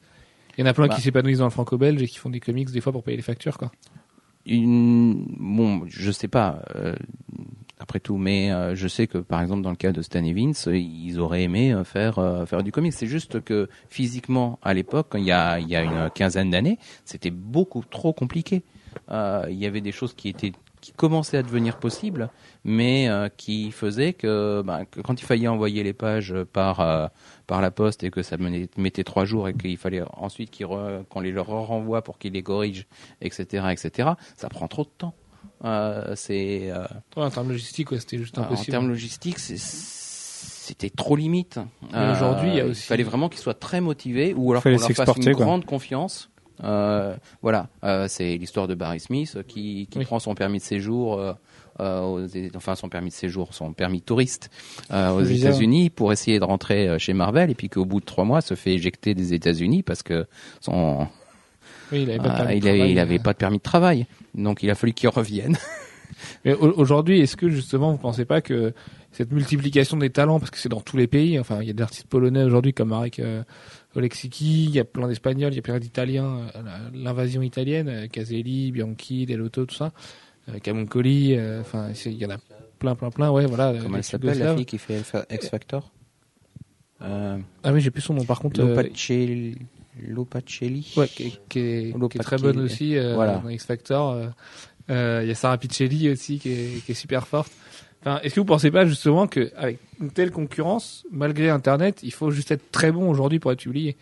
Il 0.56 0.60
y 0.60 0.64
en 0.64 0.66
a 0.70 0.74
plein 0.74 0.86
Bah. 0.86 0.94
qui 0.94 1.00
s'épanouissent 1.00 1.38
dans 1.38 1.44
le 1.44 1.50
franco-belge 1.50 2.00
et 2.02 2.06
qui 2.06 2.18
font 2.18 2.30
des 2.30 2.40
comics 2.40 2.70
des 2.70 2.80
fois 2.80 2.92
pour 2.92 3.02
payer 3.02 3.16
les 3.16 3.22
factures 3.22 3.58
quoi. 3.58 3.72
Une... 4.46 5.24
Bon, 5.38 5.82
je 5.88 6.10
sais 6.12 6.28
pas, 6.28 6.62
euh, 6.76 6.94
après 7.78 7.98
tout, 7.98 8.18
mais 8.18 8.52
euh, 8.52 8.74
je 8.76 8.86
sais 8.86 9.06
que 9.06 9.18
par 9.18 9.40
exemple 9.40 9.62
dans 9.62 9.70
le 9.70 9.76
cas 9.76 9.90
de 9.90 10.02
Stan 10.02 10.22
euh, 10.22 10.76
ils 10.76 11.18
auraient 11.18 11.42
aimé 11.42 11.72
euh, 11.72 11.82
faire 11.82 12.18
euh, 12.18 12.44
faire 12.46 12.62
du 12.62 12.70
comics. 12.70 12.92
C'est 12.92 13.06
juste 13.06 13.40
que 13.42 13.68
physiquement, 13.88 14.58
à 14.62 14.74
l'époque, 14.74 15.12
il 15.14 15.24
y 15.24 15.32
a 15.32 15.58
il 15.58 15.68
y 15.68 15.74
a 15.74 15.82
une 15.82 16.10
quinzaine 16.10 16.50
d'années, 16.50 16.78
c'était 17.04 17.30
beaucoup 17.30 17.82
trop 17.90 18.12
compliqué. 18.12 18.62
Euh, 19.10 19.46
il 19.50 19.56
y 19.56 19.66
avait 19.66 19.80
des 19.80 19.92
choses 19.92 20.14
qui 20.14 20.28
étaient 20.28 20.52
qui 20.80 20.92
commençaient 20.92 21.38
à 21.38 21.42
devenir 21.42 21.78
possibles, 21.78 22.28
mais 22.62 23.08
euh, 23.08 23.30
qui 23.34 23.70
faisaient 23.70 24.12
que, 24.12 24.60
bah, 24.62 24.84
que 24.84 25.00
quand 25.00 25.18
il 25.18 25.24
fallait 25.24 25.48
envoyer 25.48 25.82
les 25.82 25.94
pages 25.94 26.34
par 26.52 26.80
euh, 26.80 27.06
par 27.46 27.62
la 27.62 27.70
poste 27.70 28.04
et 28.04 28.10
que 28.10 28.22
ça 28.22 28.36
menait- 28.36 28.68
mettait 28.76 29.02
trois 29.04 29.24
jours 29.24 29.48
et 29.48 29.54
qu'il 29.54 29.78
fallait 29.78 30.02
ensuite 30.14 30.50
qu'on 30.62 31.20
les 31.22 31.32
leur 31.32 31.46
renvoie 31.46 32.02
pour 32.02 32.18
qu'ils 32.18 32.34
les 32.34 32.42
corrigent, 32.42 32.86
etc., 33.22 33.66
etc. 33.72 34.10
Ça 34.36 34.50
prend 34.50 34.68
trop 34.68 34.84
de 34.84 34.90
temps. 34.98 35.14
Euh, 35.64 36.12
c'est 36.16 36.70
euh, 36.70 36.84
Ouais, 37.16 37.22
en 37.22 37.30
termes 37.30 37.48
logistiques, 37.48 37.90
ouais, 37.90 37.98
c'était 38.00 38.18
juste 38.18 38.36
en 38.38 38.42
impossible. 38.42 38.70
termes 38.72 38.88
logistiques, 38.88 39.38
c'est- 39.38 39.56
c'était 39.56 40.90
trop 40.90 41.16
limite. 41.16 41.60
Aujourd'hui, 41.94 42.56
il 42.58 42.74
fallait 42.74 43.02
vraiment 43.04 43.28
qu'ils 43.30 43.40
soient 43.40 43.54
très 43.54 43.80
motivés 43.80 44.34
ou 44.34 44.50
alors 44.50 44.62
qu'on 44.62 44.64
Fallait 44.64 44.76
leur 44.76 44.88
fasse 44.88 44.96
s'exporter, 44.96 45.30
une 45.30 45.36
quoi. 45.36 45.44
grande 45.46 45.64
confiance. 45.64 46.30
Euh, 46.62 47.16
voilà, 47.42 47.68
euh, 47.82 48.06
c'est 48.08 48.36
l'histoire 48.36 48.68
de 48.68 48.74
Barry 48.74 49.00
Smith 49.00 49.38
qui, 49.48 49.88
qui 49.90 49.98
Oui. 49.98 50.04
prend 50.04 50.18
son 50.20 50.34
permis 50.34 50.58
de 50.58 50.62
séjour, 50.62 51.18
euh, 51.18 52.00
aux, 52.00 52.20
enfin 52.54 52.76
son 52.76 52.88
permis 52.88 53.08
de 53.08 53.14
séjour, 53.14 53.52
son 53.54 53.72
permis 53.72 54.00
touriste 54.00 54.50
euh, 54.92 55.10
aux. 55.10 55.22
États-Unis 55.24 55.90
pour 55.90 56.12
essayer 56.12 56.38
de 56.38 56.44
rentrer 56.44 56.96
chez 57.00 57.12
Marvel 57.12 57.50
et 57.50 57.54
puis 57.56 57.68
qu'au 57.68 57.84
bout 57.84 57.98
de 58.00 58.04
trois 58.04 58.24
mois 58.24 58.40
se 58.40 58.54
fait 58.54 58.74
éjecter 58.74 59.14
des 59.14 59.34
États-Unis 59.34 59.82
parce 59.82 60.04
que 60.04 60.26
son 60.60 61.08
Oui, 61.90 62.02
il 62.02 62.10
avait 62.10 62.18
pas 62.18 62.28
de 62.28 62.34
euh, 62.34 62.36
permis 62.36 62.60
de 62.60 62.64
il 62.64 62.68
avait 62.68 62.78
travail, 62.78 62.92
il 62.92 62.98
avait 63.00 63.18
pas 63.18 63.32
de 63.32 63.38
permis 63.38 63.58
de 63.58 63.62
travail, 63.62 64.06
donc 64.34 64.62
il 64.62 64.70
a 64.70 64.74
fallu 64.76 64.92
qu'il 64.92 65.08
revienne. 65.08 65.56
Mais 66.44 66.52
au- 66.54 66.72
aujourd'hui, 66.78 67.20
est-ce 67.20 67.36
que 67.36 67.48
justement 67.50 67.90
vous 67.90 67.98
pensez 67.98 68.24
pas 68.24 68.40
que 68.40 68.72
cette 69.10 69.32
multiplication 69.32 69.96
des 69.96 70.10
talents, 70.10 70.38
parce 70.38 70.50
que 70.52 70.58
c'est 70.58 70.68
dans 70.68 70.80
tous 70.80 70.96
les 70.96 71.06
pays, 71.08 71.38
enfin 71.40 71.58
il 71.60 71.66
y 71.66 71.70
a 71.70 71.72
des 71.72 71.82
artistes 71.82 72.06
polonais 72.06 72.44
aujourd'hui 72.44 72.72
comme 72.72 72.90
Marek 72.90 73.20
Oleksicki, 73.96 74.64
il 74.64 74.70
y 74.70 74.80
a 74.80 74.84
plein 74.84 75.08
d'Espagnols, 75.08 75.52
il 75.52 75.56
y 75.56 75.58
a 75.58 75.62
plein 75.62 75.78
d'Italiens, 75.78 76.48
euh, 76.56 76.62
l'invasion 76.94 77.42
italienne, 77.42 77.88
euh, 77.88 78.06
Caselli, 78.08 78.72
Bianchi, 78.72 79.26
Delotto, 79.26 79.66
tout 79.66 79.74
ça, 79.74 79.92
euh, 80.48 80.58
Camuncoli, 80.58 81.34
euh, 81.36 81.60
enfin 81.60 81.90
il 82.06 82.12
y 82.14 82.26
en 82.26 82.30
a 82.30 82.38
plein, 82.78 82.94
plein, 82.96 83.10
plein, 83.10 83.30
ouais, 83.30 83.46
voilà. 83.46 83.72
Comment 83.80 83.96
elle 83.98 84.04
s'appelle 84.04 84.38
la 84.38 84.56
fille 84.56 84.66
qui 84.66 84.78
fait 84.78 85.00
X 85.30 85.48
Factor 85.48 85.90
euh, 87.02 87.38
Ah 87.62 87.72
oui, 87.72 87.80
j'ai 87.80 87.90
plus 87.90 88.02
son 88.02 88.14
nom. 88.14 88.24
Par 88.24 88.40
contre, 88.40 88.60
Lopacelli. 88.62 89.56
Lopacelli. 90.08 90.92
ouais, 90.96 91.06
qui, 91.08 91.22
est- 91.24 91.40
qui 91.48 91.58
est, 91.60 91.82
qui 91.82 91.88
est 91.90 91.92
Lopachelli. 91.98 92.24
très 92.24 92.38
bonne 92.38 92.58
aussi 92.60 92.96
Voilà. 93.14 93.38
dans 93.38 93.48
X 93.48 93.64
Factor. 93.64 94.18
Il 94.88 94.94
y 94.94 95.30
a 95.30 95.34
Sarah 95.34 95.56
Piccelli 95.56 96.10
aussi 96.10 96.38
qui 96.38 96.50
est, 96.50 96.84
qui 96.84 96.92
est 96.92 96.94
super 96.96 97.26
forte. 97.26 97.52
Enfin, 98.06 98.20
est-ce 98.22 98.34
que 98.34 98.40
vous 98.40 98.44
pensez 98.46 98.70
pas 98.70 98.84
justement 98.86 99.26
que 99.26 99.50
avec 99.56 99.78
une 100.00 100.10
telle 100.10 100.30
concurrence, 100.30 101.04
malgré 101.10 101.48
Internet, 101.48 102.00
il 102.02 102.12
faut 102.12 102.30
juste 102.30 102.50
être 102.50 102.70
très 102.70 102.92
bon 102.92 103.08
aujourd'hui 103.08 103.38
pour 103.38 103.50
être 103.52 103.60
publié? 103.60 103.96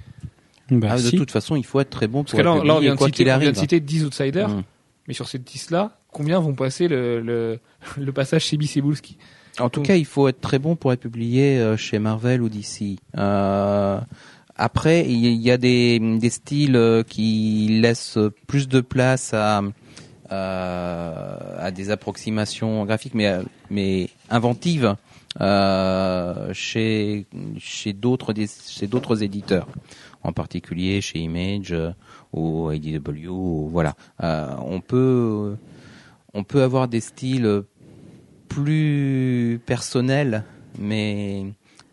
Bah, 0.71 0.89
Ah, 0.91 0.97
de 0.97 1.03
si. 1.03 1.17
toute 1.17 1.31
façon, 1.31 1.55
il 1.57 1.65
faut 1.65 1.81
être 1.81 1.91
très 1.91 2.07
bon 2.09 2.23
Parce 2.25 2.33
pour 2.33 2.41
que 2.41 2.45
là, 2.45 2.57
être 2.57 2.65
là, 2.65 2.73
on 2.75 2.77
publié, 2.77 2.81
vient 2.89 2.95
de 2.95 2.99
quoi 2.99 3.07
citer, 3.09 3.25
qu'il 3.25 3.33
on 3.33 3.39
vient 3.39 3.53
de 3.53 3.57
citer 3.57 3.81
10 3.81 4.05
outsiders, 4.05 4.49
Mm. 4.49 4.63
mais 5.07 5.15
sur 5.15 5.29
ces 5.29 5.39
10-là, 5.39 5.99
combien 6.11 6.41
vont 6.41 6.55
passer 6.55 6.89
le, 6.89 7.21
le, 7.21 7.59
le 7.99 8.13
passage 8.13 8.45
chez 8.45 8.59
Cebulski 8.61 9.19
En 9.61 9.69
tout 9.71 9.83
cas, 9.83 9.95
il 9.97 10.05
faut 10.07 10.27
être 10.29 10.41
très 10.41 10.59
bon 10.59 10.75
pour 10.77 10.93
être 10.93 11.01
publié 11.01 11.59
euh, 11.59 11.77
chez 11.77 11.99
Marvel 11.99 12.43
ou 12.43 12.49
DC. 12.49 12.97
Euh, 13.19 14.01
après, 14.57 15.05
il 15.09 15.17
y- 15.35 15.51
a 15.51 15.57
des, 15.57 15.99
des 16.19 16.31
styles 16.31 16.77
euh, 16.77 17.03
qui 17.03 17.79
laissent 17.83 18.19
plus 18.47 18.67
de 18.69 18.81
place 18.81 19.33
à, 19.35 19.59
euh, 19.61 19.71
à 20.33 21.71
des 21.71 21.91
approximations 21.91 22.85
graphiques, 22.85 23.15
mais, 23.15 23.27
euh, 23.29 23.43
mais 23.71 24.11
inventives 24.31 24.97
euh, 25.41 26.53
chez, 26.53 27.27
chez 27.59 27.93
d'autres 27.93 29.23
éditeurs, 29.23 29.69
en 30.23 30.33
particulier 30.33 31.01
chez 31.01 31.19
Image 31.21 31.73
euh, 31.73 31.91
ou 32.33 32.71
IDW. 32.71 33.29
ou 33.29 33.69
voilà, 33.71 33.95
Euh, 34.23 34.55
on 34.59 34.81
peut 34.81 35.57
on 36.35 36.45
peut 36.45 36.63
avoir 36.63 36.89
des 36.89 37.01
styles 37.01 37.63
plus 38.49 39.61
personnel, 39.67 40.45
mais 40.79 41.47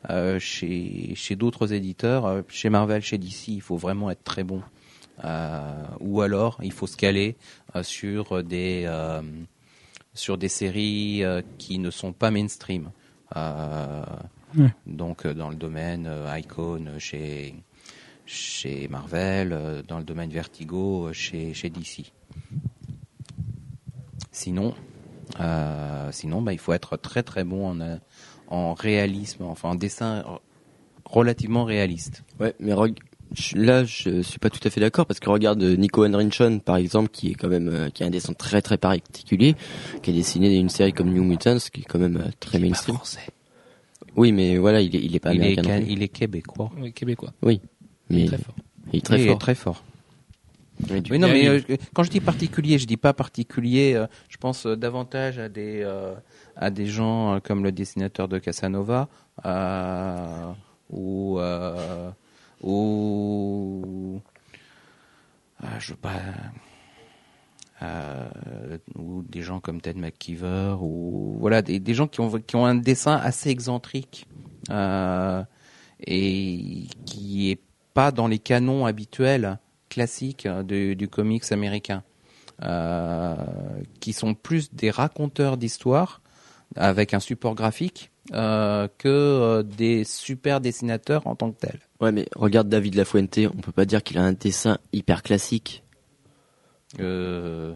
euh, 0.09 0.39
chez, 0.39 1.13
chez 1.15 1.35
d'autres 1.35 1.73
éditeurs, 1.73 2.25
euh, 2.25 2.41
chez 2.47 2.69
Marvel, 2.69 3.01
chez 3.01 3.17
DC, 3.17 3.49
il 3.49 3.61
faut 3.61 3.77
vraiment 3.77 4.09
être 4.09 4.23
très 4.23 4.43
bon. 4.43 4.61
Euh, 5.25 5.83
ou 5.99 6.21
alors, 6.21 6.59
il 6.63 6.71
faut 6.71 6.87
se 6.87 6.95
caler 6.97 7.35
euh, 7.75 7.83
sur 7.83 8.43
des 8.43 8.83
euh, 8.85 9.21
sur 10.13 10.37
des 10.37 10.49
séries 10.49 11.23
euh, 11.23 11.41
qui 11.57 11.77
ne 11.79 11.91
sont 11.91 12.13
pas 12.13 12.31
mainstream. 12.31 12.91
Euh, 13.35 14.03
Ouais. 14.57 14.73
Donc, 14.87 15.27
dans 15.27 15.49
le 15.51 15.55
domaine 15.55 16.07
euh, 16.07 16.35
Icon 16.39 16.83
chez 16.97 17.53
chez 18.25 18.87
Marvel, 18.87 19.53
euh, 19.53 19.83
dans 19.87 19.99
le 19.99 20.03
domaine 20.03 20.31
Vertigo 20.31 21.13
chez 21.13 21.53
chez 21.53 21.69
DC. 21.69 22.11
Sinon, 24.31 24.73
euh, 25.39 26.11
sinon, 26.11 26.41
bah, 26.41 26.53
il 26.53 26.59
faut 26.59 26.73
être 26.73 26.97
très 26.97 27.23
très 27.23 27.43
bon 27.43 27.69
en, 27.79 27.99
en 28.47 28.73
réalisme, 28.73 29.43
enfin 29.43 29.69
en 29.69 29.75
dessin 29.75 30.23
relativement 31.05 31.63
réaliste. 31.65 32.23
Ouais, 32.39 32.55
mais 32.59 32.71
je- 32.71 32.93
là, 33.55 33.83
je 33.85 34.21
suis 34.21 34.39
pas 34.39 34.49
tout 34.49 34.59
à 34.65 34.69
fait 34.69 34.81
d'accord 34.81 35.05
parce 35.05 35.19
que 35.19 35.29
regarde 35.29 35.61
euh, 35.63 35.75
Nico 35.75 36.05
Henrichon, 36.05 36.59
par 36.59 36.77
exemple, 36.77 37.09
qui 37.09 37.31
est 37.31 37.33
quand 37.35 37.47
même 37.47 37.67
euh, 37.69 37.89
qui 37.89 38.03
a 38.03 38.07
un 38.07 38.09
dessin 38.09 38.33
très 38.33 38.61
très 38.61 38.77
particulier, 38.77 39.55
qui 40.01 40.09
a 40.09 40.13
dessiné 40.13 40.55
une 40.57 40.69
série 40.69 40.93
comme 40.93 41.11
New 41.13 41.23
Mutants, 41.23 41.57
qui 41.71 41.81
est 41.81 41.85
quand 41.85 41.99
même 41.99 42.17
euh, 42.17 42.29
très 42.39 42.59
mainstream. 42.59 42.95
français. 42.95 43.21
Oui, 44.15 44.31
mais 44.31 44.57
voilà, 44.57 44.81
il 44.81 44.95
est, 44.95 44.99
il 45.03 45.15
est 45.15 45.19
pas 45.19 45.33
Il 45.33 45.41
est, 45.41 45.57
américain. 45.57 45.79
non 45.79 45.83
plus. 45.85 45.91
il 45.93 46.03
est 46.03 46.07
québécois. 46.07 46.71
Oui, 46.77 46.91
québécois. 46.93 47.31
Oui, 47.43 47.61
mais 48.09 48.25
Très 48.25 48.37
fort. 48.37 48.55
il 48.91 48.97
est 48.97 49.01
très 49.05 49.15
Oui, 49.15 49.21
il 49.21 49.25
est 49.25 49.29
fort. 49.29 49.37
très 49.39 49.55
fort. 49.55 49.83
Mais 50.89 51.01
du 51.01 51.11
Oui, 51.11 51.19
non, 51.19 51.27
mais 51.27 51.47
euh, 51.47 51.59
quand 51.93 52.03
je 52.03 52.09
dis 52.09 52.21
particulier, 52.21 52.77
je 52.79 52.87
dis 52.87 52.95
pas 52.97 53.13
particulier. 53.13 53.93
euh, 53.95 54.07
je 54.29 54.37
pense 54.37 54.65
euh, 54.65 54.75
davantage 54.77 55.37
à 55.37 55.49
des 55.49 55.81
euh, 55.83 56.13
à 56.55 56.69
des 56.71 56.85
gens 56.87 57.35
euh, 57.35 57.39
comme 57.39 57.63
le 57.63 57.71
dessinateur 57.73 58.27
de 58.29 58.39
Casanova 58.39 59.09
euh, 59.45 60.51
ou 60.89 61.37
euh, 61.39 62.09
ou 62.61 64.21
euh, 65.63 65.67
je 65.79 65.91
veux 65.91 65.97
pas 65.97 66.19
euh, 67.81 68.77
ou 68.95 69.23
des 69.23 69.41
gens 69.41 69.59
comme 69.59 69.81
Ted 69.81 69.99
McKeever 69.99 70.75
ou 70.81 71.37
voilà 71.39 71.61
des, 71.61 71.93
gens 71.93 72.07
qui 72.07 72.19
ont 72.19 72.29
qui 72.39 72.55
ont 72.55 72.65
un 72.65 72.75
dessin 72.75 73.15
assez 73.15 73.49
excentrique 73.49 74.27
euh, 74.69 75.43
et 76.05 76.87
qui 77.05 77.51
est 77.51 77.61
pas 77.93 78.11
dans 78.11 78.27
les 78.27 78.39
canons 78.39 78.85
habituels 78.85 79.59
classiques 79.89 80.45
euh, 80.45 80.95
du, 80.95 81.07
comics 81.07 81.51
américain, 81.51 82.03
euh, 82.63 83.35
qui 83.99 84.13
sont 84.13 84.33
plus 84.35 84.73
des 84.73 84.91
raconteurs 84.91 85.57
d'histoires 85.57 86.21
avec 86.75 87.13
un 87.13 87.19
support 87.19 87.55
graphique 87.55 88.11
euh, 88.33 88.87
que 88.97 89.63
des 89.63 90.03
super 90.03 90.61
dessinateurs 90.61 91.25
en 91.25 91.35
tant 91.35 91.51
que 91.51 91.59
tels. 91.59 91.79
Ouais, 92.01 92.11
mais 92.11 92.25
regarde 92.35 92.69
David 92.69 92.95
Lafuente, 92.95 93.37
on 93.53 93.59
peut 93.61 93.71
pas 93.73 93.85
dire 93.85 94.01
qu'il 94.03 94.17
a 94.17 94.23
un 94.23 94.31
dessin 94.33 94.77
hyper 94.93 95.21
classique. 95.23 95.83
Euh, 96.99 97.73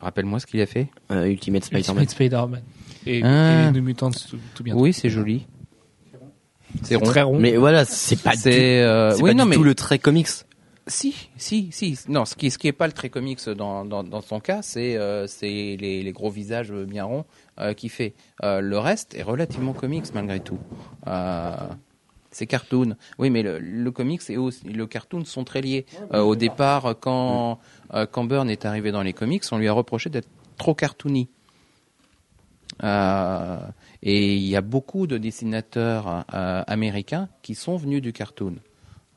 Rappelle-moi 0.00 0.40
ce 0.40 0.46
qu'il 0.46 0.60
a 0.60 0.66
fait. 0.66 0.88
Euh, 1.10 1.26
Ultimate 1.26 1.64
Spider-Man. 1.64 2.02
Ultimate 2.02 2.10
Spider-Man. 2.10 2.62
Et, 3.06 3.20
Ah. 3.24 3.68
et 3.68 3.72
New 3.72 3.82
Mutants 3.82 4.10
tout, 4.10 4.38
tout 4.54 4.62
bien. 4.62 4.74
Oui, 4.76 4.92
c'est 4.92 5.10
joli. 5.10 5.46
C'est 6.82 6.96
rond. 6.96 7.04
très 7.04 7.22
rond. 7.22 7.38
Mais 7.38 7.56
voilà, 7.56 7.84
c'est 7.84 8.20
pas, 8.20 8.34
du, 8.34 8.48
euh, 8.48 9.10
c'est 9.14 9.22
oui 9.22 9.30
pas 9.30 9.34
non 9.34 9.44
du 9.44 9.50
mais 9.50 9.56
tout 9.56 9.62
le 9.64 9.74
trait 9.74 9.98
comics. 9.98 10.28
Si, 10.88 11.28
si, 11.36 11.68
si. 11.70 11.96
Non, 12.08 12.24
ce 12.24 12.34
qui, 12.34 12.50
ce 12.50 12.58
qui 12.58 12.66
est 12.66 12.72
pas 12.72 12.86
le 12.86 12.92
trait 12.92 13.10
comics 13.10 13.44
dans, 13.50 13.84
dans, 13.84 14.02
dans 14.02 14.20
son 14.22 14.40
cas, 14.40 14.62
c'est 14.62 14.96
euh, 14.96 15.26
c'est 15.28 15.76
les, 15.78 16.02
les 16.02 16.12
gros 16.12 16.30
visages 16.30 16.72
bien 16.72 17.04
ronds 17.04 17.24
euh, 17.60 17.72
qu'il 17.74 17.90
fait. 17.90 18.14
Euh, 18.42 18.60
le 18.60 18.78
reste 18.78 19.14
est 19.14 19.22
relativement 19.22 19.74
comics 19.74 20.06
malgré 20.14 20.40
tout. 20.40 20.58
Euh, 22.32 22.36
c'est 22.36 22.46
cartoon. 22.46 22.96
Oui, 23.18 23.30
mais 23.30 23.42
le, 23.42 23.58
le 23.58 23.90
comics 23.90 24.22
et 24.28 24.36
aussi, 24.36 24.64
le 24.64 24.86
cartoon 24.86 25.24
sont 25.24 25.44
très 25.44 25.60
liés. 25.60 25.86
Euh, 26.12 26.20
au 26.20 26.36
départ, 26.36 26.94
quand, 27.00 27.58
euh, 27.94 28.06
quand 28.06 28.24
Byrne 28.24 28.50
est 28.50 28.64
arrivé 28.64 28.92
dans 28.92 29.02
les 29.02 29.12
comics, 29.12 29.44
on 29.52 29.58
lui 29.58 29.68
a 29.68 29.72
reproché 29.72 30.10
d'être 30.10 30.28
trop 30.56 30.74
cartoony. 30.74 31.28
Euh, 32.82 33.58
et 34.02 34.34
il 34.34 34.42
y 34.42 34.56
a 34.56 34.62
beaucoup 34.62 35.06
de 35.06 35.18
dessinateurs 35.18 36.24
euh, 36.34 36.62
américains 36.66 37.28
qui 37.42 37.54
sont 37.54 37.76
venus 37.76 38.02
du 38.02 38.12
cartoon. 38.12 38.56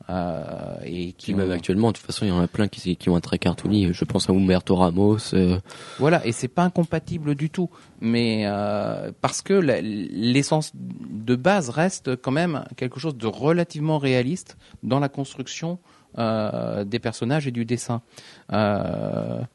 Euh, 0.08 0.76
et 0.84 1.12
qui 1.12 1.34
même 1.34 1.50
actuellement, 1.50 1.88
de 1.88 1.96
toute 1.96 2.06
façon, 2.06 2.24
il 2.24 2.28
y 2.28 2.32
en 2.32 2.40
a 2.40 2.46
plein 2.46 2.68
qui, 2.68 2.96
qui 2.96 3.08
ont 3.10 3.16
un 3.16 3.20
très 3.20 3.38
cartoony. 3.38 3.92
Je 3.92 4.04
pense 4.04 4.30
à 4.30 4.32
Humberto 4.32 4.76
Ramos. 4.76 5.34
euh, 5.34 5.58
Voilà, 5.98 6.24
et 6.24 6.32
c'est 6.32 6.48
pas 6.48 6.62
incompatible 6.62 7.34
du 7.34 7.50
tout, 7.50 7.70
mais 8.00 8.44
euh, 8.46 9.10
parce 9.20 9.42
que 9.42 9.54
l'essence 9.54 10.72
de 10.74 11.34
base 11.34 11.70
reste 11.70 12.14
quand 12.16 12.30
même 12.30 12.64
quelque 12.76 13.00
chose 13.00 13.16
de 13.16 13.26
relativement 13.26 13.98
réaliste 13.98 14.56
dans 14.82 15.00
la 15.00 15.08
construction 15.08 15.78
des 16.16 16.98
personnages 16.98 17.46
et 17.46 17.50
du 17.50 17.66
dessin. 17.66 18.00
Après, 18.48 19.48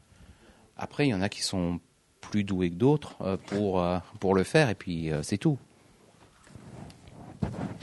il 1.07 1.09
y 1.09 1.13
en 1.13 1.21
a 1.21 1.29
qui 1.29 1.41
sont 1.41 1.79
plus 2.19 2.43
doués 2.43 2.69
que 2.69 2.75
d'autres 2.75 3.15
pour 3.47 3.83
pour 4.19 4.35
le 4.35 4.43
faire, 4.43 4.69
et 4.69 4.75
puis 4.75 5.09
c'est 5.23 5.39
tout. 5.39 5.57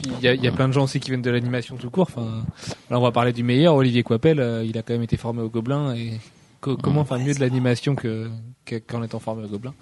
Il 0.05 0.21
y, 0.25 0.29
a, 0.29 0.35
il 0.35 0.43
y 0.43 0.47
a 0.49 0.53
plein 0.53 0.69
de 0.69 0.73
gens 0.73 0.85
aussi 0.85 1.01
qui 1.01 1.11
viennent 1.11 1.23
de 1.23 1.31
l'animation 1.31 1.77
tout 1.77 1.91
court. 1.91 2.09
Enfin, 2.11 2.45
là, 2.91 2.99
on 2.99 3.03
va 3.03 3.11
parler 3.11 3.33
du 3.33 3.43
meilleur. 3.43 3.75
Olivier 3.75 4.03
Coipel, 4.05 4.39
euh, 4.41 4.65
il 4.65 4.79
a 4.79 4.83
quand 4.83 4.93
même 4.95 5.03
été 5.03 5.17
formé 5.17 5.43
au 5.43 5.49
Gobelin. 5.49 5.95
Et 5.95 6.13
co- 6.61 6.77
comment 6.77 7.05
faire 7.05 7.19
mieux 7.19 7.35
de 7.35 7.41
l'animation 7.41 7.95
que 7.95 8.29
que- 8.65 8.77
qu'en 8.77 9.03
étant 9.03 9.19
formé 9.19 9.45
au 9.45 9.49
Gobelin? 9.49 9.75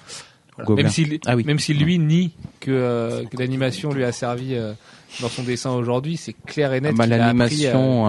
Voilà. 0.57 0.67
Gobelin. 0.67 0.85
Même 0.85 0.93
si 0.93 1.21
Ah 1.27 1.37
oui. 1.37 1.45
même 1.45 1.59
si 1.59 1.75
lui 1.75 1.99
nie 1.99 2.33
que, 2.61 2.71
euh, 2.71 3.25
que 3.27 3.37
l'animation 3.37 3.93
lui 3.93 4.05
a 4.05 4.13
servi 4.13 4.55
euh, 4.55 4.73
dans 5.21 5.29
son 5.29 5.43
dessin 5.43 5.71
aujourd'hui, 5.73 6.17
c'est 6.17 6.33
clair 6.47 6.73
et 6.73 6.81
net. 6.81 6.93
Ah 6.95 6.99
bah, 6.99 7.07
l'animation, 7.07 8.07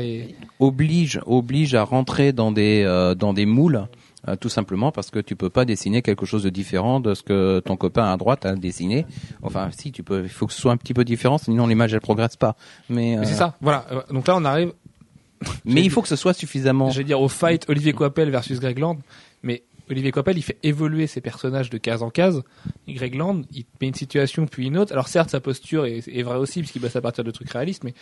et 0.00 0.34
oblige 0.58 1.20
oblige 1.26 1.74
à 1.74 1.84
rentrer 1.84 2.32
dans 2.32 2.50
des 2.50 2.84
dans 3.16 3.32
des 3.32 3.46
moules 3.46 3.86
euh, 4.26 4.34
tout 4.34 4.48
simplement 4.48 4.90
parce 4.90 5.10
que 5.10 5.20
tu 5.20 5.36
peux 5.36 5.50
pas 5.50 5.64
dessiner 5.64 6.02
quelque 6.02 6.26
chose 6.26 6.42
de 6.42 6.50
différent 6.50 6.98
de 6.98 7.14
ce 7.14 7.22
que 7.22 7.60
ton 7.60 7.76
copain 7.76 8.12
à 8.12 8.16
droite 8.16 8.46
a 8.46 8.56
dessiné. 8.56 9.06
Enfin, 9.42 9.70
si 9.70 9.92
tu 9.92 10.02
peux, 10.02 10.24
il 10.24 10.28
faut 10.28 10.46
que 10.46 10.52
ce 10.52 10.60
soit 10.60 10.72
un 10.72 10.76
petit 10.76 10.94
peu 10.94 11.04
différent, 11.04 11.38
sinon 11.38 11.66
l'image 11.68 11.94
elle 11.94 12.00
progresse 12.00 12.36
pas. 12.36 12.56
Mais, 12.88 13.16
Mais 13.16 13.18
euh, 13.18 13.24
c'est 13.24 13.34
ça. 13.34 13.54
Voilà. 13.60 13.86
Euh, 13.92 14.02
Donc 14.10 14.26
là, 14.26 14.36
on 14.36 14.44
arrive 14.44 14.72
Mais 15.64 15.82
il 15.82 15.90
faut 15.90 16.02
que 16.02 16.08
ce 16.08 16.16
soit 16.16 16.34
suffisamment. 16.34 16.90
Je 16.90 16.98
vais 16.98 17.04
dire 17.04 17.20
au 17.20 17.28
fight 17.28 17.64
Olivier 17.68 17.92
Coipel 17.92 18.28
versus 18.30 18.58
Greg 18.58 18.78
Land, 18.78 18.98
mais 19.44 19.62
Olivier 19.88 20.10
Coipel 20.10 20.36
il 20.36 20.42
fait 20.42 20.58
évoluer 20.64 21.06
ses 21.06 21.20
personnages 21.20 21.70
de 21.70 21.78
case 21.78 22.02
en 22.02 22.10
case. 22.10 22.42
Et 22.88 22.94
Greg 22.94 23.14
Land 23.14 23.42
il 23.52 23.64
met 23.80 23.86
une 23.86 23.94
situation 23.94 24.46
puis 24.46 24.66
une 24.66 24.76
autre. 24.76 24.92
Alors 24.92 25.06
certes 25.06 25.30
sa 25.30 25.38
posture 25.38 25.86
est, 25.86 26.08
est 26.08 26.22
vraie 26.22 26.38
aussi 26.38 26.58
puisqu'il 26.58 26.80
bosse 26.80 26.96
à 26.96 27.00
partir 27.00 27.22
de 27.22 27.30
trucs 27.30 27.50
réalistes, 27.50 27.84
mais 27.84 27.94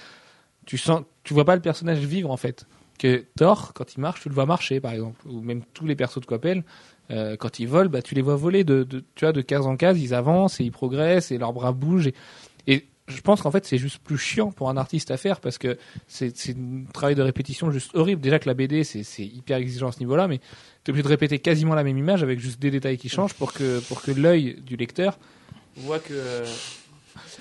tu 0.65 0.79
sens, 0.79 1.03
tu 1.25 1.35
vois 1.35 1.45
pas 1.45 1.55
le 1.55 1.63
personnage 1.63 1.99
vivre 1.99 2.31
en 2.31 2.39
fait. 2.39 2.67
Que 2.99 3.25
Thor 3.37 3.73
quand 3.75 3.95
il 3.95 4.01
marche 4.01 4.23
tu 4.23 4.29
le 4.29 4.35
vois 4.35 4.47
marcher 4.47 4.81
par 4.81 4.93
exemple, 4.93 5.21
ou 5.29 5.41
même 5.41 5.63
tous 5.75 5.87
les 5.87 5.97
persos 5.97 6.21
de 6.21 6.27
Coipel. 6.27 6.65
euh, 7.11 7.37
quand 7.37 7.59
ils 7.59 7.69
volent, 7.69 7.91
bah, 7.91 8.03
tu 8.03 8.15
les 8.15 8.23
vois 8.23 8.37
voler 8.37 8.65
de, 8.65 8.87
tu 9.15 9.25
vois, 9.25 9.33
de 9.33 9.41
case 9.41 9.67
en 9.67 9.77
case, 9.77 10.01
ils 10.01 10.15
avancent 10.15 10.61
et 10.61 10.65
ils 10.65 10.73
progressent 10.73 11.31
et 11.31 11.39
leurs 11.39 11.53
bras 11.53 11.73
bougent. 11.73 12.11
Et, 12.67 12.87
je 13.09 13.21
pense 13.21 13.41
qu'en 13.41 13.53
fait, 13.53 13.65
c'est 13.65 13.79
juste 13.79 13.99
plus 13.99 14.19
chiant 14.19 14.51
pour 14.51 14.69
un 14.69 14.77
artiste 14.77 15.13
à 15.13 15.17
faire 15.17 15.39
parce 15.39 15.59
que 15.59 15.79
c'est 16.09 16.33
un 16.51 16.91
travail 16.93 17.15
de 17.15 17.23
répétition 17.23 17.71
juste 17.71 17.95
horrible. 17.95 18.21
Déjà 18.21 18.41
que 18.41 18.49
la 18.49 18.55
BD, 18.55 18.83
c'est 18.83 19.05
c'est 19.05 19.25
hyper 19.25 19.59
exigeant 19.59 19.87
à 19.87 19.93
ce 19.93 20.01
niveau-là, 20.01 20.27
mais 20.27 20.39
tu 20.39 20.45
es 20.87 20.91
obligé 20.91 21.05
de 21.05 21.09
répéter 21.09 21.39
quasiment 21.39 21.77
la 21.77 21.85
même 21.85 21.99
image 21.99 22.25
avec 22.25 22.41
juste 22.41 22.61
des 22.61 22.73
détails 22.73 22.99
qui 22.99 23.09
changent 23.09 23.35
pour 23.35 23.53
que, 23.53 23.79
pour 23.87 24.03
que 24.03 24.11
l'œil 24.11 24.61
du 24.67 24.77
lecteur 24.77 25.21
voit 25.77 26.01
que. 26.01 26.43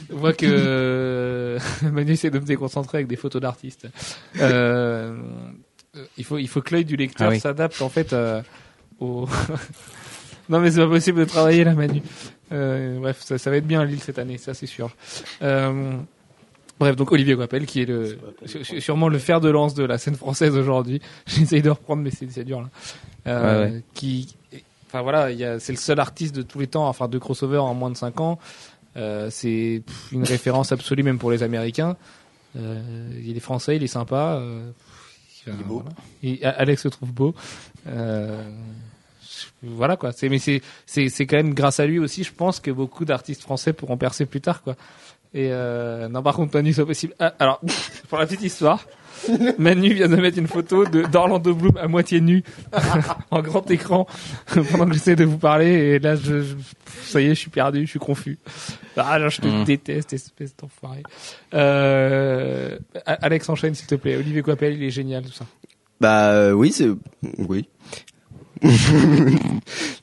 Voit 0.09 0.33
que 0.33 1.57
Manu 1.83 2.11
essaie 2.11 2.29
de 2.29 2.39
me 2.39 2.45
déconcentrer 2.45 2.99
avec 2.99 3.07
des 3.07 3.15
photos 3.15 3.41
d'artistes. 3.41 3.87
Euh, 4.39 5.15
il 6.17 6.23
faut 6.25 6.37
il 6.37 6.47
faut 6.47 6.61
que 6.61 6.73
l'œil 6.73 6.85
du 6.85 6.95
lecteur 6.97 7.27
Ah 7.27 7.31
oui. 7.31 7.39
s'adapte 7.39 7.81
en 7.81 7.89
fait 7.89 8.11
euh, 8.13 8.41
au 8.99 9.27
non 10.49 10.59
mais 10.59 10.71
c'est 10.71 10.81
pas 10.81 10.87
possible 10.87 11.19
de 11.19 11.25
travailler 11.25 11.63
là 11.63 11.73
Manu. 11.73 12.01
Euh, 12.51 12.99
bref, 12.99 13.21
ça, 13.21 13.37
ça 13.37 13.49
va 13.49 13.57
être 13.57 13.65
bien 13.67 13.81
à 13.81 13.85
Lille 13.85 14.01
cette 14.01 14.19
année, 14.19 14.37
ça 14.37 14.53
c'est 14.53 14.67
sûr. 14.67 14.91
Euh, 15.41 15.93
bref, 16.79 16.95
donc 16.95 17.11
Olivier 17.11 17.35
Coipel 17.35 17.65
qui 17.65 17.81
est 17.81 17.85
le 17.85 18.17
sûrement 18.45 19.07
le 19.09 19.17
fer 19.19 19.39
de 19.41 19.49
lance 19.49 19.73
de 19.73 19.83
la 19.83 19.97
scène 19.97 20.15
française 20.15 20.55
aujourd'hui. 20.57 21.01
J'essaye 21.27 21.61
de 21.61 21.69
reprendre 21.69 22.03
mais 22.03 22.11
c'est 22.11 22.43
dur 22.43 22.61
là. 22.61 22.69
Euh, 23.27 23.65
Ouais, 23.67 23.71
ouais. 23.71 23.83
Qui 23.93 24.35
enfin 24.87 25.01
voilà, 25.01 25.29
c'est 25.59 25.73
le 25.73 25.77
seul 25.79 25.99
artiste 25.99 26.35
de 26.35 26.41
tous 26.41 26.59
les 26.59 26.67
temps 26.67 26.87
à 26.89 26.93
faire 26.93 27.07
deux 27.09 27.19
crossovers 27.19 27.63
en 27.63 27.73
moins 27.73 27.89
de 27.89 27.97
5 27.97 28.19
ans. 28.21 28.37
Euh, 28.97 29.29
c'est 29.29 29.83
une 30.11 30.23
référence 30.23 30.71
absolue 30.71 31.03
même 31.03 31.17
pour 31.19 31.31
les 31.31 31.43
Américains. 31.43 31.97
Euh, 32.55 33.09
il 33.23 33.35
est 33.35 33.41
français, 33.41 33.75
il 33.75 33.83
est 33.83 33.87
sympa. 33.87 34.37
Euh, 34.39 34.71
il 35.47 35.53
est 35.53 35.63
beau. 35.63 35.83
Alex 36.43 36.83
se 36.83 36.87
trouve 36.87 37.11
beau. 37.11 37.35
Euh, 37.87 38.49
voilà 39.61 39.97
quoi. 39.97 40.11
C'est 40.11 40.29
mais 40.29 40.39
c'est 40.39 40.61
c'est 40.85 41.09
c'est 41.09 41.25
quand 41.25 41.37
même 41.37 41.53
grâce 41.53 41.79
à 41.79 41.85
lui 41.85 41.99
aussi, 41.99 42.23
je 42.23 42.33
pense 42.33 42.59
que 42.59 42.71
beaucoup 42.71 43.05
d'artistes 43.05 43.41
français 43.41 43.73
pourront 43.73 43.97
percer 43.97 44.25
plus 44.25 44.41
tard 44.41 44.61
quoi. 44.63 44.75
Et 45.33 45.49
euh, 45.51 46.07
non 46.07 46.23
par 46.23 46.35
contre 46.35 46.55
Manu 46.55 46.73
c'est 46.73 46.85
possible. 46.85 47.13
Ah, 47.19 47.33
alors 47.39 47.61
pour 48.09 48.17
la 48.17 48.25
petite 48.25 48.43
histoire, 48.43 48.85
Manu 49.57 49.93
vient 49.93 50.07
de 50.07 50.15
mettre 50.15 50.37
une 50.37 50.47
photo 50.47 50.85
de 50.85 51.03
d'Orlando 51.03 51.53
Bloom 51.53 51.77
à 51.77 51.87
moitié 51.87 52.21
nu 52.21 52.43
en 53.31 53.41
grand 53.41 53.69
écran 53.71 54.07
pendant 54.71 54.85
que 54.87 54.93
j'essaie 54.93 55.15
de 55.15 55.23
vous 55.25 55.37
parler 55.37 55.67
et 55.67 55.99
là 55.99 56.15
je, 56.15 56.41
je- 56.41 56.55
ça 57.03 57.21
y 57.21 57.25
est 57.25 57.29
je 57.29 57.39
suis 57.39 57.49
perdu, 57.49 57.81
je 57.85 57.89
suis 57.91 57.99
confus. 57.99 58.37
Ah 58.97 59.19
là 59.19 59.29
je 59.29 59.41
te 59.41 59.47
Mm. 59.47 59.63
déteste 59.65 60.13
espèce 60.13 60.55
d'enfoiré. 60.55 61.03
Euh, 61.53 62.77
Alex 63.05 63.49
enchaîne 63.49 63.73
s'il 63.75 63.87
te 63.87 63.95
plaît. 63.95 64.15
Olivier 64.17 64.41
Coipel 64.41 64.73
il 64.73 64.83
est 64.83 64.89
génial 64.91 65.23
tout 65.23 65.31
ça. 65.33 65.45
Bah 66.01 66.29
euh, 66.31 66.51
oui, 66.51 66.71
c'est 66.71 66.89
oui. 67.37 67.67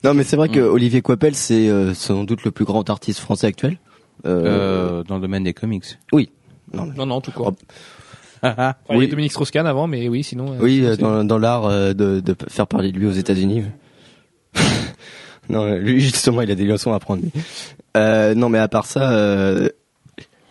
non, 0.03 0.13
mais 0.13 0.23
c'est 0.23 0.35
vrai 0.35 0.49
que 0.49 0.59
Olivier 0.59 1.01
Coipel, 1.01 1.35
c'est 1.35 1.67
euh, 1.69 1.93
sans 1.93 2.23
doute 2.23 2.43
le 2.43 2.51
plus 2.51 2.65
grand 2.65 2.89
artiste 2.89 3.19
français 3.19 3.47
actuel. 3.47 3.77
Euh, 4.25 4.99
euh, 4.99 5.03
dans 5.03 5.15
le 5.15 5.21
domaine 5.21 5.43
des 5.43 5.53
comics. 5.53 5.83
oui. 6.13 6.29
Non, 6.73 6.85
mais- 6.85 6.95
Non 6.95 7.05
non 7.05 7.21
tout 7.21 7.31
court. 7.31 7.53
Il 8.89 8.95
y 8.95 8.97
Oui. 8.97 9.05
a 9.05 9.07
Dominique 9.09 9.31
Strauss-Kahn 9.31 9.65
avant, 9.65 9.87
mais 9.87 10.07
oui, 10.09 10.23
sinon. 10.23 10.53
euh, 10.53 10.57
Oui, 10.61 10.81
euh, 10.83 10.95
dans, 10.97 11.23
dans 11.23 11.37
l'art 11.37 11.65
euh, 11.65 11.93
de, 11.93 12.19
de 12.19 12.35
faire 12.49 12.67
parler 12.67 12.91
de 12.91 12.97
lui 12.99 13.07
aux 13.07 13.11
États-Unis. 13.11 13.63
non, 15.49 15.75
lui 15.75 15.99
justement, 15.99 16.41
il 16.41 16.51
a 16.51 16.55
des 16.55 16.65
leçons 16.65 16.93
à 16.93 16.99
prendre. 16.99 17.23
Euh, 17.97 18.33
non, 18.35 18.49
mais 18.49 18.59
à 18.59 18.67
part 18.67 18.85
ça, 18.85 19.11
euh, 19.13 19.69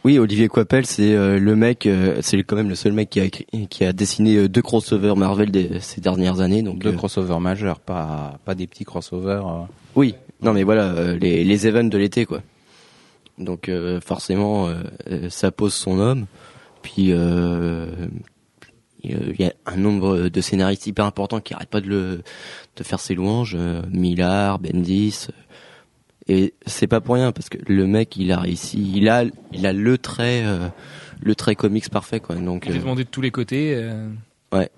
oui, 0.04 0.18
Olivier 0.18 0.48
Coipel, 0.48 0.84
c'est 0.86 1.14
euh, 1.14 1.38
le 1.38 1.54
mec, 1.56 1.86
euh, 1.86 2.16
c'est 2.22 2.38
quand 2.42 2.56
même 2.56 2.68
le 2.68 2.74
seul 2.74 2.92
mec 2.92 3.10
qui 3.10 3.20
a 3.20 3.28
qui 3.28 3.84
a 3.84 3.92
dessiné 3.92 4.36
euh, 4.36 4.48
deux 4.48 4.62
crossovers 4.62 5.14
Marvel 5.16 5.50
des, 5.50 5.78
ces 5.80 6.00
dernières 6.00 6.40
années. 6.40 6.62
Donc, 6.62 6.78
Deux 6.80 6.90
euh, 6.90 6.96
crossovers 6.96 7.40
majeurs, 7.40 7.78
pas 7.80 8.38
pas 8.44 8.54
des 8.54 8.66
petits 8.66 8.84
crossovers. 8.84 9.46
euh. 9.46 9.64
oui, 9.96 10.14
non, 10.40 10.52
mais 10.52 10.62
voilà, 10.64 10.84
euh, 10.86 11.16
les, 11.18 11.44
les 11.44 11.66
events 11.68 11.84
de 11.84 11.98
l'été, 11.98 12.26
quoi. 12.26 12.40
Donc 13.38 13.68
euh, 13.68 14.00
forcément, 14.00 14.68
ça 15.30 15.50
pose 15.50 15.72
son 15.72 15.98
homme. 15.98 16.26
Puis 16.82 17.12
euh, 17.12 17.86
il 19.04 19.34
y 19.40 19.44
a 19.44 19.52
un 19.66 19.76
nombre 19.76 20.28
de 20.28 20.40
scénaristes 20.40 20.86
hyper 20.86 21.04
importants 21.04 21.40
qui 21.40 21.54
arrêtent 21.54 21.70
pas 21.70 21.80
de 21.80 21.88
le 21.88 22.22
de 22.76 22.82
faire 22.84 23.00
ses 23.00 23.14
louanges. 23.14 23.56
euh, 23.58 23.82
Millard, 23.90 24.58
Bendis. 24.58 25.26
euh, 25.28 25.32
Et 26.28 26.54
c'est 26.66 26.86
pas 26.86 27.00
pour 27.00 27.16
rien 27.16 27.32
parce 27.32 27.48
que 27.48 27.58
le 27.66 27.86
mec, 27.86 28.16
il 28.16 28.30
a 28.32 28.38
réussi. 28.40 28.92
Il 28.94 29.08
a, 29.08 29.24
il 29.52 29.66
a 29.66 29.72
le 29.72 29.98
trait, 29.98 30.44
le 31.20 31.34
trait 31.34 31.54
comics 31.56 31.88
parfait, 31.90 32.20
quoi. 32.20 32.36
Donc 32.36 32.64
Il 32.68 32.76
est 32.76 32.78
demandé 32.78 33.04
de 33.04 33.08
tous 33.08 33.20
les 33.22 33.30
côtés. 33.32 33.76
Ouais. 34.52 34.70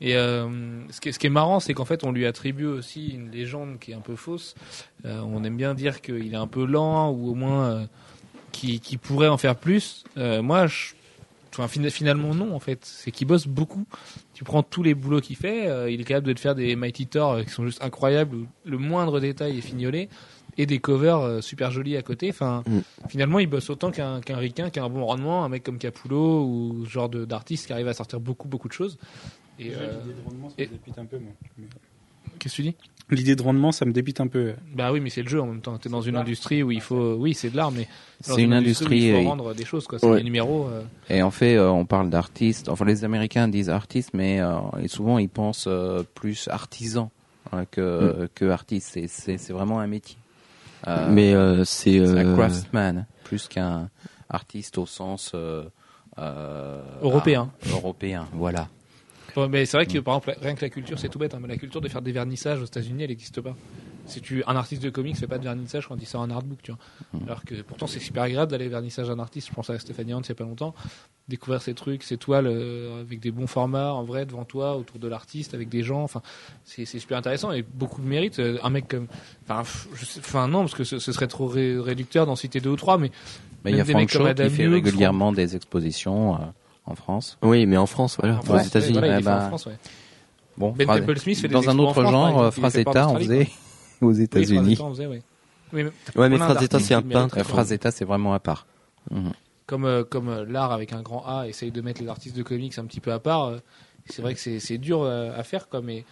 Et 0.00 0.16
euh, 0.16 0.48
ce, 0.90 1.00
qui 1.00 1.08
est, 1.08 1.12
ce 1.12 1.18
qui 1.18 1.26
est 1.26 1.30
marrant, 1.30 1.60
c'est 1.60 1.74
qu'en 1.74 1.84
fait, 1.84 2.04
on 2.04 2.12
lui 2.12 2.26
attribue 2.26 2.66
aussi 2.66 3.08
une 3.10 3.30
légende 3.30 3.78
qui 3.80 3.90
est 3.92 3.94
un 3.94 4.00
peu 4.00 4.16
fausse. 4.16 4.54
Euh, 5.04 5.20
on 5.20 5.42
aime 5.44 5.56
bien 5.56 5.74
dire 5.74 6.00
qu'il 6.00 6.32
est 6.32 6.36
un 6.36 6.46
peu 6.48 6.64
lent 6.64 7.10
ou 7.10 7.30
au 7.30 7.34
moins 7.34 7.64
euh, 7.70 7.86
qui, 8.52 8.80
qui 8.80 8.96
pourrait 8.96 9.28
en 9.28 9.36
faire 9.38 9.56
plus. 9.56 10.04
Moi, 10.16 10.66
je, 10.68 10.94
enfin, 11.56 11.68
finalement 11.90 12.34
non, 12.34 12.54
en 12.54 12.60
fait. 12.60 12.80
C'est 12.84 13.10
qu'il 13.10 13.26
bosse 13.26 13.46
beaucoup. 13.46 13.84
Tu 14.34 14.44
prends 14.44 14.62
tous 14.62 14.82
les 14.82 14.94
boulots 14.94 15.20
qu'il 15.20 15.36
fait, 15.36 15.68
euh, 15.68 15.90
il 15.90 16.00
est 16.00 16.04
capable 16.04 16.26
de 16.26 16.32
te 16.32 16.40
faire 16.40 16.54
des 16.54 16.76
Mighty 16.76 17.06
Thor 17.06 17.32
euh, 17.32 17.42
qui 17.44 17.50
sont 17.50 17.64
juste 17.64 17.82
incroyables. 17.82 18.36
Où 18.36 18.46
le 18.64 18.78
moindre 18.78 19.20
détail 19.20 19.58
est 19.58 19.62
fignolé 19.62 20.08
et 20.56 20.66
des 20.66 20.78
covers 20.80 21.18
euh, 21.20 21.40
super 21.40 21.70
jolis 21.70 21.96
à 21.96 22.02
côté. 22.02 22.30
Enfin, 22.30 22.62
Mm. 22.66 22.78
finalement, 23.08 23.38
il 23.38 23.46
bosse 23.46 23.70
autant 23.70 23.90
qu'un 23.90 24.20
qu'un 24.20 24.36
ricain, 24.36 24.70
qui 24.70 24.78
a 24.80 24.84
un 24.84 24.88
bon 24.88 25.04
rendement, 25.04 25.44
un 25.44 25.48
mec 25.48 25.62
comme 25.62 25.78
Capullo 25.78 26.44
ou 26.44 26.84
ce 26.84 26.90
genre 26.90 27.08
de- 27.08 27.24
d'artiste 27.24 27.66
qui 27.66 27.72
arrive 27.72 27.88
à 27.88 27.94
sortir 27.94 28.20
beaucoup 28.20 28.48
beaucoup 28.48 28.68
de 28.68 28.72
choses. 28.72 28.98
Et 29.58 29.72
euh, 29.74 30.00
et- 30.58 30.68
qu'est-ce 32.38 32.52
que 32.56 32.56
tu 32.56 32.62
dis? 32.62 32.76
L'idée 33.10 33.36
de 33.36 33.42
rendement, 33.42 33.72
ça 33.72 33.86
me 33.86 33.92
dépite 33.92 34.20
un 34.20 34.26
peu. 34.26 34.52
Bah 34.74 34.92
oui, 34.92 35.00
mais 35.00 35.08
c'est 35.08 35.22
le 35.22 35.28
jeu 35.28 35.40
en 35.40 35.46
même 35.46 35.62
temps. 35.62 35.78
T'es 35.78 35.88
dans 35.88 36.02
une 36.02 36.16
industrie 36.16 36.62
où 36.62 36.70
il 36.70 36.82
faut, 36.82 37.14
oui, 37.14 37.32
c'est 37.32 37.48
de 37.48 37.56
l'art, 37.56 37.70
mais 37.70 37.88
C'est 38.20 38.42
une 38.42 38.52
où 38.52 38.56
industrie. 38.56 38.98
il 38.98 39.04
et- 39.06 39.22
faut 39.22 39.28
rendre 39.28 39.54
des 39.54 39.64
choses, 39.64 39.86
quoi. 39.86 39.98
C'est 39.98 40.06
Ouais. 40.06 40.18
des 40.18 40.24
numéros. 40.24 40.66
euh, 40.68 40.82
Et 41.08 41.22
en 41.22 41.30
fait, 41.30 41.56
euh, 41.56 41.70
on 41.70 41.86
parle 41.86 42.10
d'artistes. 42.10 42.68
Enfin, 42.68 42.84
les 42.84 43.04
Américains 43.04 43.48
disent 43.48 43.70
artistes, 43.70 44.10
mais 44.12 44.40
euh, 44.40 44.58
et 44.82 44.88
souvent 44.88 45.16
ils 45.18 45.30
pensent 45.30 45.64
euh, 45.68 46.02
plus 46.14 46.48
artisan 46.48 47.10
hein, 47.52 47.64
que 47.70 48.28
que 48.34 48.44
artiste. 48.50 48.98
C'est 49.06 49.50
vraiment 49.52 49.80
un 49.80 49.86
métier. 49.86 50.18
Euh, 50.86 51.08
mais 51.10 51.32
euh, 51.34 51.64
c'est 51.64 51.98
un 51.98 52.34
craftsman 52.34 53.06
plus 53.24 53.48
qu'un 53.48 53.88
artiste 54.28 54.76
au 54.78 54.84
sens 54.86 55.32
euh, 55.34 55.64
euh, 56.18 56.82
Européen. 57.02 57.50
ah, 57.64 57.68
européen, 57.72 58.26
voilà. 58.34 58.68
Bon, 59.38 59.48
mais 59.48 59.66
c'est 59.66 59.76
vrai 59.76 59.86
que 59.86 59.98
par 60.00 60.16
exemple, 60.16 60.36
rien 60.40 60.54
que 60.56 60.62
la 60.62 60.68
culture, 60.70 60.98
c'est 60.98 61.08
tout 61.08 61.18
bête. 61.20 61.32
hein, 61.34 61.38
mais 61.40 61.46
la 61.46 61.56
culture 61.56 61.80
de 61.80 61.86
faire 61.88 62.02
des 62.02 62.10
vernissages 62.10 62.60
aux 62.60 62.64
États-Unis, 62.64 63.04
elle 63.04 63.10
n'existe 63.10 63.40
pas. 63.40 63.54
si 64.06 64.20
tu 64.22 64.42
un 64.46 64.56
artiste 64.56 64.82
de 64.82 64.88
comics 64.90 65.16
fait 65.16 65.26
pas 65.28 65.38
de 65.38 65.44
vernissage 65.44 65.86
quand 65.86 65.96
il 66.00 66.06
sort 66.06 66.22
un 66.22 66.30
artbook, 66.30 66.58
tu 66.62 66.72
vois. 66.72 66.80
Mhm. 67.12 67.26
Alors 67.26 67.44
que 67.44 67.54
pourtant 67.62 67.86
c'est 67.86 68.00
super 68.00 68.22
agréable 68.24 68.50
d'aller 68.50 68.66
vernissage 68.68 69.06
d'un 69.06 69.18
artiste. 69.18 69.48
Je 69.50 69.54
pense 69.54 69.68
à 69.70 69.78
Stéphanie 69.78 70.12
Hans 70.14 70.22
il 70.22 70.28
y 70.30 70.32
a 70.32 70.34
pas 70.34 70.44
longtemps, 70.44 70.74
découvrir 71.28 71.60
ces 71.62 71.74
trucs, 71.74 72.02
ces 72.02 72.16
toiles 72.16 72.46
euh, 72.48 73.02
avec 73.02 73.20
des 73.20 73.30
bons 73.30 73.46
formats 73.46 73.92
en 73.92 74.02
vrai 74.04 74.24
devant 74.26 74.44
toi, 74.46 74.76
autour 74.76 74.98
de 74.98 75.06
l'artiste, 75.08 75.52
avec 75.54 75.68
des 75.68 75.82
gens. 75.84 76.02
Enfin, 76.02 76.22
c'est 76.64 76.84
super 76.86 77.18
intéressant 77.18 77.52
et 77.52 77.62
beaucoup 77.62 78.00
de 78.00 78.06
mérite. 78.08 78.38
Euh, 78.40 78.58
Un 78.64 78.70
mec 78.70 78.88
comme, 78.88 79.06
enfin, 79.46 79.60
pff, 79.60 79.88
je 79.94 80.04
sais- 80.06 80.20
enfin 80.20 80.48
non 80.48 80.60
parce 80.60 80.74
que 80.74 80.84
ce, 80.84 80.98
ce 80.98 81.12
serait 81.12 81.28
trop 81.28 81.46
ré- 81.46 81.78
réducteur 81.78 82.24
d'en 82.26 82.34
citer 82.34 82.60
deux 82.60 82.70
ou 82.70 82.76
trois, 82.76 82.96
mais 82.98 83.10
Mais 83.64 83.72
il 83.72 83.76
y 83.76 83.80
a 83.80 83.84
Même 83.84 83.86
des 83.86 83.92
Frank 83.92 84.02
mecs 84.02 84.10
comme 84.12 84.22
Shaw 84.22 84.26
Adam 84.30 84.44
qui 84.48 84.50
fait 84.56 84.62
Hughes, 84.64 84.72
régulièrement 84.72 85.32
des 85.32 85.54
expositions 85.54 86.34
euh, 86.36 86.38
en 86.88 86.94
France. 86.94 87.38
Oui, 87.42 87.66
mais 87.66 87.76
en 87.76 87.86
France, 87.86 88.16
voilà, 88.20 88.36
en 88.36 88.40
aux 88.40 88.42
France, 88.44 88.66
États-Unis. 88.66 88.94
ouais, 88.94 89.00
voilà, 89.00 89.16
il 89.16 89.20
est 89.20 89.22
fait 89.22 89.30
en 89.30 89.48
France, 89.48 89.66
ouais. 89.66 89.78
Bon, 90.56 90.72
Ben 90.72 90.86
Temple 90.86 91.18
Smith 91.18 91.38
fait 91.38 91.48
des 91.48 91.54
dans 91.54 91.68
un 91.70 91.78
autre 91.78 92.02
genre, 92.04 92.52
fait 92.52 92.60
Frazetta, 92.60 93.08
on 93.08 93.16
faisait 93.18 93.48
aux 94.00 94.12
États-Unis. 94.12 94.78
Ouais. 94.80 95.22
Oui, 95.72 95.84
mais 95.84 95.90
Ouais, 96.16 96.28
mais 96.28 96.38
Frazetta, 96.38 96.80
c'est 96.80 96.94
un 96.94 97.02
peintre. 97.02 97.36
fort. 97.36 97.46
Frazetta, 97.46 97.90
c'est 97.90 98.04
vraiment 98.04 98.32
à 98.34 98.40
part. 98.40 98.66
Mhm. 99.10 99.32
comme 99.66 99.84
euh, 99.84 100.02
comme 100.04 100.28
euh, 100.28 100.44
l'art 100.46 100.72
avec 100.72 100.92
un 100.92 101.00
grand 101.02 101.24
A 101.26 101.46
essaye 101.48 101.70
de 101.70 101.80
mettre 101.80 102.00
les 102.02 102.08
artistes 102.08 102.36
de 102.36 102.42
comics 102.42 102.76
un 102.78 102.84
petit 102.84 103.00
peu 103.00 103.10
à 103.12 103.18
part 103.18 103.44
euh, 103.44 103.58
c'est 104.06 104.20
vrai 104.20 104.34
que 104.34 104.40
c'est 104.40 104.60
c'est 104.60 104.76
dur 104.78 105.04
à 105.06 105.42
faire 105.44 105.68
quoi 105.68 105.80
mais 105.80 106.04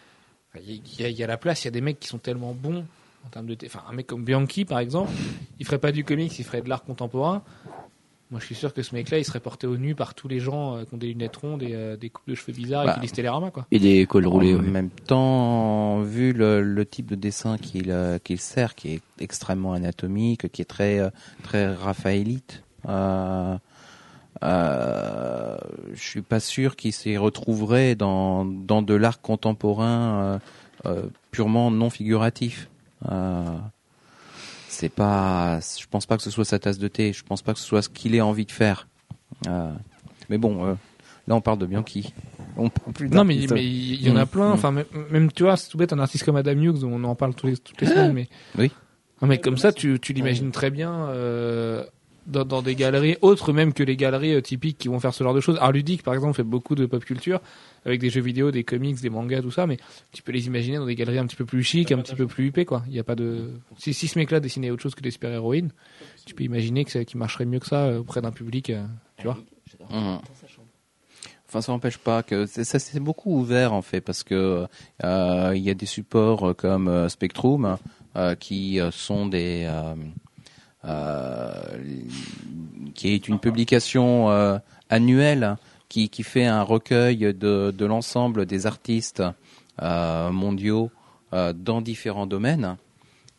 il 0.66 0.80
y, 0.98 1.12
y 1.12 1.22
a 1.22 1.26
la 1.26 1.36
place 1.36 1.62
il 1.62 1.66
y 1.66 1.68
a 1.68 1.70
des 1.72 1.82
mecs 1.82 1.98
qui 2.00 2.08
sont 2.08 2.16
tellement 2.18 2.54
bons 2.54 2.86
en 3.26 3.28
termes 3.28 3.44
de 3.46 3.54
t- 3.54 3.66
enfin 3.66 3.82
un 3.90 3.92
mec 3.92 4.06
comme 4.06 4.24
Bianchi 4.24 4.64
par 4.64 4.78
exemple 4.78 5.10
il 5.58 5.66
ferait 5.66 5.78
pas 5.78 5.92
du 5.92 6.04
comics 6.04 6.38
il 6.38 6.44
ferait 6.44 6.62
de 6.62 6.68
l'art 6.70 6.84
contemporain 6.84 7.42
moi 8.30 8.40
je 8.40 8.46
suis 8.46 8.54
sûr 8.56 8.74
que 8.74 8.82
ce 8.82 8.94
mec 8.94 9.10
là 9.10 9.18
il 9.18 9.24
serait 9.24 9.38
porté 9.40 9.66
au 9.68 9.76
nu 9.76 9.94
par 9.94 10.14
tous 10.14 10.26
les 10.26 10.40
gens 10.40 10.76
euh, 10.76 10.84
qui 10.84 10.94
ont 10.94 10.96
des 10.96 11.06
lunettes 11.08 11.36
rondes 11.36 11.62
et 11.62 11.74
euh, 11.74 11.96
des 11.96 12.10
coupes 12.10 12.28
de 12.28 12.34
cheveux 12.34 12.52
bizarres 12.52 12.82
et 12.82 12.86
Bah. 12.86 12.94
qui 12.94 13.00
lisent 13.00 13.12
Télérama 13.12 13.50
quoi 13.52 13.66
Et 13.70 13.78
des 13.78 14.04
cols 14.06 14.26
roulés, 14.26 14.54
en 14.54 14.58
ouais. 14.58 14.66
même 14.68 14.90
temps, 14.90 16.00
vu 16.02 16.32
le, 16.32 16.60
le 16.62 16.84
type 16.86 17.06
de 17.06 17.14
dessin 17.14 17.56
qu'il 17.56 17.90
euh, 17.90 18.18
qu'il 18.18 18.40
sert, 18.40 18.74
qui 18.74 18.94
est 18.94 19.00
extrêmement 19.20 19.74
anatomique, 19.74 20.50
qui 20.50 20.62
est 20.62 20.66
très 20.66 20.98
euh, 20.98 21.10
très 21.44 21.72
raphaélite, 21.72 22.62
euh, 22.88 23.56
euh, 24.42 25.56
je 25.94 26.02
suis 26.02 26.22
pas 26.22 26.40
sûr 26.40 26.76
qu'il 26.76 26.92
s'y 26.92 27.16
retrouverait 27.16 27.94
dans 27.94 28.44
dans 28.44 28.82
de 28.82 28.94
l'art 28.94 29.20
contemporain 29.20 30.20
euh, 30.20 30.38
euh, 30.86 31.02
purement 31.30 31.70
non 31.70 31.90
figuratif. 31.90 32.68
Euh, 33.10 33.44
c'est 34.76 34.88
pas, 34.88 35.58
je 35.60 35.86
pense 35.90 36.06
pas 36.06 36.16
que 36.16 36.22
ce 36.22 36.30
soit 36.30 36.44
sa 36.44 36.58
tasse 36.58 36.78
de 36.78 36.88
thé. 36.88 37.12
Je 37.12 37.22
pense 37.24 37.42
pas 37.42 37.52
que 37.54 37.58
ce 37.58 37.64
soit 37.66 37.82
ce 37.82 37.88
qu'il 37.88 38.14
ait 38.14 38.20
envie 38.20 38.44
de 38.46 38.52
faire. 38.52 38.88
Euh, 39.46 39.70
mais 40.28 40.38
bon, 40.38 40.64
euh, 40.66 40.74
là 41.26 41.34
on 41.34 41.40
parle 41.40 41.58
de 41.58 41.66
Bianchi. 41.66 42.12
On 42.56 42.68
parle 42.70 42.92
plus 42.92 43.08
non 43.10 43.24
mais 43.24 43.36
il 43.36 44.02
y 44.02 44.10
en 44.10 44.16
a 44.16 44.24
Mm. 44.24 44.28
plein 44.28 44.48
Mm. 44.50 44.52
enfin 44.52 44.70
même, 44.72 44.84
même, 45.10 45.32
tu 45.32 45.42
vois 45.42 45.56
c'est 45.56 45.68
tout 45.68 45.76
bête 45.78 45.92
un 45.92 45.98
artiste 45.98 46.24
comme 46.24 46.36
Adam 46.36 46.52
Hughes 46.52 46.84
on 46.84 47.02
en 47.04 47.14
parle 47.14 47.34
tous 47.34 47.48
les, 47.48 47.56
toutes 47.58 47.78
les 47.82 47.86
semaines 47.86 48.12
mais 48.14 48.28
Oui. 48.58 48.70
un 49.20 49.26
mec 49.26 49.42
comme 49.42 49.58
ça 49.58 49.72
tu 49.72 49.98
tu 50.00 50.12
l'imagines 50.14 50.52
très 50.52 50.70
bien 50.70 50.90
euh, 51.10 51.84
dans, 52.26 52.44
dans 52.46 52.62
des 52.62 52.74
galeries 52.74 53.18
autres 53.20 53.52
même 53.52 53.72
que 53.74 53.82
les 53.82 53.96
galeries 53.96 54.34
euh, 54.34 54.40
typiques 54.40 54.78
qui 54.78 54.88
vont 54.88 54.98
faire 55.00 55.12
ce 55.12 55.22
genre 55.22 55.34
de 55.34 55.40
choses. 55.40 55.58
Art 55.60 55.72
ludique 55.72 56.02
par 56.02 56.14
exemple 56.14 56.34
fait 56.34 56.42
beaucoup 56.44 56.74
de 56.74 56.86
pop 56.86 57.04
culture 57.04 57.40
avec 57.86 58.00
des 58.00 58.10
jeux 58.10 58.20
vidéo, 58.20 58.50
des 58.50 58.64
comics, 58.64 59.00
des 59.00 59.08
mangas, 59.10 59.40
tout 59.40 59.50
ça, 59.50 59.66
mais 59.66 59.78
tu 60.12 60.22
peux 60.22 60.32
les 60.32 60.46
imaginer 60.46 60.76
dans 60.76 60.86
des 60.86 60.94
galeries 60.94 61.18
un 61.18 61.26
petit 61.26 61.36
peu 61.36 61.46
plus 61.46 61.62
chic, 61.62 61.92
un 61.92 61.98
petit 61.98 62.14
peu 62.14 62.26
plus 62.26 62.48
huppées 62.48 62.64
quoi. 62.64 62.82
Il 62.88 62.94
y 62.94 62.98
a 62.98 63.04
pas 63.04 63.14
de 63.14 63.52
si, 63.78 63.94
si 63.94 64.08
ce 64.08 64.18
mec-là 64.18 64.40
dessinait 64.40 64.70
autre 64.70 64.82
chose 64.82 64.94
que 64.94 65.02
des 65.02 65.10
super 65.10 65.30
héroïnes, 65.30 65.70
tu 66.26 66.34
peux 66.34 66.44
imaginer 66.44 66.84
que 66.84 66.90
ça, 66.90 67.04
qu'il 67.04 67.18
marcherait 67.18 67.46
mieux 67.46 67.60
que 67.60 67.66
ça 67.66 67.84
euh, 67.84 68.00
auprès 68.00 68.20
d'un 68.20 68.32
public, 68.32 68.70
euh, 68.70 68.84
tu 69.16 69.24
vois. 69.24 69.38
Mhm. 69.90 70.18
Enfin, 71.48 71.60
ça 71.60 71.72
n'empêche 71.72 71.98
pas 71.98 72.22
que 72.24 72.46
ça 72.46 72.78
s'est 72.78 72.98
beaucoup 72.98 73.38
ouvert 73.38 73.72
en 73.72 73.82
fait 73.82 74.00
parce 74.00 74.24
que 74.24 74.66
euh, 75.04 75.52
il 75.54 75.62
y 75.62 75.70
a 75.70 75.74
des 75.74 75.86
supports 75.86 76.56
comme 76.56 76.88
euh, 76.88 77.08
Spectrum 77.08 77.78
euh, 78.16 78.34
qui 78.34 78.80
euh, 78.80 78.90
sont 78.90 79.26
des 79.26 79.64
euh, 79.68 79.94
euh, 80.84 81.52
qui 82.94 83.14
est 83.14 83.28
une 83.28 83.38
publication 83.38 84.30
euh, 84.30 84.58
annuelle 84.90 85.56
qui, 85.88 86.08
qui 86.08 86.22
fait 86.22 86.46
un 86.46 86.62
recueil 86.62 87.18
de, 87.34 87.72
de 87.76 87.86
l'ensemble 87.86 88.46
des 88.46 88.66
artistes 88.66 89.22
euh, 89.82 90.30
mondiaux 90.30 90.90
euh, 91.32 91.52
dans 91.52 91.80
différents 91.80 92.26
domaines 92.26 92.76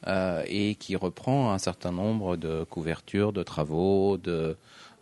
euh, 0.05 0.43
et 0.47 0.75
qui 0.75 0.95
reprend 0.95 1.51
un 1.51 1.57
certain 1.57 1.91
nombre 1.91 2.37
de 2.37 2.63
couvertures, 2.69 3.33
de 3.33 3.41
travaux, 3.43 4.17
de 4.17 4.55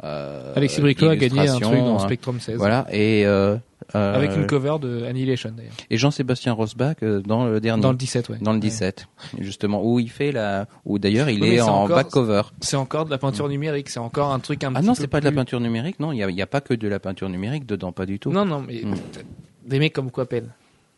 euh, 0.03 0.53
Alexis 0.55 0.81
Bricot 0.81 1.07
a 1.07 1.15
gagné 1.15 1.47
un 1.47 1.59
truc 1.59 1.77
dans 1.79 1.95
hein. 1.95 1.99
Spectrum 1.99 2.39
16 2.39 2.57
Voilà, 2.57 2.85
et, 2.91 3.25
euh, 3.25 3.55
avec 3.93 4.35
une 4.35 4.45
cover 4.45 4.75
de 4.81 5.05
Annihilation 5.05 5.51
d'ailleurs. 5.55 5.71
et 5.89 5.97
Jean-Sébastien 5.97 6.51
Rosbach 6.51 6.97
dans 7.25 7.45
le 7.45 7.61
dernier, 7.61 7.81
Dans 7.81 7.91
le 7.91 7.97
17 7.97 8.27
ouais. 8.29 8.37
dans 8.41 8.51
le 8.51 8.57
Ouais. 8.57 8.61
17, 8.61 9.07
justement, 9.39 9.81
où 9.85 9.99
il 9.99 10.09
fait 10.09 10.33
la, 10.33 10.67
où 10.83 10.99
d'ailleurs 10.99 11.29
il 11.29 11.43
est 11.45 11.61
en 11.61 11.83
encore- 11.83 11.95
back 11.95 12.09
cover. 12.09 12.41
C'est 12.59 12.75
encore 12.75 13.05
de 13.05 13.09
la 13.11 13.17
peinture 13.17 13.47
numérique, 13.47 13.89
c'est 13.89 13.99
encore 13.99 14.33
un 14.33 14.39
truc 14.39 14.63
un 14.65 14.73
Ah 14.75 14.79
petit 14.79 14.87
non, 14.87 14.95
peu 14.95 15.01
c'est 15.01 15.07
pas 15.07 15.21
de 15.21 15.25
la 15.25 15.31
peinture 15.31 15.61
numérique, 15.61 15.99
non, 16.01 16.11
il 16.11 16.17
y 16.17 16.41
a, 16.41 16.47
pas 16.47 16.59
que 16.61 16.73
de 16.73 16.87
la 16.89 16.99
peinture 16.99 17.29
numérique 17.29 17.65
dedans, 17.65 17.91
pas 17.93 18.05
du 18.05 18.19
tout. 18.19 18.31
Non 18.31 18.43
non, 18.45 18.61
mais 18.67 18.81
Mm. 18.83 18.95
t'as- 19.13 19.21
des 19.65 19.79
mecs 19.79 19.93
comme 19.93 20.11
Coppel, 20.11 20.49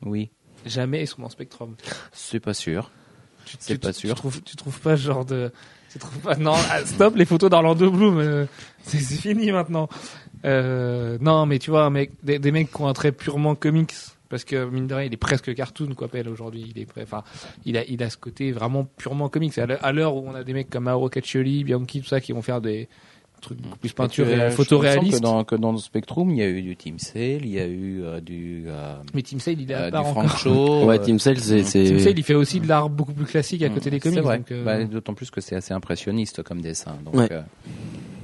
Oui, 0.04 0.30
jamais 0.66 1.04
ils 1.04 1.08
sont 1.08 1.22
dans 1.22 1.30
Spectrum. 1.30 1.76
c'est 2.12 2.39
pas 2.39 2.54
sûr. 2.56 2.89
Tu- 3.50 3.58
C'est 3.60 3.74
tu- 3.76 3.80
pas 3.80 3.93
tu 3.93 4.08
sûr. 4.08 4.16
trouves, 4.16 4.41
tu 4.43 4.56
trouves 4.56 4.80
pas 4.80 4.95
genre 4.95 5.26
de. 5.26 5.52
Tu 5.91 6.00
trouves 6.00 6.20
pas. 6.20 6.36
Non, 6.36 6.54
ah, 6.70 6.86
stop 6.86 7.16
les 7.16 7.26
photos 7.26 7.50
d'Orlando 7.50 7.89
Bloom. 7.89 8.20
euh, 8.20 8.45
c'est 8.84 8.98
fini 9.00 9.52
maintenant. 9.52 9.88
Euh, 10.45 11.18
non, 11.22 11.45
mais 11.45 11.60
tu 11.60 11.70
vois, 11.72 11.89
mec, 11.89 12.12
des, 12.24 12.39
des 12.39 12.52
mecs 12.52 12.72
qui 12.72 12.82
ont 12.82 12.88
un 12.88 12.93
trait 12.93 13.12
purement 13.12 13.56
comics. 13.56 13.93
Parce 14.30 14.43
que 14.43 14.66
mine 14.66 14.88
de 14.88 14.93
rien, 14.93 15.06
il 15.06 15.14
est 15.14 15.18
presque 15.18 15.56
cartoon, 15.56 15.93
quoi, 15.95 16.10
Pell, 16.10 16.28
aujourd'hui. 16.28 16.74
Il 16.76 16.82
est, 16.82 16.88
enfin, 17.02 17.24
il 17.66 17.78
a, 17.78 17.86
il 17.86 18.04
a 18.04 18.10
ce 18.10 18.18
côté 18.18 18.52
vraiment 18.52 18.84
purement 18.98 19.30
comics. 19.30 19.58
À 19.58 19.66
l'heure- 19.66 19.80
à 19.86 19.93
l'heure 19.93 20.16
où 20.16 20.28
on 20.28 20.36
a 20.36 20.43
des 20.43 20.52
mecs 20.52 20.70
comme 20.70 20.84
Mauro 20.84 21.08
Caccioli, 21.08 21.64
Bianchi, 21.64 22.02
tout 22.02 22.08
ça, 22.08 22.20
qui 22.20 22.34
vont 22.34 22.41
faire 22.41 22.60
des 22.60 22.89
trucs 23.41 23.61
beaucoup 23.61 23.77
plus 23.77 23.93
peinture 23.93 24.25
Tu- 24.25 24.31
et 24.33 24.35
je- 24.49 24.49
photo 24.55 24.75
il 24.77 24.79
me 24.79 24.85
semble 24.85 24.99
réaliste. 24.99 25.17
Que 25.17 25.21
dans, 25.23 25.43
que 25.43 25.55
dans 25.55 25.71
le 25.71 25.77
Spectrum, 25.77 26.29
il 26.31 26.38
y 26.38 26.41
a 26.41 26.47
eu 26.49 26.61
du 26.61 26.75
Team 26.75 26.99
Sale, 26.99 27.45
il 27.45 27.49
y 27.49 27.59
a 27.59 27.65
eu 27.67 28.01
euh, 28.03 28.19
du, 28.21 28.65
euh, 28.67 28.95
Mais 29.13 29.21
Tim 29.21 29.39
Sale, 29.39 29.61
il 29.61 29.71
est 29.71 29.73
à 29.73 29.83
euh, 29.83 29.91
part 29.91 30.03
du 30.03 30.09
encore. 30.09 30.25
Frank 30.29 30.39
Shaw. 30.39 30.85
Ouais, 30.85 30.99
Team 30.99 31.19
Cell, 31.19 31.39
c'est, 31.39 31.61
Tim 31.63 31.99
Sale, 31.99 32.17
il 32.17 32.23
fait 32.23 32.33
aussi 32.33 32.59
de 32.59 32.67
l'art 32.67 32.89
beaucoup 32.89 33.13
plus 33.13 33.25
classique 33.25 33.61
à 33.63 33.69
côté 33.69 33.89
des 33.89 33.99
comics. 33.99 34.17
C'est 34.17 34.23
vrai. 34.23 34.41
euh, 34.51 34.63
Bah, 34.63 34.83
D'autant 34.83 35.13
plus 35.13 35.29
que 35.31 35.41
c'est 35.41 35.55
assez 35.55 35.73
impressionniste 35.73 36.43
comme 36.43 36.61
dessin, 36.61 36.95
donc 37.05 37.15
Ouais. 37.15 37.27
euh, 37.31 37.41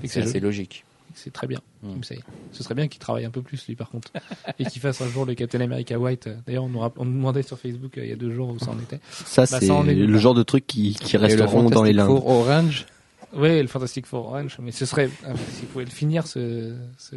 c'est 0.06 0.22
assez 0.22 0.40
logique. 0.40 0.84
C'est 1.16 1.32
très 1.32 1.46
bien. 1.46 1.60
Mm. 1.84 1.90
Tim 1.94 2.02
Sale. 2.04 2.18
Ce 2.54 2.64
serait 2.64 2.74
bien 2.74 2.88
qu'il 2.88 3.00
travaille 3.00 3.24
un 3.26 3.30
peu 3.30 3.44
plus 3.44 3.68
lui 3.68 3.76
par 3.76 3.90
contre 3.92 4.12
et 4.60 4.66
qu'il 4.66 4.82
fasse 4.82 5.00
un 5.00 5.08
jour 5.08 5.26
le 5.28 5.36
Captain 5.36 5.62
America 5.62 5.98
White. 6.00 6.28
D'ailleurs, 6.48 6.64
on 6.64 6.70
nous, 6.70 6.80
rapp- 6.80 6.98
on 6.98 7.06
nous 7.06 7.14
demandait 7.14 7.44
sur 7.44 7.60
Facebook 7.60 8.00
euh, 8.00 8.04
il 8.04 8.10
y 8.10 8.14
a 8.14 8.16
deux 8.16 8.32
jours 8.34 8.50
où 8.50 8.58
ça 8.58 8.72
en 8.72 8.80
était. 8.80 9.00
ça, 9.12 9.44
Bah, 9.44 9.60
c'est 9.60 9.94
le 9.94 10.18
genre 10.18 10.34
de 10.34 10.42
truc 10.42 10.66
qui, 10.66 10.96
qui 10.96 11.16
le 11.16 11.22
resteront 11.22 11.70
dans 11.70 11.84
les 11.84 11.94
limbes. 11.94 12.10
Orange, 12.10 12.88
Oui, 13.36 13.62
le 13.62 13.68
Fantastic 13.68 14.06
Four 14.06 14.28
Orange, 14.28 14.58
mais 14.62 14.72
ce 14.72 14.86
serait 14.86 15.10
ah, 15.26 15.32
s'il 15.52 15.68
pouvait 15.68 15.86
le 15.86 15.90
finir 15.92 16.28
ce, 16.28 16.74
ce 16.98 17.16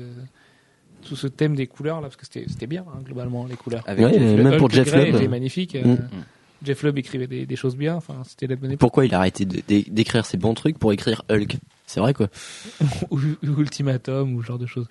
tout 1.05 1.15
ce 1.17 1.27
thème 1.27 1.55
des 1.55 1.67
couleurs 1.67 1.97
là 1.97 2.03
parce 2.09 2.17
que 2.17 2.25
c'était 2.25 2.47
c'était 2.49 2.67
bien 2.67 2.85
hein, 2.89 3.01
globalement 3.05 3.47
les 3.47 3.55
couleurs. 3.57 3.85
avec 3.87 4.05
Ouais, 4.05 4.13
Jeff 4.15 4.23
et 4.23 4.37
Le 4.37 4.43
même 4.43 4.53
Hulk 4.55 4.59
pour 4.59 4.71
Jeff 4.71 4.89
Grey 4.89 5.07
Lubb. 5.07 5.17
était 5.17 5.29
magnifique. 5.29 5.75
euh, 5.77 5.97
Mm. 5.97 6.09
Jeff 6.65 6.83
Lubb 6.83 6.97
écrivait 6.97 7.27
des, 7.27 7.45
des 7.45 7.55
choses 7.57 7.77
bien. 7.77 7.95
Enfin, 7.97 8.23
c'était 8.27 8.47
la 8.47 8.57
bonne 8.57 8.71
époque. 8.71 8.81
Pourquoi 8.81 9.05
il 9.05 9.15
a 9.15 9.19
arrêté 9.19 9.45
d'écrire 9.45 10.25
ses 10.25 10.39
bons 10.39 10.55
trucs 10.55 10.79
pour 10.79 10.91
écrire 10.91 11.23
Hulk? 11.31 11.59
C'est 11.87 12.01
vrai 12.01 12.15
quoi. 12.15 12.29
ou, 13.11 13.19
ou 13.19 13.61
Ultimatum 13.61 14.35
ou 14.35 14.43
ce 14.43 14.47
genre 14.47 14.59
de 14.59 14.65
choses. 14.67 14.87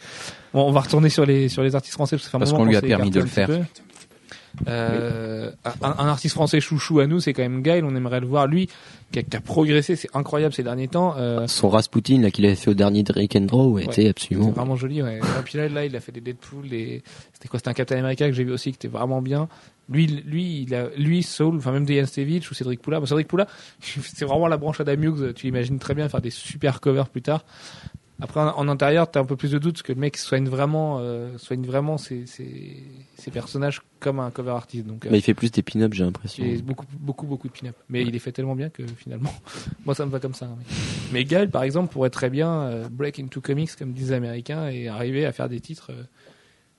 Bon, 0.54 0.62
on 0.68 0.72
va 0.72 0.82
retourner 0.82 1.10
sur 1.10 1.26
les 1.26 1.50
sur 1.50 1.64
les 1.64 1.74
artistes 1.74 1.96
français 1.96 2.16
parce, 2.18 2.26
que 2.26 2.26
ça 2.26 2.32
fait 2.32 2.36
un 2.38 2.40
Parce 2.40 2.52
moment 2.52 2.66
qu'on 2.66 2.70
lui 2.70 2.78
a 2.78 2.82
permis 2.82 3.10
de 3.10 3.20
le 3.22 3.26
peu. 3.26 3.60
Euh, 4.68 5.52
un, 5.64 5.90
un 5.98 6.08
artiste 6.08 6.36
français 6.36 6.60
chouchou 6.60 7.00
à 7.00 7.08
nous, 7.08 7.20
c'est 7.20 7.34
quand 7.34 7.42
même 7.42 7.62
Gaël. 7.62 7.84
On 7.86 7.96
aimerait 7.96 8.20
le 8.20 8.28
voir 8.28 8.48
lui, 8.48 8.70
qui 9.12 9.20
a, 9.20 9.24
qui 9.24 9.36
a 9.36 9.42
progressé, 9.42 9.96
c'est 9.96 10.10
incroyable 10.14 10.54
ces 10.54 10.64
derniers 10.64 10.88
temps. 10.88 11.16
Euh, 11.18 11.48
Son 11.48 11.70
Rasputin 11.70 12.22
là 12.22 12.32
qu'il 12.32 12.46
avait 12.46 12.56
fait 12.56 12.72
au 12.72 12.74
dernier 12.74 13.04
Drake 13.04 13.36
and 13.36 13.42
Draw 13.42 13.80
était 13.80 13.92
c'est 14.04 14.10
absolument. 14.10 14.52
vraiment 14.52 14.76
joli. 14.76 15.02
Ouais. 15.02 15.18
Et 15.18 15.44
puis 15.44 15.58
là, 15.58 15.70
là, 15.70 15.86
il 15.86 15.96
a 15.96 16.00
fait 16.00 16.12
des 16.12 16.22
Deadpool, 16.22 16.70
des... 16.70 17.04
c'était 17.34 17.48
quoi 17.48 17.60
C'était 17.60 17.70
un 17.70 17.74
Captain 17.74 17.98
America 17.98 18.28
que 18.28 18.34
j'ai 18.34 18.44
vu 18.44 18.52
aussi, 18.52 18.72
qui 18.72 18.78
était 18.78 18.88
vraiment 18.88 19.22
bien. 19.22 19.48
Lui, 19.90 20.08
lui, 20.08 20.64
il 20.64 20.74
a, 20.74 20.90
lui, 20.98 21.22
Saul, 21.22 21.58
enfin 21.58 21.72
même 21.72 21.86
Diane 21.86 22.08
Stevich 22.08 22.50
ou 22.50 22.54
Cédric 22.56 22.82
Poula. 22.82 23.00
Bon, 23.00 23.06
Cédric 23.06 23.28
Poula, 23.28 23.48
c'est 23.80 24.26
vraiment 24.26 24.48
la 24.48 24.58
branche 24.58 24.80
Adam 24.80 25.02
Hughes. 25.02 25.34
Tu 25.36 25.46
l'imagines 25.46 25.80
très 25.80 25.94
bien 25.94 26.10
faire 26.10 26.22
des 26.22 26.32
super 26.32 26.82
covers 26.82 27.10
plus 27.10 27.22
tard. 27.22 27.46
Après, 28.22 28.40
en, 28.40 28.68
intérieur, 28.70 29.12
t'as 29.12 29.20
un 29.20 29.26
peu 29.26 29.36
plus 29.36 29.52
de 29.52 29.58
doute 29.58 29.74
parce 29.74 29.84
que 29.84 29.92
le 29.92 30.00
mec 30.00 30.16
soigne 30.16 30.48
vraiment, 30.48 31.00
euh, 31.02 31.38
soigne 31.38 31.66
vraiment 31.66 31.98
ses, 31.98 32.26
ses, 32.26 32.82
ses 33.18 33.30
personnages 33.30 33.82
comme 34.00 34.22
un 34.22 34.32
cover 34.32 34.52
artiste. 34.52 34.86
Donc, 34.88 35.06
euh, 35.06 35.10
Mais 35.12 35.18
il 35.18 35.22
fait 35.22 35.34
plus 35.34 35.52
des 35.52 35.62
pin-ups, 35.62 35.98
j'ai 35.98 36.06
l'impression. 36.06 36.46
il 36.46 36.64
beaucoup, 36.64 36.86
beaucoup, 36.98 37.26
beaucoup 37.28 37.50
de 37.50 37.54
pin-up. 37.54 37.76
Mais 37.90 38.04
il 38.04 38.16
est 38.16 38.20
fait 38.20 38.32
tellement 38.32 38.56
bien 38.56 38.70
que 38.70 38.84
finalement, 38.98 39.34
moi 39.86 39.96
ça 39.96 40.06
me 40.06 40.12
va 40.12 40.22
comme 40.22 40.34
ça. 40.34 40.46
hein, 40.46 40.58
Mais, 41.12 41.26
mais 41.30 41.48
par 41.48 41.64
exemple, 41.64 41.92
pourrait 41.92 42.10
très 42.10 42.30
bien 42.30 42.62
euh, 42.62 42.88
break 42.90 43.20
into 43.20 43.42
comics, 43.42 43.76
comme 43.76 43.92
disent 43.92 44.12
les 44.12 44.16
Américains, 44.16 44.70
et 44.70 44.88
arriver 44.88 45.26
à 45.26 45.34
faire 45.34 45.50
des 45.50 45.60
titres 45.60 45.92
euh, 45.92 46.04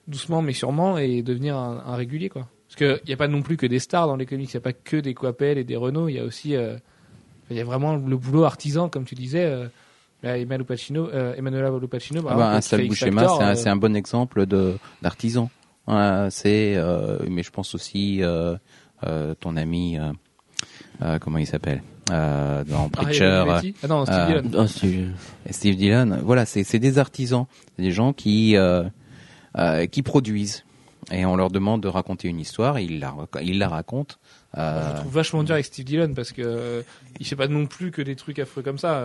doucement 0.07 0.41
mais 0.41 0.53
sûrement 0.53 0.97
et 0.97 1.21
devenir 1.21 1.55
un, 1.55 1.83
un 1.85 1.95
régulier, 1.95 2.29
quoi. 2.29 2.47
Parce 2.67 2.77
qu'il 2.77 3.07
n'y 3.07 3.13
a 3.13 3.17
pas 3.17 3.27
non 3.27 3.43
plus 3.43 3.57
que 3.57 3.67
des 3.67 3.79
stars 3.79 4.07
dans 4.07 4.15
les 4.15 4.25
comics, 4.25 4.51
il 4.51 4.55
n'y 4.55 4.61
a 4.61 4.61
pas 4.61 4.73
que 4.73 4.97
des 4.97 5.13
Coppel 5.13 5.59
et 5.59 5.63
des 5.63 5.75
Renault, 5.75 6.09
il 6.09 6.15
y 6.15 6.19
a 6.19 6.23
aussi, 6.23 6.53
il 7.49 7.55
y 7.55 7.59
a 7.59 7.63
vraiment 7.63 7.95
le 7.95 8.17
boulot 8.17 8.43
artisan, 8.43 8.89
comme 8.89 9.05
tu 9.05 9.15
disais. 9.15 9.69
Emmanuel 10.23 10.59
Lupacino, 10.59 11.09
euh, 11.13 11.79
Lupacino, 11.79 12.21
par 12.23 12.33
Ah 12.33 12.35
bah, 12.35 12.41
exemple, 12.41 12.55
un 12.55 12.59
qui 12.59 12.67
Sal 12.67 12.79
fait 12.79 12.85
X 12.85 12.89
Buscema, 12.99 13.21
Factor, 13.21 13.37
c'est 13.37 13.43
un, 13.43 13.49
euh, 13.51 13.55
c'est 13.55 13.69
un 13.69 13.75
bon 13.75 13.95
exemple 13.95 14.45
d'artisan. 15.01 15.49
Voilà, 15.85 16.29
c'est, 16.31 16.73
euh, 16.75 17.19
mais 17.29 17.43
je 17.43 17.51
pense 17.51 17.73
aussi, 17.75 18.21
euh, 18.23 18.55
euh, 19.05 19.33
ton 19.39 19.55
ami, 19.55 19.97
euh, 19.97 20.11
euh, 21.01 21.19
comment 21.19 21.37
il 21.37 21.45
s'appelle 21.47 21.81
euh, 22.11 22.63
dans 22.63 22.85
Ah, 22.97 23.03
Preacher. 23.03 23.43
Ah 23.83 23.87
non, 23.87 24.05
Steve 24.05 24.15
euh, 24.17 24.41
Dillon. 24.41 25.11
Et 25.45 25.53
Steve 25.53 25.75
Dillon, 25.75 26.19
voilà, 26.23 26.45
c'est 26.45 26.79
des 26.79 26.97
artisans, 26.97 27.45
c'est 27.75 27.83
des 27.83 27.91
gens 27.91 28.11
qui 28.13 28.57
euh, 28.57 28.83
euh, 29.57 29.85
qui 29.85 30.01
produisent 30.03 30.63
et 31.11 31.25
on 31.25 31.37
leur 31.37 31.51
demande 31.51 31.81
de 31.83 31.87
raconter 31.87 32.27
une 32.27 32.39
histoire, 32.39 32.77
et 32.77 32.83
ils 32.83 32.99
la 32.99 33.15
ils 33.41 33.59
la 33.59 33.69
racontent. 33.69 34.15
Je 34.55 34.59
Euh, 34.61 34.95
trouve 34.99 35.13
vachement 35.13 35.43
dur 35.43 35.53
avec 35.53 35.65
Steve 35.65 35.85
Dillon 35.85 36.13
parce 36.13 36.31
que 36.31 36.41
euh, 36.43 36.81
il 37.19 37.25
fait 37.25 37.35
pas 37.35 37.47
non 37.47 37.65
plus 37.65 37.91
que 37.91 38.01
des 38.01 38.15
trucs 38.15 38.39
affreux 38.39 38.63
comme 38.63 38.77
ça. 38.79 39.03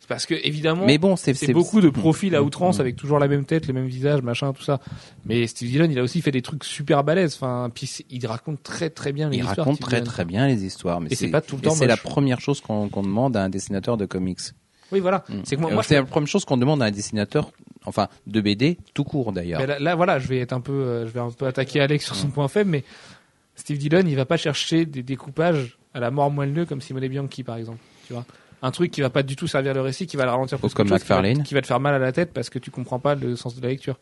C'est 0.00 0.08
parce 0.08 0.24
que 0.26 0.34
évidemment, 0.42 0.86
mais 0.86 0.98
bon, 0.98 1.14
c'est 1.16 1.52
beaucoup 1.52 1.80
de 1.80 1.90
profils 1.90 2.34
à 2.34 2.40
Mm, 2.40 2.44
outrance 2.46 2.78
mm. 2.78 2.80
avec 2.80 2.96
toujours 2.96 3.18
la 3.18 3.28
même 3.28 3.44
tête, 3.44 3.66
le 3.66 3.74
même 3.74 3.86
visage, 3.86 4.22
machin, 4.22 4.52
tout 4.52 4.62
ça. 4.62 4.80
Mais 5.26 5.46
Steve 5.46 5.68
Dillon, 5.68 5.88
il 5.90 5.98
a 5.98 6.02
aussi 6.02 6.20
fait 6.22 6.30
des 6.32 6.42
trucs 6.42 6.64
super 6.64 7.04
balèzes. 7.04 7.34
Enfin, 7.34 7.70
puis 7.74 7.88
il 8.10 8.26
raconte 8.26 8.62
très 8.62 8.90
très 8.90 9.12
bien 9.12 9.28
les 9.28 9.36
Il 9.36 9.40
histoires. 9.40 9.58
raconte 9.58 9.76
Steve 9.76 9.86
très 9.86 10.00
Dillon. 10.00 10.10
très 10.12 10.24
bien 10.24 10.46
les 10.48 10.64
histoires, 10.64 11.00
mais 11.00 11.14
c'est 11.14 11.28
pas 11.28 11.40
tout 11.42 11.56
le 11.56 11.62
temps 11.62 11.70
C'est 11.74 11.86
la 11.86 11.96
première 11.98 12.40
chose 12.40 12.60
qu'on 12.60 12.86
demande 12.88 13.36
à 13.36 13.42
un 13.44 13.48
dessinateur 13.50 13.96
de 13.96 14.06
comics. 14.06 14.40
Oui, 14.90 15.00
voilà. 15.00 15.22
Mm. 15.28 15.34
C'est 15.44 15.54
que 15.56 15.60
moi, 15.60 15.70
Euh, 15.70 15.82
je 15.82 15.86
c'est 15.86 15.94
la 15.96 16.02
première 16.04 16.28
chose 16.28 16.44
qu'on 16.44 16.56
demande 16.56 16.82
à 16.82 16.86
un 16.86 16.90
dessinateur, 16.90 17.52
enfin 17.84 18.08
de 18.26 18.40
BD 18.40 18.78
tout 18.94 19.04
court 19.04 19.32
d'ailleurs. 19.32 19.64
Là, 19.64 19.78
là, 19.78 19.94
voilà, 19.94 20.18
je 20.18 20.26
vais 20.28 20.38
être 20.38 20.52
un 20.54 20.60
peu, 20.60 20.72
euh, 20.72 21.06
je 21.06 21.12
vais 21.12 21.20
un 21.20 21.30
peu 21.30 21.46
attaquer 21.46 21.78
Alex 21.80 22.06
sur 22.06 22.16
son 22.16 22.28
point 22.28 22.48
faible, 22.48 22.70
mais 22.70 22.84
Steve 23.54 23.76
Dillon, 23.78 24.02
il 24.06 24.16
va 24.16 24.24
pas 24.24 24.38
chercher 24.38 24.86
des 24.86 25.02
découpages 25.04 25.78
à 25.94 26.00
la 26.00 26.10
mort 26.10 26.30
moelleux 26.30 26.64
comme 26.64 26.80
Simone 26.80 27.06
Bianchi, 27.06 27.44
par 27.44 27.56
exemple. 27.56 27.78
Tu 28.06 28.14
vois, 28.14 28.24
un 28.62 28.70
truc 28.70 28.90
qui 28.90 29.00
va 29.00 29.10
pas 29.10 29.22
du 29.22 29.36
tout 29.36 29.46
servir 29.46 29.72
le 29.74 29.80
récit, 29.80 30.06
qui 30.06 30.16
va 30.16 30.24
le 30.24 30.30
ralentir 30.30 30.58
plus 30.58 30.74
comme 30.74 30.88
chose, 30.88 31.02
qui 31.02 31.08
va- 31.08 31.16
qui 31.42 31.54
va 31.54 31.62
te 31.62 31.66
faire 31.66 31.80
mal 31.80 31.94
à 31.94 31.98
la 31.98 32.12
tête 32.12 32.32
parce 32.32 32.50
que 32.50 32.58
tu 32.58 32.70
comprends 32.70 32.98
pas 32.98 33.14
le 33.14 33.36
sens 33.36 33.54
de 33.56 33.62
la 33.62 33.68
lecture. 33.68 33.98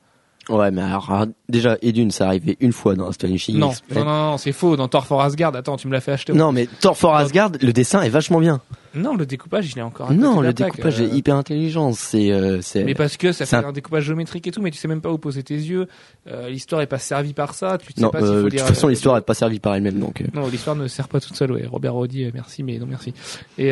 Ouais, 0.48 0.70
mais 0.70 0.80
alors, 0.80 1.26
déjà, 1.50 1.76
Edune, 1.82 2.10
ça 2.10 2.26
arrivé 2.28 2.56
une 2.60 2.72
fois 2.72 2.94
dans 2.94 3.06
Astonishing 3.08 3.58
Non, 3.58 3.72
non, 3.94 4.04
non, 4.04 4.30
non, 4.30 4.38
c'est 4.38 4.52
faux. 4.52 4.76
Dans 4.76 4.88
Thor 4.88 5.06
for 5.06 5.20
Asgard, 5.20 5.54
attends, 5.54 5.76
tu 5.76 5.88
me 5.88 5.92
l'as 5.92 6.00
fait 6.00 6.12
acheter. 6.12 6.32
Non, 6.32 6.52
mais 6.52 6.66
Thor 6.80 6.96
for 6.96 7.14
Asgard, 7.14 7.52
le 7.60 7.70
dessin 7.74 8.00
est 8.00 8.08
vachement 8.08 8.40
bien. 8.40 8.62
Non, 8.94 9.14
le 9.14 9.26
découpage, 9.26 9.70
il 9.70 9.78
est 9.78 9.82
encore. 9.82 10.06
à 10.06 10.08
côté 10.08 10.20
Non, 10.22 10.40
le 10.40 10.54
découpage 10.54 11.00
euh, 11.02 11.04
est 11.04 11.14
hyper 11.14 11.36
intelligent. 11.36 11.92
C'est, 11.92 12.32
euh, 12.32 12.62
c'est. 12.62 12.82
Mais 12.84 12.94
parce 12.94 13.18
que 13.18 13.32
ça 13.32 13.44
fait 13.44 13.56
un- 13.56 13.64
un 13.66 13.72
découpage 13.72 14.04
géométrique 14.04 14.46
et 14.46 14.50
tout, 14.50 14.62
mais 14.62 14.70
tu 14.70 14.78
sais 14.78 14.88
même 14.88 15.02
pas 15.02 15.10
où 15.12 15.18
poser 15.18 15.42
tes 15.42 15.54
yeux. 15.54 15.86
Euh, 16.26 16.48
l'histoire 16.48 16.80
est 16.80 16.86
pas 16.86 16.98
servie 16.98 17.34
par 17.34 17.52
ça. 17.52 17.76
Tu 17.76 17.92
sais 17.92 18.00
Non, 18.00 18.08
pas 18.08 18.20
s'il 18.20 18.28
faut 18.28 18.34
de 18.44 18.48
toute 18.48 18.60
façon, 18.60 18.88
l'histoire 18.88 19.16
n'est 19.16 19.20
pas 19.20 19.34
servie 19.34 19.60
par 19.60 19.74
elle-même, 19.74 19.98
donc. 20.00 20.24
Non, 20.32 20.48
l'histoire 20.48 20.76
ne 20.76 20.88
sert 20.88 21.08
pas 21.08 21.20
toute 21.20 21.36
seule, 21.36 21.52
ouais. 21.52 21.66
Robert 21.66 21.92
Roddy, 21.92 22.30
merci, 22.32 22.62
mais 22.62 22.78
non 22.78 22.86
merci. 22.88 23.12
Et 23.58 23.70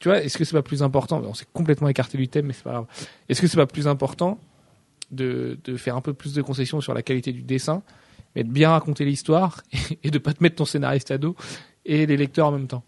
tu 0.00 0.08
vois, 0.08 0.22
est-ce 0.22 0.36
que 0.36 0.44
c'est 0.44 0.56
pas 0.56 0.62
plus 0.62 0.82
important? 0.82 1.22
On 1.24 1.34
s'est 1.34 1.44
complètement 1.52 1.88
écarté 1.88 2.18
du 2.18 2.26
thème, 2.26 2.46
mais 2.46 2.54
c'est 2.54 2.64
pas 2.64 2.72
grave. 2.72 2.86
Est-ce 3.28 3.40
que 3.40 3.46
c'est 3.46 3.56
pas 3.58 3.66
plus 3.66 3.86
important 3.86 4.38
de, 5.10 5.58
de 5.64 5.76
faire 5.76 5.96
un 5.96 6.00
peu 6.00 6.12
plus 6.14 6.34
de 6.34 6.42
concessions 6.42 6.80
sur 6.80 6.94
la 6.94 7.02
qualité 7.02 7.32
du 7.32 7.42
dessin, 7.42 7.82
mais 8.36 8.44
de 8.44 8.50
bien 8.50 8.70
raconter 8.70 9.04
l'histoire 9.04 9.62
et 10.04 10.10
de 10.10 10.18
pas 10.18 10.32
te 10.32 10.42
mettre 10.42 10.56
ton 10.56 10.64
scénariste 10.64 11.10
à 11.10 11.18
dos 11.18 11.36
et 11.86 12.06
les 12.06 12.16
lecteurs 12.16 12.46
en 12.48 12.52
même 12.52 12.66
temps 12.68 12.84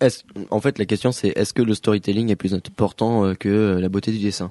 Est-ce- 0.00 0.24
en 0.50 0.60
fait, 0.60 0.78
la 0.78 0.84
question 0.84 1.10
c'est 1.12 1.28
est-ce 1.28 1.54
que 1.54 1.62
le 1.62 1.74
storytelling 1.74 2.30
est 2.30 2.36
plus 2.36 2.52
important 2.54 3.24
euh, 3.24 3.34
que 3.34 3.48
euh, 3.48 3.80
la 3.80 3.88
beauté 3.88 4.12
du 4.12 4.18
dessin? 4.18 4.50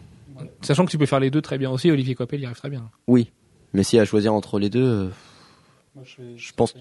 Sachant 0.62 0.86
que 0.86 0.92
tu 0.92 0.98
peux 0.98 1.06
faire 1.06 1.20
les 1.20 1.30
deux 1.30 1.42
très 1.42 1.58
bien 1.58 1.70
aussi, 1.70 1.92
Olivier 1.92 2.16
Coppel 2.16 2.42
y 2.42 2.46
arrive 2.46 2.58
très 2.58 2.70
bien. 2.70 2.90
Oui, 3.08 3.32
mais 3.74 3.84
si 3.84 4.00
à 4.00 4.06
choisir 4.06 4.34
entre 4.34 4.58
les 4.60 4.70
deux, 4.70 4.84
euh, 4.84 5.10
je 6.36 6.52
pense. 6.54 6.74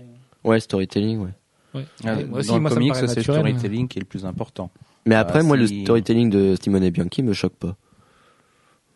Ouais, 0.44 0.60
storytelling, 0.60 1.18
ouais. 1.18 1.30
Ouais. 1.74 1.84
Euh, 2.06 2.20
Et 2.20 2.24
moi 2.24 2.38
aussi, 2.40 2.48
dans 2.48 2.60
moi, 2.60 2.70
le 2.70 2.76
comics, 2.76 2.94
c'est 2.94 3.16
le 3.16 3.22
storytelling 3.22 3.88
qui 3.88 3.98
est 3.98 4.02
le 4.02 4.06
plus 4.06 4.24
important. 4.24 4.70
Mais 5.06 5.14
après, 5.14 5.40
Ah, 5.40 5.42
moi, 5.42 5.56
le 5.56 5.66
storytelling 5.66 6.30
de 6.30 6.56
Simone 6.60 6.88
Bianchi 6.90 7.22
me 7.22 7.32
choque 7.32 7.54
pas. 7.54 7.76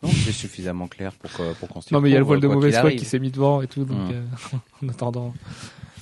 Non, 0.03 0.11
c'est 0.11 0.33
suffisamment 0.33 0.87
clair 0.87 1.13
pour 1.13 1.31
que, 1.33 1.53
pour 1.55 1.69
qu'on 1.69 1.81
s'y 1.81 1.93
Non, 1.93 2.01
mais 2.01 2.09
il 2.11 2.13
y 2.13 2.17
a 2.17 2.21
le 2.21 2.25
vol 2.25 2.39
de 2.41 2.47
mauvaise 2.47 2.77
foi 2.79 2.93
qui 2.93 3.05
s'est 3.05 3.19
mis 3.19 3.31
devant 3.33 3.63
et 3.63 3.67
tout, 3.67 3.85
donc 3.85 3.99
Mm. 3.99 4.13
euh, 4.13 4.57
en 4.85 4.89
attendant. 4.91 5.35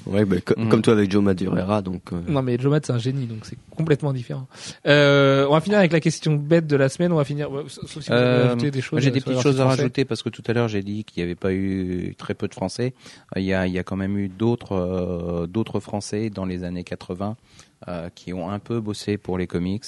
Ouais, 0.06 0.24
bah, 0.24 0.36
co- 0.44 0.54
Mm. 0.56 0.68
comme 0.68 0.82
toi 0.82 0.92
avec 0.92 1.10
Joe 1.10 1.22
Madureira, 1.24 1.80
donc. 1.82 2.12
euh, 2.12 2.20
Non 2.28 2.40
mais 2.42 2.58
Joe 2.60 2.70
Matt 2.70 2.86
c'est 2.86 2.92
un 2.92 2.98
génie 2.98 3.26
donc 3.26 3.38
c'est 3.44 3.56
complètement 3.70 4.12
différent. 4.12 4.46
Euh, 4.86 5.46
on 5.48 5.54
va 5.54 5.60
finir 5.62 5.78
avec 5.78 5.90
la 5.92 5.98
question 6.00 6.34
bête 6.34 6.66
de 6.68 6.76
la 6.76 6.88
semaine. 6.90 7.10
On 7.10 7.16
va 7.16 7.24
finir 7.24 7.48
sauf 7.68 7.88
si 8.02 8.10
vous 8.10 8.14
Euh, 8.14 8.54
des 8.54 8.80
choses. 8.82 9.00
J'ai 9.00 9.10
des 9.10 9.16
les 9.16 9.20
petites 9.22 9.40
choses 9.42 9.60
à 9.60 9.64
rajouter 9.66 10.04
parce 10.04 10.22
que 10.22 10.28
tout 10.28 10.42
à 10.46 10.52
l'heure 10.52 10.68
j'ai 10.68 10.82
dit 10.82 11.02
qu'il 11.04 11.22
n'y 11.22 11.24
avait 11.24 11.34
pas 11.34 11.52
eu 11.54 12.14
très 12.18 12.34
peu 12.34 12.46
de 12.46 12.54
Français. 12.54 12.92
Euh, 13.34 13.40
Il 13.40 13.46
y 13.46 13.54
a, 13.54 13.66
il 13.66 13.72
y 13.72 13.78
a 13.78 13.82
quand 13.82 13.96
même 13.96 14.16
eu 14.18 14.28
d'autres 14.28 14.72
euh, 14.76 15.46
d'autres 15.48 15.80
Français 15.80 16.28
dans 16.30 16.44
les 16.44 16.62
années 16.62 16.84
80 16.84 17.30
euh, 17.30 17.75
qui 18.14 18.32
ont 18.32 18.50
un 18.50 18.58
peu 18.58 18.80
bossé 18.80 19.16
pour 19.16 19.38
les 19.38 19.46
comics. 19.46 19.84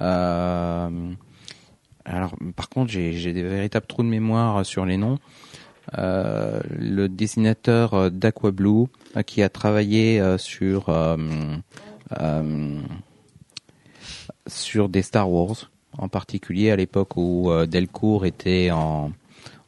Euh, 0.00 1.12
alors, 2.04 2.34
par 2.56 2.68
contre, 2.68 2.90
j'ai 2.90 3.32
des 3.32 3.42
véritables 3.42 3.86
trous 3.86 4.02
de 4.02 4.08
mémoire 4.08 4.64
sur 4.64 4.86
les 4.86 4.96
noms. 4.96 5.18
Euh, 5.96 6.60
le 6.78 7.08
dessinateur 7.08 7.94
euh, 7.94 8.10
d'Aqua 8.10 8.50
Blue 8.50 8.86
euh, 9.16 9.22
qui 9.22 9.42
a 9.42 9.48
travaillé 9.48 10.20
euh, 10.20 10.36
sur 10.36 10.90
euh, 10.90 11.16
euh, 12.20 12.80
sur 14.46 14.90
des 14.90 15.00
Star 15.00 15.30
Wars, 15.30 15.70
en 15.96 16.08
particulier 16.08 16.70
à 16.70 16.76
l'époque 16.76 17.16
où 17.16 17.50
euh, 17.50 17.64
Delcourt 17.64 18.26
était 18.26 18.70
en, 18.70 19.12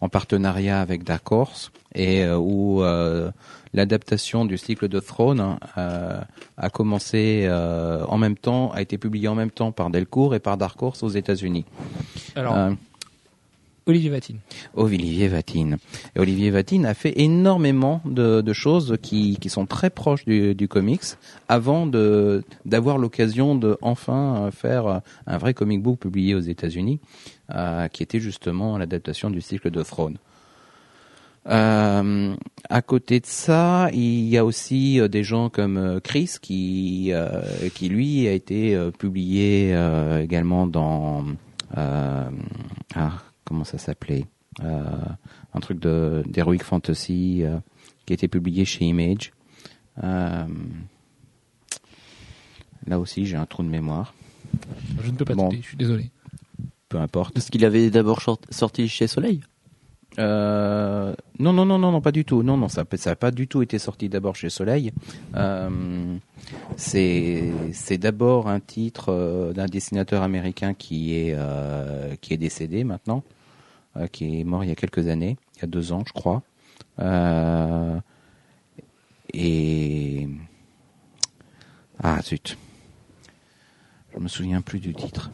en 0.02 0.08
partenariat 0.11 0.82
avec 0.82 1.04
Dark 1.04 1.32
Horse 1.32 1.72
et 1.95 2.24
euh, 2.24 2.36
où 2.36 2.82
euh, 2.82 3.30
l'adaptation 3.74 4.45
du 4.45 4.59
cycle 4.59 4.88
de 4.88 5.01
Throne 5.01 5.59
euh, 5.76 6.20
a 6.57 6.70
commencé 6.70 7.49
en 7.51 8.18
même 8.18 8.36
temps, 8.36 8.70
a 8.72 8.82
été 8.82 8.99
publiée 8.99 9.28
en 9.28 9.34
même 9.34 9.51
temps 9.51 9.72
par 9.72 9.91
Delcourt 9.91 10.34
et 10.34 10.41
par 10.41 10.57
Dark 10.57 10.80
Horse 10.82 11.03
aux 11.03 11.09
États-Unis. 11.09 11.64
Alors 12.36 12.72
Olivier 13.86 14.11
Vatine. 14.11 14.38
Olivier 14.74 15.26
Vatine. 15.26 15.78
Et 16.14 16.20
Olivier 16.20 16.51
Vatine 16.51 16.86
a 16.86 16.95
fait 16.95 17.18
énormément 17.18 18.03
de, 18.05 18.41
de 18.41 18.53
choses 18.53 18.97
qui, 19.03 19.36
qui 19.41 19.49
sont 19.49 19.66
très 19.66 19.91
proches 19.91 20.24
du, 20.24 20.55
du 20.55 20.68
comics 20.68 21.03
avant 21.49 21.86
de 21.86 22.45
d'avoir 22.64 22.99
l'occasion 22.99 23.57
de 23.57 23.78
enfin 23.80 24.51
faire 24.53 25.01
un 25.26 25.38
vrai 25.38 25.55
comic 25.55 25.82
book 25.82 25.99
publié 25.99 26.34
aux 26.34 26.41
États-Unis, 26.41 27.01
euh, 27.55 27.88
qui 27.88 28.03
était 28.03 28.20
justement 28.20 28.78
l'adaptation 28.78 29.30
du 29.30 29.41
cycle 29.41 29.70
de 29.70 29.82
Throne. 29.82 30.18
Euh, 31.47 32.36
à 32.68 32.82
côté 32.82 33.18
de 33.20 33.26
ça, 33.26 33.88
il 33.93 34.28
y 34.28 34.36
a 34.36 34.45
aussi 34.45 35.01
euh, 35.01 35.09
des 35.09 35.24
gens 35.24 35.49
comme 35.49 35.78
euh, 35.78 35.99
Chris 36.01 36.36
qui 36.41 37.09
euh, 37.12 37.41
qui 37.74 37.88
lui 37.88 38.28
a 38.28 38.32
été 38.32 38.74
euh, 38.74 38.91
publié 38.91 39.70
euh, 39.74 40.22
également 40.22 40.66
dans 40.66 41.24
euh, 41.78 42.30
ah, 42.95 43.12
comment 43.45 43.64
ça 43.64 43.78
s'appelait 43.78 44.26
Euh, 44.62 44.82
un 45.55 45.61
truc 45.61 45.78
de 45.80 46.22
d'heroic 46.26 46.62
fantasy 46.62 47.43
euh, 47.43 47.59
qui 48.05 48.12
a 48.12 48.14
été 48.14 48.28
publié 48.28 48.64
chez 48.66 48.84
Image. 48.84 49.32
Euh, 50.03 50.45
là 52.86 52.99
aussi, 52.99 53.24
j'ai 53.26 53.36
un 53.36 53.47
trou 53.47 53.62
de 53.62 53.68
mémoire. 53.68 54.12
Je 55.03 55.11
ne 55.11 55.16
peux 55.16 55.24
pas 55.24 55.34
Bon. 55.34 55.51
je 55.51 55.62
suis 55.62 55.76
désolé. 55.76 56.11
Peu 56.88 56.99
importe. 56.99 57.32
Parce 57.34 57.49
qu'il 57.49 57.64
avait 57.64 57.88
d'abord 57.91 58.20
sorti 58.51 58.88
chez 58.88 59.07
Soleil. 59.07 59.41
Euh, 60.18 61.14
non, 61.38 61.52
non, 61.52 61.64
non, 61.64 61.78
non, 61.78 61.92
non, 61.92 62.00
pas 62.00 62.12
du 62.12 62.24
tout. 62.24 62.42
Non, 62.42 62.56
non, 62.56 62.68
ça, 62.68 62.84
ça 62.96 63.11
a 63.11 63.16
pas 63.16 63.30
du 63.30 63.46
tout 63.46 63.62
été 63.62 63.78
sorti 63.78 64.08
d'abord 64.08 64.34
chez 64.36 64.50
Soleil. 64.50 64.92
Euh, 65.36 66.16
c'est, 66.76 67.98
d'abord 67.98 68.49
un 68.49 68.61
titre 68.61 69.11
euh, 69.11 69.53
d'un 69.53 69.66
dessinateur 69.66 70.22
américain 70.22 70.74
qui 70.74 71.14
est 71.16 71.34
euh, 71.37 72.14
qui 72.20 72.34
est 72.34 72.38
décédé 72.38 72.84
maintenant, 72.84 73.22
euh, 73.96 74.07
qui 74.08 74.41
est 74.41 74.45
mort 74.45 74.64
il 74.64 74.68
y 74.68 74.72
a 74.72 74.76
quelques 74.76 75.08
années, 75.08 75.37
il 75.57 75.61
y 75.61 75.64
a 75.64 75.68
deux 75.68 75.92
ans, 75.92 76.03
je 76.07 76.12
crois. 76.12 76.42
Et 79.32 80.28
ah 82.03 82.20
zut, 82.22 82.58
je 84.14 84.18
me 84.18 84.28
souviens 84.28 84.61
plus 84.61 84.80
du 84.80 84.92
titre. 84.92 85.30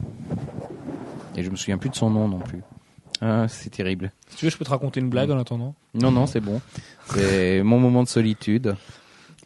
Et 1.34 1.42
je 1.42 1.50
me 1.50 1.56
souviens 1.56 1.78
plus 1.78 1.90
de 1.90 1.94
son 1.94 2.10
nom 2.10 2.28
non 2.28 2.38
plus. 2.38 2.62
Ah, 3.20 3.46
c'est 3.48 3.70
terrible. 3.70 4.12
Si 4.28 4.36
tu 4.36 4.44
veux, 4.44 4.50
je 4.50 4.56
peux 4.56 4.64
te 4.64 4.70
raconter 4.70 5.00
une 5.00 5.08
blague 5.08 5.30
en 5.30 5.38
attendant. 5.38 5.74
Non, 5.94 6.10
non, 6.10 6.26
c'est 6.26 6.40
bon. 6.40 6.60
C'est 7.14 7.62
mon 7.64 7.78
moment 7.78 8.02
de 8.02 8.08
solitude. 8.08 8.74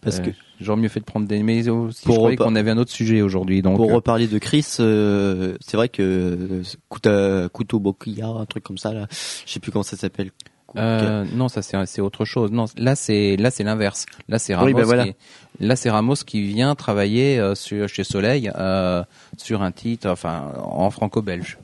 Parce 0.03 0.19
Euh, 0.19 0.23
que 0.23 0.31
j'aurais 0.61 0.81
mieux 0.81 0.89
fait 0.89 1.01
de 1.01 1.05
prendre 1.05 1.27
des. 1.27 1.43
Mais 1.43 1.69
aussi, 1.69 2.05
Pour 2.05 2.15
je 2.15 2.19
croyais 2.21 2.37
qu'on 2.37 2.57
avait 2.57 2.71
un 2.71 2.79
autre 2.79 2.91
sujet 2.91 3.21
aujourd'hui. 3.21 3.61
Donc, 3.63 3.77
pour 3.77 3.91
euh, 3.91 3.95
reparler 3.97 4.27
de 4.29 4.39
Chris, 4.39 4.67
euh, 4.81 5.57
c'est 5.61 5.77
vrai 5.77 5.89
que 5.91 6.03
euh, 6.03 6.63
Kuta, 6.91 7.49
Kuto 7.53 7.79
Bokuya, 7.79 8.27
un 8.27 8.47
truc 8.47 8.65
comme 8.65 8.79
ça 8.79 8.93
là, 8.95 9.07
je 9.11 9.53
sais 9.53 9.61
plus 9.61 9.71
comment 9.71 9.83
ça 9.83 9.97
s'appelle. 9.99 10.31
euh, 10.77 11.25
non, 11.35 11.49
ça 11.49 11.61
c'est 11.63 12.01
autre 12.01 12.25
chose. 12.25 12.51
Non, 12.51 12.65
là 12.79 12.95
c'est 12.97 13.37
là 13.37 13.51
c'est 13.51 13.63
l'inverse. 13.65 14.07
Là 14.29 14.39
c'est 14.39 14.55
Ramos. 14.55 14.69
Oui, 14.69 14.73
ben 14.75 14.85
voilà. 14.85 15.05
qui, 15.09 15.15
là 15.61 15.77
c'est 15.77 15.91
Ramos 15.91 16.15
qui 16.27 16.43
vient 16.43 16.75
travailler 16.75 17.39
euh, 17.39 17.55
sur 17.55 17.87
chez 17.89 18.05
Soleil 18.05 18.51
euh, 18.57 19.03
sur 19.37 19.61
un 19.63 19.73
titre, 19.73 20.09
enfin 20.09 20.53
en 20.63 20.89
franco-belge, 20.91 21.59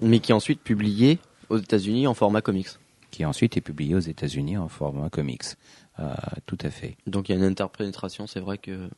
Mais 0.00 0.20
qui 0.20 0.30
est 0.30 0.34
ensuite 0.34 0.60
publié 0.62 1.18
aux 1.50 1.58
États-Unis 1.58 2.06
en 2.06 2.14
format 2.14 2.40
comics. 2.40 2.68
qui 3.10 3.24
ensuite 3.24 3.56
est 3.56 3.60
publié 3.60 3.94
aux 3.94 4.00
États-Unis 4.00 4.56
en 4.56 4.68
format 4.68 5.08
comics. 5.10 5.44
Euh, 6.00 6.12
tout 6.46 6.58
à 6.62 6.70
fait. 6.70 6.96
Donc 7.06 7.28
il 7.28 7.32
y 7.32 7.34
a 7.36 7.38
une 7.38 7.44
interprétation, 7.48 8.26
c'est 8.26 8.40
vrai 8.40 8.58
que 8.58 8.88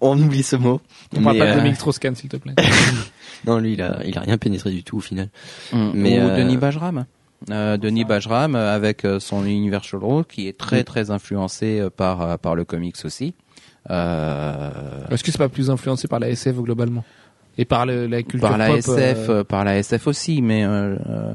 on 0.00 0.18
oublie 0.18 0.42
ce 0.42 0.56
mot. 0.56 0.80
On 1.14 1.22
parle 1.22 1.36
pas 1.38 1.44
de 1.44 1.50
euh, 1.50 1.54
Dominique 1.56 1.76
Strauss-Kahn, 1.76 2.14
s'il 2.14 2.30
te 2.30 2.36
plaît. 2.38 2.54
Non, 3.46 3.58
lui 3.58 3.72
il 3.74 3.82
a 3.82 4.00
il 4.04 4.16
a 4.18 4.20
rien 4.22 4.36
pénétré 4.38 4.70
du 4.70 4.82
tout 4.82 4.98
au 4.98 5.00
final. 5.00 5.28
Mm. 5.72 5.90
Mais, 5.94 6.18
Ou 6.18 6.22
euh, 6.22 6.36
Denis 6.36 6.56
Bajram. 6.58 7.06
euh, 7.50 7.76
Denis 7.78 8.04
Bajram 8.04 8.54
avec 8.54 9.06
son 9.18 9.44
Universal 9.46 10.00
Road 10.00 10.26
qui 10.26 10.46
est 10.48 10.56
très 10.58 10.84
très 10.84 11.10
influencé 11.10 11.86
par 11.96 12.38
par 12.38 12.54
le 12.54 12.64
comics 12.64 12.96
aussi. 13.04 13.34
Euh, 13.88 14.70
Est-ce 15.10 15.24
que 15.24 15.32
c'est 15.32 15.38
pas 15.38 15.48
plus 15.48 15.70
influencé 15.70 16.06
par 16.08 16.18
la 16.20 16.28
SF 16.30 16.56
globalement? 16.56 17.04
Et 17.58 17.64
par 17.64 17.86
le- 17.86 18.06
la 18.06 18.22
culture 18.22 18.48
par 18.48 18.58
la 18.58 18.66
pop, 18.68 18.76
SF, 18.78 19.28
euh, 19.28 19.44
par 19.44 19.64
la 19.64 19.76
SF 19.78 20.06
aussi, 20.06 20.42
mais 20.42 20.64
euh, 20.64 20.96
euh, 21.08 21.34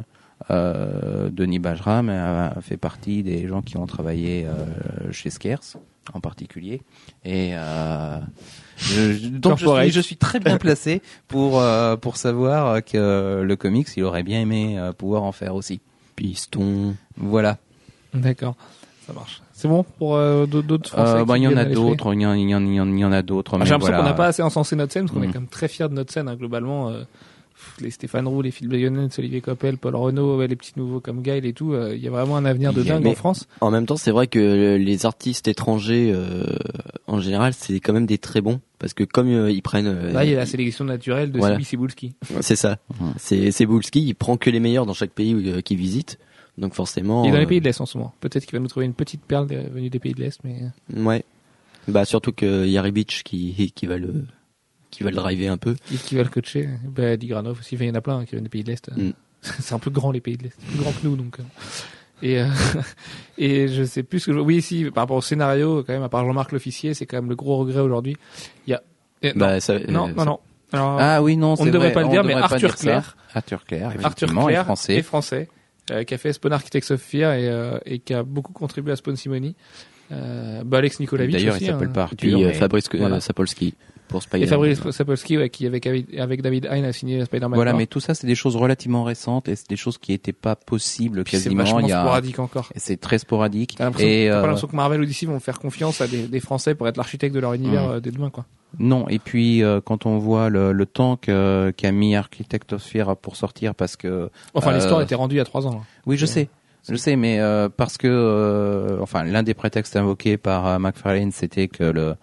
euh, 0.51 1.29
Denis 1.29 1.59
Bajram 1.59 2.09
a, 2.09 2.55
fait 2.61 2.77
partie 2.77 3.23
des 3.23 3.47
gens 3.47 3.61
qui 3.61 3.77
ont 3.77 3.85
travaillé 3.85 4.45
euh, 4.45 5.11
chez 5.11 5.29
Scarce 5.29 5.77
en 6.13 6.19
particulier, 6.19 6.81
et 7.23 7.51
euh, 7.55 8.19
je- 8.77 9.27
donc 9.29 9.53
je 9.59 9.65
suis, 9.85 9.91
je 9.91 10.01
suis 10.01 10.17
très 10.17 10.39
bien 10.39 10.57
placé 10.57 11.01
pour 11.27 11.59
euh, 11.59 11.95
pour 11.95 12.17
savoir 12.17 12.83
que 12.83 13.41
le 13.43 13.55
comics, 13.55 13.87
il 13.97 14.03
aurait 14.03 14.23
bien 14.23 14.41
aimé 14.41 14.77
euh, 14.77 14.93
pouvoir 14.93 15.23
en 15.23 15.31
faire 15.31 15.55
aussi. 15.55 15.79
Piston. 16.15 16.95
Voilà. 17.17 17.57
D'accord, 18.13 18.55
ça 19.05 19.13
marche. 19.13 19.41
C'est 19.57 19.69
bon 19.69 19.83
pour 19.97 20.15
euh, 20.17 20.45
d'autres 20.45 20.89
Français 20.89 21.19
Euh, 21.19 21.25
bah, 21.25 21.37
il 21.37 21.43
y 21.43 21.47
en 21.47 21.55
a 21.55 21.63
d'autres, 21.63 22.13
il 22.13 22.21
y 22.21 22.25
en, 22.25 22.33
il 22.33 22.49
y 22.49 22.53
en, 22.55 22.61
il 22.61 22.73
y 22.73 22.79
en- 22.81 22.87
il 22.87 22.99
y 22.99 23.05
en 23.05 23.11
a 23.13 23.21
d'autres. 23.21 23.53
Ah, 23.55 23.63
J'ai 23.63 23.71
l'impression 23.71 23.93
voilà. 23.93 23.97
qu'on 23.99 24.03
n'a 24.09 24.13
pas 24.13 24.27
assez 24.27 24.43
encensé 24.43 24.75
notre 24.75 24.91
scène, 24.91 25.05
parce 25.05 25.17
qu'on 25.17 25.23
est 25.23 25.27
Mm. 25.27 25.33
quand 25.33 25.39
même 25.39 25.47
très 25.49 25.69
fiers 25.69 25.87
de 25.87 25.93
notre 25.93 26.11
scène, 26.11 26.27
hein, 26.27 26.35
globalement. 26.35 26.89
euh, 26.89 27.03
les 27.79 27.89
Stéphane 27.89 28.27
Roux, 28.27 28.41
les 28.41 28.51
Phil 28.51 28.67
Bayonnets, 28.67 29.07
Olivier 29.17 29.39
Coppel, 29.39 29.77
Paul 29.77 29.95
Renault, 29.95 30.37
ouais, 30.37 30.47
les 30.47 30.57
petits 30.57 30.73
nouveaux 30.75 30.99
comme 30.99 31.21
Gaël 31.21 31.45
et 31.45 31.53
tout, 31.53 31.71
euh, 31.71 31.95
il 31.95 32.03
y 32.03 32.07
a 32.07 32.11
vraiment 32.11 32.35
un 32.35 32.43
avenir 32.43 32.73
de 32.73 32.83
dingue 32.83 33.03
mais- 33.05 33.11
en 33.11 33.15
France. 33.15 33.47
En 33.61 33.71
même 33.71 33.85
temps, 33.85 33.95
c'est 33.95 34.11
vrai 34.11 34.27
que 34.27 34.75
les 34.75 35.05
artistes 35.05 35.47
étrangers, 35.47 36.11
euh, 36.13 36.43
en 37.07 37.21
général, 37.21 37.53
c'est 37.53 37.79
quand 37.79 37.93
même 37.93 38.05
des 38.05 38.17
très 38.17 38.41
bons 38.41 38.59
parce 38.77 38.93
que 38.93 39.05
comme 39.05 39.29
euh, 39.29 39.49
ils 39.51 39.61
prennent, 39.61 39.87
euh, 39.87 40.11
Là, 40.11 40.25
il 40.25 40.31
y 40.31 40.33
a 40.33 40.37
la 40.37 40.45
sélection 40.45 40.83
naturelle 40.83 41.31
de 41.31 41.37
Voilà. 41.39 41.55
Sibi 41.55 41.63
Cibulski. 41.65 42.13
c'est 42.41 42.57
ça. 42.57 42.77
C'est 43.17 43.65
Boulski, 43.65 44.01
il 44.05 44.15
prend 44.15 44.35
que 44.35 44.49
les 44.49 44.59
meilleurs 44.59 44.85
dans 44.85 44.93
chaque 44.93 45.11
pays 45.11 45.33
euh, 45.33 45.61
qu'il 45.61 45.77
visite. 45.77 46.19
Donc 46.57 46.73
forcément. 46.73 47.23
Il 47.25 47.29
est 47.29 47.31
dans 47.31 47.37
les 47.39 47.45
euh, 47.45 47.47
pays 47.47 47.59
de 47.59 47.65
l'Est 47.65 47.81
en 47.81 47.85
ce 47.85 47.97
moment. 47.97 48.13
Peut-être 48.21 48.45
qu'il 48.45 48.53
va 48.53 48.59
nous 48.61 48.67
trouver 48.69 48.85
une 48.85 48.93
petite 48.93 49.23
perle 49.23 49.47
des- 49.47 49.57
venue 49.63 49.89
des 49.89 49.99
pays 49.99 50.13
de 50.13 50.21
l'Est, 50.21 50.39
mais 50.43 50.61
Ouais. 50.93 51.23
Bah 51.87 52.05
surtout 52.05 52.31
que 52.31 52.65
Yari 52.65 52.91
Beach 52.91 53.23
qui 53.23 53.71
qui 53.75 53.85
va 53.85 53.97
le 53.97 54.25
qui 54.89 55.03
va 55.03 55.09
le 55.11 55.15
driver 55.17 55.49
un 55.49 55.57
peu. 55.57 55.75
qui, 55.85 55.97
qui 55.97 56.15
va 56.15 56.23
le 56.23 56.29
coacher 56.29 56.69
bah, 56.87 57.17
Digranov 57.17 57.59
aussi. 57.59 57.75
Enfin, 57.75 57.85
il 57.85 57.87
y 57.89 57.91
en 57.91 57.95
a 57.95 58.01
plein 58.01 58.17
hein, 58.19 58.25
qui 58.25 58.31
viennent 58.31 58.43
des 58.43 58.49
pays 58.49 58.63
de 58.63 58.69
l'Est. 58.71 58.89
Mm. 58.95 59.11
C'est 59.41 59.75
un 59.75 59.79
peu 59.79 59.91
grand 59.91 60.11
les 60.11 60.21
pays 60.21 60.37
de 60.37 60.43
l'Est, 60.43 60.57
plus 60.69 60.79
grand 60.79 60.91
que 60.91 61.05
nous 61.05 61.15
donc. 61.15 61.39
euh. 61.39 61.43
Et 62.23 62.39
euh, 62.41 62.47
et 63.37 63.67
je 63.67 63.83
sais 63.83 64.01
plus 64.03 64.21
ce 64.21 64.27
que 64.27 64.33
je... 64.33 64.39
oui 64.39 64.61
si 64.61 64.85
par 64.85 65.03
rapport 65.03 65.17
au 65.17 65.21
scénario 65.21 65.83
quand 65.85 65.91
même 65.93 66.01
à 66.03 66.09
part 66.09 66.25
Jean-Marc 66.25 66.53
l'officier 66.53 66.93
c'est 66.93 67.05
quand 67.05 67.17
même 67.17 67.29
le 67.29 67.35
gros 67.35 67.57
regret 67.57 67.81
aujourd'hui. 67.81 68.15
Il 68.65 68.71
y 68.71 68.73
a 68.73 68.81
eh, 69.21 69.33
non, 69.33 69.39
Bah 69.39 69.59
ça. 69.59 69.77
non 69.79 70.07
euh, 70.07 70.13
non 70.13 70.25
non. 70.25 70.39
Alors, 70.71 70.97
Ah 70.99 71.21
oui, 71.21 71.37
non, 71.37 71.51
on 71.51 71.55
c'est 71.57 71.65
ne 71.65 71.71
devrait 71.71 71.89
vrai, 71.89 71.93
pas 71.93 72.01
le 72.01 72.07
on 72.07 72.11
dire 72.11 72.23
mais 72.23 72.33
devrait 72.33 72.47
pas 72.47 72.53
Arthur 72.55 72.69
dire 72.69 72.77
ça. 72.77 72.83
Clair, 72.83 73.17
Arthur 73.33 73.65
Clair, 73.65 73.85
Arthur 73.87 73.99
effectivement, 74.01 74.45
Clair 74.47 74.61
est 74.61 74.63
français. 74.63 74.95
est 74.95 75.01
français, 75.03 75.47
euh, 75.51 75.54
qui 75.85 76.13
a 76.13 76.17
fait 76.17 76.33
Spawn 76.33 76.53
Architects 76.53 76.91
of 76.91 77.01
Fear 77.01 77.33
et, 77.33 77.47
euh, 77.49 77.77
et 77.85 77.99
qui 77.99 78.13
a 78.13 78.23
beaucoup 78.23 78.53
contribué 78.53 78.91
à 78.91 78.95
Spawn 78.95 79.15
Simony. 79.15 79.55
Euh, 80.11 80.63
bah 80.63 80.77
Alex 80.77 80.99
Nikolavitch 80.99 81.33
D'ailleurs, 81.35 81.55
aussi. 81.55 81.65
il 81.65 81.67
s'appelle 81.67 81.87
hein. 81.89 81.91
pas 81.93 82.03
Arthur. 82.03 82.17
puis 82.17 82.33
euh, 82.43 82.47
mais- 82.47 82.53
Fabrice 82.53 82.85
euh, 82.93 82.97
voilà. 82.97 83.19
Sapolsky 83.19 83.73
pour 84.07 84.19
Et 84.19 84.23
Spider. 84.23 84.47
Fabrice 84.47 84.89
Sapolsky 84.91 85.37
ouais, 85.37 85.49
qui 85.49 85.65
avec, 85.67 85.85
avec 85.87 86.41
David 86.41 86.67
Hein 86.71 86.83
a 86.83 86.91
signé 86.93 87.23
Spider-Man. 87.25 87.55
Voilà, 87.55 87.73
mais 87.73 87.85
tout 87.87 87.99
ça, 87.99 88.13
c'est 88.13 88.27
des 88.27 88.35
choses 88.35 88.55
relativement 88.55 89.03
récentes 89.03 89.47
et 89.47 89.55
c'est 89.55 89.69
des 89.69 89.75
choses 89.75 89.97
qui 89.97 90.11
n'étaient 90.11 90.33
pas 90.33 90.55
possibles 90.55 91.23
Puis 91.23 91.37
c'est 91.37 91.43
quasiment. 91.43 91.63
vachement 91.63 91.79
Il 91.81 91.87
y 91.89 91.91
a, 91.91 92.01
sporadique 92.01 92.39
encore. 92.39 92.69
et 92.75 92.79
c'est 92.79 92.97
très 92.97 93.17
sporadique. 93.17 93.75
T'as 93.77 93.85
l'impression, 93.85 94.07
Et 94.07 94.25
t'as 94.27 94.31
pas 94.33 94.37
euh, 94.37 94.41
l'impression 94.47 94.67
que 94.67 94.75
Marvel 94.75 95.01
ou 95.01 95.05
DC 95.05 95.23
vont 95.25 95.39
faire 95.39 95.59
confiance 95.59 96.01
à 96.01 96.07
des, 96.07 96.27
des 96.27 96.39
Français 96.39 96.75
pour 96.75 96.87
être 96.87 96.97
l'architecte 96.97 97.33
de 97.35 97.39
leur 97.39 97.53
univers 97.53 97.87
Mm. 97.87 97.91
euh, 97.91 97.99
dès 97.99 98.11
demain, 98.11 98.29
quoi. 98.29 98.45
non, 98.79 99.07
et 99.09 99.19
puis 99.19 99.63
euh, 99.63 99.79
quand 99.81 100.05
on 100.05 100.17
voit 100.17 100.49
le, 100.49 100.71
le 100.73 100.85
temps 100.85 101.15
qu'a 101.17 101.91
mis 101.91 102.15
Architect 102.15 102.73
of 102.73 102.81
Fear 102.83 103.15
pour 103.17 103.35
sortir, 103.35 103.73
parce 103.75 103.95
que 103.95 104.29
Enfin, 104.53 104.71
Euh, 104.71 104.75
l'histoire 104.75 105.01
était 105.01 105.15
rendue 105.15 105.35
il 105.35 105.37
y 105.37 105.41
a 105.41 105.45
trois 105.45 105.65
ans. 105.67 105.71
là. 105.71 105.79
oui, 106.05 106.17
je 106.17 106.25
sais, 106.25 106.49
je 106.89 106.95
sais, 106.95 107.15
mais 107.15 107.39
euh, 107.39 107.67
parce 107.69 107.97
que 107.97 108.07
euh, 108.07 108.97
enfin 109.01 109.23
l'un 109.23 109.43
des 109.43 109.53
prétextes 109.53 109.95
invoqués 109.95 110.37
par 110.37 110.67
euh, 110.67 110.77
McFarlane, 110.79 111.31
c'était 111.31 111.67
que 111.67 111.83
le, 111.83 112.15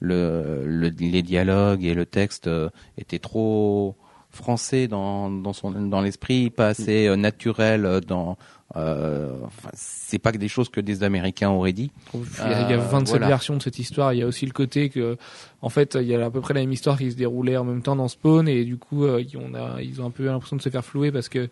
le, 0.00 0.62
le- 0.66 0.88
les 0.98 1.22
dialogues 1.22 1.84
et 1.84 1.94
le 1.94 2.06
texte 2.06 2.46
euh, 2.46 2.68
étaient 2.98 3.18
trop 3.18 3.96
français 4.30 4.86
dans, 4.88 5.30
dans 5.30 5.52
son 5.52 5.70
dans 5.72 6.00
l'esprit, 6.00 6.50
pas 6.50 6.68
assez 6.68 7.06
euh, 7.06 7.16
naturel 7.16 7.84
euh, 7.84 8.00
dans 8.00 8.36
euh, 8.76 9.32
enfin, 9.44 9.70
c'est 9.74 10.20
pas 10.20 10.30
que 10.30 10.38
des 10.38 10.46
choses 10.46 10.68
que 10.68 10.80
des 10.80 11.02
Américains 11.02 11.50
auraient 11.50 11.72
dit. 11.72 11.90
Il 12.14 12.20
y 12.20 12.40
a, 12.54 12.62
il 12.62 12.70
y 12.70 12.72
a 12.72 12.76
Euh, 12.76 12.78
27 12.78 13.08
voilà. 13.08 13.26
versions 13.26 13.56
de 13.56 13.62
cette 13.62 13.80
histoire. 13.80 14.12
Il 14.14 14.20
y 14.20 14.22
a 14.22 14.26
aussi 14.28 14.46
le 14.46 14.52
côté 14.52 14.90
que, 14.90 15.16
en 15.60 15.68
fait, 15.70 15.96
il 16.00 16.06
y 16.06 16.14
a 16.14 16.24
à 16.24 16.30
peu 16.30 16.40
près 16.40 16.54
la 16.54 16.60
même 16.60 16.70
histoire 16.70 16.96
qui 16.96 17.10
se 17.10 17.16
déroulait 17.16 17.56
en 17.56 17.64
même 17.64 17.82
temps 17.82 17.96
dans 17.96 18.06
Spawn 18.06 18.46
et 18.48 18.64
du 18.64 18.76
coup, 18.76 19.04
ils 19.18 19.36
ont, 19.36 19.52
a- 19.54 19.82
ils 19.82 20.00
ont 20.00 20.06
un 20.06 20.10
peu 20.12 20.24
l'impression 20.24 20.54
de 20.56 20.62
se 20.62 20.68
faire 20.68 20.84
flouer 20.84 21.10
parce 21.10 21.28
que 21.28 21.48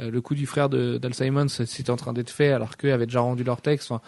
le 0.00 0.20
coup 0.20 0.34
du 0.34 0.44
frère 0.46 0.68
d'Al 0.68 1.14
Simon, 1.14 1.46
c'était 1.48 1.90
en 1.90 1.96
train 1.96 2.12
d'être 2.12 2.30
fait 2.30 2.50
alors 2.50 2.76
qu'eux 2.76 2.92
avaient 2.92 3.06
déjà 3.06 3.20
rendu 3.20 3.44
leur 3.44 3.62
texte. 3.62 3.92
Enfin, 3.92 4.02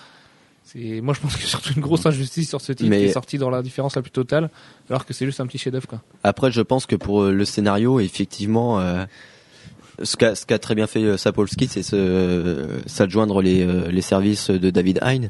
c'est, 0.71 1.01
moi, 1.01 1.15
je 1.15 1.21
pense 1.21 1.33
y 1.41 1.45
a 1.45 1.47
surtout 1.47 1.73
une 1.75 1.81
grosse 1.81 2.05
injustice 2.05 2.49
sur 2.49 2.61
ce 2.61 2.73
titre 2.73 2.91
Mais- 2.91 2.99
qui 2.99 3.05
est 3.05 3.13
sorti 3.13 3.39
dans 3.39 3.49
l'indifférence 3.49 3.97
la 3.97 4.03
plus 4.03 4.11
totale, 4.11 4.51
alors 4.91 5.07
que 5.07 5.15
c'est 5.15 5.25
juste 5.25 5.41
un 5.41 5.47
petit 5.47 5.57
chef-d'œuvre, 5.57 5.87
quoi. 5.87 6.03
Après, 6.25 6.51
je 6.51 6.61
pense 6.61 6.85
que 6.85 6.95
pour 6.95 7.23
euh, 7.23 7.33
le 7.33 7.45
scénario, 7.47 8.01
effectivement, 8.01 8.79
euh, 8.79 9.07
ce 10.03 10.17
qu'a 10.17 10.35
ce 10.35 10.45
qu'a 10.45 10.59
très 10.59 10.75
bien 10.75 10.87
fait 10.87 11.03
euh, 11.03 11.17
Sapolsky, 11.17 11.69
c'est 11.69 11.83
se 11.83 12.81
s'adjoindre 12.87 13.41
les 13.41 13.67
les 13.91 14.03
services 14.03 14.51
de 14.51 14.69
David 14.71 14.99
Hein, 15.03 15.29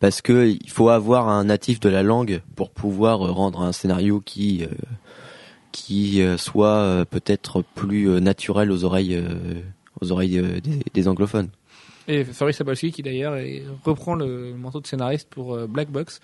parce 0.00 0.22
que 0.22 0.48
il 0.48 0.70
faut 0.70 0.88
avoir 0.88 1.28
un 1.28 1.44
natif 1.44 1.78
de 1.78 1.88
la 1.88 2.02
langue 2.02 2.42
pour 2.56 2.70
pouvoir 2.70 3.20
rendre 3.20 3.62
un 3.62 3.72
scénario 3.72 4.20
qui 4.20 4.64
euh, 4.64 4.74
qui 5.72 6.20
soit 6.36 7.04
peut-être 7.08 7.62
plus 7.76 8.20
naturel 8.20 8.72
aux 8.72 8.82
oreilles 8.84 9.22
aux 10.00 10.10
oreilles 10.10 10.42
des, 10.60 10.80
des 10.92 11.08
anglophones. 11.08 11.48
Et 12.08 12.24
Fabrice 12.24 12.56
Sapolsky 12.56 12.92
qui 12.92 13.02
d'ailleurs 13.02 13.36
reprend 13.84 14.14
le 14.14 14.54
manteau 14.54 14.80
de 14.80 14.86
scénariste 14.86 15.28
pour 15.28 15.54
euh, 15.54 15.66
Black 15.66 15.90
Box 15.90 16.20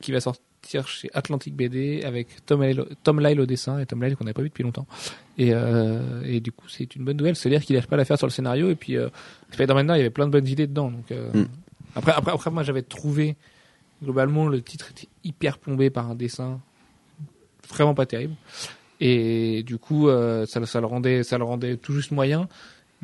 qui 0.00 0.10
va 0.12 0.20
sortir 0.20 0.88
chez 0.88 1.10
Atlantic 1.12 1.54
BD 1.54 2.02
avec 2.04 2.44
Tom 2.46 2.62
Lyle, 2.62 2.84
Tom 3.02 3.20
Lyle 3.20 3.40
au 3.40 3.46
dessin 3.46 3.78
et 3.78 3.86
Tom 3.86 4.02
Lyle 4.02 4.16
qu'on 4.16 4.24
n'avait 4.24 4.34
pas 4.34 4.42
vu 4.42 4.48
depuis 4.48 4.62
longtemps. 4.64 4.86
Et, 5.38 5.50
euh, 5.52 6.22
et 6.24 6.40
du 6.40 6.52
coup 6.52 6.68
c'est 6.68 6.94
une 6.96 7.04
bonne 7.04 7.16
nouvelle, 7.16 7.36
c'est-à-dire 7.36 7.62
qu'il 7.62 7.76
lâche 7.76 7.86
pas 7.86 7.96
l'affaire 7.96 8.18
sur 8.18 8.26
le 8.26 8.32
scénario 8.32 8.70
et 8.70 8.74
puis 8.74 8.96
euh, 8.96 9.08
Spider-Man 9.52 9.86
il 9.94 9.98
y 9.98 10.00
avait 10.00 10.10
plein 10.10 10.26
de 10.26 10.32
bonnes 10.32 10.46
idées 10.46 10.66
dedans. 10.66 10.90
Donc, 10.90 11.10
euh, 11.12 11.30
Mm. 11.32 11.46
après, 11.96 12.12
après, 12.12 12.32
après 12.32 12.50
moi 12.50 12.62
j'avais 12.62 12.82
trouvé 12.82 13.36
globalement 14.02 14.46
le 14.48 14.62
titre 14.62 14.90
était 14.90 15.08
hyper 15.24 15.58
plombé 15.58 15.90
par 15.90 16.10
un 16.10 16.14
dessin 16.14 16.60
vraiment 17.68 17.94
pas 17.94 18.06
terrible. 18.06 18.34
Et 19.00 19.62
du 19.64 19.78
coup, 19.78 20.08
ça, 20.08 20.64
ça 20.64 20.80
le 20.80 20.86
rendait, 20.86 21.24
ça 21.24 21.36
le 21.38 21.42
rendait 21.44 21.76
tout 21.76 21.92
juste 21.92 22.12
moyen. 22.12 22.48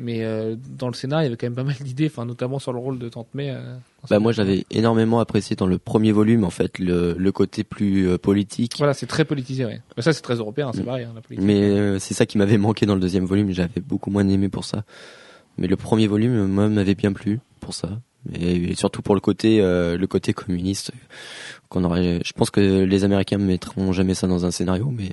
Mais 0.01 0.23
euh, 0.23 0.55
dans 0.77 0.87
le 0.87 0.93
scénario, 0.93 1.23
il 1.23 1.25
y 1.25 1.27
avait 1.27 1.35
quand 1.37 1.47
même 1.47 1.55
pas 1.55 1.63
mal 1.63 1.75
d'idées, 1.75 2.07
enfin 2.07 2.25
notamment 2.25 2.57
sur 2.57 2.71
le 2.71 2.79
rôle 2.79 2.99
de 2.99 3.09
Tante 3.09 3.27
May. 3.33 3.49
euh, 3.49 3.75
Bah 4.09 4.19
moi 4.19 4.31
j'avais 4.31 4.65
énormément 4.71 5.19
apprécié 5.19 5.57
dans 5.57 5.67
le 5.67 5.77
premier 5.77 6.13
volume 6.13 6.45
en 6.45 6.49
fait 6.49 6.79
le, 6.79 7.15
le 7.17 7.31
côté 7.33 7.65
plus 7.65 8.07
euh, 8.07 8.17
politique. 8.17 8.75
Voilà, 8.77 8.93
c'est 8.93 9.07
très 9.07 9.25
politisé, 9.25 9.65
ouais. 9.65 9.81
Mais 9.97 10.03
ça, 10.03 10.13
c'est 10.13 10.21
très 10.21 10.35
européen, 10.35 10.71
c'est 10.73 10.83
Mm. 10.83 10.85
pareil, 10.85 11.03
hein, 11.03 11.11
la 11.15 11.21
politique. 11.21 11.45
Mais 11.45 11.59
euh, 11.61 11.99
c'est 11.99 12.13
ça 12.13 12.25
qui 12.25 12.37
m'avait 12.37 12.57
manqué 12.57 12.85
dans 12.85 12.95
le 12.95 13.01
deuxième 13.01 13.25
volume, 13.25 13.51
j'avais 13.51 13.81
beaucoup 13.81 14.09
moins 14.09 14.25
aimé 14.27 14.47
pour 14.47 14.63
ça. 14.63 14.85
Mais 15.57 15.67
le 15.67 15.75
premier 15.75 16.07
volume, 16.07 16.45
moi, 16.47 16.69
m'avait 16.69 16.95
bien 16.95 17.11
plu 17.11 17.41
pour 17.59 17.73
ça. 17.73 17.99
Et, 18.33 18.71
et 18.71 18.75
surtout 18.75 19.01
pour 19.01 19.15
le 19.15 19.21
côté, 19.21 19.59
euh, 19.61 19.97
le 19.97 20.07
côté 20.07 20.31
communiste. 20.31 20.91
Qu'on 21.67 21.83
aurait, 21.83 22.19
je 22.25 22.33
pense 22.33 22.49
que 22.49 22.61
les 22.83 23.03
Américains 23.03 23.37
ne 23.37 23.45
mettront 23.45 23.91
jamais 23.91 24.13
ça 24.15 24.27
dans 24.27 24.45
un 24.45 24.51
scénario, 24.51 24.91
mais 24.95 25.09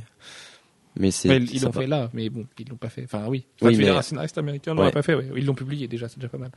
mais 0.99 1.11
c'est. 1.11 1.29
Ils 1.37 1.63
l'ont 1.63 1.73
fait 1.73 1.87
là, 1.87 2.09
mais 2.13 2.29
bon, 2.31 2.47
ils 2.59 2.69
l'ont 2.69 2.77
pas 2.77 2.89
fait. 2.89 3.05
Enfin, 3.05 3.25
oui. 3.29 3.47
Enfin, 3.61 3.69
Oui, 3.71 3.77
tu 3.77 3.83
mais- 3.85 3.91
un 3.91 4.03
scénariste 4.03 4.39
américain 4.39 4.75
l'aurait 4.75 4.87
Ouais. 4.87 4.93
pas 4.93 5.03
fait, 5.03 5.15
ouais. 5.15 5.29
Ils 5.37 5.45
l'ont 5.47 5.55
publié 5.55 5.89
déjà, 5.89 6.09
c'est 6.09 6.19
déjà 6.19 6.29
pas 6.29 6.39
mal. 6.39 6.51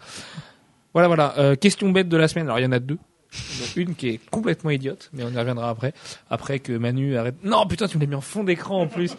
Voilà, 0.93 1.07
voilà. 1.07 1.33
Euh, 1.37 1.55
question 1.55 1.89
bête 1.91 2.09
de 2.09 2.17
la 2.17 2.27
semaine. 2.27 2.47
Alors, 2.47 2.59
il 2.59 2.63
y 2.63 2.65
en 2.65 2.71
a 2.71 2.79
deux. 2.79 2.97
Donc, 2.97 3.75
une 3.75 3.95
qui 3.95 4.07
est 4.09 4.19
complètement 4.31 4.71
idiote, 4.71 5.11
mais 5.13 5.23
on 5.23 5.29
y 5.29 5.37
reviendra 5.37 5.69
après. 5.69 5.93
Après 6.31 6.57
que 6.59 6.73
Manu 6.73 7.15
arrête. 7.15 7.35
Non, 7.43 7.67
putain, 7.67 7.87
tu 7.87 7.97
me 7.97 8.01
l'as 8.03 8.09
mis 8.09 8.15
en 8.15 8.21
fond 8.21 8.43
d'écran 8.43 8.81
en 8.81 8.87
plus. 8.87 9.15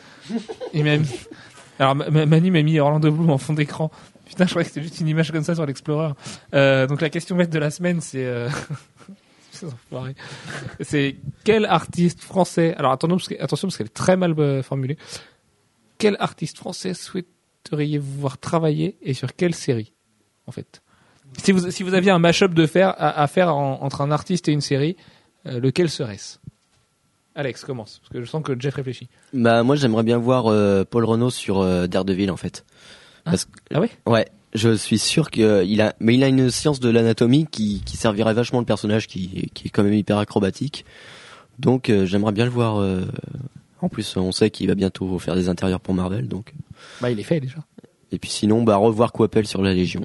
Il 0.74 0.82
m'a 0.84 0.96
mis... 0.96 1.06
Alors, 1.78 1.94
Ma- 1.94 2.10
Ma- 2.10 2.26
Manu 2.26 2.50
m'a 2.50 2.62
mis 2.62 2.78
Orlando 2.80 3.10
Bloom 3.12 3.30
en 3.30 3.38
fond 3.38 3.52
d'écran. 3.52 3.90
Putain, 4.26 4.46
je 4.46 4.50
croyais 4.50 4.64
que 4.68 4.72
c'était 4.74 4.82
juste 4.82 5.00
une 5.00 5.06
image 5.08 5.30
comme 5.30 5.44
ça 5.44 5.54
sur 5.54 5.64
l'Explorer. 5.64 6.12
Euh, 6.54 6.86
donc, 6.88 7.00
la 7.00 7.08
question 7.08 7.36
bête 7.36 7.50
de 7.50 7.58
la 7.60 7.70
semaine, 7.70 8.00
c'est. 8.00 8.24
Euh... 8.26 8.48
c'est 10.80 11.16
quel 11.44 11.64
artiste 11.66 12.20
français. 12.22 12.74
Alors, 12.76 12.92
attention 12.92 13.16
parce, 13.16 13.28
que- 13.28 13.42
attention 13.42 13.68
parce 13.68 13.76
qu'elle 13.76 13.86
est 13.86 13.94
très 13.94 14.16
mal 14.16 14.34
euh, 14.38 14.62
formulée. 14.62 14.96
Quel 15.98 16.16
artiste 16.18 16.56
français 16.58 16.94
souhaiteriez-vous 16.94 18.20
voir 18.20 18.38
travailler 18.38 18.96
et 19.02 19.14
sur 19.14 19.34
quelle 19.36 19.54
série, 19.54 19.92
en 20.46 20.52
fait? 20.52 20.82
Si 21.38 21.52
vous, 21.52 21.70
si 21.70 21.82
vous 21.82 21.94
aviez 21.94 22.10
un 22.10 22.18
mash-up 22.18 22.54
de 22.54 22.66
faire, 22.66 22.88
à, 22.98 23.22
à 23.22 23.26
faire 23.26 23.54
en- 23.54 23.82
entre 23.82 24.00
un 24.00 24.10
artiste 24.10 24.48
et 24.48 24.52
une 24.52 24.60
série, 24.62 24.96
euh, 25.46 25.60
lequel 25.60 25.88
serait-ce? 25.88 26.38
Alex, 27.36 27.64
commence, 27.64 27.98
parce 28.00 28.08
que 28.10 28.20
je 28.20 28.26
sens 28.28 28.42
que 28.42 28.58
Jeff 28.58 28.74
réfléchit. 28.74 29.08
Bah 29.32 29.62
moi 29.62 29.76
j'aimerais 29.76 30.02
bien 30.02 30.18
voir 30.18 30.48
euh, 30.48 30.84
Paul 30.84 31.04
Renault 31.04 31.30
sur 31.30 31.60
euh, 31.60 31.86
Daredevil 31.86 32.30
en 32.30 32.36
fait. 32.36 32.64
Parce 33.24 33.44
que, 33.44 33.52
Ah 33.72 33.80
ouais? 33.80 33.90
Ouais, 34.06 34.26
je 34.54 34.74
suis 34.76 34.98
sûr 34.98 35.30
que 35.30 35.64
il 35.64 35.80
a, 35.80 35.94
mais 36.00 36.14
il 36.14 36.24
a 36.24 36.28
une 36.28 36.50
science 36.50 36.80
de 36.80 36.90
l'anatomie 36.90 37.46
qui, 37.50 37.82
qui 37.84 37.96
servirait 37.96 38.34
vachement 38.34 38.58
le 38.60 38.64
personnage, 38.66 39.06
qui, 39.06 39.50
qui 39.54 39.68
est 39.68 39.70
quand 39.70 39.82
même 39.84 39.94
hyper 39.94 40.18
acrobatique. 40.18 40.84
Donc 41.58 41.90
euh, 41.90 42.06
j'aimerais 42.06 42.32
bien 42.32 42.44
le 42.44 42.50
voir. 42.50 42.78
euh, 42.80 43.04
En 43.82 43.88
plus, 43.88 44.16
on 44.16 44.32
sait 44.32 44.50
qu'il 44.50 44.66
va 44.68 44.74
bientôt 44.74 45.18
faire 45.18 45.34
des 45.34 45.48
intérieurs 45.48 45.80
pour 45.80 45.94
Marvel, 45.94 46.28
donc. 46.28 46.52
Bah, 47.00 47.10
il 47.10 47.18
est 47.20 47.22
fait 47.24 47.40
déjà. 47.40 47.58
Et 48.12 48.18
puis 48.18 48.30
sinon, 48.30 48.62
bah 48.62 48.76
revoir 48.76 49.12
Coppel 49.12 49.46
sur 49.46 49.62
la 49.62 49.72
Légion. 49.72 50.04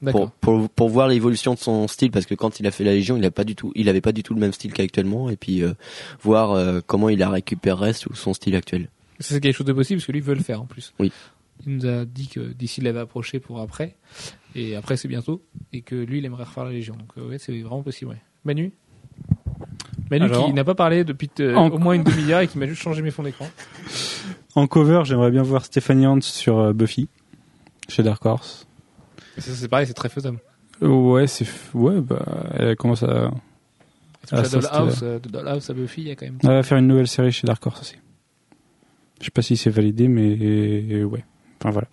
D'accord. 0.00 0.30
pour, 0.40 0.60
pour 0.60 0.70
pour 0.70 0.88
voir 0.88 1.08
l'évolution 1.08 1.54
de 1.54 1.58
son 1.58 1.88
style 1.88 2.12
parce 2.12 2.24
que 2.24 2.36
quand 2.36 2.60
il 2.60 2.66
a 2.68 2.70
fait 2.70 2.84
la 2.84 2.92
Légion, 2.92 3.16
il 3.16 3.24
a 3.24 3.32
pas 3.32 3.42
du 3.42 3.56
tout, 3.56 3.72
il 3.74 3.88
avait 3.88 4.00
pas 4.00 4.12
du 4.12 4.22
tout 4.22 4.32
le 4.32 4.38
même 4.40 4.52
style 4.52 4.72
qu'actuellement 4.72 5.28
et 5.28 5.36
puis 5.36 5.62
euh, 5.64 5.72
voir 6.22 6.52
euh, 6.52 6.80
comment 6.86 7.08
il 7.08 7.20
a 7.20 7.28
récupéré 7.28 7.92
sous 7.92 8.14
son 8.14 8.32
style 8.32 8.54
actuel. 8.54 8.88
C'est 9.18 9.40
quelque 9.40 9.56
chose 9.56 9.66
de 9.66 9.72
possible 9.72 9.98
parce 9.98 10.06
que 10.06 10.12
lui 10.12 10.20
veut 10.20 10.34
le 10.36 10.42
faire 10.44 10.62
en 10.62 10.66
plus. 10.66 10.92
Oui. 11.00 11.10
Il 11.66 11.76
nous 11.76 11.86
a 11.86 12.04
dit 12.04 12.28
que 12.28 12.40
d'ici 12.52 12.80
il 12.80 12.84
l'avait 12.84 13.00
approché 13.00 13.40
pour 13.40 13.60
après, 13.60 13.96
et 14.54 14.76
après 14.76 14.96
c'est 14.96 15.08
bientôt, 15.08 15.42
et 15.72 15.82
que 15.82 15.94
lui 15.96 16.18
il 16.18 16.24
aimerait 16.24 16.44
refaire 16.44 16.64
la 16.64 16.70
Légion. 16.70 16.94
Donc 16.94 17.10
euh, 17.18 17.28
ouais, 17.28 17.38
c'est 17.38 17.58
vraiment 17.60 17.82
possible. 17.82 18.12
Ouais. 18.12 18.18
Manu 18.44 18.72
Manu 20.10 20.24
Alors, 20.26 20.46
qui 20.46 20.52
n'a 20.52 20.64
pas 20.64 20.74
parlé 20.74 21.04
depuis 21.04 21.28
euh, 21.40 21.54
en- 21.54 21.68
au 21.70 21.78
moins 21.78 21.94
une 21.94 22.04
demi-heure 22.04 22.40
et 22.40 22.48
qui 22.48 22.56
m'a 22.58 22.66
juste 22.66 22.80
changé 22.80 23.02
mes 23.02 23.10
fonds 23.10 23.22
d'écran. 23.24 23.46
En 24.54 24.66
cover, 24.66 25.02
j'aimerais 25.04 25.30
bien 25.30 25.42
voir 25.42 25.64
Stéphanie 25.64 26.06
Hans 26.06 26.20
sur 26.20 26.58
euh, 26.58 26.72
Buffy 26.72 27.08
chez 27.88 28.02
Dark 28.02 28.24
Horse. 28.24 28.66
Ça, 29.36 29.52
C'est 29.54 29.68
pareil, 29.68 29.86
c'est 29.86 29.94
très 29.94 30.08
faisable. 30.08 30.38
Ouais, 30.80 31.26
c'est 31.26 31.44
f- 31.44 31.74
ouais, 31.74 32.00
bah 32.00 32.24
elle 32.54 32.76
commence 32.76 33.02
à, 33.02 33.30
Dollhouse, 34.30 35.00
euh, 35.02 35.18
de 35.18 35.28
Dollhouse 35.28 35.68
à 35.70 35.74
Buffy, 35.74 36.02
il 36.02 36.08
y 36.08 36.10
a 36.10 36.16
quand 36.16 36.26
même. 36.26 36.38
elle 36.42 36.48
va 36.50 36.62
faire 36.62 36.78
une 36.78 36.86
nouvelle 36.86 37.08
série 37.08 37.32
chez 37.32 37.46
Dark 37.46 37.64
Horse 37.66 37.80
aussi. 37.80 37.96
Je 39.20 39.24
sais 39.26 39.30
pas 39.30 39.42
si 39.42 39.56
c'est 39.56 39.70
validé, 39.70 40.06
mais 40.08 41.02
ouais. 41.04 41.24
Enfin 41.60 41.70
voilà. 41.70 41.88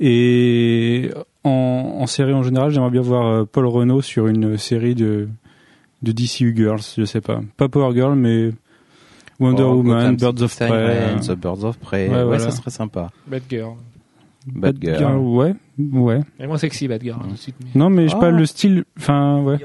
Et 0.00 1.10
en, 1.44 1.50
en 2.00 2.06
série 2.06 2.32
en 2.32 2.42
général, 2.42 2.70
j'aimerais 2.70 2.90
bien 2.90 3.00
voir 3.00 3.26
euh, 3.26 3.44
Paul 3.44 3.66
Renault 3.66 4.02
sur 4.02 4.26
une 4.28 4.56
série 4.58 4.94
de 4.94 5.28
de 6.02 6.12
DCU 6.12 6.54
Girls, 6.56 6.80
je 6.96 7.04
sais 7.04 7.20
pas, 7.20 7.40
pas 7.56 7.68
Power 7.68 7.92
Girl, 7.92 8.14
mais 8.14 8.50
Wonder 9.40 9.64
Oh, 9.64 9.74
Woman, 9.74 10.14
Gotham 10.14 10.32
Birds 10.34 10.42
of 10.44 10.56
Prey. 10.56 10.68
Sirens, 11.22 11.36
Birds 11.36 11.64
of 11.64 11.78
Prey. 11.78 12.08
Ouais, 12.08 12.14
Ouais, 12.14 12.24
voilà. 12.24 12.38
ça 12.38 12.50
serait 12.52 12.70
sympa. 12.70 13.10
Bad 13.26 13.42
Girl. 13.50 13.74
Bad 14.46 14.76
Girl. 14.80 15.16
ouais, 15.16 15.54
ouais. 15.78 16.20
Est 16.38 16.46
moins 16.46 16.56
sexy, 16.58 16.86
Bad 16.86 17.02
Girl, 17.02 17.20
tout 17.20 17.30
de 17.32 17.36
suite. 17.36 17.56
Mais... 17.62 17.70
Non, 17.74 17.90
mais 17.90 18.04
je 18.06 18.12
sais 18.12 18.18
pas 18.20 18.28
Ah. 18.28 18.30
le 18.30 18.46
style. 18.46 18.84
Enfin, 18.96 19.42
ouais. 19.42 19.58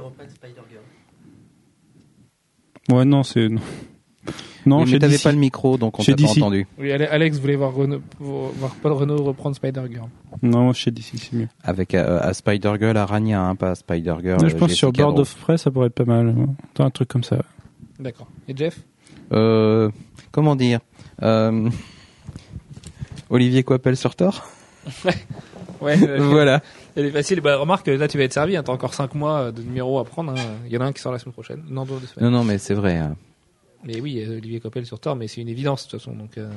Ouais, 2.89 3.05
non, 3.05 3.23
c'est 3.23 3.47
non. 4.65 4.85
T'avais 4.85 4.99
DC. 5.09 5.23
pas 5.23 5.31
le 5.31 5.37
micro, 5.37 5.77
donc 5.77 5.99
on 5.99 6.03
t'a 6.03 6.11
pas 6.11 6.15
DC. 6.15 6.37
entendu. 6.37 6.67
Oui, 6.79 6.91
Ale- 6.91 7.07
Alex 7.11 7.39
voulait 7.39 7.55
voir, 7.55 7.73
Renault, 7.73 8.01
voir 8.19 8.75
Paul 8.81 8.91
Renault 8.93 9.23
reprendre 9.23 9.55
Spider 9.55 9.83
Girl. 9.91 10.07
Non, 10.41 10.71
chez 10.73 10.91
DC, 10.91 11.13
c'est 11.17 11.33
mieux. 11.33 11.47
Avec 11.63 11.93
euh, 11.95 12.19
à 12.21 12.33
Spider 12.33 12.73
Girl 12.79 12.97
Arania, 12.97 13.41
hein, 13.41 13.55
pas 13.55 13.75
Spider 13.75 14.15
Girl. 14.21 14.41
Là, 14.41 14.47
je 14.49 14.55
pense 14.55 14.69
Jessica 14.69 14.91
sur 14.93 15.05
Rowe. 15.09 15.19
of 15.19 15.35
Prey, 15.35 15.57
ça 15.57 15.71
pourrait 15.71 15.87
être 15.87 15.95
pas 15.95 16.05
mal. 16.05 16.35
Dans 16.75 16.85
un 16.85 16.89
truc 16.89 17.07
comme 17.09 17.23
ça. 17.23 17.37
D'accord. 17.99 18.27
Et 18.47 18.55
Jeff? 18.55 18.79
Euh, 19.31 19.89
comment 20.31 20.55
dire? 20.55 20.79
Euh, 21.21 21.69
Olivier 23.29 23.63
Coppel 23.63 23.95
sur 23.97 24.15
Thor 24.15 24.43
Ouais, 25.81 25.97
Voilà. 26.17 26.61
Elle 26.95 27.07
est 27.07 27.11
facile. 27.11 27.41
Bah, 27.41 27.57
remarque, 27.57 27.87
là, 27.87 28.07
tu 28.07 28.17
vas 28.17 28.23
être 28.23 28.33
servi. 28.33 28.55
hein. 28.55 28.63
T'as 28.63 28.71
encore 28.71 28.93
5 28.93 29.15
mois 29.15 29.51
de 29.51 29.61
numéros 29.61 29.99
à 29.99 30.05
prendre. 30.05 30.31
hein. 30.31 30.35
Il 30.65 30.71
y 30.71 30.77
en 30.77 30.81
a 30.81 30.85
un 30.85 30.91
qui 30.93 31.01
sort 31.01 31.11
la 31.11 31.19
semaine 31.19 31.33
prochaine. 31.33 31.63
Non, 31.69 31.83
deux 31.83 31.95
semaines. 32.05 32.29
Non, 32.29 32.37
non, 32.39 32.43
mais 32.43 32.57
c'est 32.57 32.73
vrai. 32.73 33.01
Mais 33.83 33.99
oui, 33.99 34.23
euh, 34.23 34.37
Olivier 34.37 34.59
Coppel 34.59 34.85
sur 34.85 34.99
Thor, 34.99 35.15
mais 35.15 35.27
c'est 35.27 35.41
une 35.41 35.49
évidence, 35.49 35.85
de 35.85 35.91
toute 35.91 35.99
façon. 35.99 36.15
Donc, 36.15 36.37
euh, 36.37 36.49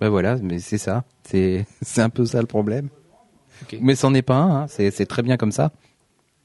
Bah 0.00 0.08
voilà, 0.08 0.36
mais 0.36 0.58
c'est 0.58 0.78
ça. 0.78 1.04
C'est 1.24 1.66
un 1.98 2.10
peu 2.10 2.24
ça 2.26 2.40
le 2.40 2.46
problème. 2.46 2.88
Mais 3.80 3.94
c'en 3.94 4.12
est 4.14 4.22
pas 4.22 4.36
un. 4.36 4.62
Hein. 4.62 4.66
C'est 4.68 5.06
très 5.06 5.22
bien 5.22 5.36
comme 5.36 5.52
ça. 5.52 5.70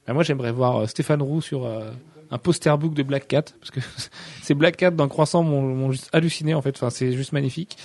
Bah, 0.05 0.14
moi, 0.14 0.23
j'aimerais 0.23 0.51
voir 0.51 0.77
euh, 0.77 0.88
Stéphane 0.88 1.22
Roux 1.22 1.41
sur 1.41 1.65
euh, 1.65 1.89
un 2.30 2.38
poster 2.38 2.77
book 2.77 2.93
de 2.93 3.03
Black 3.03 3.27
Cat. 3.27 3.43
Parce 3.59 3.72
que 3.72 3.80
ces 4.43 4.53
Black 4.53 4.77
Cat 4.77 4.91
dans 4.91 5.07
Croissant 5.07 5.43
m'ont 5.43 5.91
juste 5.91 6.09
halluciné, 6.14 6.53
en 6.53 6.61
fait. 6.61 6.76
Enfin, 6.76 6.91
c'est 6.91 7.14
juste 7.14 7.34
magnifique. 7.34 7.77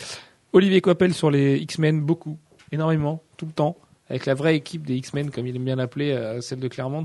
Olivier 0.53 0.83
Coppel 0.83 1.15
sur 1.15 1.31
les 1.31 1.57
X-Men, 1.57 2.03
beaucoup. 2.03 2.39
Énormément. 2.71 3.23
Tout 3.39 3.47
le 3.47 3.53
temps. 3.53 3.77
Avec 4.11 4.27
la 4.27 4.35
vraie 4.35 4.57
équipe 4.57 4.85
des 4.87 4.97
X-Men, 4.97 5.31
comme 5.31 5.47
il 5.47 5.57
aime 5.57 5.65
bien 5.65 5.77
l'appeler, 5.77 6.39
celle 6.43 6.61
de 6.61 6.69
Clermont. 6.69 7.05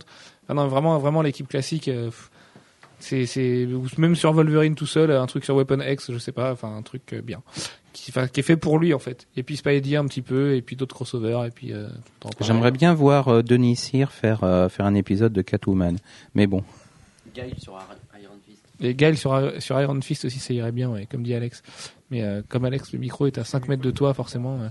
Ah 0.49 0.53
non, 0.53 0.68
vraiment, 0.68 0.98
vraiment 0.99 1.22
l'équipe 1.22 1.48
classique. 1.48 1.86
pff, 1.86 2.30
c'est, 2.99 3.26
c'est, 3.26 3.65
ou 3.65 3.86
même 3.98 4.15
sur 4.15 4.34
Wolverine 4.34 4.76
tout 4.76 4.86
seul, 4.88 5.11
un 5.11 5.26
truc 5.28 5.45
sur 5.45 5.56
Weapon 5.56 5.80
X, 5.82 6.11
je 6.11 6.18
sais 6.18 6.32
pas, 6.32 6.52
enfin 6.52 6.76
un 6.76 6.82
truc 6.82 7.14
euh, 7.14 7.22
bien, 7.22 7.41
qui, 7.94 8.11
est 8.11 8.41
fait 8.41 8.57
pour 8.57 8.80
lui 8.80 8.94
en 8.94 8.99
fait. 8.99 9.28
Et 9.36 9.44
puis 9.44 9.57
Spidey 9.57 9.95
un 9.95 10.06
petit 10.06 10.22
peu, 10.22 10.56
et 10.56 10.61
puis 10.61 10.76
d'autres 10.76 10.95
crossovers, 10.95 11.45
et 11.45 11.52
puis. 11.52 11.74
Euh. 11.74 11.88
J'aimerais 12.41 12.72
bien 12.72 12.94
voir 12.94 13.28
euh, 13.28 13.41
Denis 13.44 13.76
Cyr 13.76 14.11
faire 14.11 14.44
euh, 14.44 14.69
faire 14.69 14.86
un 14.86 14.95
épisode 14.95 15.34
de 15.34 15.41
Catwoman. 15.41 15.98
Mais 16.36 16.48
bon, 16.48 16.64
Guile 17.34 17.53
sur 17.60 17.74
Iron 17.74 18.38
Fist. 18.45 18.61
Et 18.82 19.15
sur, 19.15 19.52
sur 19.61 19.82
Iron 19.82 20.02
Fist 20.02 20.26
aussi, 20.26 20.40
ça 20.40 20.53
irait 20.53 20.72
bien, 20.72 20.90
ouais, 20.90 21.07
comme 21.10 21.24
dit 21.24 21.34
Alex. 21.34 21.61
Mais 22.10 22.24
euh, 22.24 22.41
comme 22.48 22.64
Alex, 22.65 22.94
le 22.94 22.99
micro 22.99 23.28
est 23.28 23.38
à 23.38 23.44
5 23.44 23.68
mètres 23.68 23.82
de 23.84 23.91
toi, 23.91 24.14
forcément. 24.14 24.60
euh. 24.61 24.69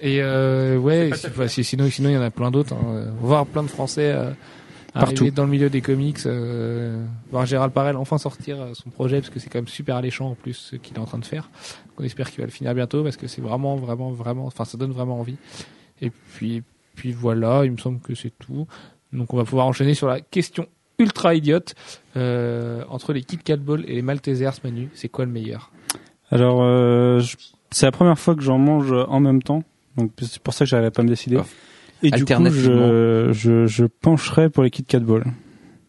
Et 0.00 0.18
euh, 0.22 0.76
ouais, 0.76 1.10
si- 1.48 1.64
sinon, 1.64 1.88
sinon 1.90 2.10
il 2.10 2.12
y 2.12 2.16
en 2.18 2.22
a 2.22 2.30
plein 2.30 2.50
d'autres. 2.50 2.74
Hein. 2.74 3.06
Voir 3.20 3.46
plein 3.46 3.62
de 3.62 3.68
Français 3.68 4.12
euh, 4.14 4.30
Partout. 5.00 5.30
dans 5.30 5.44
le 5.44 5.50
milieu 5.50 5.70
des 5.70 5.80
comics. 5.80 6.18
Euh, 6.26 7.04
voir 7.30 7.46
Gérald 7.46 7.72
Parel 7.72 7.96
enfin 7.96 8.18
sortir 8.18 8.60
euh, 8.60 8.74
son 8.74 8.90
projet, 8.90 9.20
parce 9.20 9.30
que 9.30 9.38
c'est 9.38 9.48
quand 9.48 9.58
même 9.58 9.68
super 9.68 9.96
alléchant 9.96 10.30
en 10.30 10.34
plus 10.34 10.54
ce 10.54 10.76
qu'il 10.76 10.96
est 10.96 11.00
en 11.00 11.04
train 11.04 11.18
de 11.18 11.24
faire. 11.24 11.50
On 11.98 12.04
espère 12.04 12.30
qu'il 12.30 12.40
va 12.40 12.46
le 12.46 12.52
finir 12.52 12.74
bientôt, 12.74 13.02
parce 13.02 13.16
que 13.16 13.26
c'est 13.26 13.42
vraiment, 13.42 13.76
vraiment, 13.76 14.10
vraiment... 14.10 14.46
Enfin, 14.46 14.64
ça 14.64 14.78
donne 14.78 14.92
vraiment 14.92 15.20
envie. 15.20 15.36
Et 16.00 16.10
puis, 16.10 16.62
puis 16.94 17.12
voilà, 17.12 17.64
il 17.64 17.72
me 17.72 17.76
semble 17.76 18.00
que 18.00 18.14
c'est 18.14 18.32
tout. 18.38 18.66
Donc 19.12 19.32
on 19.32 19.36
va 19.36 19.44
pouvoir 19.44 19.66
enchaîner 19.66 19.94
sur 19.94 20.06
la 20.06 20.20
question 20.20 20.66
ultra 20.98 21.34
idiote. 21.34 21.74
Euh, 22.16 22.84
entre 22.88 23.12
les 23.12 23.22
Kit 23.22 23.38
Kat 23.38 23.56
Ball 23.56 23.84
et 23.86 23.94
les 23.94 24.02
Maltesers, 24.02 24.60
Manu, 24.64 24.90
c'est 24.94 25.08
quoi 25.08 25.24
le 25.24 25.30
meilleur? 25.30 25.70
Alors, 26.30 26.62
euh, 26.62 27.22
c'est 27.70 27.86
la 27.86 27.92
première 27.92 28.18
fois 28.18 28.34
que 28.34 28.42
j'en 28.42 28.58
mange 28.58 28.92
en 28.92 29.20
même 29.20 29.42
temps. 29.42 29.62
Donc, 29.96 30.12
c'est 30.20 30.40
pour 30.40 30.54
ça 30.54 30.64
que 30.64 30.68
j'arrive 30.68 30.90
pas 30.90 31.02
à 31.02 31.04
me 31.04 31.08
décider. 31.08 31.38
Oh. 31.38 31.44
Et 32.02 32.10
du 32.10 32.24
coup, 32.24 32.44
je, 32.50 33.30
je, 33.32 33.66
je 33.66 33.84
pencherai 33.84 34.50
pour 34.50 34.62
les 34.62 34.70
Kit 34.70 34.84
Kat 34.84 35.00
Ball. 35.00 35.24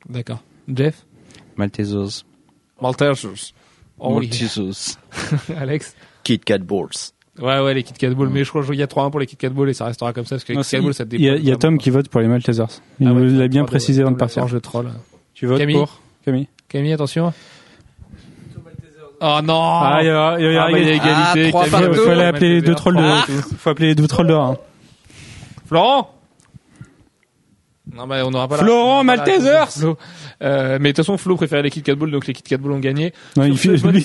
D'accord. 0.09 0.39
Jeff 0.73 1.05
Maltesers. 1.57 2.23
Maltesers. 2.81 3.53
Oh. 3.99 4.19
Maltesers. 4.19 4.97
Alex 5.59 5.95
Kit 6.23 6.39
Kat 6.39 6.59
Balls. 6.59 6.87
Ouais, 7.39 7.59
ouais, 7.59 7.73
les 7.73 7.83
Kit 7.83 7.93
Kat 7.93 8.09
Ball. 8.11 8.29
Mais 8.29 8.43
je 8.43 8.49
crois 8.49 8.63
qu'il 8.65 8.75
y 8.75 8.81
a 8.83 8.87
3-1 8.87 9.11
pour 9.11 9.19
les 9.19 9.25
Kit 9.27 9.35
Kat 9.35 9.49
Ball 9.49 9.69
et 9.69 9.73
ça 9.73 9.85
restera 9.85 10.13
comme 10.13 10.25
ça 10.25 10.35
parce 10.35 10.43
que 10.45 10.53
les 10.53 10.57
Kit 10.57 10.61
Kat 10.61 10.67
c'est- 10.77 10.81
Ball, 10.81 10.93
ça 10.93 11.03
Il 11.11 11.21
y 11.21 11.29
a, 11.29 11.35
il 11.35 11.43
y 11.45 11.51
a 11.51 11.57
Tom 11.57 11.77
qui 11.77 11.89
vote 11.89 12.09
pour 12.09 12.21
les 12.21 12.27
Maltesers. 12.27 12.81
Il 12.99 13.07
Ah 13.07 13.13
ouais, 13.13 13.27
l'a 13.29 13.47
bien 13.47 13.65
précisé 13.65 14.01
avant 14.01 14.11
de 14.11 14.17
partir. 14.17 14.47
Je 14.47 14.57
troll. 14.57 14.89
Tu 15.33 15.45
votes 15.45 15.57
Camille 15.59 15.75
pour 15.75 16.01
Camille 16.25 16.47
Camille, 16.67 16.93
attention. 16.93 17.33
Oh 19.21 19.39
non 19.43 19.61
Ah, 19.61 19.99
il 20.01 20.05
y 20.05 20.09
a, 20.09 20.39
il 20.39 20.53
y 20.53 20.57
a, 20.57 20.63
Ah, 20.63 20.71
bah, 20.71 20.79
il 20.79 20.85
y 20.87 20.89
a 20.91 20.93
égalité. 20.93 21.09
Ah, 21.13 21.31
Camille, 21.33 21.51
partout. 21.51 21.87
Ouais, 21.89 22.05
fallait 22.05 22.23
appeler 22.25 22.49
les 22.55 22.61
deux 22.61 22.75
trolls 22.75 22.95
de, 22.95 23.31
faut 23.57 23.69
appeler 23.69 23.87
les 23.89 23.95
deux 23.95 24.07
trolls 24.07 24.27
d'or. 24.27 24.43
hein. 24.45 24.57
Florent 25.69 26.13
Non, 27.93 28.07
bah, 28.07 28.25
on 28.25 28.31
n'aura 28.31 28.47
pas 28.47 28.57
la- 28.57 28.63
Florent 28.63 28.97
la- 28.97 29.03
Maltesers. 29.03 29.85
Euh, 30.41 30.77
mais 30.81 30.89
de 30.89 30.95
toute 30.95 30.97
façon, 31.05 31.17
Flo 31.17 31.35
préférait 31.35 31.61
les 31.61 31.69
Kit 31.69 31.81
Kat 31.83 31.95
Ball, 31.95 32.11
donc 32.11 32.25
les 32.27 32.33
Kit 32.33 32.41
Kat 32.43 32.57
Ball 32.57 32.71
ont 32.73 32.79
gagné. 32.79 33.13
Non, 33.37 33.43
il 33.45 33.57
fait, 33.57 33.69
lui, 33.77 34.01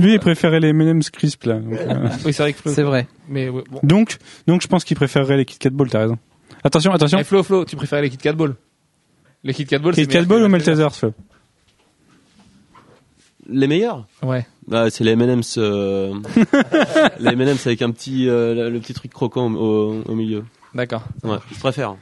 lui, 0.00 0.12
il 0.14 0.20
préférait 0.20 0.60
les 0.60 0.68
M&M's 0.68 1.10
crisp, 1.10 1.44
là. 1.44 1.54
Donc, 1.58 1.72
euh, 1.74 2.08
Oui, 2.24 2.32
c'est 2.32 2.42
vrai 2.42 2.52
que 2.52 2.58
Flo. 2.60 2.72
C'est 2.72 2.82
vrai. 2.82 3.08
Mais 3.28 3.48
ouais, 3.48 3.64
bon. 3.70 3.80
donc, 3.82 4.18
donc, 4.46 4.60
je 4.62 4.68
pense 4.68 4.84
qu'il 4.84 4.96
préférerait 4.96 5.36
les 5.38 5.44
Kit 5.44 5.58
Kat 5.58 5.70
Ball, 5.70 5.88
t'as 5.90 6.00
raison. 6.00 6.18
Attention, 6.64 6.92
attention. 6.92 7.18
Eh, 7.20 7.24
Flo, 7.24 7.42
Flo, 7.42 7.64
tu 7.64 7.76
préférais 7.76 8.02
les 8.02 8.10
Kit 8.10 8.18
Kat 8.18 8.32
Ball 8.34 8.54
Les 9.44 9.54
Kit 9.54 9.64
Kat 9.66 9.78
Ball, 9.78 9.94
Kit 9.94 10.02
c'est 10.02 10.06
Kat 10.06 10.12
meilleur 10.20 10.28
Ball 10.28 10.38
que 10.38 10.42
ou 10.42 10.46
les 10.46 10.52
Maltesers, 10.52 10.94
Flo 10.94 11.14
Les 13.48 13.66
meilleurs 13.68 14.06
Ouais. 14.22 14.44
bah, 14.66 14.90
C'est 14.90 15.04
les 15.04 15.12
M&M's. 15.12 15.56
euh, 15.58 16.12
les 17.20 17.30
M&M's 17.32 17.66
avec 17.66 17.80
un 17.82 17.90
petit, 17.90 18.28
euh, 18.28 18.54
le- 18.54 18.70
le 18.70 18.80
petit 18.80 18.94
truc 18.94 19.12
croquant 19.12 19.52
au, 19.52 20.02
au 20.04 20.14
milieu. 20.14 20.44
D'accord. 20.76 21.02
Ouais, 21.24 21.38
je 21.50 21.58
préfère. 21.58 21.96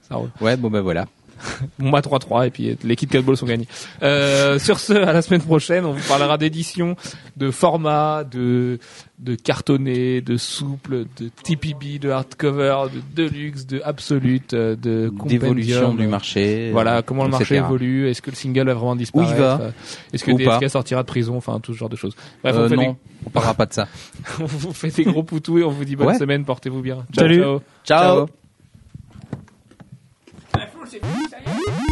Ça 0.00 0.16
roule. 0.16 0.30
Ouais, 0.40 0.56
bon 0.56 0.70
ben 0.70 0.80
voilà. 0.80 1.04
Bon 1.78 1.90
bah 1.90 2.00
3-3 2.00 2.46
et 2.46 2.50
puis 2.50 2.76
les 2.84 2.96
Kit 2.96 3.06
Kat 3.06 3.22
Ball 3.22 3.36
sont 3.36 3.46
gagnés. 3.46 3.68
Euh, 4.02 4.58
sur 4.58 4.78
ce, 4.80 4.92
à 4.92 5.12
la 5.12 5.22
semaine 5.22 5.42
prochaine, 5.42 5.84
on 5.84 5.92
vous 5.92 6.08
parlera 6.08 6.38
d'édition, 6.38 6.96
de 7.36 7.50
format, 7.50 8.24
de 8.24 8.78
de 9.20 9.36
cartonné, 9.36 10.20
de 10.20 10.36
souple, 10.36 11.04
de 11.18 11.30
TPB, 11.44 11.98
de 12.00 12.10
hardcover, 12.10 12.86
de 12.92 13.00
deluxe, 13.28 13.64
de 13.64 13.80
absolute, 13.84 14.54
euh, 14.54 14.74
de 14.76 15.10
D'évolution 15.26 15.94
du 15.94 16.06
marché. 16.08 16.70
Voilà, 16.72 17.02
comment 17.02 17.24
le 17.24 17.30
marché 17.30 17.56
évolue, 17.56 18.08
est-ce 18.10 18.20
que 18.20 18.30
le 18.30 18.36
single 18.36 18.66
va 18.66 18.74
vraiment 18.74 18.96
disparaître 18.96 19.30
Où 19.32 19.34
il 19.34 19.40
va 19.40 19.60
euh, 19.62 19.70
Est-ce 20.12 20.24
que 20.24 20.32
Ou 20.32 20.36
DSK 20.38 20.60
pas. 20.60 20.68
sortira 20.68 21.02
de 21.02 21.06
prison 21.06 21.36
Enfin, 21.36 21.60
tout 21.60 21.72
ce 21.72 21.78
genre 21.78 21.88
de 21.88 21.96
choses. 21.96 22.14
Bref, 22.42 22.56
Euh, 22.56 22.66
on, 22.66 22.68
fait 22.68 22.76
non, 22.76 22.96
on 23.26 23.30
parlera 23.30 23.54
pas 23.54 23.66
de 23.66 23.72
ça. 23.72 23.88
on 24.40 24.44
vous 24.46 24.72
fait 24.72 24.90
des 24.90 25.04
gros 25.04 25.22
poutous 25.22 25.58
et 25.58 25.64
on 25.64 25.70
vous 25.70 25.84
dit 25.84 25.96
bonne 25.96 26.08
Ouais. 26.08 26.18
semaine, 26.18 26.44
portez-vous 26.44 26.82
bien. 26.82 26.96
Ciao, 27.12 27.24
Salut. 27.24 27.40
ciao. 27.40 27.60
Ciao. 27.84 28.26
Ciao. 28.26 28.43
Ça 31.30 31.36
y 31.38 31.50
est 31.50 31.83